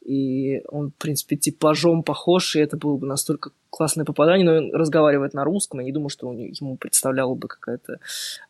И 0.00 0.62
он, 0.68 0.90
в 0.90 0.94
принципе, 0.94 1.36
типажом 1.36 2.02
похож, 2.02 2.56
и 2.56 2.60
это 2.60 2.76
было 2.78 2.96
бы 2.96 3.06
настолько 3.06 3.50
классное 3.68 4.06
попадание, 4.06 4.46
но 4.46 4.56
он 4.56 4.74
разговаривает 4.74 5.34
на 5.34 5.44
русском, 5.44 5.80
я 5.80 5.86
не 5.86 5.92
думаю, 5.92 6.08
что 6.08 6.32
ему 6.32 6.76
представляло 6.76 7.34
бы 7.34 7.48
какая-то... 7.48 8.00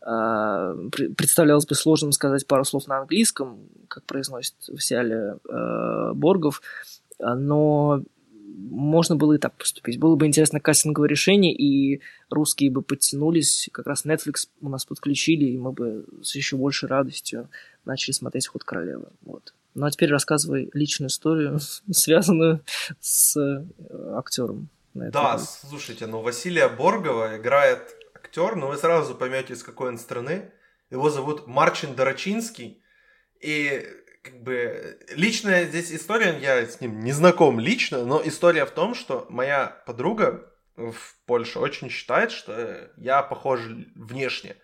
Э, 0.01 0.75
представлялось 1.17 1.67
бы 1.67 1.75
сложным 1.75 2.13
сказать 2.13 2.47
пару 2.47 2.65
слов 2.65 2.87
на 2.87 2.99
английском, 2.99 3.69
как 3.89 4.05
произносит 4.05 4.55
в 4.69 4.79
сериале 4.79 5.39
э, 5.49 6.13
Боргов, 6.15 6.63
но 7.21 8.03
можно 8.71 9.17
было 9.17 9.35
и 9.35 9.39
так 9.39 9.57
поступить. 9.57 9.99
Было 9.99 10.17
бы 10.17 10.27
интересно 10.27 10.61
кастинговое 10.61 11.09
решение, 11.09 11.55
и 11.55 12.01
русские 12.31 12.71
бы 12.71 12.83
подтянулись, 12.83 13.69
как 13.73 13.87
раз 13.87 14.05
Netflix 14.05 14.49
у 14.61 14.69
нас 14.69 14.85
подключили, 14.85 15.47
и 15.47 15.59
мы 15.59 15.73
бы 15.73 16.07
с 16.23 16.35
еще 16.35 16.57
большей 16.57 16.89
радостью 16.89 17.49
начали 17.85 18.13
смотреть 18.13 18.47
«Ход 18.47 18.65
королевы». 18.65 19.09
Вот. 19.23 19.55
Ну 19.75 19.87
а 19.87 19.91
теперь 19.91 20.11
рассказывай 20.11 20.71
личную 20.73 21.09
историю, 21.09 21.59
связанную 21.91 22.63
с 23.01 23.37
э, 23.37 23.65
актером. 24.15 24.69
Да, 24.95 25.37
будет. 25.37 25.49
слушайте, 25.49 26.07
ну 26.07 26.21
Василия 26.21 26.69
Боргова 26.69 27.39
играет 27.39 27.97
актер, 28.15 28.57
но 28.57 28.69
вы 28.69 28.77
сразу 28.77 29.15
поймете, 29.15 29.55
из 29.55 29.63
какой 29.63 29.89
он 29.89 29.99
страны. 29.99 30.51
Его 30.91 31.11
зовут 31.11 31.47
Марчин 31.47 31.95
Дорочинский. 31.95 32.83
И 33.41 33.87
как 34.23 34.43
бы 34.43 34.99
личная 35.11 35.67
здесь 35.67 35.93
история, 35.93 36.39
я 36.39 36.67
с 36.67 36.81
ним 36.81 37.01
не 37.01 37.13
знаком 37.13 37.59
лично, 37.59 38.05
но 38.05 38.21
история 38.25 38.67
в 38.67 38.71
том, 38.71 38.95
что 38.95 39.27
моя 39.31 39.83
подруга 39.87 40.53
в 40.77 41.17
Польше 41.27 41.59
очень 41.59 41.91
считает, 41.91 42.31
что 42.31 42.91
я 42.97 43.23
похож 43.23 43.61
внешне 43.95 44.57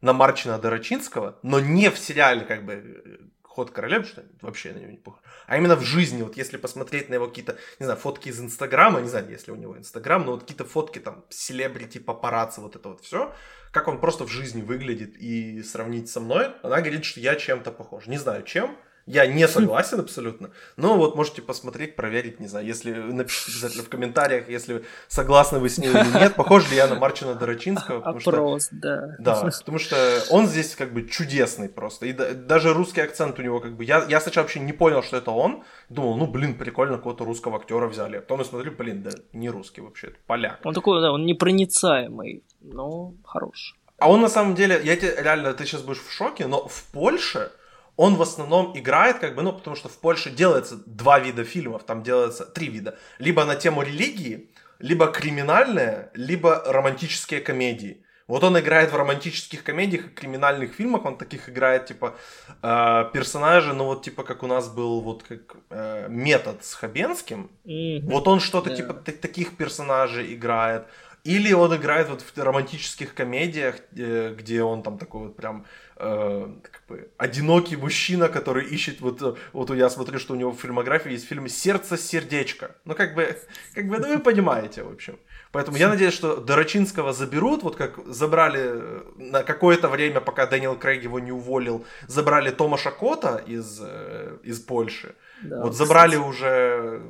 на 0.00 0.12
Марчина 0.12 0.58
Дорочинского, 0.58 1.38
но 1.42 1.60
не 1.60 1.90
в 1.90 1.98
сериале 1.98 2.44
как 2.44 2.64
бы 2.64 3.30
Ход 3.50 3.72
королев, 3.72 4.06
что 4.06 4.22
вообще 4.42 4.72
на 4.72 4.78
него 4.78 4.92
не 4.92 4.96
похож. 4.96 5.20
А 5.48 5.56
именно 5.56 5.74
в 5.74 5.82
жизни, 5.82 6.22
вот 6.22 6.36
если 6.36 6.56
посмотреть 6.56 7.08
на 7.08 7.14
его 7.14 7.26
какие-то, 7.26 7.58
не 7.80 7.84
знаю, 7.84 7.98
фотки 7.98 8.28
из 8.28 8.40
Инстаграма, 8.40 9.00
не 9.00 9.08
знаю, 9.08 9.28
если 9.28 9.50
у 9.50 9.56
него 9.56 9.76
Инстаграм, 9.76 10.24
но 10.24 10.32
вот 10.32 10.42
какие-то 10.42 10.64
фотки 10.64 11.00
там, 11.00 11.24
селебрити, 11.30 11.98
папарацци, 11.98 12.60
вот 12.60 12.76
это 12.76 12.90
вот 12.90 13.00
все, 13.00 13.34
как 13.72 13.88
он 13.88 13.98
просто 13.98 14.24
в 14.24 14.30
жизни 14.30 14.62
выглядит 14.62 15.16
и 15.16 15.64
сравнить 15.64 16.08
со 16.08 16.20
мной, 16.20 16.52
она 16.62 16.80
говорит, 16.80 17.04
что 17.04 17.18
я 17.18 17.34
чем-то 17.34 17.72
похож. 17.72 18.06
Не 18.06 18.18
знаю 18.18 18.44
чем, 18.44 18.78
я 19.10 19.26
не 19.26 19.46
согласен 19.48 20.00
абсолютно. 20.00 20.50
Но 20.76 20.96
вот 20.96 21.16
можете 21.16 21.42
посмотреть, 21.42 21.96
проверить, 21.96 22.40
не 22.40 22.46
знаю, 22.46 22.66
если 22.66 22.92
напишите 22.92 23.50
обязательно 23.52 23.84
в 23.84 23.88
комментариях, 23.88 24.48
если 24.48 24.84
согласны 25.08 25.58
вы 25.58 25.68
с 25.68 25.78
ним 25.78 25.90
или 25.90 26.18
нет, 26.18 26.34
похож 26.34 26.70
ли 26.70 26.76
я 26.76 26.86
на 26.86 26.94
Марчина 26.94 27.34
Дорочинского. 27.34 27.98
Опрос, 27.98 28.66
что, 28.66 28.76
да. 28.76 29.16
Да, 29.18 29.50
потому 29.58 29.78
что 29.78 29.96
он 30.30 30.46
здесь 30.46 30.74
как 30.76 30.92
бы 30.92 31.08
чудесный 31.08 31.68
просто. 31.68 32.06
И 32.06 32.12
да, 32.12 32.32
даже 32.32 32.72
русский 32.72 33.00
акцент 33.00 33.38
у 33.38 33.42
него 33.42 33.60
как 33.60 33.76
бы... 33.76 33.84
Я, 33.84 34.04
я 34.08 34.20
сначала 34.20 34.44
вообще 34.44 34.60
не 34.60 34.72
понял, 34.72 35.02
что 35.02 35.16
это 35.16 35.30
он. 35.30 35.64
Думал, 35.88 36.16
ну 36.16 36.26
блин, 36.26 36.56
прикольно, 36.56 36.96
какого-то 36.96 37.24
русского 37.24 37.56
актера 37.56 37.88
взяли. 37.88 38.16
А 38.16 38.20
потом 38.20 38.38
я 38.38 38.44
смотрю, 38.44 38.72
блин, 38.72 39.02
да 39.02 39.10
не 39.32 39.50
русский 39.50 39.80
вообще, 39.80 40.08
это 40.08 40.16
поляк. 40.26 40.60
Он 40.64 40.74
такой, 40.74 41.00
да, 41.00 41.12
он 41.12 41.26
непроницаемый, 41.26 42.44
но 42.60 43.14
хороший. 43.24 43.76
А 43.98 44.10
он 44.10 44.20
на 44.22 44.28
самом 44.28 44.54
деле, 44.54 44.80
я 44.82 44.96
тебе 44.96 45.14
реально, 45.18 45.52
ты 45.52 45.66
сейчас 45.66 45.82
будешь 45.82 46.00
в 46.00 46.10
шоке, 46.10 46.46
но 46.46 46.66
в 46.66 46.84
Польше 46.92 47.52
он 47.96 48.16
в 48.16 48.22
основном 48.22 48.78
играет, 48.78 49.18
как 49.18 49.34
бы, 49.34 49.42
ну, 49.42 49.52
потому 49.52 49.76
что 49.76 49.88
в 49.88 49.98
Польше 49.98 50.30
делается 50.30 50.76
два 50.86 51.18
вида 51.18 51.44
фильмов, 51.44 51.82
там 51.84 52.02
делается 52.02 52.44
три 52.44 52.68
вида. 52.68 52.98
Либо 53.18 53.44
на 53.44 53.56
тему 53.56 53.82
религии, 53.82 54.50
либо 54.78 55.06
криминальная, 55.06 56.10
либо 56.14 56.62
романтические 56.66 57.40
комедии. 57.40 58.04
Вот 58.30 58.44
он 58.44 58.56
играет 58.56 58.92
в 58.92 58.96
романтических 58.96 59.64
комедиях 59.64 60.06
и 60.06 60.08
криминальных 60.08 60.72
фильмах, 60.72 61.04
он 61.04 61.18
таких 61.18 61.48
играет, 61.48 61.86
типа, 61.86 62.14
э, 62.62 63.10
персонажи, 63.12 63.74
ну 63.74 63.86
вот, 63.86 64.04
типа, 64.04 64.22
как 64.22 64.44
у 64.44 64.46
нас 64.46 64.68
был 64.68 65.00
вот 65.00 65.24
как 65.24 65.56
э, 65.70 66.06
метод 66.08 66.64
с 66.64 66.74
Хабенским. 66.74 67.50
Mm-hmm. 67.64 68.02
Вот 68.02 68.28
он 68.28 68.38
что-то, 68.38 68.70
yeah. 68.70 68.76
типа, 68.76 68.94
т- 68.94 69.12
таких 69.12 69.56
персонажей 69.56 70.32
играет. 70.32 70.84
Или 71.24 71.52
он 71.52 71.74
играет 71.74 72.08
вот 72.08 72.22
в 72.22 72.38
романтических 72.38 73.14
комедиях, 73.14 73.80
э, 73.96 74.32
где 74.38 74.62
он 74.62 74.82
там 74.84 74.96
такой 74.96 75.22
вот 75.22 75.36
прям 75.36 75.66
э, 76.00 76.46
как 76.62 76.82
бы 76.88 77.10
одинокий 77.18 77.76
мужчина, 77.76 78.28
который 78.28 78.66
ищет 78.66 79.00
вот 79.00 79.38
вот 79.52 79.70
я 79.70 79.90
смотрю, 79.90 80.18
что 80.18 80.34
у 80.34 80.36
него 80.36 80.50
в 80.50 80.60
фильмографии 80.60 81.12
есть 81.12 81.26
фильм 81.28 81.48
"Сердце 81.48 81.96
сердечко". 81.96 82.76
Ну 82.84 82.94
как 82.94 83.14
бы 83.14 83.36
как 83.74 83.86
бы 83.88 83.98
ну 83.98 84.08
вы 84.08 84.18
понимаете, 84.18 84.82
в 84.82 84.92
общем. 84.92 85.18
Поэтому 85.52 85.76
я 85.76 85.88
надеюсь, 85.88 86.14
что 86.14 86.36
Дорочинского 86.36 87.12
заберут, 87.12 87.62
вот 87.62 87.76
как 87.76 87.98
забрали 88.06 88.60
э, 88.62 89.00
на 89.16 89.42
какое-то 89.42 89.88
время, 89.88 90.20
пока 90.20 90.46
Дэниел 90.46 90.76
Крейг 90.76 91.02
его 91.02 91.18
не 91.18 91.32
уволил, 91.32 91.84
забрали 92.06 92.50
Томаша 92.50 92.90
Кота 92.92 93.38
из, 93.38 93.80
э, 93.82 94.38
из 94.44 94.60
Польши. 94.60 95.14
Да, 95.42 95.62
вот 95.62 95.74
забрали 95.74 96.16
кстати. 96.16 96.28
уже 96.28 97.02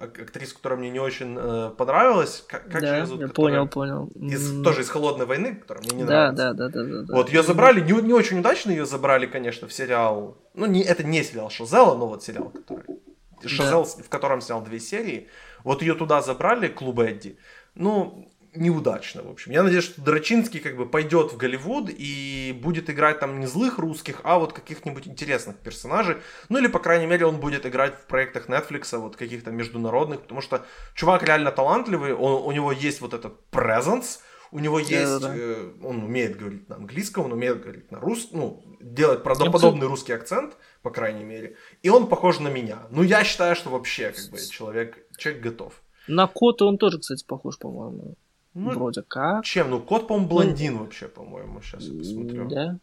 актрису, 0.00 0.56
которая 0.56 0.78
мне 0.78 0.90
не 0.90 0.98
очень 0.98 1.36
э, 1.38 1.70
понравилась. 1.76 2.44
Как, 2.48 2.64
как 2.70 2.80
да, 2.80 2.88
же 2.88 2.94
ее 2.94 3.06
зовут? 3.06 3.20
Я 3.20 3.28
понял, 3.28 3.68
понял. 3.68 4.06
Из, 4.14 4.62
тоже 4.62 4.80
из 4.80 4.88
холодной 4.88 5.26
войны, 5.26 5.56
которая 5.56 5.84
мне 5.84 5.96
не 5.96 6.04
да, 6.04 6.32
нравится. 6.32 6.54
Да, 6.54 6.54
да, 6.54 6.68
да, 6.68 6.82
да, 6.84 7.02
да. 7.02 7.14
Вот 7.14 7.28
ее 7.28 7.42
забрали, 7.42 7.80
не, 7.80 7.92
не 8.02 8.12
очень 8.12 8.38
удачно 8.40 8.70
ее 8.70 8.86
забрали, 8.86 9.26
конечно, 9.26 9.68
в 9.68 9.72
сериал. 9.72 10.38
Ну, 10.54 10.66
не, 10.66 10.82
это 10.82 11.02
не 11.02 11.22
сериал 11.22 11.50
Шазела, 11.50 11.96
но 11.96 12.08
вот 12.08 12.22
сериал, 12.22 12.50
который. 12.50 13.00
Шазел, 13.44 13.84
да. 13.84 14.02
в 14.02 14.08
котором 14.08 14.40
снял 14.40 14.62
две 14.62 14.80
серии. 14.80 15.28
Вот 15.64 15.82
ее 15.82 15.94
туда 15.94 16.22
забрали, 16.22 16.68
клуб 16.68 17.00
Эдди. 17.00 17.38
Ну, 17.74 18.29
неудачно, 18.54 19.22
в 19.22 19.30
общем. 19.30 19.52
Я 19.52 19.62
надеюсь, 19.62 19.84
что 19.84 20.00
Драчинский 20.02 20.60
как 20.60 20.76
бы 20.76 20.86
пойдет 20.86 21.32
в 21.32 21.36
Голливуд 21.36 21.90
и 21.90 22.58
будет 22.62 22.90
играть 22.90 23.20
там 23.20 23.40
не 23.40 23.46
злых 23.46 23.78
русских, 23.78 24.20
а 24.24 24.38
вот 24.38 24.52
каких-нибудь 24.52 25.06
интересных 25.06 25.56
персонажей. 25.56 26.16
Ну 26.48 26.58
или, 26.58 26.66
по 26.66 26.78
крайней 26.78 27.06
мере, 27.06 27.26
он 27.26 27.40
будет 27.40 27.66
играть 27.66 27.94
в 27.94 28.06
проектах 28.06 28.48
Netflix, 28.48 28.96
вот 28.98 29.16
каких-то 29.16 29.50
международных, 29.50 30.22
потому 30.22 30.40
что 30.40 30.64
чувак 30.94 31.22
реально 31.22 31.52
талантливый, 31.52 32.14
он, 32.14 32.42
у 32.44 32.52
него 32.52 32.72
есть 32.72 33.00
вот 33.00 33.14
этот 33.14 33.34
presence, 33.52 34.20
у 34.52 34.58
него 34.58 34.80
есть, 34.80 34.92
да, 34.92 35.18
да. 35.20 35.34
Э, 35.36 35.72
он 35.82 36.02
умеет 36.02 36.36
говорить 36.36 36.68
на 36.68 36.76
английском, 36.76 37.26
он 37.26 37.32
умеет 37.32 37.62
говорить 37.62 37.90
на 37.92 38.00
русском, 38.00 38.40
ну, 38.40 38.76
делать 38.80 39.22
правдоподобный 39.22 39.86
русский 39.86 40.12
акцент, 40.12 40.56
по 40.82 40.90
крайней 40.90 41.24
мере, 41.24 41.56
и 41.82 41.88
он 41.88 42.08
похож 42.08 42.40
на 42.40 42.48
меня. 42.48 42.86
Ну, 42.90 43.02
я 43.02 43.22
считаю, 43.22 43.54
что 43.54 43.70
вообще, 43.70 44.10
как 44.10 44.30
бы, 44.30 44.38
человек, 44.38 44.98
человек 45.16 45.42
готов. 45.42 45.82
На 46.08 46.26
кота 46.26 46.64
он 46.64 46.78
тоже, 46.78 46.98
кстати, 46.98 47.24
похож, 47.24 47.58
по-моему. 47.58 48.16
Ну, 48.54 48.70
Вроде 48.70 49.02
как. 49.02 49.44
Чем? 49.44 49.70
Ну, 49.70 49.80
кот, 49.80 50.08
по-моему, 50.08 50.28
блондин 50.28 50.74
ну, 50.74 50.80
вообще, 50.80 51.06
по-моему, 51.06 51.60
сейчас 51.62 51.84
я 51.84 51.98
посмотрю. 51.98 52.48
Да. 52.48 52.78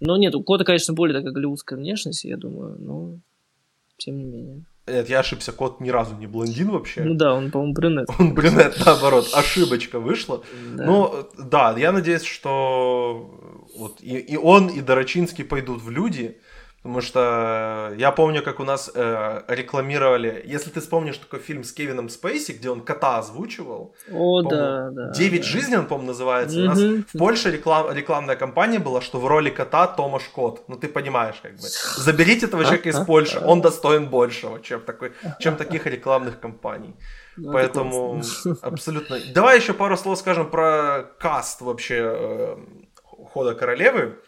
Ну, 0.00 0.16
нет, 0.16 0.34
у 0.34 0.42
кота, 0.42 0.64
конечно, 0.64 0.94
более 0.94 1.16
такая 1.18 1.32
голливудская 1.32 1.78
внешность, 1.78 2.24
я 2.24 2.36
думаю, 2.36 2.76
но 2.78 3.18
тем 3.98 4.16
не 4.16 4.24
менее. 4.24 4.64
Нет, 4.88 5.08
я 5.08 5.20
ошибся, 5.20 5.52
кот 5.52 5.80
ни 5.80 5.90
разу 5.90 6.16
не 6.16 6.26
блондин 6.26 6.70
вообще. 6.70 7.04
Ну 7.04 7.14
да, 7.14 7.34
он, 7.34 7.52
по-моему, 7.52 7.72
брюнет. 7.72 8.08
Он 8.18 8.34
брюнет, 8.34 8.82
наоборот, 8.84 9.30
ошибочка 9.32 10.00
вышла. 10.00 10.42
Да. 10.74 10.84
Ну, 10.84 11.14
да, 11.38 11.74
я 11.78 11.92
надеюсь, 11.92 12.24
что 12.24 13.68
вот 13.76 13.98
и, 14.00 14.16
и 14.18 14.36
он, 14.36 14.68
и 14.68 14.80
Дорочинский 14.80 15.44
пойдут 15.44 15.82
в 15.82 15.90
люди, 15.90 16.40
Потому 16.82 17.00
что 17.00 17.92
я 17.96 18.10
помню, 18.10 18.42
как 18.42 18.58
у 18.58 18.64
нас 18.64 18.90
э, 18.92 19.42
рекламировали, 19.46 20.42
если 20.44 20.68
ты 20.68 20.80
вспомнишь 20.80 21.16
такой 21.16 21.38
фильм 21.38 21.62
с 21.62 21.72
Кевином 21.72 22.08
Спейси, 22.08 22.52
где 22.52 22.70
он 22.70 22.80
кота 22.80 23.18
озвучивал. 23.18 23.94
О, 24.10 24.42
да, 24.42 24.90
да. 24.90 25.10
«Девять 25.10 25.42
да. 25.42 25.46
жизней», 25.46 25.76
он, 25.76 25.86
по-моему, 25.86 26.08
называется. 26.08 26.58
У 26.58 26.64
нас 26.64 26.78
в 26.80 27.18
Польше 27.18 27.52
реклам, 27.52 27.94
рекламная 27.94 28.34
кампания 28.34 28.80
была, 28.80 29.00
что 29.00 29.20
в 29.20 29.26
роли 29.28 29.50
кота 29.50 29.86
Томаш 29.86 30.24
Кот. 30.24 30.64
Ну, 30.66 30.76
ты 30.76 30.88
понимаешь, 30.88 31.36
как 31.40 31.52
бы. 31.52 31.60
Заберите 31.60 32.46
этого 32.46 32.64
человека 32.64 32.88
из 32.88 32.98
Польши, 32.98 33.38
он 33.38 33.60
достоин 33.60 34.08
большего, 34.08 34.60
чем, 34.60 34.80
такой, 34.80 35.12
чем 35.38 35.54
таких 35.54 35.86
рекламных 35.86 36.40
кампаний. 36.40 36.96
Ну, 37.36 37.52
Поэтому 37.52 38.22
абсолютно. 38.60 39.18
Давай 39.32 39.58
еще 39.58 39.72
пару 39.72 39.96
слов 39.96 40.18
скажем 40.18 40.50
про 40.50 41.04
каст 41.20 41.60
вообще 41.60 42.00
э, 42.02 42.56
хода 43.04 43.54
королевы. 43.54 44.18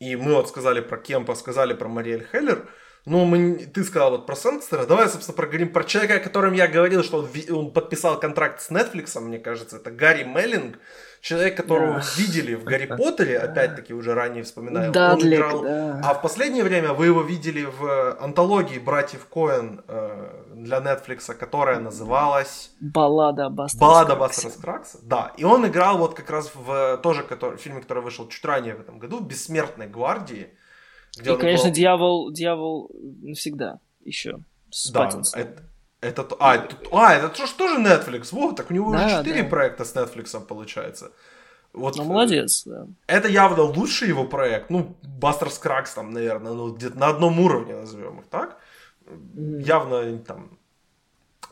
И 0.00 0.16
мы 0.16 0.34
вот 0.34 0.48
сказали 0.48 0.80
про 0.80 0.96
Кемпа, 0.96 1.34
сказали 1.34 1.74
про 1.74 1.88
Мариэль 1.88 2.26
Хеллер. 2.30 2.68
Ну, 3.04 3.24
мы, 3.24 3.66
ты 3.72 3.84
сказал 3.84 4.10
вот 4.12 4.26
про 4.26 4.36
Сэнкстера. 4.36 4.84
Давай, 4.84 5.08
собственно, 5.08 5.36
проговорим 5.36 5.72
про 5.72 5.84
человека, 5.84 6.16
о 6.16 6.20
котором 6.20 6.52
я 6.52 6.68
говорил, 6.68 7.02
что 7.02 7.18
он, 7.18 7.56
он 7.56 7.72
подписал 7.72 8.20
контракт 8.20 8.60
с 8.60 8.70
Netflix, 8.70 9.18
мне 9.20 9.38
кажется. 9.38 9.76
Это 9.76 9.90
Гарри 9.90 10.24
Меллинг. 10.24 10.78
Человек, 11.20 11.56
которого 11.56 11.94
да. 11.94 12.04
видели 12.16 12.54
в 12.54 12.64
Гарри 12.64 12.86
Поттере, 12.86 13.38
опять-таки 13.38 13.92
уже 13.92 14.14
ранее 14.14 14.44
вспоминаем. 14.44 14.92
Дадлик, 14.92 15.24
он 15.24 15.34
играл... 15.34 15.62
да. 15.62 16.00
А 16.04 16.14
в 16.14 16.22
последнее 16.22 16.64
время 16.64 16.92
вы 16.92 17.06
его 17.06 17.22
видели 17.22 17.64
в 17.64 18.16
антологии 18.22 18.78
братьев 18.78 19.26
Коэн 19.26 19.82
э, 19.88 20.44
для 20.54 20.78
Netflix, 20.78 21.34
которая 21.34 21.80
называлась... 21.80 22.70
Баллада 22.80 23.48
Бастера 23.48 23.80
Баллада 23.80 24.16
Бастера 24.16 24.50
Скракса. 24.50 24.98
Да, 25.02 25.32
и 25.36 25.44
он 25.44 25.66
играл 25.66 25.98
вот 25.98 26.14
как 26.14 26.30
раз 26.30 26.52
в 26.54 26.98
тоже 27.02 27.22
который, 27.22 27.58
в 27.58 27.60
фильме, 27.60 27.80
который 27.80 28.02
вышел 28.02 28.28
чуть 28.28 28.44
ранее 28.44 28.74
в 28.74 28.80
этом 28.80 28.98
году, 28.98 29.20
«Бессмертной 29.20 29.88
гвардии». 29.88 30.50
Где 31.18 31.34
и, 31.34 31.36
конечно, 31.36 31.68
был... 31.68 31.74
дьявол, 31.74 32.32
дьявол 32.32 32.90
навсегда 33.22 33.80
еще. 34.04 34.38
С 34.70 34.90
да, 34.90 35.10
это, 35.34 35.62
это, 36.00 36.26
а, 36.38 36.56
это, 36.56 36.76
а, 36.92 37.14
это 37.14 37.46
же 37.46 37.52
тоже 37.54 37.80
Netflix. 37.80 38.28
Вот, 38.32 38.56
так 38.56 38.70
у 38.70 38.74
него 38.74 38.92
да, 38.92 39.06
уже 39.06 39.16
4 39.16 39.42
да. 39.42 39.48
проекта 39.48 39.84
с 39.84 39.94
Netflix 39.94 40.46
получается. 40.46 41.10
Вот, 41.72 41.96
ну, 41.96 42.04
молодец, 42.04 42.64
да. 42.64 42.86
Это 43.06 43.28
явно 43.28 43.62
лучший 43.62 44.08
его 44.08 44.24
проект. 44.24 44.70
Ну, 44.70 44.96
Бастер 45.02 45.50
Скракс 45.50 45.94
там, 45.94 46.12
наверное, 46.12 46.52
ну, 46.52 46.72
где-то 46.72 46.98
на 46.98 47.08
одном 47.08 47.38
уровне 47.40 47.74
назовем 47.74 48.20
их 48.20 48.26
так. 48.26 48.58
Mm-hmm. 49.06 49.62
Явно 49.62 50.18
там 50.18 50.58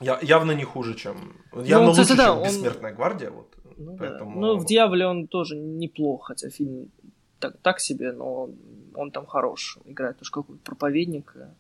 я, 0.01 0.19
явно 0.23 0.53
не 0.53 0.65
хуже, 0.65 0.95
чем... 0.95 1.17
Явно 1.55 1.87
ну, 1.87 1.93
кстати, 1.93 2.11
лучше, 2.11 2.17
да, 2.17 2.25
чем 2.25 2.39
он... 2.39 2.45
«Бессмертная 2.45 2.95
гвардия». 2.95 3.31
Вот, 3.31 3.55
ну, 3.77 3.97
поэтому... 3.97 4.35
да. 4.35 4.41
ну, 4.41 4.59
в 4.59 4.67
«Дьяволе» 4.67 5.07
он 5.07 5.27
тоже 5.27 5.57
неплох, 5.57 6.27
хотя 6.27 6.51
фильм 6.51 6.91
так, 7.39 7.57
так 7.63 7.81
себе, 7.81 8.13
но 8.13 8.43
он, 8.45 8.57
он 8.95 9.11
там 9.11 9.27
хорош. 9.27 9.79
Играет 9.85 10.19
тоже 10.19 10.31
какой-то 10.31 10.63
проповедника 10.63 11.55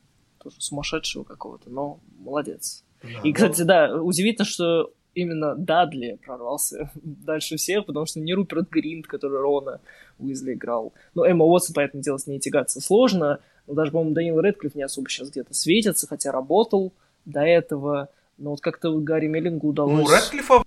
тоже 0.51 0.61
сумасшедшего 0.61 1.25
какого-то, 1.25 1.71
но 1.71 1.99
молодец. 2.19 2.85
Да, 3.03 3.09
и, 3.25 3.33
кстати, 3.33 3.63
да, 3.63 4.01
удивительно, 4.01 4.45
что 4.45 4.93
именно 5.15 5.55
Дадли 5.57 6.19
прорвался 6.25 6.91
дальше 7.03 7.57
всех, 7.57 7.87
потому 7.87 8.07
что 8.07 8.21
не 8.21 8.35
Руперт 8.35 8.71
Гринд, 8.71 9.07
который 9.07 9.41
Рона 9.41 9.81
Уизли 10.19 10.55
играл. 10.55 10.93
Ну, 11.15 11.25
Эмма 11.25 11.45
Уотсон, 11.45 11.75
поэтому 11.75 12.03
дело 12.03 12.19
с 12.19 12.27
ней 12.27 12.39
тягаться 12.39 12.81
сложно. 12.81 13.41
Но 13.67 13.75
даже, 13.75 13.91
по-моему, 13.91 14.15
Даниил 14.15 14.41
Редклифф 14.41 14.77
не 14.77 14.83
особо 14.83 15.09
сейчас 15.09 15.31
где-то 15.31 15.53
светится, 15.53 16.07
хотя 16.07 16.31
работал 16.31 16.93
до 17.25 17.41
этого. 17.41 18.09
Но 18.39 18.51
вот 18.51 18.61
как-то 18.61 18.97
Гарри 18.99 19.27
Меллингу 19.27 19.69
удалось... 19.69 19.97
Ну, 19.97 20.05
у 20.05 20.09
Редклиффа, 20.09 20.63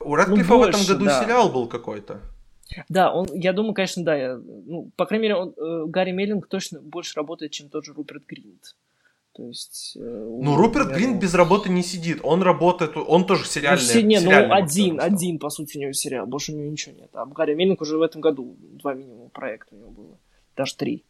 у 0.00 0.14
Редклиффа 0.14 0.52
ну, 0.52 0.58
больше, 0.58 0.78
в 0.78 0.82
этом 0.82 0.94
году 0.94 1.04
да. 1.06 1.24
сериал 1.24 1.50
был 1.50 1.66
какой-то. 1.66 2.20
Да, 2.88 3.12
он, 3.12 3.26
я 3.34 3.52
думаю, 3.52 3.74
конечно, 3.74 4.04
да. 4.04 4.16
Я, 4.16 4.36
ну, 4.36 4.90
по 4.96 5.06
крайней 5.06 5.22
мере, 5.22 5.36
он, 5.36 5.54
э, 5.56 5.86
Гарри 5.86 6.12
Меллинг 6.12 6.46
точно 6.46 6.80
больше 6.80 7.14
работает, 7.16 7.52
чем 7.52 7.68
тот 7.68 7.84
же 7.84 7.92
Руперт 7.92 8.24
Гринд. 8.26 8.76
То 9.34 9.46
есть... 9.46 9.96
Э, 9.96 10.00
ну, 10.00 10.56
Руперт 10.56 10.88
наверное... 10.88 11.08
Грин 11.08 11.18
без 11.18 11.34
работы 11.34 11.70
не 11.70 11.82
сидит. 11.82 12.20
Он 12.22 12.42
работает, 12.42 12.96
он 12.96 13.24
тоже 13.24 13.46
сериальный. 13.46 13.94
Ну, 13.94 14.00
не, 14.00 14.20
ну, 14.20 14.52
один, 14.52 15.00
один, 15.00 15.38
по 15.38 15.48
сути, 15.48 15.78
у 15.78 15.80
него 15.80 15.92
сериал. 15.92 16.26
Больше 16.26 16.52
у 16.52 16.56
него 16.56 16.70
ничего 16.70 16.94
нет. 16.94 17.10
А 17.14 17.24
Гарри 17.24 17.54
Мельник 17.54 17.80
уже 17.80 17.96
в 17.96 18.02
этом 18.02 18.20
году 18.20 18.56
два 18.60 18.94
минимум 18.94 19.30
проекта 19.30 19.74
у 19.74 19.78
него 19.78 19.90
было. 19.90 20.18
Даже 20.54 20.76
три. 20.76 21.04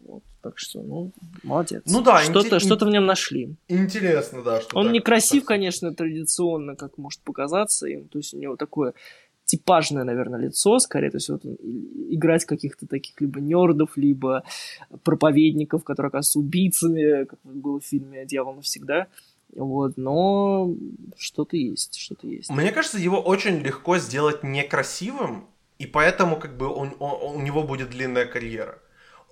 Вот, 0.00 0.22
так 0.42 0.56
что, 0.58 0.80
ну, 0.80 1.10
молодец. 1.42 1.82
Ну 1.86 2.00
да, 2.02 2.22
что-то, 2.22 2.56
инте- 2.56 2.60
что-то 2.60 2.86
в 2.86 2.90
нем 2.90 3.04
нашли. 3.04 3.56
Интересно, 3.66 4.42
да. 4.42 4.60
Что 4.60 4.78
Он 4.78 4.84
так, 4.84 4.92
не 4.92 5.00
красив, 5.00 5.42
так. 5.42 5.48
конечно, 5.48 5.92
традиционно, 5.92 6.76
как 6.76 6.96
может 6.98 7.20
показаться 7.22 7.88
им. 7.88 8.06
То 8.06 8.18
есть 8.18 8.32
у 8.32 8.38
него 8.38 8.54
такое 8.54 8.94
типажное, 9.48 10.04
наверное, 10.04 10.38
лицо, 10.38 10.78
скорее, 10.78 11.10
то 11.10 11.16
есть 11.16 11.30
вот 11.30 11.42
играть 11.44 12.44
каких-то 12.44 12.86
таких 12.86 13.20
либо 13.20 13.40
нердов, 13.40 13.96
либо 13.96 14.44
проповедников, 15.02 15.84
которые 15.84 16.08
оказываются 16.08 16.38
убийцами, 16.38 17.24
как 17.24 17.38
было 17.42 17.80
в 17.80 17.84
фильме 17.84 18.26
«Дьявол 18.26 18.54
навсегда», 18.54 19.06
вот, 19.56 19.96
но 19.96 20.70
что-то 21.16 21.56
есть, 21.56 21.96
что-то 21.96 22.26
есть. 22.26 22.50
Мне 22.50 22.70
кажется, 22.70 22.98
его 22.98 23.18
очень 23.20 23.60
легко 23.60 23.96
сделать 23.96 24.42
некрасивым, 24.42 25.46
и 25.78 25.86
поэтому 25.86 26.36
как 26.36 26.58
бы 26.58 26.68
он, 26.68 26.94
он, 26.98 27.36
у 27.36 27.40
него 27.40 27.62
будет 27.62 27.88
длинная 27.90 28.26
карьера 28.26 28.78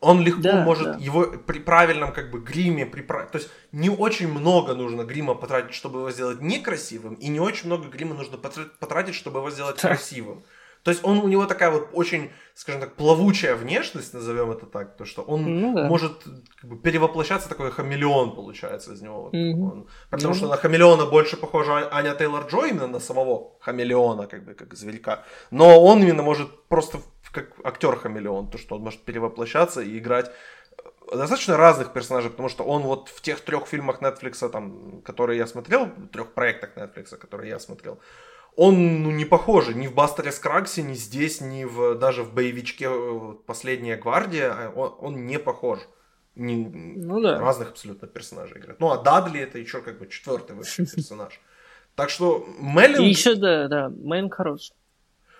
он 0.01 0.21
легко 0.21 0.43
да, 0.43 0.65
может 0.65 0.93
да. 0.93 0.99
его 0.99 1.25
при 1.25 1.59
правильном 1.59 2.13
как 2.13 2.31
бы 2.31 2.41
гриме, 2.41 2.87
при, 2.87 3.03
то 3.03 3.29
есть 3.35 3.49
не 3.73 3.91
очень 3.91 4.29
много 4.29 4.75
нужно 4.75 5.03
грима 5.03 5.35
потратить, 5.35 5.75
чтобы 5.75 6.01
его 6.01 6.11
сделать 6.11 6.41
некрасивым, 6.41 7.15
и 7.15 7.29
не 7.29 7.41
очень 7.41 7.67
много 7.67 7.89
грима 7.89 8.15
нужно 8.15 8.39
потратить, 8.39 9.15
чтобы 9.15 9.41
его 9.41 9.51
сделать 9.51 9.81
красивым. 9.81 10.43
То 10.87 10.91
есть 10.91 11.05
он 11.05 11.19
у 11.19 11.27
него 11.27 11.47
такая 11.47 11.73
вот 11.73 11.89
очень, 11.95 12.31
скажем 12.55 12.81
так, 12.81 12.95
плавучая 12.95 13.57
внешность, 13.57 14.15
назовем 14.15 14.53
это 14.53 14.67
так, 14.67 14.97
то 14.97 15.05
что 15.05 15.23
он 15.23 15.61
ну, 15.61 15.75
да. 15.75 15.89
может 15.89 16.23
как 16.61 16.71
бы, 16.71 16.77
перевоплощаться, 16.77 17.49
такой 17.49 17.73
хамелеон 17.73 18.37
получается 18.37 18.93
из 18.93 19.03
него. 19.03 19.23
Вот, 19.23 19.35
mm-hmm. 19.35 19.73
он, 19.73 19.89
потому 20.11 20.33
mm-hmm. 20.33 20.37
что 20.37 20.49
на 20.49 20.57
хамелеона 20.57 21.07
больше 21.07 21.37
похожа 21.37 21.89
Аня 21.91 22.15
Тейлор 22.15 22.47
Джой 22.47 22.71
именно 22.71 22.87
на 22.87 23.01
самого 23.01 23.59
хамелеона, 23.59 24.29
как 24.29 24.45
бы 24.45 24.55
как 24.55 24.75
зверька. 24.75 25.25
Но 25.51 25.83
он 25.83 26.05
именно 26.05 26.23
может 26.23 26.69
просто 26.69 27.01
как 27.37 27.67
актер 27.67 27.97
хамелеон, 27.97 28.51
то, 28.51 28.59
что 28.59 28.77
он 28.77 28.83
может 28.83 29.01
перевоплощаться 29.03 29.81
и 29.81 29.99
играть 29.99 30.31
э, 30.79 31.17
достаточно 31.17 31.57
разных 31.57 31.93
персонажей, 31.93 32.31
потому 32.31 32.49
что 32.49 32.65
он 32.65 32.83
вот 32.83 33.09
в 33.09 33.21
тех 33.21 33.41
трех 33.41 33.67
фильмах 33.67 34.03
Netflix, 34.03 34.49
там, 34.49 35.03
которые 35.03 35.39
я 35.39 35.47
смотрел, 35.47 35.91
трех 36.13 36.33
проектах 36.33 36.77
Netflix, 36.77 37.17
которые 37.17 37.51
я 37.51 37.59
смотрел, 37.59 37.99
он 38.57 39.03
ну, 39.03 39.11
не 39.11 39.27
похож 39.27 39.69
ни 39.69 39.87
в 39.87 39.95
Бастере 39.95 40.33
Скрагсе, 40.33 40.83
ни 40.83 40.95
здесь, 40.95 41.41
ни 41.41 41.65
в, 41.65 41.95
даже 41.95 42.23
в 42.23 42.33
боевичке 42.33 42.87
э, 42.89 43.35
«Последняя 43.47 43.97
гвардия», 43.97 44.51
а 44.51 44.73
он, 44.75 44.95
он 44.99 45.27
не 45.27 45.39
похож. 45.39 45.81
Не, 46.35 46.67
ну 46.67 47.21
да. 47.21 47.39
Разных 47.39 47.71
абсолютно 47.71 48.09
персонажей 48.09 48.59
играет. 48.59 48.81
Ну, 48.81 48.91
а 48.91 49.03
Дадли 49.03 49.41
это 49.41 49.59
еще 49.59 49.81
как 49.81 49.99
бы 49.99 50.07
четвертый 50.07 50.57
персонаж. 50.57 51.41
Так 51.95 52.11
что 52.11 52.47
Меллинг... 52.59 53.01
И 53.01 53.09
еще, 53.09 53.35
да, 53.35 53.69
да, 53.69 53.89
Меллинг 53.89 54.35
хорош. 54.35 54.73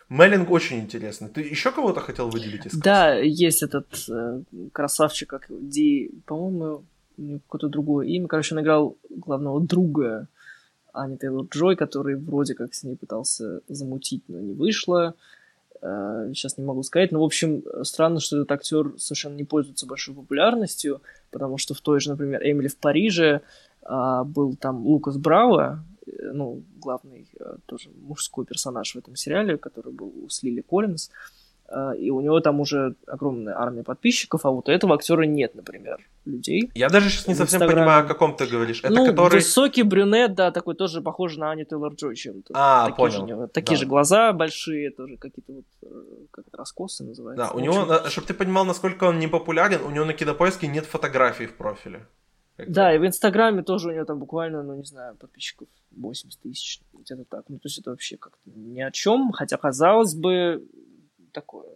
Меллинг 0.09 0.51
очень 0.51 0.81
интересный. 0.81 1.29
Ты 1.29 1.41
еще 1.41 1.73
кого-то 1.73 2.01
хотел 2.01 2.29
выделить 2.29 2.67
из 2.67 2.75
Да, 2.75 3.15
есть 3.15 3.63
этот 3.63 3.87
э, 4.09 4.43
красавчик, 4.73 5.29
как 5.29 5.47
Ди, 5.49 6.11
по-моему, 6.27 6.85
какое-то 7.17 7.69
другое 7.69 8.07
имя. 8.07 8.29
Короче, 8.29 8.55
он 8.55 8.61
играл 8.61 8.97
главного 9.11 9.61
друга 9.61 10.29
Ани 10.93 11.17
Тейлор 11.17 11.47
Джой, 11.47 11.77
который 11.77 12.15
вроде 12.15 12.55
как 12.55 12.75
с 12.75 12.85
ней 12.85 12.97
пытался 12.97 13.61
замутить, 13.69 14.23
но 14.29 14.39
не 14.39 14.53
вышло. 14.53 15.15
Э, 15.83 16.31
сейчас 16.35 16.57
не 16.57 16.65
могу 16.65 16.85
сказать. 16.85 17.11
Но, 17.11 17.21
в 17.21 17.25
общем, 17.25 17.65
странно, 17.83 18.21
что 18.21 18.37
этот 18.37 18.53
актер 18.53 18.93
совершенно 18.99 19.35
не 19.35 19.45
пользуется 19.45 19.87
большой 19.87 20.15
популярностью, 20.15 21.03
потому 21.33 21.59
что 21.59 21.75
в 21.75 21.81
той 21.81 21.99
же, 21.99 22.11
например, 22.11 22.41
Эмили 22.45 22.69
в 22.69 22.77
Париже 22.77 23.41
э, 23.83 24.23
был 24.25 24.55
там 24.55 24.87
Лукас 24.87 25.17
Браво, 25.17 25.85
ну, 26.07 26.63
главный 26.79 27.29
э, 27.39 27.57
тоже 27.67 27.91
мужской 28.03 28.45
персонаж 28.45 28.95
в 28.95 28.99
этом 28.99 29.17
сериале, 29.17 29.57
который 29.57 29.93
был 29.93 30.13
у 30.23 30.29
Слили 30.29 30.61
Коллинз, 30.61 31.11
э, 31.69 31.97
и 31.99 32.11
у 32.11 32.21
него 32.21 32.41
там 32.41 32.61
уже 32.61 32.95
огромная 33.07 33.59
армия 33.59 33.83
подписчиков, 33.83 34.47
а 34.47 34.51
вот 34.51 34.69
у 34.69 34.73
этого 34.73 34.95
актера 34.95 35.23
нет, 35.23 35.55
например, 35.55 35.99
людей. 36.25 36.71
Я 36.75 36.89
даже 36.89 37.11
сейчас 37.11 37.27
не 37.27 37.35
совсем 37.35 37.61
понимаю, 37.61 38.05
о 38.05 38.09
каком 38.09 38.37
ты 38.37 38.47
говоришь. 38.47 38.81
Это 38.85 38.93
ну, 38.93 39.07
который... 39.07 39.37
высокий 39.37 39.83
брюнет, 39.83 40.35
да, 40.35 40.51
такой 40.51 40.75
тоже 40.75 41.01
похож 41.01 41.37
на 41.37 41.51
Ани 41.51 41.65
Тейлор 41.65 41.95
Джой 41.95 42.15
чем-то. 42.15 42.53
А, 42.55 42.87
такие 42.87 42.97
понял. 42.97 43.13
Же, 43.13 43.23
него, 43.23 43.47
такие 43.49 43.77
да. 43.77 43.81
же 43.81 43.87
глаза 43.87 44.33
большие, 44.33 44.91
тоже 44.91 45.17
какие-то 45.17 45.53
вот, 45.53 45.65
э, 45.83 46.27
как 46.31 46.47
это, 46.47 46.57
раскосы 46.57 47.05
называются. 47.05 47.47
Да, 47.47 47.53
у 47.53 47.61
него, 47.61 48.09
чтобы 48.09 48.27
ты 48.27 48.35
понимал, 48.35 48.65
насколько 48.65 49.05
он 49.05 49.19
не 49.19 49.29
популярен, 49.29 49.83
у 49.83 49.91
него 49.91 50.05
на 50.05 50.13
кинопоиске 50.13 50.69
нет 50.69 50.87
фотографий 50.87 51.47
в 51.47 51.57
профиле. 51.57 52.07
Да, 52.59 52.95
и 52.95 52.99
в 52.99 53.07
Инстаграме 53.07 53.63
тоже 53.63 53.89
у 53.89 53.93
него 53.93 54.05
там 54.05 54.19
буквально, 54.19 54.63
ну, 54.63 54.77
не 54.77 54.85
знаю, 54.85 55.17
подписчиков 55.17 55.69
80 55.91 56.41
тысяч, 56.41 56.81
где-то 56.93 57.25
так. 57.25 57.45
Ну, 57.49 57.57
то 57.59 57.67
есть 57.67 57.79
это 57.79 57.91
вообще 57.91 58.17
как-то 58.17 58.51
ни 58.55 58.81
о 58.81 58.91
чем, 58.91 59.33
хотя, 59.33 59.57
казалось 59.57 60.15
бы, 60.15 60.67
такое, 61.33 61.67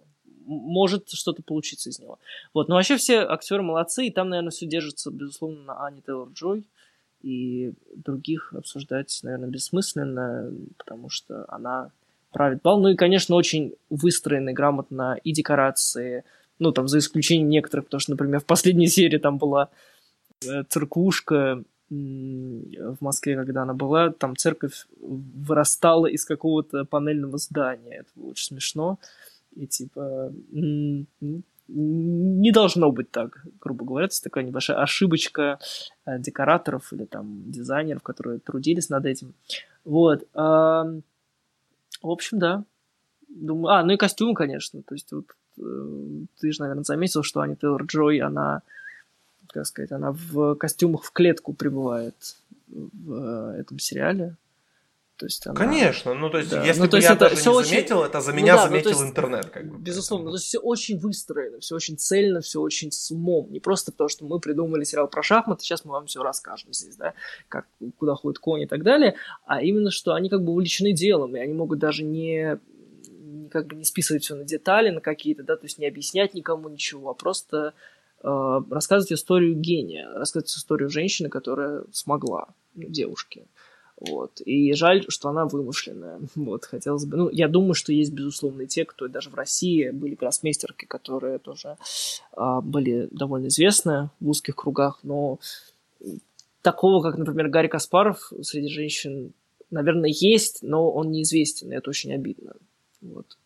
может 0.46 1.10
что-то 1.10 1.42
получиться 1.42 1.90
из 1.90 1.98
него. 1.98 2.18
Вот, 2.54 2.68
но 2.68 2.76
вообще 2.76 2.96
все 2.96 3.20
актеры 3.20 3.62
молодцы, 3.62 4.06
и 4.06 4.10
там, 4.10 4.30
наверное, 4.30 4.50
все 4.50 4.66
держится, 4.66 5.10
безусловно, 5.10 5.62
на 5.64 5.86
Ани 5.86 6.00
Тейлор-Джой, 6.00 6.64
и 7.22 7.72
других 7.94 8.54
обсуждать, 8.54 9.20
наверное, 9.22 9.50
бессмысленно, 9.50 10.50
потому 10.78 11.10
что 11.10 11.44
она 11.48 11.90
правит 12.32 12.62
бал. 12.62 12.80
Ну 12.80 12.88
и, 12.88 12.96
конечно, 12.96 13.34
очень 13.36 13.74
выстроены 13.90 14.52
грамотно 14.52 15.18
и 15.22 15.32
декорации, 15.32 16.24
ну, 16.58 16.72
там, 16.72 16.88
за 16.88 16.98
исключением 16.98 17.48
некоторых, 17.48 17.86
потому 17.86 18.00
что, 18.00 18.12
например, 18.12 18.40
в 18.40 18.46
последней 18.46 18.88
серии 18.88 19.18
там 19.18 19.38
была 19.38 19.68
церквушка 20.68 21.62
в 21.90 22.96
Москве, 23.00 23.36
когда 23.36 23.62
она 23.62 23.74
была, 23.74 24.10
там 24.10 24.36
церковь 24.36 24.86
вырастала 25.00 26.06
из 26.06 26.24
какого-то 26.24 26.84
панельного 26.84 27.38
здания. 27.38 28.00
Это 28.00 28.10
было 28.14 28.30
очень 28.30 28.46
смешно. 28.46 28.98
И 29.56 29.66
типа 29.66 30.32
не 31.72 32.50
должно 32.52 32.90
быть 32.90 33.10
так, 33.10 33.44
грубо 33.60 33.84
говоря. 33.84 34.06
Это 34.06 34.22
такая 34.22 34.44
небольшая 34.44 34.82
ошибочка 34.82 35.58
э, 36.04 36.18
декораторов 36.18 36.92
или 36.92 37.04
там 37.04 37.50
дизайнеров, 37.50 38.02
которые 38.02 38.40
трудились 38.40 38.88
над 38.88 39.06
этим. 39.06 39.34
Вот. 39.84 40.26
В 40.34 41.02
общем, 42.02 42.38
да. 42.38 42.64
Думаю, 43.28 43.74
а, 43.74 43.84
ну 43.84 43.92
и 43.92 43.96
костюм, 43.96 44.34
конечно. 44.34 44.82
То 44.82 44.94
есть 44.94 45.12
вот 45.12 45.26
э, 45.58 46.24
ты 46.40 46.52
же, 46.52 46.60
наверное, 46.60 46.82
заметил, 46.82 47.22
что 47.22 47.40
Ани 47.40 47.54
Тейлор 47.54 47.84
Джой, 47.84 48.18
она 48.18 48.62
как 49.52 49.66
сказать, 49.66 49.92
она 49.92 50.12
в 50.12 50.54
костюмах 50.56 51.04
в 51.04 51.12
клетку 51.12 51.52
прибывает 51.52 52.14
в 52.68 53.12
э, 53.12 53.60
этом 53.60 53.78
сериале. 53.78 54.36
То 55.20 55.26
есть 55.26 55.46
она... 55.46 55.54
Конечно, 55.54 56.14
ну 56.14 56.30
то 56.30 56.38
есть, 56.38 56.50
да. 56.50 56.64
если 56.64 56.80
ну, 56.80 56.88
бы 56.88 56.96
есть 56.96 57.06
я 57.06 57.14
это 57.14 57.28
даже 57.28 57.42
не 57.42 57.48
очень... 57.48 57.68
заметил, 57.68 58.02
это 58.04 58.22
за 58.22 58.30
ну 58.30 58.38
меня 58.38 58.54
ну, 58.54 58.58
да, 58.58 58.68
заметил 58.68 58.90
ну, 58.90 58.96
есть, 58.96 59.10
интернет. 59.10 59.50
Как 59.50 59.68
бы. 59.68 59.78
Безусловно, 59.78 60.30
то 60.30 60.36
есть 60.36 60.46
все 60.46 60.58
очень 60.58 60.98
выстроено, 60.98 61.60
все 61.60 61.74
очень 61.74 61.98
цельно, 61.98 62.40
все 62.40 62.58
очень 62.58 62.90
с 62.90 63.10
умом. 63.10 63.52
Не 63.52 63.60
просто 63.60 63.92
то, 63.92 64.08
что 64.08 64.24
мы 64.24 64.40
придумали 64.40 64.82
сериал 64.84 65.08
про 65.08 65.22
шахматы, 65.22 65.62
сейчас 65.62 65.84
мы 65.84 65.92
вам 65.92 66.06
все 66.06 66.22
расскажем 66.22 66.72
здесь, 66.72 66.96
да, 66.96 67.12
как, 67.48 67.66
куда 67.98 68.14
ходит 68.14 68.38
конь 68.38 68.62
и 68.62 68.66
так 68.66 68.82
далее, 68.82 69.14
а 69.44 69.60
именно, 69.60 69.90
что 69.90 70.14
они 70.14 70.30
как 70.30 70.42
бы 70.42 70.52
увлечены 70.52 70.92
делом, 70.92 71.36
и 71.36 71.40
они 71.40 71.52
могут 71.52 71.78
даже 71.78 72.02
не 72.02 72.58
как 73.50 73.66
бы 73.66 73.76
не 73.76 73.84
списывать 73.84 74.22
все 74.22 74.34
на 74.34 74.44
детали, 74.44 74.88
на 74.88 75.02
какие-то, 75.02 75.42
да, 75.42 75.56
то 75.56 75.66
есть 75.66 75.76
не 75.76 75.86
объяснять 75.86 76.32
никому 76.32 76.70
ничего, 76.70 77.10
а 77.10 77.14
просто 77.14 77.74
рассказывать 78.22 79.12
историю 79.12 79.54
гения, 79.54 80.08
рассказывать 80.12 80.50
историю 80.50 80.90
женщины, 80.90 81.28
которая 81.28 81.84
смогла, 81.92 82.48
ну, 82.74 82.88
девушки. 82.88 83.46
Вот. 84.00 84.40
И 84.40 84.72
жаль, 84.72 85.04
что 85.08 85.28
она 85.28 85.44
вымышленная. 85.44 86.20
Вот, 86.34 86.64
хотелось 86.64 87.04
бы... 87.04 87.16
Ну, 87.16 87.30
я 87.30 87.48
думаю, 87.48 87.74
что 87.74 87.92
есть, 87.92 88.12
безусловно, 88.12 88.66
те, 88.66 88.84
кто 88.84 89.08
даже 89.08 89.30
в 89.30 89.34
России 89.34 89.90
были 89.90 90.14
гроссмейстерки, 90.14 90.86
которые 90.86 91.38
тоже 91.38 91.76
а, 92.32 92.60
были 92.60 93.08
довольно 93.10 93.48
известны 93.48 94.10
в 94.20 94.30
узких 94.30 94.56
кругах, 94.56 95.00
но 95.02 95.38
такого, 96.62 97.02
как, 97.02 97.18
например, 97.18 97.48
Гарри 97.48 97.68
Каспаров 97.68 98.32
среди 98.42 98.68
женщин, 98.68 99.32
наверное, 99.70 100.10
есть, 100.12 100.62
но 100.62 100.90
он 100.90 101.10
неизвестен, 101.10 101.70
и 101.72 101.76
это 101.76 101.90
очень 101.90 102.12
обидно. 102.12 102.54
Вот. 103.02 103.36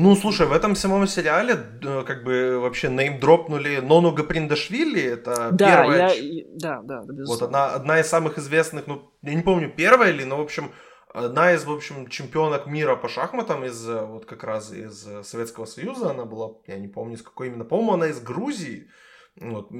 Ну, 0.00 0.14
слушай, 0.14 0.46
в 0.46 0.52
этом 0.52 0.76
самом 0.76 1.08
сериале 1.08 1.58
э, 1.82 2.04
как 2.06 2.22
бы 2.22 2.60
вообще 2.60 2.88
неймдропнули 2.88 3.80
Нону 3.80 4.12
Гаприндашвили, 4.12 5.02
это 5.02 5.50
да, 5.50 5.82
первая... 5.82 6.14
Я... 6.14 6.44
Да, 6.54 6.80
да, 6.84 7.00
безусловно. 7.00 7.26
Вот 7.26 7.42
одна, 7.42 7.74
одна 7.74 7.98
из 7.98 8.06
самых 8.06 8.38
известных, 8.38 8.86
ну, 8.86 9.10
я 9.22 9.34
не 9.34 9.42
помню, 9.42 9.72
первая 9.76 10.12
ли, 10.12 10.24
но, 10.24 10.36
в 10.36 10.40
общем, 10.40 10.70
одна 11.12 11.52
из, 11.52 11.64
в 11.64 11.72
общем, 11.72 12.06
чемпионок 12.06 12.66
мира 12.68 12.94
по 12.94 13.08
шахматам 13.08 13.64
из, 13.64 13.88
э, 13.88 14.04
вот 14.04 14.24
как 14.24 14.44
раз 14.44 14.72
из 14.72 15.04
э, 15.04 15.24
Советского 15.24 15.64
Союза, 15.64 16.10
она 16.10 16.24
была, 16.24 16.52
я 16.68 16.78
не 16.78 16.86
помню, 16.86 17.16
из 17.16 17.22
какой 17.22 17.48
именно, 17.48 17.64
по-моему, 17.64 17.94
она 17.94 18.06
из 18.06 18.20
Грузии, 18.20 18.90
вот, 19.34 19.72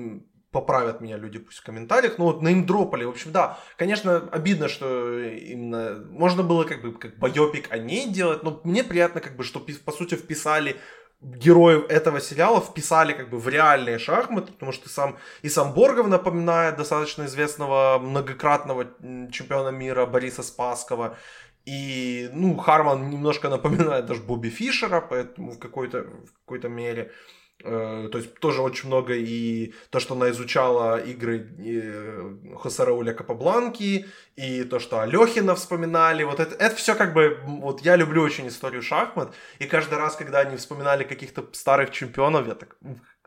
поправят 0.50 1.00
меня 1.00 1.16
люди 1.16 1.38
пусть 1.38 1.58
в 1.58 1.64
комментариях, 1.64 2.18
ну 2.18 2.24
вот 2.24 2.42
неймдропали, 2.42 3.04
в 3.04 3.10
общем, 3.10 3.32
да, 3.32 3.58
конечно, 3.76 4.28
обидно, 4.32 4.68
что 4.68 5.18
именно, 5.20 6.04
можно 6.10 6.42
было 6.42 6.64
как 6.64 6.82
бы 6.82 6.92
как 6.92 7.18
байопик 7.18 7.70
о 7.70 7.78
ней 7.78 8.08
делать, 8.08 8.42
но 8.42 8.60
мне 8.64 8.82
приятно 8.82 9.20
как 9.20 9.36
бы, 9.36 9.44
что 9.44 9.60
по 9.84 9.92
сути 9.92 10.14
вписали 10.14 10.76
героев 11.20 11.90
этого 11.90 12.20
сериала 12.20 12.60
вписали 12.60 13.12
как 13.12 13.28
бы 13.28 13.38
в 13.38 13.48
реальные 13.48 13.98
шахматы, 13.98 14.52
потому 14.52 14.72
что 14.72 14.88
сам 14.88 15.18
и 15.42 15.48
сам 15.48 15.74
Боргов 15.74 16.06
напоминает 16.06 16.76
достаточно 16.76 17.24
известного 17.24 17.98
многократного 17.98 18.86
чемпиона 19.32 19.70
мира 19.70 20.06
Бориса 20.06 20.42
Спаскова, 20.42 21.16
и, 21.68 22.30
ну, 22.32 22.56
Харман 22.56 23.10
немножко 23.10 23.50
напоминает 23.50 24.06
даже 24.06 24.22
Бобби 24.22 24.48
Фишера, 24.48 25.02
поэтому 25.02 25.52
в 25.52 25.58
какой-то, 25.58 26.02
в 26.02 26.32
какой-то 26.44 26.68
мере. 26.70 27.12
Э, 27.64 28.08
то 28.12 28.18
есть 28.18 28.34
тоже 28.38 28.62
очень 28.62 28.86
много 28.86 29.14
и 29.14 29.74
то, 29.90 29.98
что 29.98 30.14
она 30.14 30.30
изучала 30.30 30.98
игры 30.98 31.48
э, 31.58 32.54
Хосе 32.56 32.84
Рауля 32.84 33.12
Капабланки, 33.12 34.06
и 34.36 34.62
то, 34.62 34.78
что 34.78 35.00
Алехина 35.00 35.56
вспоминали, 35.56 36.22
вот 36.22 36.38
это, 36.38 36.54
это 36.54 36.76
все 36.76 36.94
как 36.94 37.14
бы, 37.14 37.40
вот 37.44 37.80
я 37.80 37.96
люблю 37.96 38.22
очень 38.22 38.46
историю 38.46 38.82
шахмат, 38.82 39.34
и 39.58 39.66
каждый 39.66 39.98
раз, 39.98 40.14
когда 40.14 40.38
они 40.40 40.56
вспоминали 40.56 41.02
каких-то 41.02 41.48
старых 41.52 41.90
чемпионов, 41.90 42.46
я 42.46 42.54
так, 42.54 42.76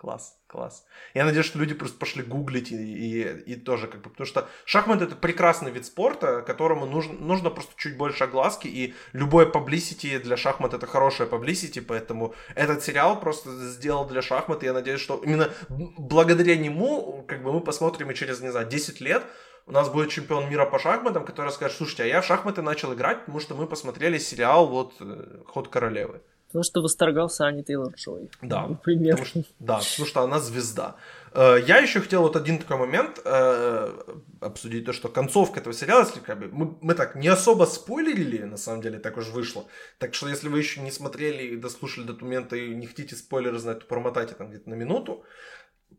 класс, 0.02 0.36
класс. 0.48 0.84
Я 1.14 1.26
надеюсь, 1.26 1.46
что 1.46 1.60
люди 1.60 1.76
просто 1.76 2.00
пошли 2.00 2.24
гуглить 2.24 2.72
и, 2.72 2.76
и, 2.76 3.54
и 3.54 3.56
тоже 3.56 3.88
как 3.88 4.02
бы, 4.02 4.10
потому 4.10 4.26
что 4.26 4.48
шахмат 4.66 5.04
это 5.04 5.16
прекрасный 5.16 5.70
вид 5.70 5.86
спорта, 5.86 6.42
которому 6.42 6.88
нужно, 6.88 7.14
нужно 7.14 7.52
просто 7.52 7.74
чуть 7.78 7.98
больше 7.98 8.24
огласки, 8.24 8.68
и 8.68 8.96
любое 9.14 9.46
publicity 9.46 10.18
для 10.18 10.38
шахмат 10.38 10.74
это 10.74 10.88
хорошее 10.88 11.30
publicity, 11.30 11.84
поэтому 11.88 12.34
этот 12.56 12.84
сериал 12.84 13.20
просто 13.20 13.52
сделал 13.70 14.08
для 14.08 14.24
шахмат, 14.24 14.64
и 14.64 14.66
я 14.66 14.74
надеюсь, 14.74 15.02
что 15.02 15.22
именно 15.24 15.52
благодаря 15.70 16.58
нему, 16.58 17.24
как 17.28 17.44
бы 17.44 17.54
мы 17.54 17.62
посмотрим 17.62 18.10
и 18.10 18.16
через, 18.16 18.42
не 18.42 18.50
знаю, 18.50 18.68
10 18.68 19.02
лет, 19.02 19.24
у 19.68 19.72
нас 19.72 19.88
будет 19.90 20.10
чемпион 20.10 20.50
мира 20.50 20.66
по 20.66 20.80
шахматам, 20.80 21.26
который 21.26 21.52
скажет, 21.52 21.78
слушайте, 21.78 22.04
а 22.04 22.08
я 22.08 22.22
в 22.22 22.26
шахматы 22.26 22.64
начал 22.64 22.92
играть, 22.96 23.20
потому 23.20 23.40
что 23.40 23.54
мы 23.54 23.68
посмотрели 23.68 24.18
сериал 24.18 24.68
вот 24.68 24.96
э, 25.00 25.44
«Ход 25.46 25.68
королевы». 25.68 26.22
Потому 26.52 26.64
что 26.64 26.82
восторгался 26.82 27.46
Ани 27.46 27.64
Тейлор 27.64 27.94
Джой. 27.96 28.30
Да. 28.42 28.68
Например. 28.68 29.16
Потому 29.16 29.26
что, 29.26 29.40
да, 29.60 29.80
потому 29.80 30.08
что 30.08 30.22
она 30.22 30.40
звезда. 30.40 30.98
Э, 31.34 31.58
я 31.66 31.78
еще 31.78 32.02
хотел 32.02 32.24
вот 32.24 32.36
один 32.36 32.60
такой 32.60 32.76
момент 32.76 33.22
э, 33.24 34.14
обсудить, 34.42 34.84
то, 34.86 34.92
что 34.92 35.08
концовка 35.08 35.62
этого 35.62 35.74
сериала, 35.74 36.02
если 36.02 36.20
как 36.20 36.40
бы, 36.40 36.50
мы, 36.52 36.78
мы 36.82 36.94
так 36.94 37.16
не 37.16 37.30
особо 37.30 37.64
спойлерили, 37.64 38.44
на 38.44 38.58
самом 38.58 38.82
деле, 38.82 39.00
так 39.00 39.16
уж 39.16 39.30
вышло. 39.30 39.66
Так 39.98 40.14
что 40.14 40.28
если 40.28 40.50
вы 40.50 40.60
еще 40.60 40.82
не 40.82 40.92
смотрели 40.92 41.44
и 41.44 41.56
дослушали 41.56 42.06
до 42.06 42.14
момента 42.22 42.58
и 42.58 42.76
не 42.76 42.86
хотите 42.86 43.16
спойлеры 43.16 43.58
знать, 43.58 43.80
то 43.80 43.86
промотайте 43.86 44.36
там 44.36 44.50
где-то 44.50 44.70
на 44.70 44.74
минуту. 44.74 45.24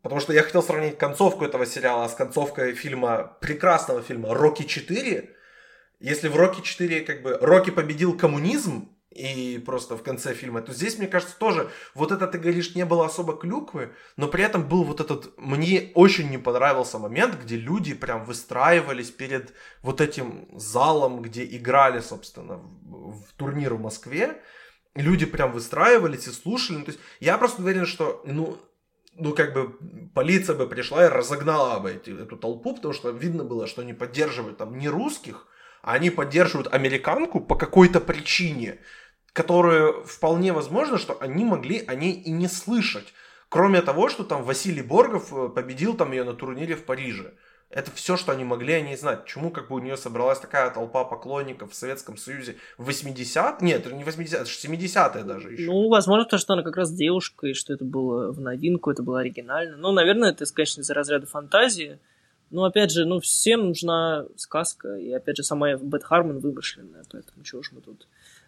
Потому 0.02 0.20
что 0.20 0.34
я 0.34 0.42
хотел 0.42 0.62
сравнить 0.62 0.98
концовку 0.98 1.46
этого 1.46 1.64
сериала 1.64 2.08
с 2.08 2.14
концовкой 2.14 2.74
фильма, 2.74 3.38
прекрасного 3.40 4.02
фильма 4.02 4.34
«Рокки 4.34 4.64
4». 4.64 5.30
Если 6.00 6.28
в 6.28 6.36
«Рокки 6.36 6.60
4» 6.60 7.04
как 7.04 7.22
бы 7.22 7.38
Рокки 7.40 7.70
победил 7.70 8.18
коммунизм, 8.18 8.91
и 9.14 9.58
просто 9.58 9.96
в 9.96 10.02
конце 10.02 10.34
фильма, 10.34 10.62
то 10.62 10.72
здесь, 10.72 10.98
мне 10.98 11.06
кажется, 11.06 11.38
тоже 11.38 11.70
вот 11.94 12.12
это, 12.12 12.26
ты 12.26 12.38
говоришь, 12.38 12.74
не 12.74 12.84
было 12.84 13.06
особо 13.06 13.36
клюквы, 13.36 13.92
но 14.16 14.28
при 14.28 14.44
этом 14.44 14.68
был 14.68 14.84
вот 14.84 15.00
этот, 15.00 15.36
мне 15.38 15.92
очень 15.94 16.30
не 16.30 16.38
понравился 16.38 16.98
момент, 16.98 17.38
где 17.42 17.56
люди 17.56 17.94
прям 17.94 18.24
выстраивались 18.24 19.10
перед 19.10 19.52
вот 19.82 20.00
этим 20.00 20.48
залом, 20.58 21.22
где 21.22 21.44
играли, 21.44 22.00
собственно, 22.00 22.56
в, 22.56 23.22
в 23.22 23.32
турнир 23.36 23.74
в 23.74 23.80
Москве, 23.80 24.42
люди 24.94 25.26
прям 25.26 25.52
выстраивались 25.52 26.26
и 26.26 26.30
слушали, 26.30 26.78
ну, 26.78 26.84
то 26.84 26.90
есть 26.90 27.00
я 27.20 27.38
просто 27.38 27.62
уверен, 27.62 27.86
что, 27.86 28.22
ну, 28.24 28.58
ну, 29.14 29.34
как 29.34 29.52
бы 29.52 29.78
полиция 30.14 30.56
бы 30.56 30.66
пришла 30.66 31.04
и 31.04 31.08
разогнала 31.08 31.78
бы 31.80 31.92
эти, 31.92 32.10
эту 32.10 32.36
толпу, 32.36 32.74
потому 32.74 32.94
что 32.94 33.10
видно 33.10 33.44
было, 33.44 33.66
что 33.66 33.82
они 33.82 33.92
поддерживают 33.92 34.58
там 34.58 34.78
не 34.78 34.88
русских, 34.88 35.46
а 35.82 35.94
они 35.94 36.10
поддерживают 36.10 36.72
американку 36.72 37.40
по 37.40 37.56
какой-то 37.56 38.00
причине 38.00 38.78
которые 39.32 40.04
вполне 40.04 40.52
возможно, 40.52 40.98
что 40.98 41.16
они 41.20 41.44
могли 41.44 41.84
о 41.86 41.94
ней 41.94 42.12
и 42.12 42.30
не 42.30 42.48
слышать. 42.48 43.14
Кроме 43.48 43.82
того, 43.82 44.08
что 44.08 44.24
там 44.24 44.44
Василий 44.44 44.82
Боргов 44.82 45.32
э, 45.32 45.48
победил 45.48 45.94
там 45.94 46.12
ее 46.12 46.24
на 46.24 46.34
турнире 46.34 46.74
в 46.74 46.84
Париже. 46.84 47.34
Это 47.68 47.90
все, 47.90 48.18
что 48.18 48.32
они 48.32 48.44
могли 48.44 48.74
о 48.74 48.80
ней 48.82 48.96
знать. 48.96 49.22
Почему 49.22 49.50
как 49.50 49.68
бы 49.68 49.76
у 49.76 49.78
нее 49.78 49.96
собралась 49.96 50.38
такая 50.38 50.70
толпа 50.70 51.04
поклонников 51.04 51.72
в 51.72 51.74
Советском 51.74 52.18
Союзе 52.18 52.56
в 52.76 52.84
80 52.84 53.62
Нет, 53.62 53.90
не 53.90 54.04
80 54.04 54.40
это 54.40 54.50
70-е 54.50 55.24
даже 55.24 55.52
еще. 55.52 55.64
Ну, 55.64 55.88
возможно, 55.88 56.24
потому 56.24 56.40
что 56.40 56.52
она 56.52 56.62
как 56.62 56.76
раз 56.76 56.92
девушка, 56.92 57.46
и 57.46 57.54
что 57.54 57.72
это 57.72 57.84
было 57.84 58.30
в 58.30 58.40
новинку, 58.40 58.90
это 58.90 59.02
было 59.02 59.20
оригинально. 59.20 59.78
Ну, 59.78 59.90
наверное, 59.92 60.32
это, 60.32 60.44
конечно, 60.52 60.82
из-за 60.82 60.92
разряда 60.92 61.26
фантазии. 61.26 61.98
Но, 62.50 62.64
опять 62.64 62.90
же, 62.90 63.06
ну, 63.06 63.20
всем 63.20 63.68
нужна 63.68 64.26
сказка. 64.36 64.96
И, 64.96 65.10
опять 65.10 65.38
же, 65.38 65.42
сама 65.42 65.74
Бет 65.76 66.04
Хармон 66.04 66.40
вымышленная, 66.40 67.04
поэтому 67.10 67.42
чего 67.42 67.62
ж 67.62 67.70
мы 67.72 67.80
тут 67.80 68.06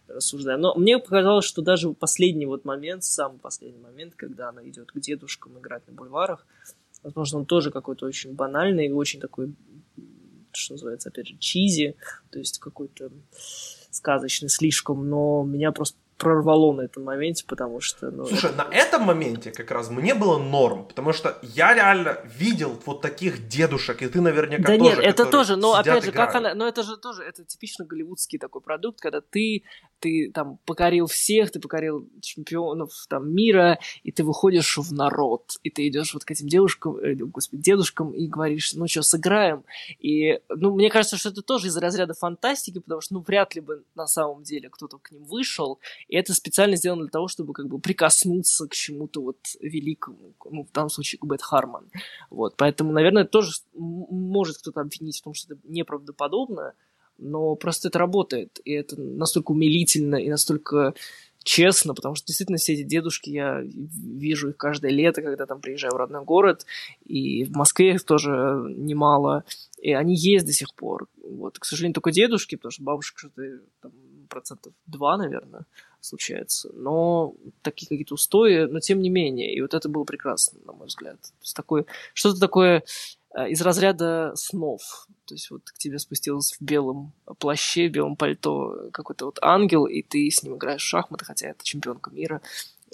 рассуждаем. 0.09 0.61
Но 0.61 0.75
мне 0.75 0.99
показалось, 0.99 1.45
что 1.45 1.63
даже 1.63 1.93
последний 1.93 2.47
вот 2.47 2.65
момент, 2.65 3.05
самый 3.05 3.39
последний 3.39 3.81
момент, 3.81 4.15
когда 4.17 4.49
она 4.51 4.67
идет 4.69 4.93
к 4.93 4.99
дедушкам 4.99 5.59
играть 5.59 5.87
на 5.87 5.93
бульварах, 5.93 6.47
возможно, 7.03 7.39
он 7.39 7.47
тоже 7.47 7.71
какой-то 7.71 8.07
очень 8.07 8.35
банальный 8.35 8.87
и 8.87 8.93
очень 8.93 9.21
такой, 9.21 9.55
что 10.53 10.75
называется, 10.75 11.09
опять 11.09 11.29
же, 11.29 11.37
чизи, 11.39 11.97
то 12.31 12.39
есть 12.39 12.59
какой-то 12.59 13.11
сказочный 13.91 14.49
слишком, 14.49 15.09
но 15.09 15.45
меня 15.45 15.73
просто 15.73 15.99
прорвало 16.17 16.73
на 16.73 16.83
этом 16.83 17.05
моменте, 17.05 17.45
потому 17.47 17.81
что... 17.81 18.11
Ну, 18.11 18.25
Слушай, 18.27 18.51
это... 18.51 18.65
на 18.65 18.75
этом 18.75 19.03
моменте 19.03 19.51
как 19.51 19.71
раз 19.71 19.91
мне 19.91 20.15
было 20.15 20.39
норм, 20.39 20.87
потому 20.87 21.13
что 21.13 21.39
я 21.43 21.75
реально 21.75 22.19
видел 22.25 22.81
вот 22.87 23.01
таких 23.03 23.49
дедушек, 23.49 24.01
и 24.03 24.09
ты 24.09 24.21
наверняка 24.21 24.63
да 24.63 24.79
тоже. 24.79 24.97
Да 24.97 25.03
нет, 25.03 25.05
это 25.05 25.27
тоже, 25.27 25.57
но 25.57 25.75
опять 25.75 26.05
же, 26.05 26.11
играют. 26.11 26.33
как 26.33 26.41
она... 26.41 26.55
Но 26.55 26.69
это 26.69 26.83
же 26.83 26.97
тоже, 26.97 27.23
это 27.25 27.45
типично 27.45 27.85
голливудский 27.85 28.39
такой 28.39 28.61
продукт, 28.61 29.01
когда 29.01 29.21
ты 29.21 29.65
ты 30.01 30.31
там 30.33 30.59
покорил 30.65 31.07
всех, 31.07 31.51
ты 31.51 31.61
покорил 31.61 32.09
чемпионов 32.21 32.91
там 33.09 33.33
мира, 33.33 33.79
и 34.03 34.13
ты 34.13 34.25
выходишь 34.25 34.77
в 34.77 34.93
народ, 34.93 35.53
и 35.63 35.71
ты 35.71 35.89
идешь 35.89 36.15
вот 36.15 36.25
к 36.25 36.31
этим 36.31 36.49
девушкам, 36.49 36.97
э, 36.97 37.15
господи, 37.15 37.63
дедушкам 37.63 38.13
и 38.13 38.27
говоришь, 38.27 38.75
ну 38.75 38.87
что, 38.87 39.03
сыграем? 39.03 39.65
И, 39.99 40.41
ну, 40.49 40.75
мне 40.75 40.91
кажется, 40.91 41.17
что 41.17 41.31
это 41.31 41.43
тоже 41.43 41.69
из 41.69 41.77
разряда 41.77 42.15
фантастики, 42.15 42.79
потому 42.79 43.01
что, 43.01 43.15
ну, 43.15 43.25
вряд 43.27 43.55
ли 43.55 43.61
бы 43.61 43.85
на 43.95 44.07
самом 44.07 44.43
деле 44.43 44.69
кто-то 44.71 44.99
к 44.99 45.11
ним 45.11 45.25
вышел, 45.25 45.79
и 46.09 46.17
это 46.17 46.35
специально 46.35 46.77
сделано 46.77 47.03
для 47.03 47.11
того, 47.11 47.29
чтобы 47.29 47.53
как 47.53 47.69
бы 47.69 47.79
прикоснуться 47.79 48.69
к 48.69 48.75
чему-то 48.75 49.23
вот 49.23 49.39
великому, 49.61 50.35
ну, 50.51 50.65
в 50.65 50.73
данном 50.73 50.91
случае 50.91 51.19
к 51.19 51.25
Бет 51.25 51.43
Харман. 51.43 51.91
Вот, 52.31 52.57
поэтому, 52.57 52.93
наверное, 52.93 53.25
тоже 53.25 53.53
может 53.75 54.59
кто-то 54.59 54.81
обвинить 54.81 55.19
в 55.19 55.23
том, 55.23 55.35
что 55.35 55.55
это 55.55 55.63
неправдоподобно, 55.65 56.75
но 57.19 57.55
просто 57.55 57.89
это 57.89 57.99
работает, 57.99 58.61
и 58.65 58.73
это 58.73 59.01
настолько 59.01 59.53
умилительно 59.53 60.17
и 60.17 60.29
настолько 60.29 60.95
честно, 61.45 61.95
потому 61.95 62.15
что 62.15 62.27
действительно 62.27 62.59
все 62.59 62.73
эти 62.73 62.83
дедушки, 62.83 63.31
я 63.31 63.61
вижу 63.63 64.49
их 64.49 64.57
каждое 64.57 64.91
лето, 64.91 65.23
когда 65.23 65.47
там 65.47 65.61
приезжаю 65.61 65.95
в 65.95 65.99
родной 65.99 66.25
город, 66.25 66.67
и 67.05 67.45
в 67.45 67.51
Москве 67.51 67.95
их 67.95 68.05
тоже 68.05 68.31
немало, 68.31 69.45
и 69.81 69.93
они 69.93 70.17
есть 70.17 70.47
до 70.47 70.53
сих 70.53 70.75
пор. 70.75 71.07
Вот, 71.23 71.59
к 71.59 71.65
сожалению, 71.65 71.95
только 71.95 72.11
дедушки, 72.11 72.57
потому 72.57 72.73
что 72.73 72.83
бабушка 72.83 73.19
что-то 73.19 73.43
там, 73.83 73.93
процентов 74.29 74.73
два, 74.87 75.19
наверное, 75.19 75.67
случается. 76.01 76.71
Но 76.73 77.35
такие 77.63 77.89
какие-то 77.89 78.15
устои, 78.15 78.65
но 78.65 78.81
тем 78.81 79.01
не 79.01 79.11
менее. 79.11 79.55
И 79.55 79.61
вот 79.61 79.75
это 79.75 79.89
было 79.89 80.05
прекрасно, 80.05 80.59
на 80.65 80.73
мой 80.73 80.87
взгляд. 80.87 81.21
То 81.21 81.43
есть 81.43 81.55
такое, 81.55 81.85
что-то 82.15 82.41
такое 82.41 82.85
Э, 83.24 83.24
из 83.49 83.61
разряда 83.63 84.33
снов. 84.37 85.07
То 85.25 85.35
есть 85.35 85.51
вот 85.51 85.63
к 85.65 85.79
тебе 85.79 85.99
спустился 85.99 86.55
в 86.55 86.63
белом 86.63 87.13
плаще, 87.39 87.89
в 87.89 87.93
белом 87.93 88.17
пальто 88.17 88.91
какой-то 88.93 89.27
вот 89.27 89.39
ангел, 89.43 89.87
и 89.87 90.03
ты 90.03 90.31
с 90.31 90.43
ним 90.43 90.57
играешь 90.57 90.83
в 90.83 90.87
шахматы, 90.87 91.25
хотя 91.25 91.49
это 91.49 91.65
чемпионка 91.65 92.11
мира. 92.11 92.41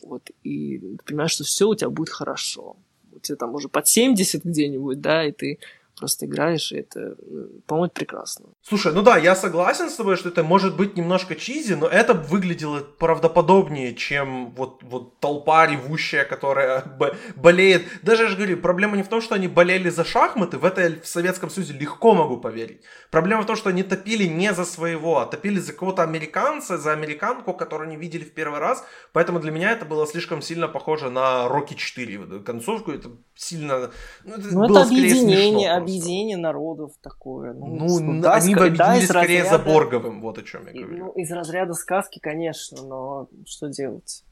Вот, 0.02 0.30
и 0.42 0.78
ты 0.78 1.04
понимаешь, 1.04 1.32
что 1.32 1.44
все 1.44 1.68
у 1.68 1.74
тебя 1.74 1.90
будет 1.90 2.08
хорошо. 2.08 2.76
У 3.12 3.18
тебя 3.18 3.36
там 3.36 3.54
уже 3.54 3.68
под 3.68 3.86
70 3.86 4.44
где-нибудь, 4.44 5.00
да, 5.00 5.26
и 5.26 5.32
ты 5.32 5.58
просто 6.00 6.26
играешь, 6.26 6.72
и 6.72 6.78
это, 6.78 7.16
ну, 7.30 7.60
по-моему, 7.66 7.90
прекрасно. 7.94 8.46
Слушай, 8.62 8.92
ну 8.94 9.02
да, 9.02 9.18
я 9.18 9.36
согласен 9.36 9.90
с 9.90 9.96
тобой, 9.96 10.16
что 10.16 10.30
это 10.30 10.42
может 10.42 10.76
быть 10.76 10.96
немножко 10.96 11.36
чизи, 11.36 11.74
но 11.74 11.86
это 11.86 12.14
выглядело 12.14 12.80
правдоподобнее, 12.80 13.94
чем 13.94 14.50
вот, 14.56 14.82
вот 14.82 15.20
толпа 15.20 15.66
ревущая, 15.66 16.24
которая 16.24 16.84
болеет. 17.36 17.82
Даже 18.02 18.22
я 18.22 18.28
же 18.28 18.36
говорю, 18.36 18.56
проблема 18.56 18.96
не 18.96 19.02
в 19.02 19.08
том, 19.08 19.20
что 19.20 19.34
они 19.34 19.48
болели 19.48 19.90
за 19.90 20.04
шахматы, 20.04 20.56
в 20.56 20.64
это 20.64 21.00
в 21.02 21.06
Советском 21.06 21.50
Союзе 21.50 21.74
легко 21.74 22.14
могу 22.14 22.38
поверить. 22.38 22.80
Проблема 23.10 23.42
в 23.42 23.46
том, 23.46 23.56
что 23.56 23.68
они 23.68 23.82
топили 23.82 24.24
не 24.24 24.54
за 24.54 24.64
своего, 24.64 25.18
а 25.18 25.26
топили 25.26 25.58
за 25.58 25.72
кого-то 25.72 26.02
американца, 26.02 26.78
за 26.78 26.92
американку, 26.92 27.52
которую 27.52 27.88
они 27.88 27.96
видели 27.96 28.24
в 28.24 28.32
первый 28.32 28.60
раз, 28.60 28.84
поэтому 29.12 29.38
для 29.40 29.50
меня 29.50 29.72
это 29.72 29.84
было 29.84 30.06
слишком 30.06 30.42
сильно 30.42 30.68
похоже 30.68 31.10
на 31.10 31.48
Рокки 31.48 31.74
4, 31.74 32.40
концовку, 32.40 32.92
это 32.92 33.10
сильно... 33.34 33.90
Ну, 34.24 34.34
это, 34.34 34.48
ну, 34.52 34.68
было 34.68 34.78
это 34.78 34.88
объединение, 34.88 35.72
объединение 35.90 36.36
народов 36.36 36.92
такое. 37.02 37.52
Ну, 37.52 38.00
ну 38.00 38.20
да, 38.20 38.34
они 38.34 38.54
бы 38.54 38.66
объединились 38.66 39.08
да, 39.08 39.20
скорее 39.20 39.42
разряда... 39.42 39.64
за 39.64 39.70
Борговым, 39.70 40.20
вот 40.20 40.38
о 40.38 40.42
чем 40.42 40.66
я 40.66 40.72
говорю. 40.72 41.06
Ну, 41.06 41.12
из 41.12 41.30
разряда 41.30 41.74
сказки, 41.74 42.18
конечно, 42.18 42.82
но 42.82 43.28
что 43.46 43.68
делать? 43.68 44.24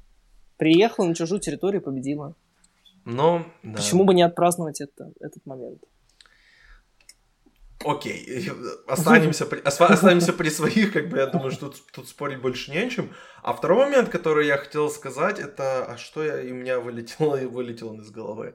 Приехала 0.56 1.06
на 1.06 1.14
чужую 1.14 1.40
территорию 1.40 1.80
и 1.80 1.84
победила. 1.84 2.34
Но, 3.04 3.46
да. 3.62 3.76
Почему 3.76 4.04
бы 4.04 4.14
не 4.14 4.22
отпраздновать 4.22 4.80
это, 4.80 5.12
этот 5.20 5.44
момент? 5.46 5.82
Окей, 7.84 8.50
останемся, 8.88 9.46
при, 9.46 9.60
останемся 9.60 10.32
при 10.32 10.48
своих, 10.48 10.92
как 10.92 11.08
бы 11.08 11.18
я 11.18 11.26
думаю, 11.26 11.52
что 11.52 11.68
тут, 11.68 11.82
тут 11.92 12.08
спорить 12.08 12.40
больше 12.40 12.70
не 12.72 12.78
о 12.78 12.90
чем. 12.90 13.10
А 13.42 13.52
второй 13.52 13.86
момент, 13.86 14.08
который 14.08 14.46
я 14.46 14.56
хотел 14.56 14.90
сказать, 14.90 15.38
это, 15.38 15.84
а 15.84 15.96
что 15.96 16.24
я, 16.24 16.40
и 16.40 16.50
у 16.50 16.56
меня 16.56 16.80
вылетело, 16.80 17.36
и 17.36 17.46
вылетело 17.46 17.94
из 17.94 18.10
головы. 18.10 18.54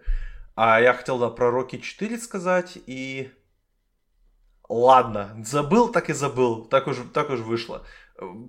А 0.55 0.80
я 0.80 0.93
хотел 0.93 1.17
да, 1.17 1.30
про 1.30 1.49
Рокки 1.49 1.80
4 1.80 2.17
сказать, 2.17 2.77
и... 2.85 3.31
Ладно, 4.69 5.35
забыл, 5.45 5.89
так 5.89 6.09
и 6.09 6.13
забыл, 6.13 6.65
так 6.65 6.88
уж, 6.88 6.97
так 7.13 7.30
уж 7.30 7.39
вышло. 7.41 7.85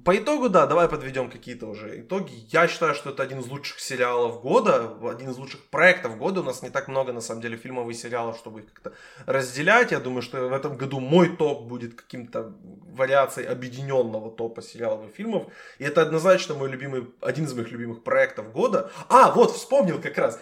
По 0.05 0.17
итогу, 0.17 0.51
да, 0.51 0.67
давай 0.67 0.89
подведем 0.89 1.31
какие-то 1.31 1.67
уже 1.67 2.01
итоги. 2.01 2.33
Я 2.51 2.69
считаю, 2.69 2.95
что 2.95 3.11
это 3.11 3.23
один 3.23 3.41
из 3.41 3.47
лучших 3.49 3.81
сериалов 3.81 4.43
года, 4.43 4.93
один 5.11 5.31
из 5.31 5.39
лучших 5.39 5.65
проектов 5.71 6.19
года. 6.19 6.41
У 6.41 6.45
нас 6.45 6.63
не 6.63 6.69
так 6.71 6.87
много, 6.87 7.13
на 7.13 7.21
самом 7.21 7.41
деле, 7.41 7.57
фильмов 7.57 7.89
и 7.89 7.95
сериалов, 7.95 8.37
чтобы 8.37 8.61
их 8.61 8.73
как-то 8.73 8.93
разделять. 9.27 9.91
Я 9.91 10.01
думаю, 10.01 10.21
что 10.21 10.49
в 10.49 10.53
этом 10.53 10.77
году 10.77 11.01
мой 11.01 11.35
топ 11.35 11.67
будет 11.67 11.95
каким-то 11.95 12.55
вариацией 12.63 13.49
объединенного 13.49 14.31
топа 14.31 14.61
сериалов 14.61 15.09
и 15.09 15.13
фильмов. 15.13 15.47
И 15.79 15.85
это 15.85 16.03
однозначно 16.03 16.55
мой 16.55 16.71
любимый, 16.71 17.09
один 17.23 17.47
из 17.47 17.55
моих 17.55 17.73
любимых 17.73 18.05
проектов 18.05 18.53
года. 18.53 18.91
А, 19.09 19.33
вот, 19.33 19.53
вспомнил 19.53 20.01
как 20.01 20.19
раз. 20.19 20.39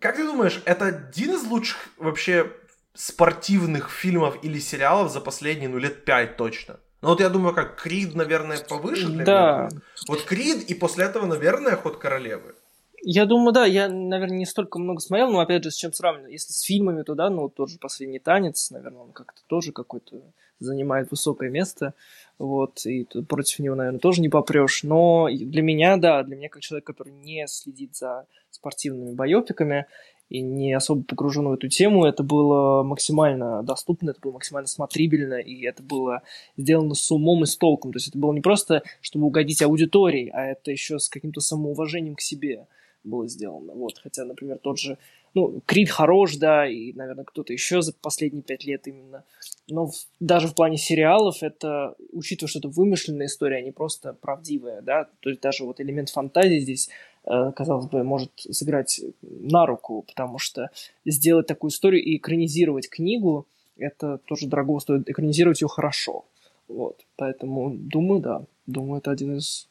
Как 0.00 0.16
ты 0.16 0.24
думаешь, 0.24 0.62
это 0.64 0.86
один 0.86 1.34
из 1.34 1.44
лучших 1.44 1.76
вообще 1.98 2.50
спортивных 2.94 3.90
фильмов 3.90 4.38
или 4.42 4.58
сериалов 4.58 5.12
за 5.12 5.20
последние, 5.20 5.68
ну, 5.68 5.78
лет 5.78 6.04
пять 6.04 6.36
точно? 6.36 6.80
Ну 7.02 7.10
вот 7.10 7.20
я 7.20 7.28
думаю, 7.28 7.54
как 7.54 7.80
Крид, 7.80 8.14
наверное, 8.14 8.58
повыше 8.58 9.06
для 9.06 9.24
да. 9.24 9.68
меня. 9.70 9.82
Вот 10.08 10.24
Крид 10.24 10.70
и 10.70 10.74
после 10.74 11.04
этого, 11.04 11.26
наверное, 11.26 11.76
Ход 11.76 11.98
королевы. 11.98 12.54
Я 13.02 13.24
думаю, 13.24 13.52
да, 13.52 13.64
я, 13.64 13.88
наверное, 13.88 14.38
не 14.38 14.46
столько 14.46 14.78
много 14.78 15.00
смотрел, 15.00 15.30
но 15.30 15.40
опять 15.40 15.64
же, 15.64 15.70
с 15.70 15.76
чем 15.76 15.92
сравнивать? 15.92 16.32
Если 16.32 16.52
с 16.52 16.60
фильмами, 16.60 17.02
то 17.02 17.14
да, 17.14 17.30
ну 17.30 17.48
тот 17.48 17.70
же 17.70 17.78
последний 17.78 18.18
танец, 18.18 18.70
наверное, 18.70 19.02
он 19.02 19.12
как-то 19.12 19.40
тоже 19.46 19.72
какой-то 19.72 20.20
занимает 20.58 21.10
высокое 21.10 21.48
место. 21.48 21.94
Вот, 22.38 22.84
и 22.84 23.04
против 23.28 23.58
него, 23.60 23.74
наверное, 23.74 24.00
тоже 24.00 24.20
не 24.20 24.28
попрешь. 24.28 24.82
Но 24.82 25.28
для 25.30 25.62
меня, 25.62 25.96
да, 25.96 26.22
для 26.22 26.36
меня, 26.36 26.48
как 26.48 26.62
человек, 26.62 26.86
который 26.86 27.12
не 27.12 27.46
следит 27.46 27.96
за 27.96 28.26
спортивными 28.50 29.14
байопиками, 29.14 29.86
и 30.28 30.42
не 30.42 30.72
особо 30.72 31.02
погружен 31.02 31.48
в 31.48 31.52
эту 31.52 31.68
тему, 31.68 32.04
это 32.04 32.22
было 32.22 32.84
максимально 32.84 33.64
доступно, 33.64 34.10
это 34.10 34.20
было 34.20 34.32
максимально 34.32 34.68
смотрибельно, 34.68 35.40
и 35.40 35.64
это 35.64 35.82
было 35.82 36.22
сделано 36.56 36.94
с 36.94 37.10
умом 37.10 37.42
и 37.42 37.46
с 37.46 37.56
толком. 37.56 37.92
То 37.92 37.96
есть 37.96 38.08
это 38.08 38.18
было 38.18 38.32
не 38.32 38.40
просто, 38.40 38.84
чтобы 39.00 39.26
угодить 39.26 39.60
аудитории, 39.60 40.30
а 40.32 40.46
это 40.46 40.70
еще 40.70 41.00
с 41.00 41.08
каким-то 41.08 41.40
самоуважением 41.40 42.14
к 42.14 42.20
себе 42.20 42.68
было 43.04 43.28
сделано. 43.28 43.72
Вот. 43.74 43.98
Хотя, 43.98 44.24
например, 44.24 44.58
тот 44.58 44.78
же 44.78 44.98
ну, 45.34 45.60
Крид 45.66 45.90
хорош, 45.90 46.36
да, 46.36 46.66
и, 46.66 46.92
наверное, 46.92 47.24
кто-то 47.24 47.52
еще 47.52 47.82
за 47.82 47.92
последние 47.92 48.42
пять 48.42 48.64
лет 48.64 48.86
именно. 48.88 49.24
Но 49.68 49.86
в, 49.86 49.94
даже 50.18 50.48
в 50.48 50.54
плане 50.54 50.76
сериалов 50.76 51.42
это, 51.42 51.94
учитывая, 52.12 52.48
что 52.48 52.58
это 52.58 52.68
вымышленная 52.68 53.26
история, 53.26 53.58
а 53.58 53.62
не 53.62 53.70
просто 53.70 54.12
правдивая, 54.12 54.82
да, 54.82 55.08
то 55.20 55.30
есть 55.30 55.40
даже 55.40 55.64
вот 55.64 55.80
элемент 55.80 56.10
фантазии 56.10 56.58
здесь, 56.58 56.88
э, 57.24 57.52
казалось 57.54 57.86
бы, 57.86 58.02
может 58.02 58.32
сыграть 58.36 59.00
на 59.22 59.66
руку, 59.66 60.02
потому 60.02 60.38
что 60.38 60.70
сделать 61.04 61.46
такую 61.46 61.70
историю 61.70 62.02
и 62.02 62.16
экранизировать 62.16 62.88
книгу, 62.88 63.46
это 63.76 64.18
тоже 64.18 64.48
дорого 64.48 64.80
стоит, 64.80 65.08
экранизировать 65.08 65.62
ее 65.62 65.68
хорошо. 65.68 66.24
Вот, 66.66 67.04
поэтому 67.16 67.70
думаю, 67.72 68.20
да, 68.20 68.44
думаю, 68.66 68.98
это 68.98 69.12
один 69.12 69.36
из 69.36 69.68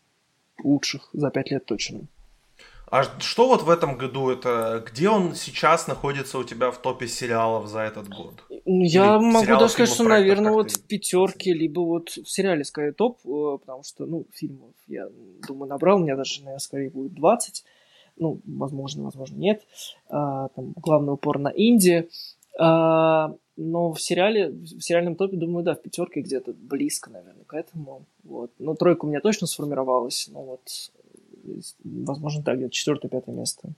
лучших 0.64 1.10
за 1.14 1.32
пять 1.32 1.52
лет 1.52 1.66
точно. 1.66 2.08
А 2.92 3.04
что 3.20 3.48
вот 3.48 3.62
в 3.62 3.70
этом 3.70 3.98
году 3.98 4.30
это? 4.30 4.84
Где 4.86 5.10
он 5.10 5.36
сейчас 5.36 5.88
находится 5.88 6.40
у 6.40 6.44
тебя 6.44 6.72
в 6.72 6.80
топе 6.80 7.08
сериалов 7.08 7.68
за 7.68 7.82
этот 7.82 8.10
год? 8.10 8.34
Ну, 8.66 8.84
я 8.84 9.18
Или 9.18 9.32
могу 9.32 9.46
даже 9.46 9.70
сказать, 9.70 9.94
что, 9.94 10.04
наверное, 10.04 10.52
вот 10.52 10.72
в 10.72 10.88
пятерке, 10.88 11.54
либо 11.54 11.82
вот 11.82 12.10
в 12.10 12.26
сериале 12.26 12.64
скорее 12.64 12.94
топ, 12.94 13.20
э, 13.26 13.58
потому 13.60 13.84
что, 13.84 14.06
ну, 14.06 14.26
фильмов 14.34 14.74
я 14.88 15.08
думаю 15.48 15.70
набрал, 15.70 15.98
у 15.98 16.04
меня 16.04 16.16
даже, 16.16 16.40
наверное, 16.40 16.60
скорее 16.60 16.90
будет 16.90 17.14
20. 17.14 17.64
Ну, 18.18 18.42
возможно, 18.46 19.04
возможно, 19.04 19.38
нет. 19.38 19.62
А, 20.10 20.50
там 20.50 20.74
главный 20.76 21.14
упор 21.14 21.40
на 21.40 21.50
Инди. 21.50 22.10
А, 22.60 23.34
но 23.56 23.94
в 23.94 24.02
сериале, 24.02 24.50
в 24.50 24.82
сериальном 24.82 25.16
топе, 25.16 25.38
думаю, 25.38 25.64
да, 25.64 25.76
в 25.76 25.82
пятерке 25.82 26.22
где-то 26.22 26.54
близко, 26.54 27.10
наверное, 27.12 27.44
к 27.46 27.54
этому. 27.54 28.06
Вот. 28.24 28.52
Но 28.58 28.74
тройка 28.74 29.06
у 29.06 29.08
меня 29.08 29.22
точно 29.22 29.48
сформировалась. 29.48 30.30
Но 30.32 30.44
вот 30.44 30.62
возможно, 31.84 32.44
так, 32.44 32.58
где-то 32.58 32.72
четвертое-пятое 32.72 33.36
место. 33.36 33.74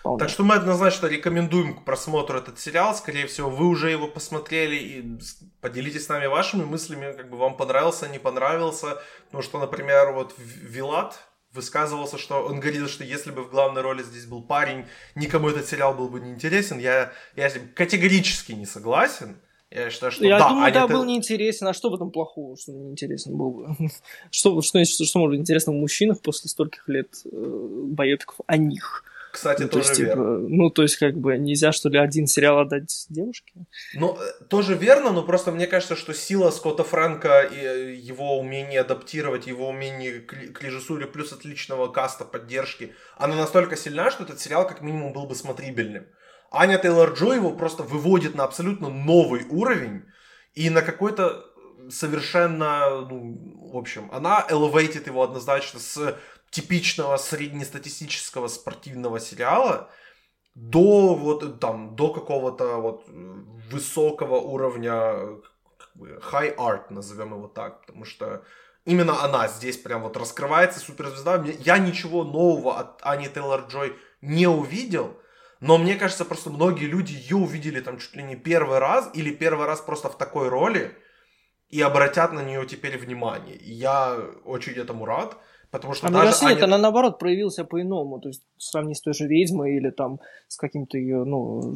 Вполне. 0.00 0.20
Так 0.20 0.28
что 0.28 0.44
мы 0.44 0.54
однозначно 0.54 1.06
рекомендуем 1.06 1.76
к 1.76 1.84
просмотру 1.84 2.38
этот 2.38 2.58
сериал. 2.58 2.94
Скорее 2.94 3.26
всего, 3.26 3.50
вы 3.50 3.66
уже 3.66 3.90
его 3.90 4.06
посмотрели 4.06 4.76
и 4.76 5.18
поделитесь 5.60 6.04
с 6.04 6.08
нами 6.08 6.26
вашими 6.26 6.64
мыслями, 6.64 7.12
как 7.16 7.28
бы 7.28 7.36
вам 7.36 7.56
понравился, 7.56 8.08
не 8.08 8.18
понравился. 8.18 8.98
Потому 9.26 9.42
что, 9.42 9.58
например, 9.58 10.12
вот 10.12 10.34
Вилат 10.38 11.18
высказывался, 11.52 12.16
что 12.18 12.44
он 12.44 12.60
говорил, 12.60 12.88
что 12.88 13.04
если 13.04 13.30
бы 13.30 13.42
в 13.42 13.50
главной 13.50 13.82
роли 13.82 14.02
здесь 14.02 14.26
был 14.26 14.42
парень, 14.42 14.86
никому 15.14 15.48
этот 15.48 15.66
сериал 15.66 15.94
был 15.94 16.08
бы 16.08 16.20
не 16.20 16.30
интересен. 16.30 16.78
Я, 16.78 17.12
я 17.34 17.50
категорически 17.74 18.52
не 18.52 18.66
согласен. 18.66 19.40
Я 19.70 19.90
считаю, 19.90 20.12
что 20.12 20.24
Я 20.24 20.38
да, 20.38 20.48
думаю, 20.48 20.72
да, 20.72 20.88
был 20.88 21.04
неинтересен. 21.04 21.66
А 21.66 21.74
что 21.74 21.90
в 21.90 21.94
этом 21.94 22.10
плохого, 22.10 22.56
что 22.56 22.72
неинтересен 22.72 23.36
был 23.36 23.50
бы? 23.50 23.76
что, 24.30 24.60
что, 24.62 24.84
что, 24.84 25.04
что 25.04 25.18
может 25.18 25.32
быть 25.32 25.40
интересно 25.40 25.72
в 25.72 25.76
мужчинах 25.76 26.22
после 26.22 26.48
стольких 26.48 26.88
лет 26.88 27.08
э, 27.24 27.28
боепиков 27.30 28.36
о 28.46 28.56
них? 28.56 29.04
Кстати, 29.30 29.62
ну, 29.62 29.68
тоже 29.68 29.84
то 29.84 29.90
есть, 29.90 30.00
верно. 30.00 30.36
Типа, 30.38 30.48
ну, 30.48 30.70
то 30.70 30.82
есть, 30.82 30.96
как 30.96 31.16
бы, 31.16 31.36
нельзя, 31.36 31.72
что 31.72 31.88
ли, 31.90 31.98
один 31.98 32.26
сериал 32.26 32.60
отдать 32.60 33.06
девушке? 33.10 33.52
Ну, 33.94 34.16
э, 34.18 34.44
тоже 34.48 34.74
верно, 34.74 35.12
но 35.12 35.22
просто 35.22 35.52
мне 35.52 35.66
кажется, 35.66 35.96
что 35.96 36.14
сила 36.14 36.50
Скотта 36.50 36.82
Фрэнка 36.82 37.42
и 37.42 37.58
э, 37.58 37.94
его 37.94 38.38
умение 38.38 38.80
адаптировать, 38.80 39.46
его 39.46 39.68
умение 39.68 40.20
к, 40.20 40.52
к 40.52 40.62
режиссуре 40.62 41.06
плюс 41.06 41.32
отличного 41.32 41.88
каста 41.88 42.24
поддержки, 42.24 42.94
она 43.16 43.36
настолько 43.36 43.76
сильна, 43.76 44.10
что 44.10 44.24
этот 44.24 44.40
сериал 44.40 44.66
как 44.66 44.80
минимум 44.80 45.12
был 45.12 45.26
бы 45.26 45.34
смотрибельным. 45.34 46.06
Аня 46.50 46.78
Тейлор-Джо 46.78 47.34
его 47.34 47.50
просто 47.52 47.82
выводит 47.82 48.34
на 48.34 48.44
абсолютно 48.44 48.88
новый 48.88 49.46
уровень 49.48 50.04
и 50.54 50.70
на 50.70 50.82
какой-то 50.82 51.44
совершенно, 51.90 53.02
ну, 53.02 53.70
в 53.72 53.76
общем, 53.76 54.10
она 54.12 54.46
элевейтит 54.48 55.06
его 55.06 55.22
однозначно 55.22 55.78
с 55.78 56.16
типичного 56.50 57.16
среднестатистического 57.16 58.48
спортивного 58.48 59.20
сериала 59.20 59.90
до 60.54 61.14
вот 61.14 61.60
там 61.60 61.94
до 61.94 62.12
какого-то 62.12 62.76
вот 62.76 63.04
высокого 63.70 64.36
уровня 64.36 65.40
как 65.76 65.90
бы, 65.94 66.20
high 66.32 66.56
art 66.56 66.86
назовем 66.90 67.34
его 67.34 67.46
так, 67.46 67.86
потому 67.86 68.04
что 68.04 68.42
именно 68.84 69.22
она 69.22 69.48
здесь 69.48 69.76
прям 69.76 70.02
вот 70.02 70.16
раскрывается 70.16 70.80
суперзвезда. 70.80 71.44
Я 71.60 71.78
ничего 71.78 72.24
нового 72.24 72.78
от 72.78 73.00
Ани 73.02 73.28
Тейлор 73.28 73.66
Джой 73.68 73.96
не 74.20 74.48
увидел, 74.48 75.20
но 75.60 75.78
мне 75.78 75.96
кажется, 75.96 76.24
просто 76.24 76.50
многие 76.50 76.86
люди 76.86 77.12
ее 77.12 77.36
увидели 77.36 77.80
там 77.80 77.98
чуть 77.98 78.14
ли 78.14 78.22
не 78.22 78.36
первый 78.36 78.78
раз 78.78 79.10
или 79.14 79.30
первый 79.30 79.66
раз 79.66 79.80
просто 79.80 80.08
в 80.08 80.16
такой 80.16 80.48
роли 80.48 80.92
и 81.68 81.80
обратят 81.80 82.32
на 82.32 82.42
нее 82.42 82.66
теперь 82.66 82.96
внимание. 82.98 83.56
И 83.56 83.72
я 83.72 84.16
очень 84.44 84.72
этому 84.74 85.04
рад. 85.04 85.36
Потому 85.70 85.92
что 85.92 86.06
а 86.06 86.10
даже 86.10 86.24
кажется, 86.24 86.46
Аня... 86.46 86.64
она 86.64 86.78
наоборот 86.78 87.18
проявился 87.18 87.62
по-иному. 87.62 88.20
То 88.20 88.28
есть 88.28 88.42
сравни 88.56 88.94
с 88.94 89.02
той 89.02 89.12
же 89.12 89.26
ведьмой 89.26 89.76
или 89.76 89.90
там 89.90 90.18
с 90.46 90.56
каким-то 90.56 90.96
ее, 90.96 91.24
ну, 91.24 91.74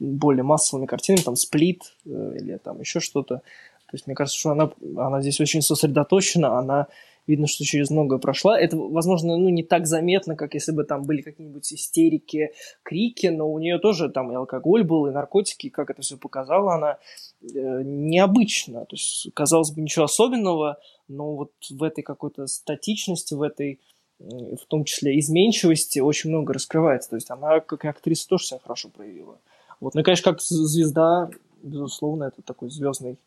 более 0.00 0.44
массовыми 0.44 0.86
картинами, 0.86 1.20
там 1.22 1.36
сплит 1.36 1.82
э, 2.06 2.08
или 2.08 2.56
там 2.56 2.80
еще 2.80 3.00
что-то. 3.00 3.36
То 3.36 3.96
есть 3.96 4.06
мне 4.06 4.16
кажется, 4.16 4.38
что 4.38 4.50
она, 4.52 4.70
она 4.96 5.20
здесь 5.20 5.40
очень 5.40 5.60
сосредоточена, 5.60 6.58
она 6.58 6.86
видно, 7.26 7.46
что 7.46 7.64
через 7.64 7.90
многое 7.90 8.18
прошла. 8.18 8.58
Это, 8.58 8.76
возможно, 8.76 9.36
ну, 9.36 9.48
не 9.48 9.62
так 9.62 9.86
заметно, 9.86 10.36
как 10.36 10.54
если 10.54 10.72
бы 10.72 10.84
там 10.84 11.02
были 11.02 11.22
какие-нибудь 11.22 11.72
истерики, 11.72 12.52
крики, 12.82 13.28
но 13.28 13.50
у 13.50 13.58
нее 13.58 13.78
тоже 13.78 14.08
там 14.08 14.32
и 14.32 14.34
алкоголь 14.34 14.84
был, 14.84 15.06
и 15.06 15.10
наркотики, 15.10 15.68
как 15.68 15.90
это 15.90 16.02
все 16.02 16.16
показала 16.16 16.74
она, 16.74 16.98
э, 17.42 17.82
необычно. 17.84 18.84
То 18.86 18.96
есть, 18.96 19.28
казалось 19.34 19.70
бы, 19.70 19.80
ничего 19.80 20.04
особенного, 20.04 20.78
но 21.08 21.34
вот 21.34 21.52
в 21.70 21.82
этой 21.82 22.02
какой-то 22.02 22.46
статичности, 22.46 23.34
в 23.34 23.42
этой 23.42 23.80
в 24.18 24.66
том 24.68 24.84
числе 24.84 25.18
изменчивости 25.18 25.98
очень 25.98 26.30
много 26.30 26.52
раскрывается. 26.52 27.10
То 27.10 27.16
есть 27.16 27.30
она 27.30 27.60
как 27.60 27.84
актриса 27.84 28.28
тоже 28.28 28.46
себя 28.46 28.60
хорошо 28.62 28.88
проявила. 28.88 29.40
Вот. 29.80 29.94
Ну 29.94 30.00
и, 30.00 30.04
конечно, 30.04 30.30
как 30.30 30.40
звезда, 30.40 31.28
безусловно, 31.62 32.24
это 32.24 32.42
такой 32.42 32.70
звездный 32.70 33.18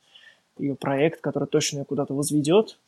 ее 0.58 0.76
проект, 0.76 1.22
который 1.22 1.48
точно 1.48 1.80
ее 1.80 1.86
куда-то 1.86 2.14
возведет. 2.14 2.80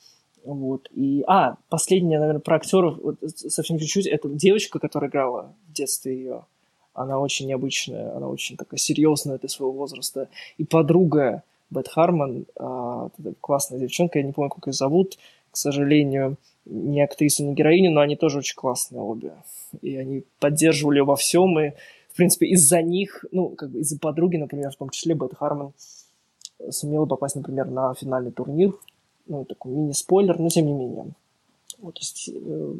Вот. 0.47 0.87
И, 0.95 1.25
а, 1.27 1.57
последнее, 1.67 2.19
наверное, 2.19 2.39
про 2.39 2.55
актеров, 2.55 2.97
вот, 3.03 3.17
совсем 3.35 3.77
чуть-чуть, 3.77 4.07
это 4.07 4.29
девочка, 4.29 4.79
которая 4.79 5.09
играла 5.09 5.53
в 5.67 5.73
детстве 5.73 6.15
ее. 6.15 6.45
Она 6.93 7.19
очень 7.19 7.47
необычная, 7.47 8.15
она 8.15 8.29
очень 8.29 8.55
такая 8.55 8.77
серьезная 8.77 9.37
для 9.39 9.49
своего 9.49 9.73
возраста. 9.73 10.29
И 10.57 10.63
подруга 10.63 11.43
Бет 11.69 11.89
Харман, 11.89 12.45
а, 12.55 13.09
классная 13.41 13.77
девчонка, 13.77 14.19
я 14.19 14.25
не 14.25 14.31
помню, 14.31 14.49
как 14.49 14.67
ее 14.67 14.73
зовут, 14.73 15.17
к 15.51 15.57
сожалению, 15.57 16.37
не 16.63 17.01
актрису, 17.01 17.43
не 17.43 17.53
героиню, 17.53 17.91
но 17.91 17.99
они 17.99 18.15
тоже 18.15 18.37
очень 18.37 18.55
классные 18.55 19.01
обе. 19.01 19.33
И 19.81 19.97
они 19.97 20.23
поддерживали 20.39 21.01
во 21.01 21.17
всем, 21.17 21.59
и, 21.59 21.71
в 22.09 22.15
принципе, 22.15 22.47
из-за 22.47 22.81
них, 22.81 23.25
ну, 23.33 23.49
как 23.49 23.69
бы 23.69 23.79
из-за 23.79 23.99
подруги, 23.99 24.37
например, 24.37 24.71
в 24.71 24.77
том 24.77 24.91
числе 24.91 25.13
Бет 25.13 25.35
Харман 25.35 25.73
сумела 26.69 27.05
попасть, 27.05 27.35
например, 27.35 27.69
на 27.69 27.93
финальный 27.95 28.31
турнир 28.31 28.73
ну, 29.27 29.45
такой 29.45 29.71
мини-спойлер, 29.71 30.39
но 30.39 30.49
тем 30.49 30.65
не 30.65 30.73
менее. 30.73 31.05
Вот, 31.79 31.95
то 31.95 32.01
есть, 32.01 32.29
э, 32.29 32.73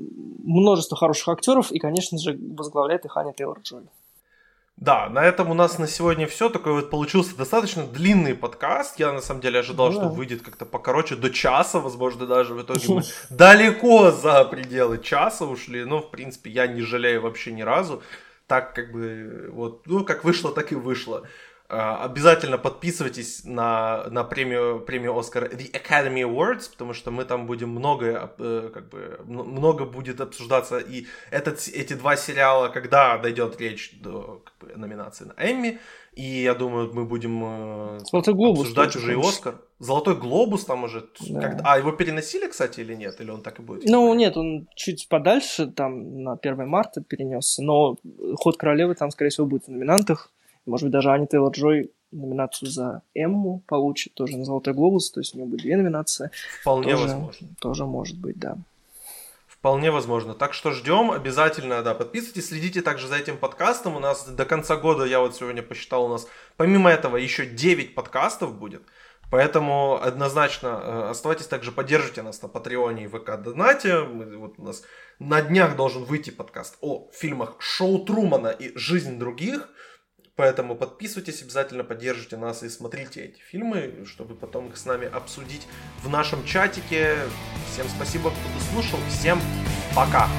множество 0.43 0.97
хороших 0.97 1.27
актеров, 1.29 1.71
и, 1.71 1.79
конечно 1.79 2.17
же, 2.17 2.37
возглавляет 2.55 3.05
их 3.05 3.15
Аня 3.15 3.33
Тейлор-Джой. 3.33 3.83
Да, 4.77 5.09
на 5.09 5.25
этом 5.25 5.49
у 5.49 5.55
нас 5.55 5.79
на 5.79 5.87
сегодня 5.87 6.27
все. 6.27 6.49
Такой 6.49 6.73
вот 6.73 6.91
получился 6.91 7.35
достаточно 7.35 7.83
длинный 7.83 8.35
подкаст. 8.35 8.99
Я 8.99 9.11
на 9.11 9.21
самом 9.21 9.41
деле 9.41 9.59
ожидал, 9.59 9.89
да. 9.89 9.95
что 9.95 10.09
выйдет 10.09 10.43
как-то 10.43 10.65
покороче, 10.65 11.15
до 11.15 11.31
часа, 11.31 11.79
возможно, 11.79 12.27
даже 12.27 12.53
в 12.53 12.61
итоге 12.61 12.81
мы 12.87 13.01
далеко 13.31 14.11
за 14.11 14.45
пределы 14.45 14.99
часа 14.99 15.45
ушли. 15.45 15.83
Но, 15.83 16.01
в 16.01 16.11
принципе, 16.11 16.51
я 16.51 16.67
не 16.67 16.81
жалею 16.81 17.21
вообще 17.21 17.51
ни 17.53 17.63
разу. 17.63 18.03
Так 18.45 18.75
как 18.75 18.91
бы, 18.91 19.49
вот, 19.51 19.81
ну, 19.87 20.05
как 20.05 20.23
вышло, 20.23 20.51
так 20.51 20.71
и 20.71 20.75
вышло. 20.75 21.23
А, 21.69 22.05
обязательно 22.05 22.57
подписывайтесь 22.57 23.43
на, 23.43 24.05
на 24.09 24.23
премию, 24.23 24.79
премию 24.79 25.17
Оскар 25.17 25.45
The 25.45 25.69
Academy 25.71 26.21
Awards, 26.21 26.69
потому 26.71 26.93
что 26.93 27.11
мы 27.11 27.25
там 27.25 27.45
будем 27.45 27.69
много, 27.69 28.33
э, 28.39 28.71
как 28.73 28.87
бы, 28.87 29.19
много 29.25 29.83
будет 29.83 30.21
обсуждаться. 30.21 30.77
И 30.77 31.07
этот, 31.29 31.67
эти 31.67 31.93
два 31.93 32.15
сериала, 32.15 32.69
когда 32.69 33.17
дойдет 33.17 33.59
речь 33.59 33.99
до 34.01 34.41
как 34.45 34.53
бы, 34.59 34.77
номинации 34.77 35.25
на 35.25 35.33
Эмми, 35.33 35.79
и 36.13 36.41
я 36.43 36.55
думаю, 36.55 36.89
мы 36.93 37.03
будем 37.03 37.43
э, 37.43 37.99
Золотой 38.11 38.33
глобус 38.33 38.61
обсуждать 38.61 38.95
уже 38.95 39.11
и 39.11 39.19
Оскар. 39.19 39.61
Zолотой 39.79 40.15
глобус 40.15 40.63
там 40.63 40.85
уже. 40.85 41.05
Да. 41.27 41.41
Когда... 41.41 41.63
А, 41.65 41.77
его 41.77 41.91
переносили, 41.91 42.47
кстати, 42.47 42.79
или 42.79 42.95
нет? 42.95 43.19
Или 43.19 43.29
он 43.29 43.43
так 43.43 43.59
и 43.59 43.61
будет? 43.61 43.83
Ну, 43.89 44.11
нет, 44.13 44.37
он 44.37 44.67
чуть 44.73 45.09
подальше, 45.09 45.67
там 45.67 46.23
на 46.23 46.33
1 46.41 46.65
марта 46.65 47.01
перенесся. 47.01 47.61
Но 47.61 47.97
ход 48.35 48.57
королевы 48.57 48.95
там, 48.95 49.11
скорее 49.11 49.31
всего, 49.31 49.45
будет 49.45 49.65
в 49.65 49.67
номинантах. 49.67 50.31
Может 50.67 50.85
быть, 50.85 50.93
даже 50.93 51.09
Аня 51.09 51.25
Тейлор-Джой 51.25 51.91
номинацию 52.11 52.69
за 52.69 53.01
Эмму 53.13 53.61
получит, 53.67 54.13
тоже 54.13 54.37
на 54.37 54.45
Золотой 54.45 54.73
Глобус, 54.73 55.11
то 55.11 55.19
есть 55.19 55.33
у 55.33 55.37
нее 55.37 55.47
будет 55.47 55.61
две 55.61 55.77
номинации. 55.77 56.31
Вполне 56.61 56.91
тоже, 56.91 57.03
возможно. 57.03 57.47
Тоже 57.59 57.85
может 57.85 58.17
быть, 58.17 58.37
да. 58.37 58.57
Вполне 59.47 59.91
возможно. 59.91 60.33
Так 60.33 60.53
что 60.53 60.71
ждем. 60.71 61.11
Обязательно, 61.11 61.81
да, 61.81 61.93
подписывайтесь, 61.93 62.47
следите 62.47 62.81
также 62.81 63.07
за 63.07 63.15
этим 63.15 63.37
подкастом. 63.37 63.95
У 63.95 63.99
нас 63.99 64.27
до 64.27 64.45
конца 64.45 64.77
года, 64.77 65.03
я 65.03 65.19
вот 65.19 65.35
сегодня 65.35 65.63
посчитал, 65.63 66.05
у 66.05 66.09
нас 66.09 66.27
помимо 66.57 66.89
этого 66.89 67.17
еще 67.17 67.45
9 67.45 67.95
подкастов 67.95 68.57
будет. 68.57 68.83
Поэтому 69.29 70.01
однозначно 70.01 70.67
э, 70.67 71.09
оставайтесь 71.09 71.47
также, 71.47 71.73
поддержите 71.73 72.21
нас 72.21 72.41
на 72.41 72.47
Патреоне 72.47 73.05
и 73.05 73.07
ВК 73.07 73.35
Донате. 73.37 74.03
Мы, 74.03 74.37
вот 74.37 74.53
у 74.57 74.63
нас 74.63 74.83
на 75.19 75.41
днях 75.41 75.75
должен 75.75 76.05
выйти 76.05 76.29
подкаст 76.29 76.77
о 76.79 77.09
фильмах 77.11 77.55
Шоу 77.59 78.05
Трумана 78.05 78.47
и 78.47 78.77
Жизнь 78.77 79.19
других. 79.19 79.69
Поэтому 80.37 80.75
подписывайтесь, 80.75 81.41
обязательно 81.41 81.83
поддержите 81.83 82.37
нас 82.37 82.61
и 82.61 82.69
смотрите 82.69 83.25
эти 83.25 83.39
фильмы, 83.39 84.05
чтобы 84.05 84.35
потом 84.35 84.67
их 84.69 84.77
с 84.77 84.85
нами 84.85 85.07
обсудить 85.07 85.67
в 86.03 86.09
нашем 86.09 86.45
чатике. 86.45 87.17
Всем 87.73 87.87
спасибо, 87.89 88.29
кто 88.29 88.59
дослушал. 88.59 88.99
Всем 89.09 89.41
пока! 89.95 90.29